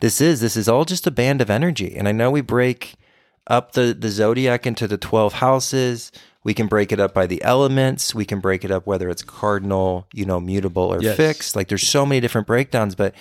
this 0.00 0.20
is 0.20 0.40
this 0.40 0.56
is 0.56 0.68
all 0.68 0.84
just 0.84 1.06
a 1.06 1.10
band 1.10 1.40
of 1.40 1.50
energy. 1.50 1.96
And 1.96 2.06
i 2.06 2.12
know 2.12 2.30
we 2.30 2.40
break 2.40 2.94
up 3.46 3.72
the 3.72 3.96
the 3.98 4.10
zodiac 4.10 4.66
into 4.66 4.86
the 4.86 4.98
12 4.98 5.34
houses 5.34 6.12
we 6.48 6.54
can 6.54 6.66
break 6.66 6.92
it 6.92 6.98
up 6.98 7.12
by 7.12 7.26
the 7.26 7.42
elements. 7.42 8.14
We 8.14 8.24
can 8.24 8.40
break 8.40 8.64
it 8.64 8.70
up 8.70 8.86
whether 8.86 9.10
it's 9.10 9.22
cardinal, 9.22 10.06
you 10.14 10.24
know, 10.24 10.40
mutable 10.40 10.84
or 10.84 10.98
yes. 10.98 11.14
fixed. 11.14 11.54
Like 11.54 11.68
there's 11.68 11.86
so 11.86 12.06
many 12.06 12.22
different 12.22 12.46
breakdowns, 12.46 12.94
but 12.94 13.14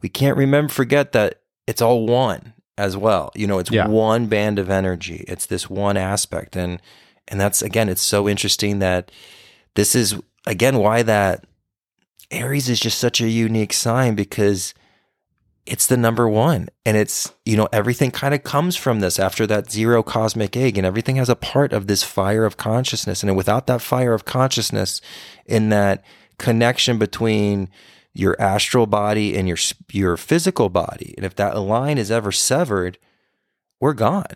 we 0.00 0.08
can't 0.08 0.34
remember 0.38 0.72
forget 0.72 1.12
that 1.12 1.42
it's 1.66 1.82
all 1.82 2.06
one 2.06 2.54
as 2.78 2.96
well. 2.96 3.30
You 3.34 3.46
know, 3.46 3.58
it's 3.58 3.70
yeah. 3.70 3.86
one 3.86 4.28
band 4.28 4.58
of 4.58 4.70
energy. 4.70 5.26
It's 5.28 5.44
this 5.44 5.68
one 5.68 5.98
aspect 5.98 6.56
and 6.56 6.80
and 7.28 7.38
that's 7.38 7.60
again 7.60 7.90
it's 7.90 8.00
so 8.00 8.30
interesting 8.30 8.78
that 8.78 9.12
this 9.74 9.94
is 9.94 10.14
again 10.46 10.78
why 10.78 11.02
that 11.02 11.44
Aries 12.30 12.70
is 12.70 12.80
just 12.80 12.96
such 12.98 13.20
a 13.20 13.28
unique 13.28 13.74
sign 13.74 14.14
because 14.14 14.72
it's 15.66 15.86
the 15.86 15.96
number 15.96 16.28
one. 16.28 16.68
And 16.84 16.96
it's, 16.96 17.32
you 17.44 17.56
know, 17.56 17.68
everything 17.72 18.10
kind 18.10 18.34
of 18.34 18.42
comes 18.42 18.76
from 18.76 19.00
this 19.00 19.18
after 19.18 19.46
that 19.46 19.70
zero 19.70 20.02
cosmic 20.02 20.56
egg 20.56 20.76
and 20.76 20.86
everything 20.86 21.16
has 21.16 21.28
a 21.28 21.36
part 21.36 21.72
of 21.72 21.86
this 21.86 22.02
fire 22.02 22.44
of 22.44 22.56
consciousness. 22.56 23.22
And 23.22 23.36
without 23.36 23.66
that 23.66 23.80
fire 23.80 24.12
of 24.12 24.24
consciousness 24.24 25.00
in 25.46 25.70
that 25.70 26.04
connection 26.38 26.98
between 26.98 27.70
your 28.12 28.40
astral 28.40 28.86
body 28.86 29.36
and 29.36 29.48
your, 29.48 29.56
your 29.90 30.16
physical 30.16 30.68
body. 30.68 31.14
And 31.16 31.24
if 31.24 31.34
that 31.36 31.58
line 31.58 31.98
is 31.98 32.10
ever 32.10 32.30
severed, 32.30 32.98
we're 33.80 33.94
gone. 33.94 34.26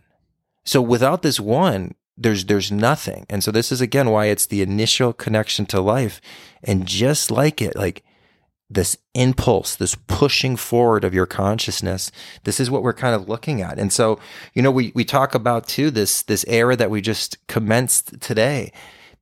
So 0.64 0.80
without 0.82 1.22
this 1.22 1.38
one, 1.38 1.94
there's 2.18 2.46
there's 2.46 2.72
nothing. 2.72 3.24
And 3.30 3.44
so 3.44 3.50
this 3.52 3.70
is 3.70 3.80
again 3.80 4.10
why 4.10 4.26
it's 4.26 4.46
the 4.46 4.60
initial 4.60 5.12
connection 5.12 5.66
to 5.66 5.80
life. 5.80 6.20
And 6.64 6.84
just 6.84 7.30
like 7.30 7.62
it, 7.62 7.76
like 7.76 8.02
this 8.70 8.98
impulse, 9.14 9.76
this 9.76 9.94
pushing 9.94 10.56
forward 10.56 11.04
of 11.04 11.14
your 11.14 11.26
consciousness. 11.26 12.10
This 12.44 12.60
is 12.60 12.70
what 12.70 12.82
we're 12.82 12.92
kind 12.92 13.14
of 13.14 13.28
looking 13.28 13.62
at. 13.62 13.78
And 13.78 13.92
so, 13.92 14.18
you 14.54 14.62
know, 14.62 14.70
we, 14.70 14.92
we 14.94 15.04
talk 15.04 15.34
about 15.34 15.66
too 15.66 15.90
this, 15.90 16.22
this 16.22 16.44
era 16.48 16.76
that 16.76 16.90
we 16.90 17.00
just 17.00 17.46
commenced 17.46 18.20
today. 18.20 18.72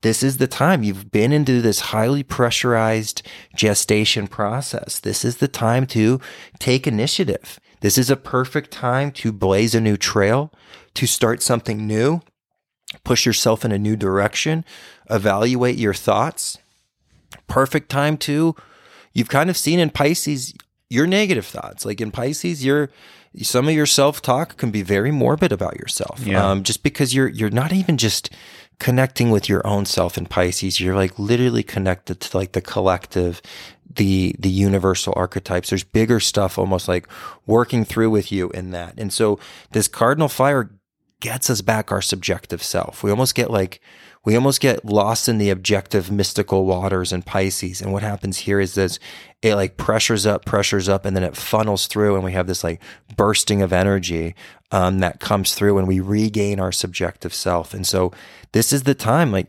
This 0.02 0.22
is 0.22 0.36
the 0.36 0.46
time 0.46 0.82
you've 0.82 1.10
been 1.10 1.32
into 1.32 1.62
this 1.62 1.80
highly 1.80 2.22
pressurized 2.22 3.22
gestation 3.54 4.26
process. 4.26 4.98
This 5.00 5.24
is 5.24 5.36
the 5.36 5.48
time 5.48 5.86
to 5.88 6.20
take 6.58 6.86
initiative. 6.86 7.58
This 7.80 7.96
is 7.96 8.10
a 8.10 8.16
perfect 8.16 8.70
time 8.70 9.10
to 9.12 9.32
blaze 9.32 9.74
a 9.74 9.80
new 9.80 9.96
trail, 9.96 10.52
to 10.94 11.06
start 11.06 11.42
something 11.42 11.86
new, 11.86 12.20
push 13.04 13.24
yourself 13.26 13.64
in 13.64 13.72
a 13.72 13.78
new 13.78 13.96
direction, 13.96 14.64
evaluate 15.08 15.76
your 15.76 15.94
thoughts. 15.94 16.58
Perfect 17.46 17.88
time 17.88 18.16
to 18.18 18.54
you've 19.16 19.30
kind 19.30 19.48
of 19.48 19.56
seen 19.56 19.78
in 19.78 19.88
Pisces 19.88 20.52
your 20.90 21.06
negative 21.06 21.46
thoughts. 21.46 21.86
Like 21.86 22.00
in 22.00 22.10
Pisces, 22.10 22.64
your 22.64 22.90
some 23.42 23.66
of 23.66 23.74
your 23.74 23.86
self 23.86 24.20
talk 24.20 24.56
can 24.58 24.70
be 24.70 24.82
very 24.82 25.10
morbid 25.10 25.52
about 25.52 25.76
yourself. 25.76 26.20
Yeah. 26.24 26.44
Um, 26.44 26.62
just 26.62 26.82
because 26.82 27.14
you're 27.14 27.28
you're 27.28 27.50
not 27.50 27.72
even 27.72 27.96
just 27.96 28.30
connecting 28.78 29.30
with 29.30 29.48
your 29.48 29.66
own 29.66 29.86
self 29.86 30.18
in 30.18 30.26
Pisces, 30.26 30.80
you're 30.80 30.94
like 30.94 31.18
literally 31.18 31.62
connected 31.62 32.20
to 32.20 32.36
like 32.36 32.52
the 32.52 32.60
collective, 32.60 33.40
the 33.94 34.36
the 34.38 34.50
universal 34.50 35.14
archetypes. 35.16 35.70
There's 35.70 35.84
bigger 35.84 36.20
stuff 36.20 36.58
almost 36.58 36.86
like 36.86 37.08
working 37.46 37.86
through 37.86 38.10
with 38.10 38.30
you 38.30 38.50
in 38.50 38.70
that. 38.72 38.94
And 38.98 39.12
so 39.12 39.38
this 39.72 39.88
cardinal 39.88 40.28
fire 40.28 40.70
gets 41.20 41.48
us 41.48 41.62
back 41.62 41.90
our 41.90 42.02
subjective 42.02 42.62
self. 42.62 43.02
We 43.02 43.10
almost 43.10 43.34
get 43.34 43.50
like 43.50 43.80
we 44.26 44.34
almost 44.34 44.60
get 44.60 44.84
lost 44.84 45.28
in 45.28 45.38
the 45.38 45.50
objective 45.50 46.10
mystical 46.10 46.66
waters 46.66 47.12
in 47.12 47.22
Pisces. 47.22 47.80
And 47.80 47.92
what 47.92 48.02
happens 48.02 48.38
here 48.38 48.58
is 48.58 48.74
this 48.74 48.98
it 49.40 49.54
like 49.54 49.76
pressures 49.76 50.26
up, 50.26 50.44
pressures 50.44 50.88
up, 50.88 51.04
and 51.04 51.16
then 51.16 51.22
it 51.22 51.36
funnels 51.36 51.86
through, 51.86 52.16
and 52.16 52.24
we 52.24 52.32
have 52.32 52.48
this 52.48 52.64
like 52.64 52.82
bursting 53.16 53.62
of 53.62 53.72
energy 53.72 54.34
um, 54.72 54.98
that 54.98 55.20
comes 55.20 55.54
through, 55.54 55.78
and 55.78 55.86
we 55.86 56.00
regain 56.00 56.58
our 56.58 56.72
subjective 56.72 57.32
self. 57.32 57.72
And 57.72 57.86
so 57.86 58.12
this 58.52 58.72
is 58.72 58.82
the 58.82 58.94
time, 58.94 59.30
like, 59.30 59.48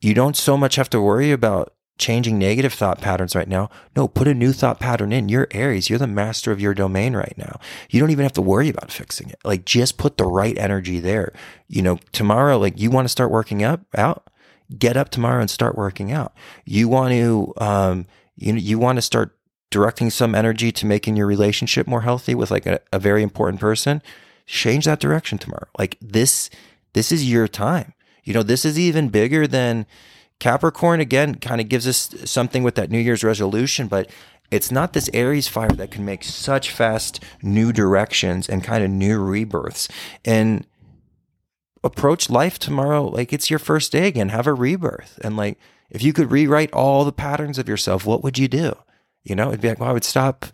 you 0.00 0.14
don't 0.14 0.36
so 0.36 0.56
much 0.56 0.74
have 0.74 0.90
to 0.90 1.00
worry 1.00 1.30
about 1.30 1.72
changing 2.02 2.36
negative 2.36 2.74
thought 2.74 3.00
patterns 3.00 3.36
right 3.36 3.48
now. 3.48 3.70
No, 3.94 4.08
put 4.08 4.26
a 4.26 4.34
new 4.34 4.52
thought 4.52 4.80
pattern 4.80 5.12
in. 5.12 5.28
You're 5.28 5.46
Aries. 5.52 5.88
You're 5.88 6.00
the 6.00 6.08
master 6.08 6.50
of 6.50 6.60
your 6.60 6.74
domain 6.74 7.14
right 7.14 7.34
now. 7.36 7.60
You 7.90 8.00
don't 8.00 8.10
even 8.10 8.24
have 8.24 8.32
to 8.32 8.42
worry 8.42 8.68
about 8.68 8.90
fixing 8.90 9.30
it. 9.30 9.38
Like 9.44 9.64
just 9.64 9.98
put 9.98 10.16
the 10.16 10.26
right 10.26 10.58
energy 10.58 10.98
there. 10.98 11.32
You 11.68 11.80
know, 11.82 12.00
tomorrow, 12.10 12.58
like 12.58 12.80
you 12.80 12.90
want 12.90 13.04
to 13.04 13.08
start 13.08 13.30
working 13.30 13.62
up 13.62 13.82
out, 13.96 14.28
get 14.76 14.96
up 14.96 15.10
tomorrow 15.10 15.40
and 15.40 15.48
start 15.48 15.76
working 15.76 16.10
out. 16.10 16.34
You 16.64 16.88
want 16.88 17.12
to, 17.12 17.54
um, 17.58 18.06
you 18.34 18.52
know, 18.52 18.58
you 18.58 18.80
want 18.80 18.96
to 18.96 19.02
start 19.02 19.38
directing 19.70 20.10
some 20.10 20.34
energy 20.34 20.72
to 20.72 20.86
making 20.86 21.16
your 21.16 21.28
relationship 21.28 21.86
more 21.86 22.02
healthy 22.02 22.34
with 22.34 22.50
like 22.50 22.66
a, 22.66 22.80
a 22.92 22.98
very 22.98 23.22
important 23.22 23.60
person. 23.60 24.02
Change 24.44 24.86
that 24.86 24.98
direction 24.98 25.38
tomorrow. 25.38 25.68
Like 25.78 25.98
this, 26.00 26.50
this 26.94 27.12
is 27.12 27.30
your 27.30 27.46
time. 27.46 27.94
You 28.24 28.34
know, 28.34 28.42
this 28.42 28.64
is 28.64 28.76
even 28.76 29.08
bigger 29.08 29.46
than, 29.46 29.86
Capricorn 30.42 30.98
again 30.98 31.36
kind 31.36 31.60
of 31.60 31.68
gives 31.68 31.86
us 31.86 32.12
something 32.24 32.64
with 32.64 32.74
that 32.74 32.90
New 32.90 32.98
Year's 32.98 33.22
resolution, 33.22 33.86
but 33.86 34.10
it's 34.50 34.72
not 34.72 34.92
this 34.92 35.08
Aries 35.14 35.46
fire 35.46 35.70
that 35.70 35.92
can 35.92 36.04
make 36.04 36.24
such 36.24 36.72
fast 36.72 37.22
new 37.42 37.72
directions 37.72 38.48
and 38.48 38.64
kind 38.64 38.82
of 38.82 38.90
new 38.90 39.20
rebirths. 39.20 39.86
And 40.24 40.66
approach 41.84 42.28
life 42.28 42.58
tomorrow 42.58 43.04
like 43.06 43.32
it's 43.32 43.50
your 43.50 43.60
first 43.60 43.92
day 43.92 44.08
again. 44.08 44.30
Have 44.30 44.48
a 44.48 44.52
rebirth. 44.52 45.20
And 45.22 45.36
like 45.36 45.58
if 45.90 46.02
you 46.02 46.12
could 46.12 46.32
rewrite 46.32 46.72
all 46.72 47.04
the 47.04 47.12
patterns 47.12 47.56
of 47.56 47.68
yourself, 47.68 48.04
what 48.04 48.24
would 48.24 48.36
you 48.36 48.48
do? 48.48 48.74
You 49.22 49.36
know, 49.36 49.48
it'd 49.50 49.60
be 49.60 49.68
like, 49.68 49.78
well, 49.78 49.90
I 49.90 49.92
would 49.92 50.02
stop 50.04 50.46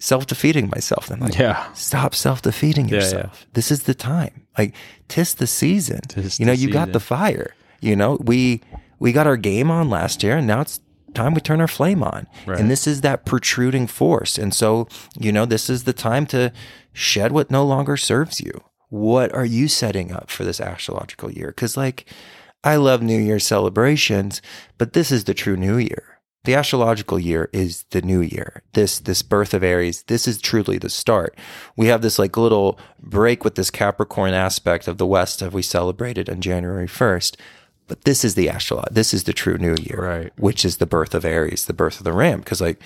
self 0.00 0.26
defeating 0.26 0.68
myself. 0.68 1.12
And 1.12 1.22
I'm 1.22 1.28
like, 1.28 1.38
Yeah. 1.38 1.72
stop 1.74 2.12
self 2.12 2.42
defeating 2.42 2.88
Yeah, 2.88 2.96
yourself. 2.96 3.46
This 3.52 3.70
is 3.70 3.84
the 3.84 3.94
time. 3.94 4.48
Like, 4.58 4.74
tis 5.06 5.34
the 5.34 5.46
season. 5.46 6.00
Tis 6.08 6.40
you 6.40 6.46
know, 6.46 6.52
you 6.52 6.72
got 6.72 6.90
the 6.92 6.98
fire. 6.98 7.54
You 7.80 7.94
know, 7.94 8.18
we 8.20 8.62
we 8.98 9.12
got 9.12 9.26
our 9.26 9.36
game 9.36 9.70
on 9.70 9.88
last 9.90 10.22
year, 10.22 10.36
and 10.36 10.46
now 10.46 10.60
it's 10.60 10.80
time 11.14 11.34
we 11.34 11.40
turn 11.40 11.60
our 11.60 11.68
flame 11.68 12.02
on. 12.02 12.26
Right. 12.46 12.60
And 12.60 12.70
this 12.70 12.86
is 12.86 13.00
that 13.00 13.24
protruding 13.24 13.86
force. 13.86 14.38
And 14.38 14.54
so, 14.54 14.88
you 15.18 15.32
know, 15.32 15.46
this 15.46 15.70
is 15.70 15.84
the 15.84 15.92
time 15.92 16.26
to 16.26 16.52
shed 16.92 17.32
what 17.32 17.50
no 17.50 17.64
longer 17.64 17.96
serves 17.96 18.40
you. 18.40 18.64
What 18.90 19.34
are 19.34 19.44
you 19.44 19.68
setting 19.68 20.12
up 20.12 20.30
for 20.30 20.44
this 20.44 20.60
astrological 20.60 21.30
year? 21.30 21.48
Because, 21.48 21.76
like, 21.76 22.06
I 22.64 22.76
love 22.76 23.02
New 23.02 23.18
Year 23.18 23.38
celebrations, 23.38 24.40
but 24.78 24.92
this 24.92 25.12
is 25.12 25.24
the 25.24 25.34
true 25.34 25.56
New 25.56 25.76
Year. 25.76 26.18
The 26.44 26.54
astrological 26.54 27.18
year 27.18 27.50
is 27.52 27.84
the 27.90 28.00
new 28.00 28.20
year. 28.20 28.62
This 28.72 29.00
this 29.00 29.22
birth 29.22 29.52
of 29.52 29.62
Aries, 29.62 30.04
this 30.04 30.26
is 30.26 30.40
truly 30.40 30.78
the 30.78 30.88
start. 30.88 31.36
We 31.76 31.88
have 31.88 32.00
this 32.00 32.18
like 32.18 32.36
little 32.38 32.78
break 32.98 33.44
with 33.44 33.56
this 33.56 33.70
Capricorn 33.70 34.32
aspect 34.32 34.88
of 34.88 34.96
the 34.96 35.06
West 35.06 35.40
that 35.40 35.52
we 35.52 35.62
celebrated 35.62 36.30
on 36.30 36.40
January 36.40 36.86
1st. 36.86 37.36
But 37.88 38.04
this 38.04 38.24
is 38.24 38.34
the 38.34 38.46
astrolog. 38.48 38.90
This 38.92 39.12
is 39.14 39.24
the 39.24 39.32
true 39.32 39.58
new 39.58 39.74
year, 39.80 39.98
Right. 40.00 40.32
which 40.38 40.64
is 40.64 40.76
the 40.76 40.86
birth 40.86 41.14
of 41.14 41.24
Aries, 41.24 41.64
the 41.66 41.72
birth 41.72 41.98
of 41.98 42.04
the 42.04 42.12
ram. 42.12 42.40
Because 42.40 42.60
like, 42.60 42.80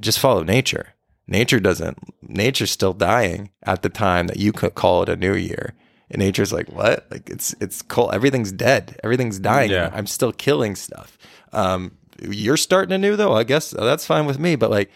just 0.00 0.18
follow 0.18 0.42
nature. 0.42 0.94
Nature 1.26 1.60
doesn't. 1.60 1.98
Nature's 2.22 2.70
still 2.70 2.92
dying 2.92 3.50
at 3.62 3.82
the 3.82 3.88
time 3.88 4.26
that 4.28 4.38
you 4.38 4.52
could 4.52 4.74
call 4.74 5.02
it 5.02 5.08
a 5.08 5.16
new 5.16 5.34
year. 5.34 5.74
And 6.10 6.20
nature's 6.20 6.52
like, 6.52 6.68
what? 6.68 7.06
Like 7.10 7.28
it's 7.30 7.54
it's 7.60 7.82
cold. 7.82 8.12
Everything's 8.14 8.52
dead. 8.52 8.98
Everything's 9.04 9.38
dying. 9.38 9.70
Yeah. 9.70 9.90
I'm 9.92 10.06
still 10.06 10.32
killing 10.32 10.74
stuff. 10.76 11.16
Um, 11.52 11.96
you're 12.20 12.56
starting 12.56 12.92
anew 12.92 13.16
though. 13.16 13.34
I 13.34 13.44
guess 13.44 13.70
that's 13.70 14.06
fine 14.06 14.26
with 14.26 14.38
me. 14.38 14.56
But 14.56 14.70
like, 14.70 14.90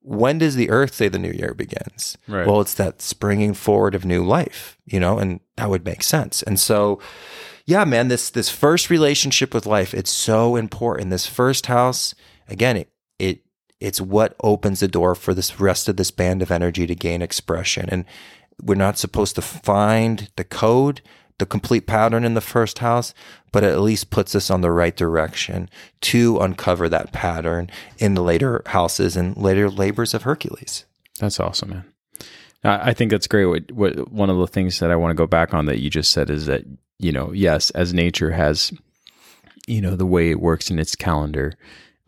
when 0.00 0.38
does 0.38 0.56
the 0.56 0.70
earth 0.70 0.94
say 0.94 1.08
the 1.08 1.18
new 1.18 1.30
year 1.30 1.54
begins? 1.54 2.16
Right. 2.26 2.46
Well, 2.46 2.60
it's 2.60 2.74
that 2.74 3.02
springing 3.02 3.52
forward 3.54 3.94
of 3.94 4.04
new 4.04 4.24
life, 4.24 4.78
you 4.86 4.98
know, 4.98 5.18
and 5.18 5.40
that 5.56 5.68
would 5.70 5.84
make 5.84 6.02
sense. 6.02 6.42
And 6.42 6.58
so, 6.58 6.98
yeah, 7.64 7.84
man, 7.84 8.08
this 8.08 8.30
this 8.30 8.48
first 8.48 8.90
relationship 8.90 9.54
with 9.54 9.66
life, 9.66 9.94
it's 9.94 10.10
so 10.10 10.56
important. 10.56 11.10
This 11.10 11.26
first 11.26 11.66
house, 11.66 12.14
again, 12.48 12.76
it 12.76 12.92
it 13.18 13.40
it's 13.80 14.00
what 14.00 14.36
opens 14.42 14.80
the 14.80 14.88
door 14.88 15.14
for 15.14 15.34
this 15.34 15.58
rest 15.60 15.88
of 15.88 15.96
this 15.96 16.10
band 16.10 16.42
of 16.42 16.50
energy 16.50 16.86
to 16.86 16.94
gain 16.94 17.22
expression. 17.22 17.88
And 17.88 18.04
we're 18.62 18.74
not 18.74 18.98
supposed 18.98 19.34
to 19.34 19.42
find 19.42 20.30
the 20.36 20.44
code, 20.44 21.00
the 21.38 21.46
complete 21.46 21.86
pattern 21.86 22.24
in 22.24 22.34
the 22.34 22.40
first 22.40 22.78
house, 22.78 23.12
but 23.50 23.64
it 23.64 23.72
at 23.72 23.80
least 23.80 24.10
puts 24.10 24.36
us 24.36 24.50
on 24.50 24.60
the 24.60 24.70
right 24.70 24.96
direction 24.96 25.68
to 26.02 26.38
uncover 26.38 26.88
that 26.88 27.12
pattern 27.12 27.70
in 27.98 28.14
the 28.14 28.22
later 28.22 28.62
houses 28.66 29.16
and 29.16 29.36
later 29.36 29.68
labors 29.68 30.14
of 30.14 30.22
Hercules. 30.22 30.84
That's 31.18 31.40
awesome, 31.40 31.70
man. 31.70 31.84
I 32.64 32.92
think 32.92 33.10
that's 33.10 33.26
great. 33.26 33.46
What, 33.46 33.72
what 33.72 34.12
one 34.12 34.30
of 34.30 34.38
the 34.38 34.46
things 34.46 34.78
that 34.78 34.92
I 34.92 34.96
want 34.96 35.10
to 35.10 35.20
go 35.20 35.26
back 35.26 35.52
on 35.52 35.66
that 35.66 35.80
you 35.80 35.90
just 35.90 36.12
said 36.12 36.30
is 36.30 36.46
that 36.46 36.64
you 36.98 37.12
know, 37.12 37.32
yes, 37.32 37.70
as 37.70 37.92
nature 37.92 38.30
has, 38.30 38.72
you 39.66 39.80
know, 39.80 39.96
the 39.96 40.06
way 40.06 40.30
it 40.30 40.40
works 40.40 40.70
in 40.70 40.78
its 40.78 40.94
calendar 40.94 41.54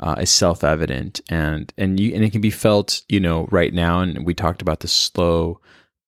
uh, 0.01 0.17
is 0.21 0.31
self 0.31 0.65
evident, 0.65 1.21
and 1.29 1.73
and 1.79 2.01
you 2.01 2.15
and 2.15 2.25
it 2.25 2.31
can 2.31 2.41
be 2.41 2.51
felt, 2.51 3.03
you 3.09 3.21
know, 3.21 3.49
right 3.51 3.73
now. 3.73 4.01
And 4.01 4.27
we 4.27 4.35
talked 4.35 4.63
about 4.63 4.81
the 4.81 4.89
slow, 4.89 5.61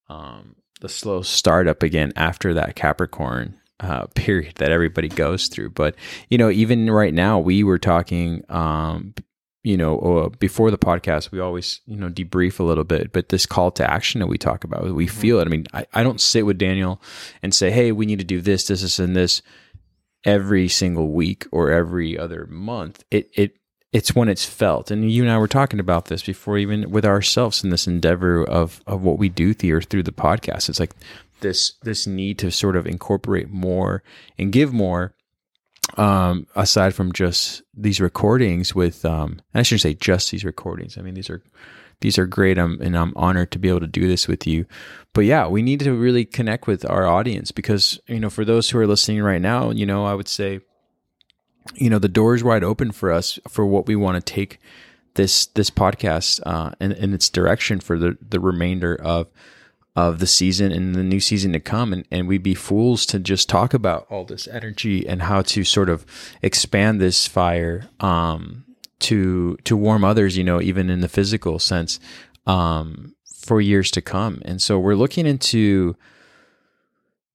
um, 0.08 0.56
the 0.80 0.88
slow 0.88 1.22
startup 1.22 1.82
again 1.82 2.12
after 2.16 2.54
that 2.54 2.76
Capricorn 2.76 3.58
uh, 3.80 4.06
period 4.14 4.54
that 4.56 4.72
everybody 4.72 5.08
goes 5.08 5.48
through. 5.48 5.70
But 5.70 5.94
you 6.30 6.38
know, 6.38 6.50
even 6.50 6.90
right 6.90 7.14
now, 7.14 7.38
we 7.38 7.62
were 7.62 7.78
talking 7.78 8.44
um, 8.48 9.14
you 9.66 9.76
know, 9.76 9.98
uh, 9.98 10.28
before 10.38 10.70
the 10.70 10.78
podcast, 10.78 11.32
we 11.32 11.40
always, 11.40 11.80
you 11.86 11.96
know, 11.96 12.08
debrief 12.08 12.60
a 12.60 12.62
little 12.62 12.84
bit, 12.84 13.12
but 13.12 13.30
this 13.30 13.46
call 13.46 13.72
to 13.72 13.90
action 13.90 14.20
that 14.20 14.28
we 14.28 14.38
talk 14.38 14.62
about, 14.62 14.94
we 14.94 15.08
feel 15.08 15.40
it. 15.40 15.46
I 15.46 15.50
mean, 15.50 15.66
I, 15.74 15.84
I 15.92 16.04
don't 16.04 16.20
sit 16.20 16.46
with 16.46 16.56
Daniel 16.56 17.02
and 17.42 17.52
say, 17.52 17.72
hey, 17.72 17.90
we 17.90 18.06
need 18.06 18.20
to 18.20 18.24
do 18.24 18.40
this, 18.40 18.68
this, 18.68 18.82
this, 18.82 19.00
and 19.00 19.16
this 19.16 19.42
every 20.24 20.68
single 20.68 21.10
week 21.10 21.48
or 21.50 21.72
every 21.72 22.16
other 22.16 22.46
month. 22.46 23.02
It, 23.10 23.28
it, 23.34 23.56
it's 23.90 24.14
when 24.14 24.28
it's 24.28 24.44
felt. 24.44 24.92
And 24.92 25.10
you 25.10 25.24
and 25.24 25.32
I 25.32 25.38
were 25.38 25.48
talking 25.48 25.80
about 25.80 26.04
this 26.04 26.22
before, 26.22 26.58
even 26.58 26.88
with 26.92 27.04
ourselves 27.04 27.64
in 27.64 27.70
this 27.70 27.88
endeavor 27.88 28.44
of, 28.44 28.80
of 28.86 29.02
what 29.02 29.18
we 29.18 29.28
do 29.28 29.52
here 29.60 29.82
through 29.82 30.04
the 30.04 30.12
podcast. 30.12 30.68
It's 30.68 30.78
like 30.78 30.94
this, 31.40 31.72
this 31.82 32.06
need 32.06 32.38
to 32.38 32.52
sort 32.52 32.76
of 32.76 32.86
incorporate 32.86 33.50
more 33.50 34.04
and 34.38 34.52
give 34.52 34.72
more 34.72 35.15
um, 35.96 36.46
aside 36.56 36.94
from 36.94 37.12
just 37.12 37.62
these 37.74 38.00
recordings 38.00 38.74
with, 38.74 39.04
um, 39.04 39.40
I 39.54 39.62
shouldn't 39.62 39.82
say 39.82 39.94
just 39.94 40.30
these 40.30 40.44
recordings. 40.44 40.98
I 40.98 41.02
mean, 41.02 41.14
these 41.14 41.30
are, 41.30 41.42
these 42.00 42.18
are 42.18 42.26
great. 42.26 42.58
I'm, 42.58 42.80
and 42.80 42.96
I'm 42.96 43.12
honored 43.16 43.52
to 43.52 43.58
be 43.58 43.68
able 43.68 43.80
to 43.80 43.86
do 43.86 44.06
this 44.06 44.28
with 44.28 44.46
you. 44.46 44.66
But 45.14 45.22
yeah, 45.22 45.46
we 45.46 45.62
need 45.62 45.80
to 45.80 45.94
really 45.94 46.24
connect 46.24 46.66
with 46.66 46.88
our 46.90 47.06
audience 47.06 47.52
because, 47.52 47.98
you 48.06 48.20
know, 48.20 48.30
for 48.30 48.44
those 48.44 48.68
who 48.68 48.78
are 48.78 48.86
listening 48.86 49.22
right 49.22 49.40
now, 49.40 49.70
you 49.70 49.86
know, 49.86 50.04
I 50.04 50.14
would 50.14 50.28
say, 50.28 50.60
you 51.74 51.88
know, 51.88 51.98
the 51.98 52.08
door 52.08 52.34
is 52.34 52.44
wide 52.44 52.64
open 52.64 52.92
for 52.92 53.10
us 53.10 53.38
for 53.48 53.64
what 53.64 53.86
we 53.86 53.96
want 53.96 54.24
to 54.24 54.32
take 54.34 54.58
this, 55.14 55.46
this 55.46 55.70
podcast, 55.70 56.40
uh, 56.44 56.72
in, 56.80 56.92
in 56.92 57.14
its 57.14 57.30
direction 57.30 57.80
for 57.80 57.98
the, 57.98 58.18
the 58.20 58.40
remainder 58.40 58.94
of, 58.94 59.28
of 59.96 60.18
the 60.18 60.26
season 60.26 60.70
and 60.70 60.94
the 60.94 61.02
new 61.02 61.18
season 61.18 61.54
to 61.54 61.60
come 61.60 61.92
and, 61.92 62.06
and 62.10 62.28
we'd 62.28 62.42
be 62.42 62.54
fools 62.54 63.06
to 63.06 63.18
just 63.18 63.48
talk 63.48 63.72
about 63.72 64.06
all 64.10 64.24
this 64.24 64.46
energy 64.48 65.08
and 65.08 65.22
how 65.22 65.40
to 65.40 65.64
sort 65.64 65.88
of 65.88 66.04
expand 66.42 67.00
this 67.00 67.26
fire 67.26 67.88
um, 68.00 68.64
to 68.98 69.56
to 69.64 69.76
warm 69.76 70.04
others 70.04 70.36
you 70.36 70.44
know 70.44 70.60
even 70.60 70.90
in 70.90 71.00
the 71.00 71.08
physical 71.08 71.58
sense 71.58 71.98
um, 72.46 73.14
for 73.34 73.60
years 73.60 73.90
to 73.90 74.02
come. 74.02 74.40
And 74.44 74.60
so 74.62 74.78
we're 74.78 74.94
looking 74.94 75.26
into 75.26 75.96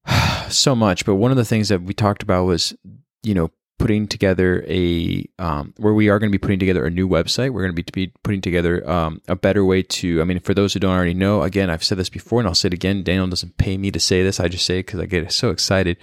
so 0.50 0.76
much 0.76 1.06
but 1.06 1.16
one 1.16 1.32
of 1.32 1.38
the 1.38 1.46
things 1.46 1.70
that 1.70 1.82
we 1.82 1.96
talked 1.96 2.22
about 2.22 2.46
was 2.46 2.76
you 3.24 3.34
know 3.34 3.50
putting 3.82 4.08
together 4.08 4.64
a 4.68 5.28
um, 5.40 5.74
where 5.78 5.94
we 5.94 6.08
are 6.08 6.20
going 6.20 6.32
to 6.32 6.38
be 6.38 6.42
putting 6.42 6.60
together 6.60 6.86
a 6.86 6.92
new 6.92 7.10
website. 7.10 7.50
We're 7.50 7.64
going 7.64 7.76
to 7.76 7.84
be, 7.84 8.08
be 8.08 8.14
putting 8.22 8.40
together 8.40 8.88
um, 8.88 9.22
a 9.28 9.36
better 9.36 9.66
way 9.66 9.82
to. 9.82 10.22
I 10.22 10.24
mean, 10.24 10.40
for 10.40 10.54
those 10.54 10.74
who 10.74 10.80
don't 10.80 10.96
already 10.96 11.16
know, 11.16 11.42
again, 11.42 11.72
I've 11.72 11.84
said 11.84 11.98
this 11.98 12.10
before, 12.10 12.40
and 12.40 12.48
I'll 12.48 12.54
say 12.54 12.68
it 12.68 12.74
again. 12.74 13.02
Daniel 13.02 13.28
doesn't 13.28 13.58
pay 13.58 13.78
me 13.78 13.90
to 13.90 14.00
say 14.00 14.22
this. 14.22 14.40
I 14.40 14.50
just 14.50 14.68
say 14.68 14.80
it 14.80 14.86
because 14.86 15.00
I 15.00 15.08
get 15.08 15.32
so 15.32 15.50
excited. 15.50 15.98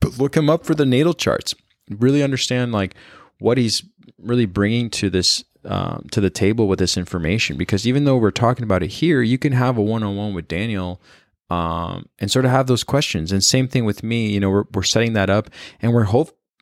But 0.00 0.18
look 0.18 0.36
him 0.36 0.50
up 0.50 0.66
for 0.66 0.74
the 0.74 0.84
natal 0.84 1.14
charts. 1.14 1.54
Really 1.88 2.22
understand 2.22 2.72
like 2.72 2.94
what 3.38 3.56
he's 3.56 3.82
really 4.18 4.46
bringing 4.46 4.90
to 4.90 5.08
this 5.08 5.44
um, 5.64 6.06
to 6.12 6.20
the 6.20 6.30
table 6.30 6.68
with 6.68 6.78
this 6.78 6.98
information. 6.98 7.56
Because 7.56 7.86
even 7.86 8.04
though 8.04 8.18
we're 8.18 8.30
talking 8.30 8.64
about 8.64 8.82
it 8.82 8.90
here, 8.90 9.22
you 9.22 9.38
can 9.38 9.52
have 9.52 9.78
a 9.78 9.82
one 9.82 10.02
on 10.02 10.14
one 10.14 10.34
with 10.34 10.46
Daniel 10.46 11.00
um, 11.48 12.06
and 12.18 12.30
sort 12.30 12.44
of 12.44 12.50
have 12.50 12.66
those 12.66 12.84
questions. 12.84 13.32
And 13.32 13.42
same 13.42 13.66
thing 13.66 13.86
with 13.86 14.02
me. 14.02 14.28
You 14.28 14.40
know, 14.40 14.50
we're, 14.50 14.64
we're 14.74 14.82
setting 14.82 15.14
that 15.14 15.30
up, 15.30 15.48
and 15.80 15.94
we're 15.94 16.04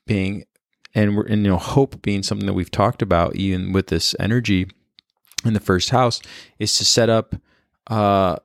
hoping 0.06 0.44
and 0.94 1.16
we're 1.16 1.26
and 1.26 1.44
you 1.44 1.50
know 1.50 1.58
hope 1.58 2.00
being 2.02 2.22
something 2.22 2.46
that 2.46 2.54
we've 2.54 2.70
talked 2.70 3.02
about 3.02 3.36
even 3.36 3.72
with 3.72 3.88
this 3.88 4.14
energy 4.18 4.68
in 5.44 5.52
the 5.52 5.60
first 5.60 5.90
house 5.90 6.20
is 6.58 6.76
to 6.76 6.84
set 6.84 7.08
up 7.08 7.34
uh 7.88 8.36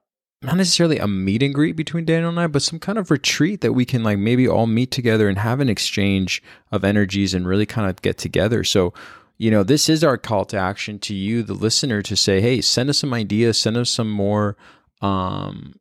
not 0.44 0.58
necessarily 0.58 0.98
a 0.98 1.08
meet 1.08 1.44
and 1.44 1.54
greet 1.54 1.76
between 1.76 2.04
Daniel 2.04 2.30
and 2.30 2.40
I, 2.40 2.48
but 2.48 2.64
some 2.64 2.80
kind 2.80 2.98
of 2.98 3.12
retreat 3.12 3.62
that 3.62 3.74
we 3.74 3.86
can 3.86 4.04
like 4.04 4.18
maybe 4.18 4.48
all 4.48 4.66
meet 4.66 4.90
together 4.90 5.30
and 5.30 5.38
have 5.38 5.60
an 5.60 5.70
exchange 5.70 6.42
of 6.72 6.84
energies 6.84 7.36
and 7.36 7.48
really 7.48 7.68
kind 7.68 7.88
of 7.88 8.02
get 8.02 8.18
together. 8.18 8.64
So, 8.64 8.92
you 9.38 9.52
know, 9.52 9.62
this 9.62 9.88
is 9.88 10.04
our 10.04 10.18
call 10.18 10.46
to 10.46 10.58
action 10.58 10.98
to 11.02 11.14
you, 11.14 11.44
the 11.44 11.54
listener, 11.54 12.02
to 12.02 12.16
say, 12.16 12.42
hey, 12.42 12.60
send 12.60 12.90
us 12.90 12.98
some 12.98 13.14
ideas, 13.14 13.60
send 13.60 13.78
us 13.78 13.92
some 13.92 14.10
more 14.10 14.58
um 15.04 15.76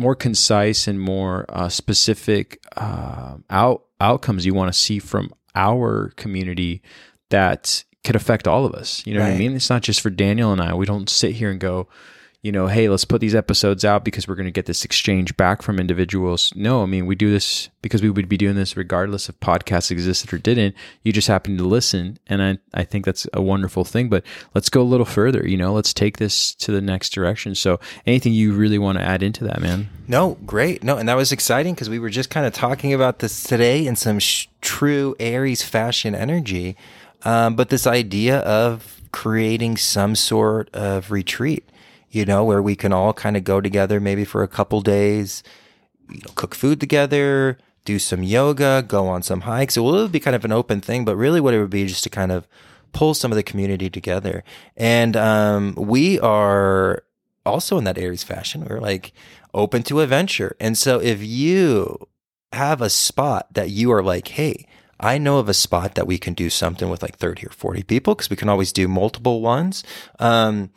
more 0.00 0.16
concise 0.16 0.88
and 0.88 1.00
more 1.00 1.44
uh, 1.48 1.68
specific 1.68 2.60
uh, 2.76 3.36
out 3.50 3.84
outcomes 4.00 4.46
you 4.46 4.54
want 4.54 4.72
to 4.72 4.78
see 4.78 4.98
from 4.98 5.32
our 5.54 6.12
community 6.16 6.82
that 7.28 7.84
could 8.02 8.16
affect 8.16 8.48
all 8.48 8.64
of 8.64 8.74
us. 8.74 9.06
You 9.06 9.14
know 9.14 9.20
what 9.20 9.32
I 9.32 9.36
mean? 9.36 9.54
It's 9.54 9.68
not 9.68 9.82
just 9.82 10.00
for 10.00 10.08
Daniel 10.08 10.52
and 10.52 10.60
I. 10.60 10.72
We 10.74 10.86
don't 10.86 11.10
sit 11.10 11.32
here 11.32 11.50
and 11.50 11.60
go, 11.60 11.86
you 12.42 12.52
know, 12.52 12.68
hey, 12.68 12.88
let's 12.88 13.04
put 13.04 13.20
these 13.20 13.34
episodes 13.34 13.84
out 13.84 14.02
because 14.02 14.26
we're 14.26 14.34
going 14.34 14.46
to 14.46 14.50
get 14.50 14.64
this 14.64 14.82
exchange 14.82 15.36
back 15.36 15.60
from 15.60 15.78
individuals. 15.78 16.52
No, 16.56 16.82
I 16.82 16.86
mean, 16.86 17.04
we 17.04 17.14
do 17.14 17.30
this 17.30 17.68
because 17.82 18.00
we 18.00 18.08
would 18.08 18.30
be 18.30 18.38
doing 18.38 18.56
this 18.56 18.78
regardless 18.78 19.28
if 19.28 19.38
podcasts 19.40 19.90
existed 19.90 20.32
or 20.32 20.38
didn't. 20.38 20.74
You 21.02 21.12
just 21.12 21.28
happen 21.28 21.58
to 21.58 21.64
listen. 21.64 22.18
And 22.26 22.42
I, 22.42 22.58
I 22.72 22.84
think 22.84 23.04
that's 23.04 23.26
a 23.34 23.42
wonderful 23.42 23.84
thing. 23.84 24.08
But 24.08 24.24
let's 24.54 24.70
go 24.70 24.80
a 24.80 24.82
little 24.82 25.04
further. 25.04 25.46
You 25.46 25.58
know, 25.58 25.74
let's 25.74 25.92
take 25.92 26.16
this 26.16 26.54
to 26.56 26.72
the 26.72 26.80
next 26.80 27.10
direction. 27.10 27.54
So, 27.54 27.78
anything 28.06 28.32
you 28.32 28.54
really 28.54 28.78
want 28.78 28.96
to 28.96 29.04
add 29.04 29.22
into 29.22 29.44
that, 29.44 29.60
man? 29.60 29.90
No, 30.08 30.38
great. 30.46 30.82
No, 30.82 30.96
and 30.96 31.08
that 31.10 31.16
was 31.16 31.32
exciting 31.32 31.74
because 31.74 31.90
we 31.90 31.98
were 31.98 32.10
just 32.10 32.30
kind 32.30 32.46
of 32.46 32.54
talking 32.54 32.94
about 32.94 33.18
this 33.18 33.42
today 33.42 33.86
in 33.86 33.96
some 33.96 34.18
sh- 34.18 34.46
true 34.62 35.14
Aries 35.20 35.62
fashion 35.62 36.14
energy. 36.14 36.74
Um, 37.22 37.54
but 37.54 37.68
this 37.68 37.86
idea 37.86 38.38
of 38.38 38.98
creating 39.12 39.76
some 39.76 40.14
sort 40.14 40.74
of 40.74 41.10
retreat, 41.10 41.68
you 42.10 42.24
know, 42.24 42.44
where 42.44 42.62
we 42.62 42.76
can 42.76 42.92
all 42.92 43.12
kind 43.12 43.36
of 43.36 43.44
go 43.44 43.60
together 43.60 44.00
maybe 44.00 44.24
for 44.24 44.42
a 44.42 44.48
couple 44.48 44.80
days, 44.80 45.42
you 46.08 46.18
know, 46.18 46.32
cook 46.34 46.54
food 46.54 46.80
together, 46.80 47.58
do 47.84 47.98
some 47.98 48.22
yoga, 48.22 48.84
go 48.86 49.08
on 49.08 49.22
some 49.22 49.42
hikes. 49.42 49.76
It 49.76 49.80
will 49.80 50.08
be 50.08 50.20
kind 50.20 50.36
of 50.36 50.44
an 50.44 50.52
open 50.52 50.80
thing, 50.80 51.04
but 51.04 51.16
really 51.16 51.40
what 51.40 51.54
it 51.54 51.60
would 51.60 51.70
be 51.70 51.86
just 51.86 52.04
to 52.04 52.10
kind 52.10 52.32
of 52.32 52.46
pull 52.92 53.14
some 53.14 53.30
of 53.30 53.36
the 53.36 53.42
community 53.42 53.88
together. 53.88 54.42
And 54.76 55.16
um, 55.16 55.74
we 55.76 56.18
are 56.20 57.04
also 57.46 57.78
in 57.78 57.84
that 57.84 57.98
Aries 57.98 58.24
fashion, 58.24 58.66
we're 58.68 58.80
like 58.80 59.12
open 59.54 59.82
to 59.84 60.00
adventure. 60.00 60.56
And 60.60 60.76
so 60.76 61.00
if 61.00 61.22
you 61.22 62.08
have 62.52 62.80
a 62.80 62.90
spot 62.90 63.54
that 63.54 63.70
you 63.70 63.92
are 63.92 64.02
like, 64.02 64.28
hey, 64.28 64.66
I 64.98 65.16
know 65.16 65.38
of 65.38 65.48
a 65.48 65.54
spot 65.54 65.94
that 65.94 66.06
we 66.06 66.18
can 66.18 66.34
do 66.34 66.50
something 66.50 66.90
with 66.90 67.02
like 67.02 67.16
30 67.16 67.46
or 67.46 67.50
40 67.50 67.84
people 67.84 68.14
because 68.14 68.28
we 68.28 68.36
can 68.36 68.48
always 68.48 68.72
do 68.72 68.86
multiple 68.86 69.40
ones. 69.40 69.82
Um, 70.18 70.70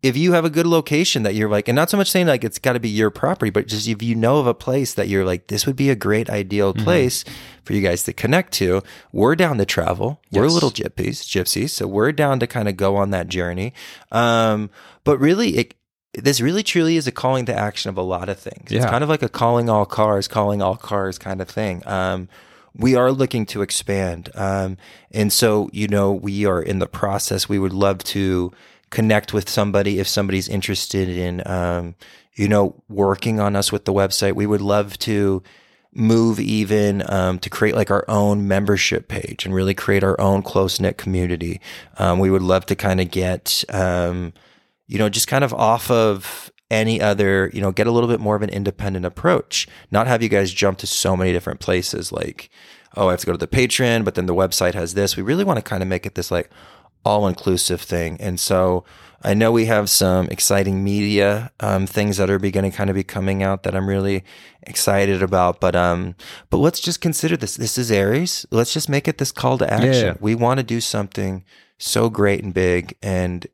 if 0.00 0.16
you 0.16 0.32
have 0.32 0.44
a 0.44 0.50
good 0.50 0.66
location 0.66 1.24
that 1.24 1.34
you're 1.34 1.48
like, 1.48 1.66
and 1.66 1.74
not 1.74 1.90
so 1.90 1.96
much 1.96 2.10
saying 2.10 2.28
like 2.28 2.44
it's 2.44 2.58
got 2.58 2.74
to 2.74 2.80
be 2.80 2.88
your 2.88 3.10
property, 3.10 3.50
but 3.50 3.66
just 3.66 3.88
if 3.88 4.00
you 4.00 4.14
know 4.14 4.38
of 4.38 4.46
a 4.46 4.54
place 4.54 4.94
that 4.94 5.08
you're 5.08 5.24
like, 5.24 5.48
this 5.48 5.66
would 5.66 5.74
be 5.76 5.90
a 5.90 5.96
great 5.96 6.30
ideal 6.30 6.72
Mm-hmm. 6.72 6.84
place 6.84 7.24
for 7.64 7.72
you 7.72 7.82
guys 7.82 8.04
to 8.04 8.12
connect 8.12 8.52
to, 8.54 8.82
we're 9.12 9.34
down 9.34 9.58
to 9.58 9.66
travel. 9.66 10.20
We're 10.30 10.46
little 10.54 10.70
gypsies, 10.70 11.22
gypsies. 11.24 11.70
So 11.70 11.86
we're 11.86 12.12
down 12.12 12.38
to 12.40 12.46
kind 12.46 12.68
of 12.68 12.76
go 12.76 12.96
on 12.96 13.10
that 13.10 13.28
journey. 13.28 13.74
Um, 14.12 14.70
but 15.04 15.18
really, 15.18 15.56
it, 15.56 15.74
this 16.14 16.40
really 16.40 16.62
truly 16.62 16.96
is 16.96 17.06
a 17.06 17.12
calling 17.12 17.44
to 17.46 17.54
action 17.54 17.88
of 17.88 17.96
a 17.96 18.02
lot 18.02 18.28
of 18.28 18.38
things. 18.38 18.70
It's 18.70 18.84
kind 18.90 19.02
of 19.02 19.10
like 19.10 19.22
a 19.22 19.28
calling 19.28 19.68
all 19.68 19.84
cars, 19.84 20.28
calling 20.28 20.62
all 20.62 20.76
cars 20.76 21.18
kind 21.18 21.40
of 21.40 21.48
thing. 21.48 21.82
Um, 21.86 22.28
we 22.74 22.94
are 22.94 23.10
looking 23.10 23.44
to 23.46 23.62
expand. 23.62 24.30
Um, 24.34 24.76
and 25.10 25.32
so, 25.32 25.68
you 25.72 25.88
know, 25.88 26.12
we 26.12 26.46
are 26.46 26.62
in 26.62 26.78
the 26.78 26.86
process. 26.86 27.48
We 27.48 27.58
would 27.58 27.72
love 27.72 28.04
to 28.04 28.52
connect 28.90 29.32
with 29.32 29.48
somebody 29.48 29.98
if 29.98 30.08
somebody's 30.08 30.48
interested 30.48 31.08
in, 31.08 31.42
um, 31.46 31.94
you 32.34 32.48
know, 32.48 32.82
working 32.88 33.40
on 33.40 33.56
us 33.56 33.72
with 33.72 33.84
the 33.84 33.92
website. 33.92 34.34
We 34.34 34.46
would 34.46 34.60
love 34.60 34.98
to 35.00 35.42
move 35.92 36.38
even 36.38 37.02
um, 37.10 37.38
to 37.40 37.50
create 37.50 37.74
like 37.74 37.90
our 37.90 38.04
own 38.08 38.46
membership 38.46 39.08
page 39.08 39.44
and 39.44 39.54
really 39.54 39.74
create 39.74 40.04
our 40.04 40.20
own 40.20 40.42
close 40.42 40.78
knit 40.78 40.98
community. 40.98 41.60
Um, 41.98 42.18
we 42.18 42.30
would 42.30 42.42
love 42.42 42.66
to 42.66 42.76
kind 42.76 43.00
of 43.00 43.10
get, 43.10 43.64
um, 43.70 44.32
you 44.86 44.98
know, 44.98 45.08
just 45.08 45.28
kind 45.28 45.44
of 45.44 45.52
off 45.54 45.90
of 45.90 46.52
any 46.70 47.00
other, 47.00 47.50
you 47.54 47.60
know, 47.60 47.72
get 47.72 47.86
a 47.86 47.90
little 47.90 48.08
bit 48.08 48.20
more 48.20 48.36
of 48.36 48.42
an 48.42 48.50
independent 48.50 49.06
approach, 49.06 49.66
not 49.90 50.06
have 50.06 50.22
you 50.22 50.28
guys 50.28 50.52
jump 50.52 50.78
to 50.78 50.86
so 50.86 51.16
many 51.16 51.32
different 51.32 51.60
places 51.60 52.12
like, 52.12 52.50
oh, 52.96 53.08
I 53.08 53.12
have 53.12 53.20
to 53.20 53.26
go 53.26 53.32
to 53.32 53.38
the 53.38 53.46
Patreon, 53.46 54.04
but 54.04 54.14
then 54.14 54.26
the 54.26 54.34
website 54.34 54.74
has 54.74 54.94
this. 54.94 55.16
We 55.16 55.22
really 55.22 55.44
want 55.44 55.58
to 55.58 55.62
kind 55.62 55.82
of 55.82 55.88
make 55.88 56.04
it 56.04 56.14
this 56.14 56.30
like 56.30 56.50
all 57.08 57.26
inclusive 57.26 57.80
thing. 57.80 58.20
And 58.20 58.38
so 58.38 58.84
I 59.22 59.32
know 59.32 59.50
we 59.50 59.64
have 59.64 59.88
some 59.88 60.26
exciting 60.28 60.84
media 60.84 61.50
um, 61.58 61.86
things 61.86 62.18
that 62.18 62.28
are 62.28 62.38
beginning 62.38 62.72
kind 62.72 62.90
of 62.90 62.94
be 62.94 63.02
coming 63.02 63.42
out 63.42 63.62
that 63.62 63.74
I'm 63.74 63.88
really 63.88 64.24
excited 64.62 65.22
about. 65.22 65.58
But 65.58 65.74
um, 65.74 66.14
but 66.50 66.58
let's 66.58 66.80
just 66.80 67.00
consider 67.00 67.36
this. 67.36 67.56
This 67.56 67.78
is 67.78 67.90
Aries. 67.90 68.44
Let's 68.50 68.74
just 68.74 68.90
make 68.90 69.08
it 69.08 69.16
this 69.16 69.32
call 69.32 69.56
to 69.58 69.72
action. 69.72 70.06
Yeah. 70.06 70.14
We 70.20 70.34
want 70.34 70.58
to 70.58 70.64
do 70.64 70.80
something 70.80 71.44
so 71.78 72.10
great 72.10 72.44
and 72.44 72.52
big, 72.52 72.94
and 73.02 73.46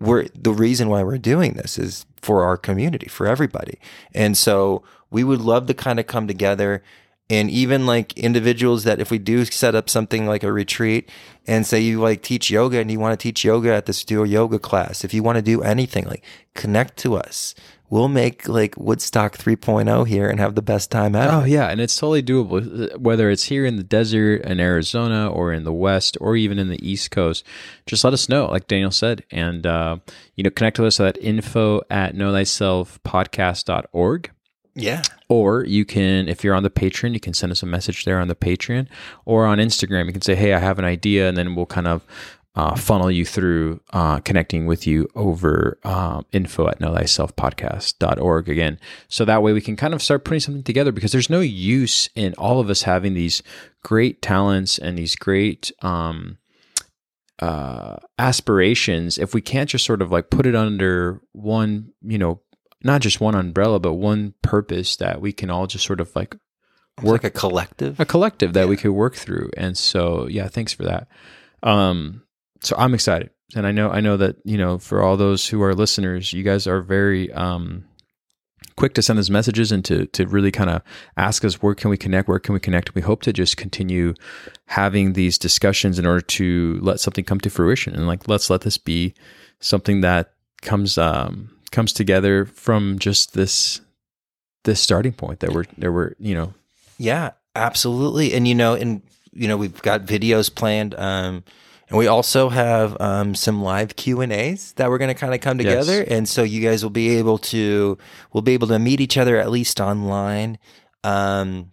we're 0.00 0.26
the 0.34 0.52
reason 0.52 0.88
why 0.88 1.04
we're 1.04 1.18
doing 1.18 1.52
this 1.54 1.78
is 1.78 2.04
for 2.20 2.42
our 2.42 2.56
community, 2.56 3.08
for 3.08 3.28
everybody. 3.28 3.78
And 4.12 4.36
so 4.36 4.82
we 5.10 5.22
would 5.22 5.40
love 5.40 5.66
to 5.66 5.74
kind 5.74 6.00
of 6.00 6.06
come 6.08 6.26
together 6.26 6.82
and 7.30 7.50
even 7.50 7.86
like 7.86 8.16
individuals 8.16 8.84
that 8.84 9.00
if 9.00 9.10
we 9.10 9.18
do 9.18 9.44
set 9.44 9.74
up 9.74 9.90
something 9.90 10.26
like 10.26 10.42
a 10.42 10.52
retreat 10.52 11.10
and 11.46 11.66
say 11.66 11.80
you 11.80 12.00
like 12.00 12.22
teach 12.22 12.50
yoga 12.50 12.78
and 12.78 12.90
you 12.90 12.98
want 12.98 13.18
to 13.18 13.22
teach 13.22 13.44
yoga 13.44 13.74
at 13.74 13.84
this 13.86 14.04
do 14.04 14.24
a 14.24 14.26
yoga 14.26 14.58
class, 14.58 15.04
if 15.04 15.12
you 15.12 15.22
want 15.22 15.36
to 15.36 15.42
do 15.42 15.62
anything, 15.62 16.06
like 16.06 16.24
connect 16.54 16.96
to 16.98 17.16
us. 17.16 17.54
We'll 17.90 18.08
make 18.08 18.46
like 18.46 18.74
Woodstock 18.76 19.38
3.0 19.38 20.06
here 20.06 20.28
and 20.28 20.38
have 20.38 20.54
the 20.54 20.60
best 20.60 20.90
time 20.90 21.16
ever. 21.16 21.32
Oh 21.32 21.44
yeah, 21.44 21.68
and 21.68 21.80
it's 21.80 21.96
totally 21.96 22.22
doable. 22.22 22.94
Whether 22.98 23.30
it's 23.30 23.44
here 23.44 23.64
in 23.64 23.76
the 23.76 23.82
desert 23.82 24.42
in 24.42 24.60
Arizona 24.60 25.30
or 25.30 25.54
in 25.54 25.64
the 25.64 25.72
West 25.72 26.18
or 26.20 26.36
even 26.36 26.58
in 26.58 26.68
the 26.68 26.86
East 26.86 27.10
Coast, 27.10 27.46
just 27.86 28.04
let 28.04 28.12
us 28.12 28.28
know, 28.28 28.44
like 28.46 28.66
Daniel 28.66 28.90
said, 28.90 29.24
and 29.30 29.66
uh, 29.66 29.96
you 30.34 30.44
know, 30.44 30.50
connect 30.50 30.78
with 30.78 30.88
us 30.88 31.00
at 31.00 31.16
info 31.16 31.80
at 31.88 32.14
knowthyselfpodcast.org. 32.14 34.30
Yeah. 34.78 35.02
Or 35.28 35.64
you 35.64 35.84
can, 35.84 36.28
if 36.28 36.42
you're 36.42 36.54
on 36.54 36.62
the 36.62 36.70
Patreon, 36.70 37.12
you 37.12 37.20
can 37.20 37.34
send 37.34 37.52
us 37.52 37.62
a 37.62 37.66
message 37.66 38.04
there 38.04 38.18
on 38.18 38.28
the 38.28 38.34
Patreon, 38.34 38.88
or 39.24 39.46
on 39.46 39.58
Instagram, 39.58 40.06
you 40.06 40.12
can 40.12 40.22
say, 40.22 40.34
"Hey, 40.34 40.54
I 40.54 40.58
have 40.58 40.78
an 40.78 40.84
idea," 40.84 41.28
and 41.28 41.36
then 41.36 41.54
we'll 41.54 41.66
kind 41.66 41.86
of 41.86 42.06
uh, 42.58 42.74
funnel 42.74 43.08
you 43.08 43.24
through 43.24 43.80
uh, 43.92 44.18
connecting 44.20 44.66
with 44.66 44.84
you 44.84 45.08
over 45.14 45.78
um, 45.84 46.26
info 46.32 46.66
at 46.66 46.80
knowthyselfpodcast.org 46.80 48.48
again. 48.48 48.80
So 49.06 49.24
that 49.24 49.44
way 49.44 49.52
we 49.52 49.60
can 49.60 49.76
kind 49.76 49.94
of 49.94 50.02
start 50.02 50.24
putting 50.24 50.40
something 50.40 50.64
together 50.64 50.90
because 50.90 51.12
there's 51.12 51.30
no 51.30 51.38
use 51.38 52.08
in 52.16 52.34
all 52.34 52.58
of 52.58 52.68
us 52.68 52.82
having 52.82 53.14
these 53.14 53.44
great 53.84 54.22
talents 54.22 54.76
and 54.76 54.98
these 54.98 55.14
great 55.14 55.70
um, 55.82 56.38
uh, 57.38 57.96
aspirations 58.18 59.18
if 59.18 59.34
we 59.34 59.40
can't 59.40 59.70
just 59.70 59.84
sort 59.84 60.02
of 60.02 60.10
like 60.10 60.28
put 60.28 60.44
it 60.44 60.56
under 60.56 61.22
one, 61.30 61.92
you 62.02 62.18
know, 62.18 62.40
not 62.82 63.00
just 63.00 63.20
one 63.20 63.34
umbrella, 63.34 63.80
but 63.80 63.94
one 63.94 64.34
purpose 64.42 64.96
that 64.96 65.20
we 65.20 65.32
can 65.32 65.50
all 65.50 65.66
just 65.66 65.84
sort 65.84 66.00
of 66.00 66.14
like 66.14 66.36
Work 67.02 67.24
a 67.24 67.30
collective. 67.30 68.00
a 68.00 68.04
collective 68.04 68.54
that 68.54 68.68
we 68.68 68.76
could 68.76 68.90
work 68.90 69.14
through. 69.14 69.50
And 69.56 69.78
so, 69.78 70.26
yeah, 70.26 70.48
thanks 70.48 70.72
for 70.72 70.84
that. 70.84 71.08
Um, 71.62 72.22
so 72.60 72.74
I'm 72.76 72.94
excited, 72.94 73.30
and 73.54 73.66
I 73.66 73.72
know 73.72 73.90
I 73.90 74.00
know 74.00 74.16
that 74.16 74.36
you 74.44 74.58
know 74.58 74.78
for 74.78 75.02
all 75.02 75.16
those 75.16 75.46
who 75.46 75.62
are 75.62 75.74
listeners, 75.74 76.32
you 76.32 76.42
guys 76.42 76.66
are 76.66 76.82
very 76.82 77.32
um, 77.32 77.84
quick 78.76 78.94
to 78.94 79.02
send 79.02 79.18
us 79.18 79.30
messages 79.30 79.70
and 79.70 79.84
to 79.84 80.06
to 80.06 80.26
really 80.26 80.50
kind 80.50 80.70
of 80.70 80.82
ask 81.16 81.44
us 81.44 81.62
where 81.62 81.74
can 81.74 81.90
we 81.90 81.96
connect, 81.96 82.28
where 82.28 82.40
can 82.40 82.52
we 82.52 82.60
connect. 82.60 82.94
We 82.94 83.02
hope 83.02 83.22
to 83.22 83.32
just 83.32 83.56
continue 83.56 84.14
having 84.66 85.12
these 85.12 85.38
discussions 85.38 85.98
in 85.98 86.06
order 86.06 86.20
to 86.20 86.78
let 86.82 87.00
something 87.00 87.24
come 87.24 87.40
to 87.40 87.50
fruition, 87.50 87.94
and 87.94 88.06
like 88.06 88.26
let's 88.28 88.50
let 88.50 88.62
this 88.62 88.78
be 88.78 89.14
something 89.60 90.00
that 90.00 90.32
comes 90.62 90.98
um, 90.98 91.50
comes 91.68 91.92
together 91.92 92.44
from 92.44 92.98
just 92.98 93.34
this 93.34 93.80
this 94.64 94.80
starting 94.80 95.12
point 95.12 95.40
that 95.40 95.52
we're 95.52 95.64
that 95.78 95.92
we're 95.92 96.14
you 96.18 96.34
know 96.34 96.54
Yeah, 96.98 97.32
absolutely. 97.54 98.34
And 98.34 98.46
you 98.46 98.54
know, 98.54 98.74
and 98.74 99.02
you 99.32 99.48
know, 99.48 99.56
we've 99.56 99.80
got 99.82 100.04
videos 100.04 100.54
planned. 100.54 100.94
Um, 100.94 101.44
and 101.88 101.96
we 101.96 102.06
also 102.06 102.50
have 102.50 103.00
um, 103.00 103.34
some 103.34 103.62
live 103.62 103.96
Q 103.96 104.20
and 104.20 104.32
A's 104.32 104.72
that 104.72 104.90
we're 104.90 104.98
going 104.98 105.08
to 105.08 105.14
kind 105.14 105.34
of 105.34 105.40
come 105.40 105.56
together, 105.56 106.04
and 106.06 106.28
so 106.28 106.42
you 106.42 106.60
guys 106.60 106.82
will 106.82 106.90
be 106.90 107.16
able 107.16 107.38
to 107.38 107.96
we'll 108.32 108.42
be 108.42 108.52
able 108.52 108.68
to 108.68 108.78
meet 108.78 109.00
each 109.00 109.16
other 109.16 109.38
at 109.38 109.50
least 109.50 109.80
online. 109.80 110.58
Um, 111.02 111.72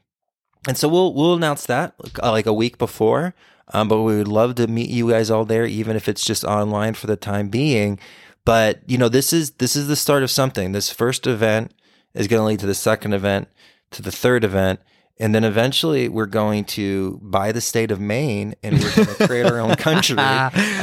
and 0.68 0.78
so 0.78 0.88
we'll 0.88 1.14
we'll 1.14 1.34
announce 1.34 1.66
that 1.66 1.96
uh, 2.24 2.32
like 2.32 2.46
a 2.46 2.54
week 2.54 2.78
before. 2.78 3.34
Um, 3.74 3.88
but 3.88 4.04
we 4.04 4.16
would 4.16 4.28
love 4.28 4.56
to 4.56 4.68
meet 4.68 4.90
you 4.90 5.10
guys 5.10 5.32
all 5.32 5.44
there, 5.44 5.66
even 5.66 5.96
if 5.96 6.08
it's 6.08 6.24
just 6.24 6.44
online 6.44 6.94
for 6.94 7.08
the 7.08 7.18
time 7.18 7.50
being. 7.50 8.00
But 8.46 8.82
you 8.88 8.98
know, 8.98 9.10
this 9.10 9.34
is 9.34 9.52
this 9.52 9.76
is 9.76 9.88
the 9.88 9.96
start 9.96 10.24
of 10.24 10.32
something. 10.32 10.72
This 10.72 10.90
first 10.92 11.28
event 11.28 11.74
is 12.14 12.28
going 12.28 12.40
to 12.42 12.46
lead 12.46 12.60
to 12.60 12.68
the 12.68 12.76
second 12.76 13.14
event, 13.14 13.48
to 13.92 14.02
the 14.02 14.12
third 14.12 14.44
event, 14.44 14.80
and 15.20 15.34
then 15.34 15.44
eventually 15.44 16.08
we're 16.08 16.26
going 16.28 16.64
to 16.66 17.20
buy 17.24 17.52
the 17.52 17.62
state 17.62 17.90
of 17.92 18.00
Maine 18.00 18.54
and 18.64 18.78
we're 18.80 18.96
going 18.96 19.08
to 19.18 19.28
create 19.28 19.46
our 19.46 19.60
own 19.60 19.76
country. 19.76 20.18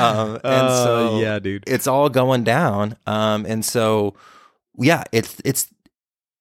Um, 0.03 0.35
and 0.43 0.69
so 0.71 1.09
Oh, 1.13 1.21
yeah, 1.21 1.39
dude. 1.39 1.63
it's 1.67 1.87
all 1.87 2.09
going 2.09 2.43
down. 2.43 2.97
Um, 3.07 3.47
and 3.47 3.65
so 3.65 4.15
yeah, 4.79 5.05
it's 5.13 5.37
it's 5.45 5.69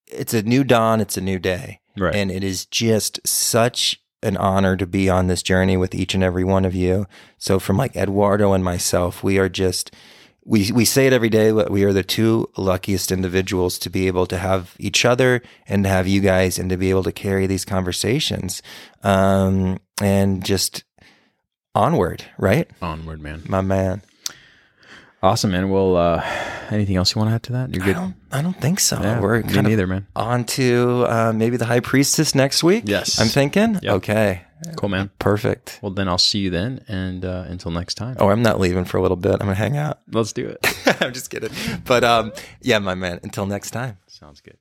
it's 0.07 0.33
a 0.33 0.41
new 0.41 0.63
dawn. 0.63 0.99
It's 1.01 1.17
a 1.17 1.21
new 1.21 1.37
day. 1.37 1.79
Right. 1.97 2.15
And 2.15 2.31
it 2.31 2.43
is 2.43 2.65
just 2.65 3.19
such 3.27 4.01
an 4.23 4.37
honor 4.37 4.75
to 4.77 4.87
be 4.87 5.09
on 5.09 5.27
this 5.27 5.43
journey 5.43 5.77
with 5.77 5.93
each 5.93 6.13
and 6.15 6.23
every 6.23 6.43
one 6.43 6.65
of 6.65 6.73
you. 6.73 7.05
So 7.37 7.59
from 7.59 7.77
like 7.77 7.95
Eduardo 7.95 8.53
and 8.53 8.63
myself, 8.63 9.23
we 9.23 9.37
are 9.37 9.49
just 9.49 9.93
we 10.45 10.71
we 10.71 10.85
say 10.85 11.07
it 11.07 11.13
every 11.13 11.29
day, 11.29 11.51
but 11.51 11.69
we 11.69 11.83
are 11.83 11.93
the 11.93 12.03
two 12.03 12.49
luckiest 12.57 13.11
individuals 13.11 13.77
to 13.79 13.89
be 13.89 14.07
able 14.07 14.25
to 14.27 14.37
have 14.37 14.75
each 14.79 15.05
other 15.05 15.41
and 15.67 15.83
to 15.83 15.89
have 15.89 16.07
you 16.07 16.19
guys 16.21 16.57
and 16.59 16.69
to 16.69 16.77
be 16.77 16.89
able 16.89 17.03
to 17.03 17.11
carry 17.11 17.47
these 17.47 17.65
conversations. 17.65 18.61
Um 19.03 19.79
and 20.01 20.43
just 20.43 20.83
onward, 21.75 22.23
right? 22.37 22.69
Onward, 22.81 23.21
man. 23.21 23.43
My 23.47 23.61
man. 23.61 24.01
Awesome, 25.23 25.51
man. 25.51 25.69
Well, 25.69 25.95
uh, 25.95 26.23
anything 26.71 26.95
else 26.95 27.13
you 27.13 27.19
want 27.19 27.29
to 27.29 27.35
add 27.35 27.43
to 27.43 27.51
that? 27.53 27.75
You're 27.75 27.83
I 27.83 27.85
good. 27.85 27.93
don't 27.93 28.15
I 28.31 28.41
don't 28.41 28.59
think 28.59 28.79
so. 28.79 28.99
Yeah, 28.99 29.19
We're 29.19 29.37
me 29.37 29.43
kind 29.43 29.57
of 29.59 29.63
neither, 29.65 29.85
man. 29.85 30.07
on 30.15 30.45
to 30.57 31.05
uh, 31.07 31.31
maybe 31.33 31.57
the 31.57 31.65
high 31.65 31.79
priestess 31.81 32.33
next 32.33 32.63
week. 32.63 32.85
Yes. 32.87 33.21
I'm 33.21 33.27
thinking. 33.27 33.75
Yep. 33.83 33.93
Okay. 33.97 34.41
Cool, 34.75 34.89
man. 34.89 35.09
Perfect. 35.19 35.79
Well, 35.81 35.91
then 35.91 36.07
I'll 36.07 36.17
see 36.17 36.39
you 36.39 36.49
then, 36.49 36.83
and 36.87 37.25
uh, 37.25 37.45
until 37.47 37.71
next 37.71 37.95
time. 37.95 38.15
Oh, 38.19 38.29
I'm 38.29 38.43
not 38.43 38.59
leaving 38.59 38.85
for 38.85 38.97
a 38.97 39.01
little 39.01 39.17
bit. 39.17 39.33
I'm 39.33 39.39
gonna 39.39 39.55
hang 39.55 39.77
out. 39.77 39.99
Let's 40.11 40.33
do 40.33 40.47
it. 40.47 40.59
I'm 41.01 41.13
just 41.13 41.29
kidding. 41.29 41.51
But 41.85 42.03
um, 42.03 42.31
yeah, 42.61 42.79
my 42.79 42.95
man. 42.95 43.19
Until 43.23 43.45
next 43.45 43.71
time. 43.71 43.97
Sounds 44.07 44.41
good. 44.41 44.57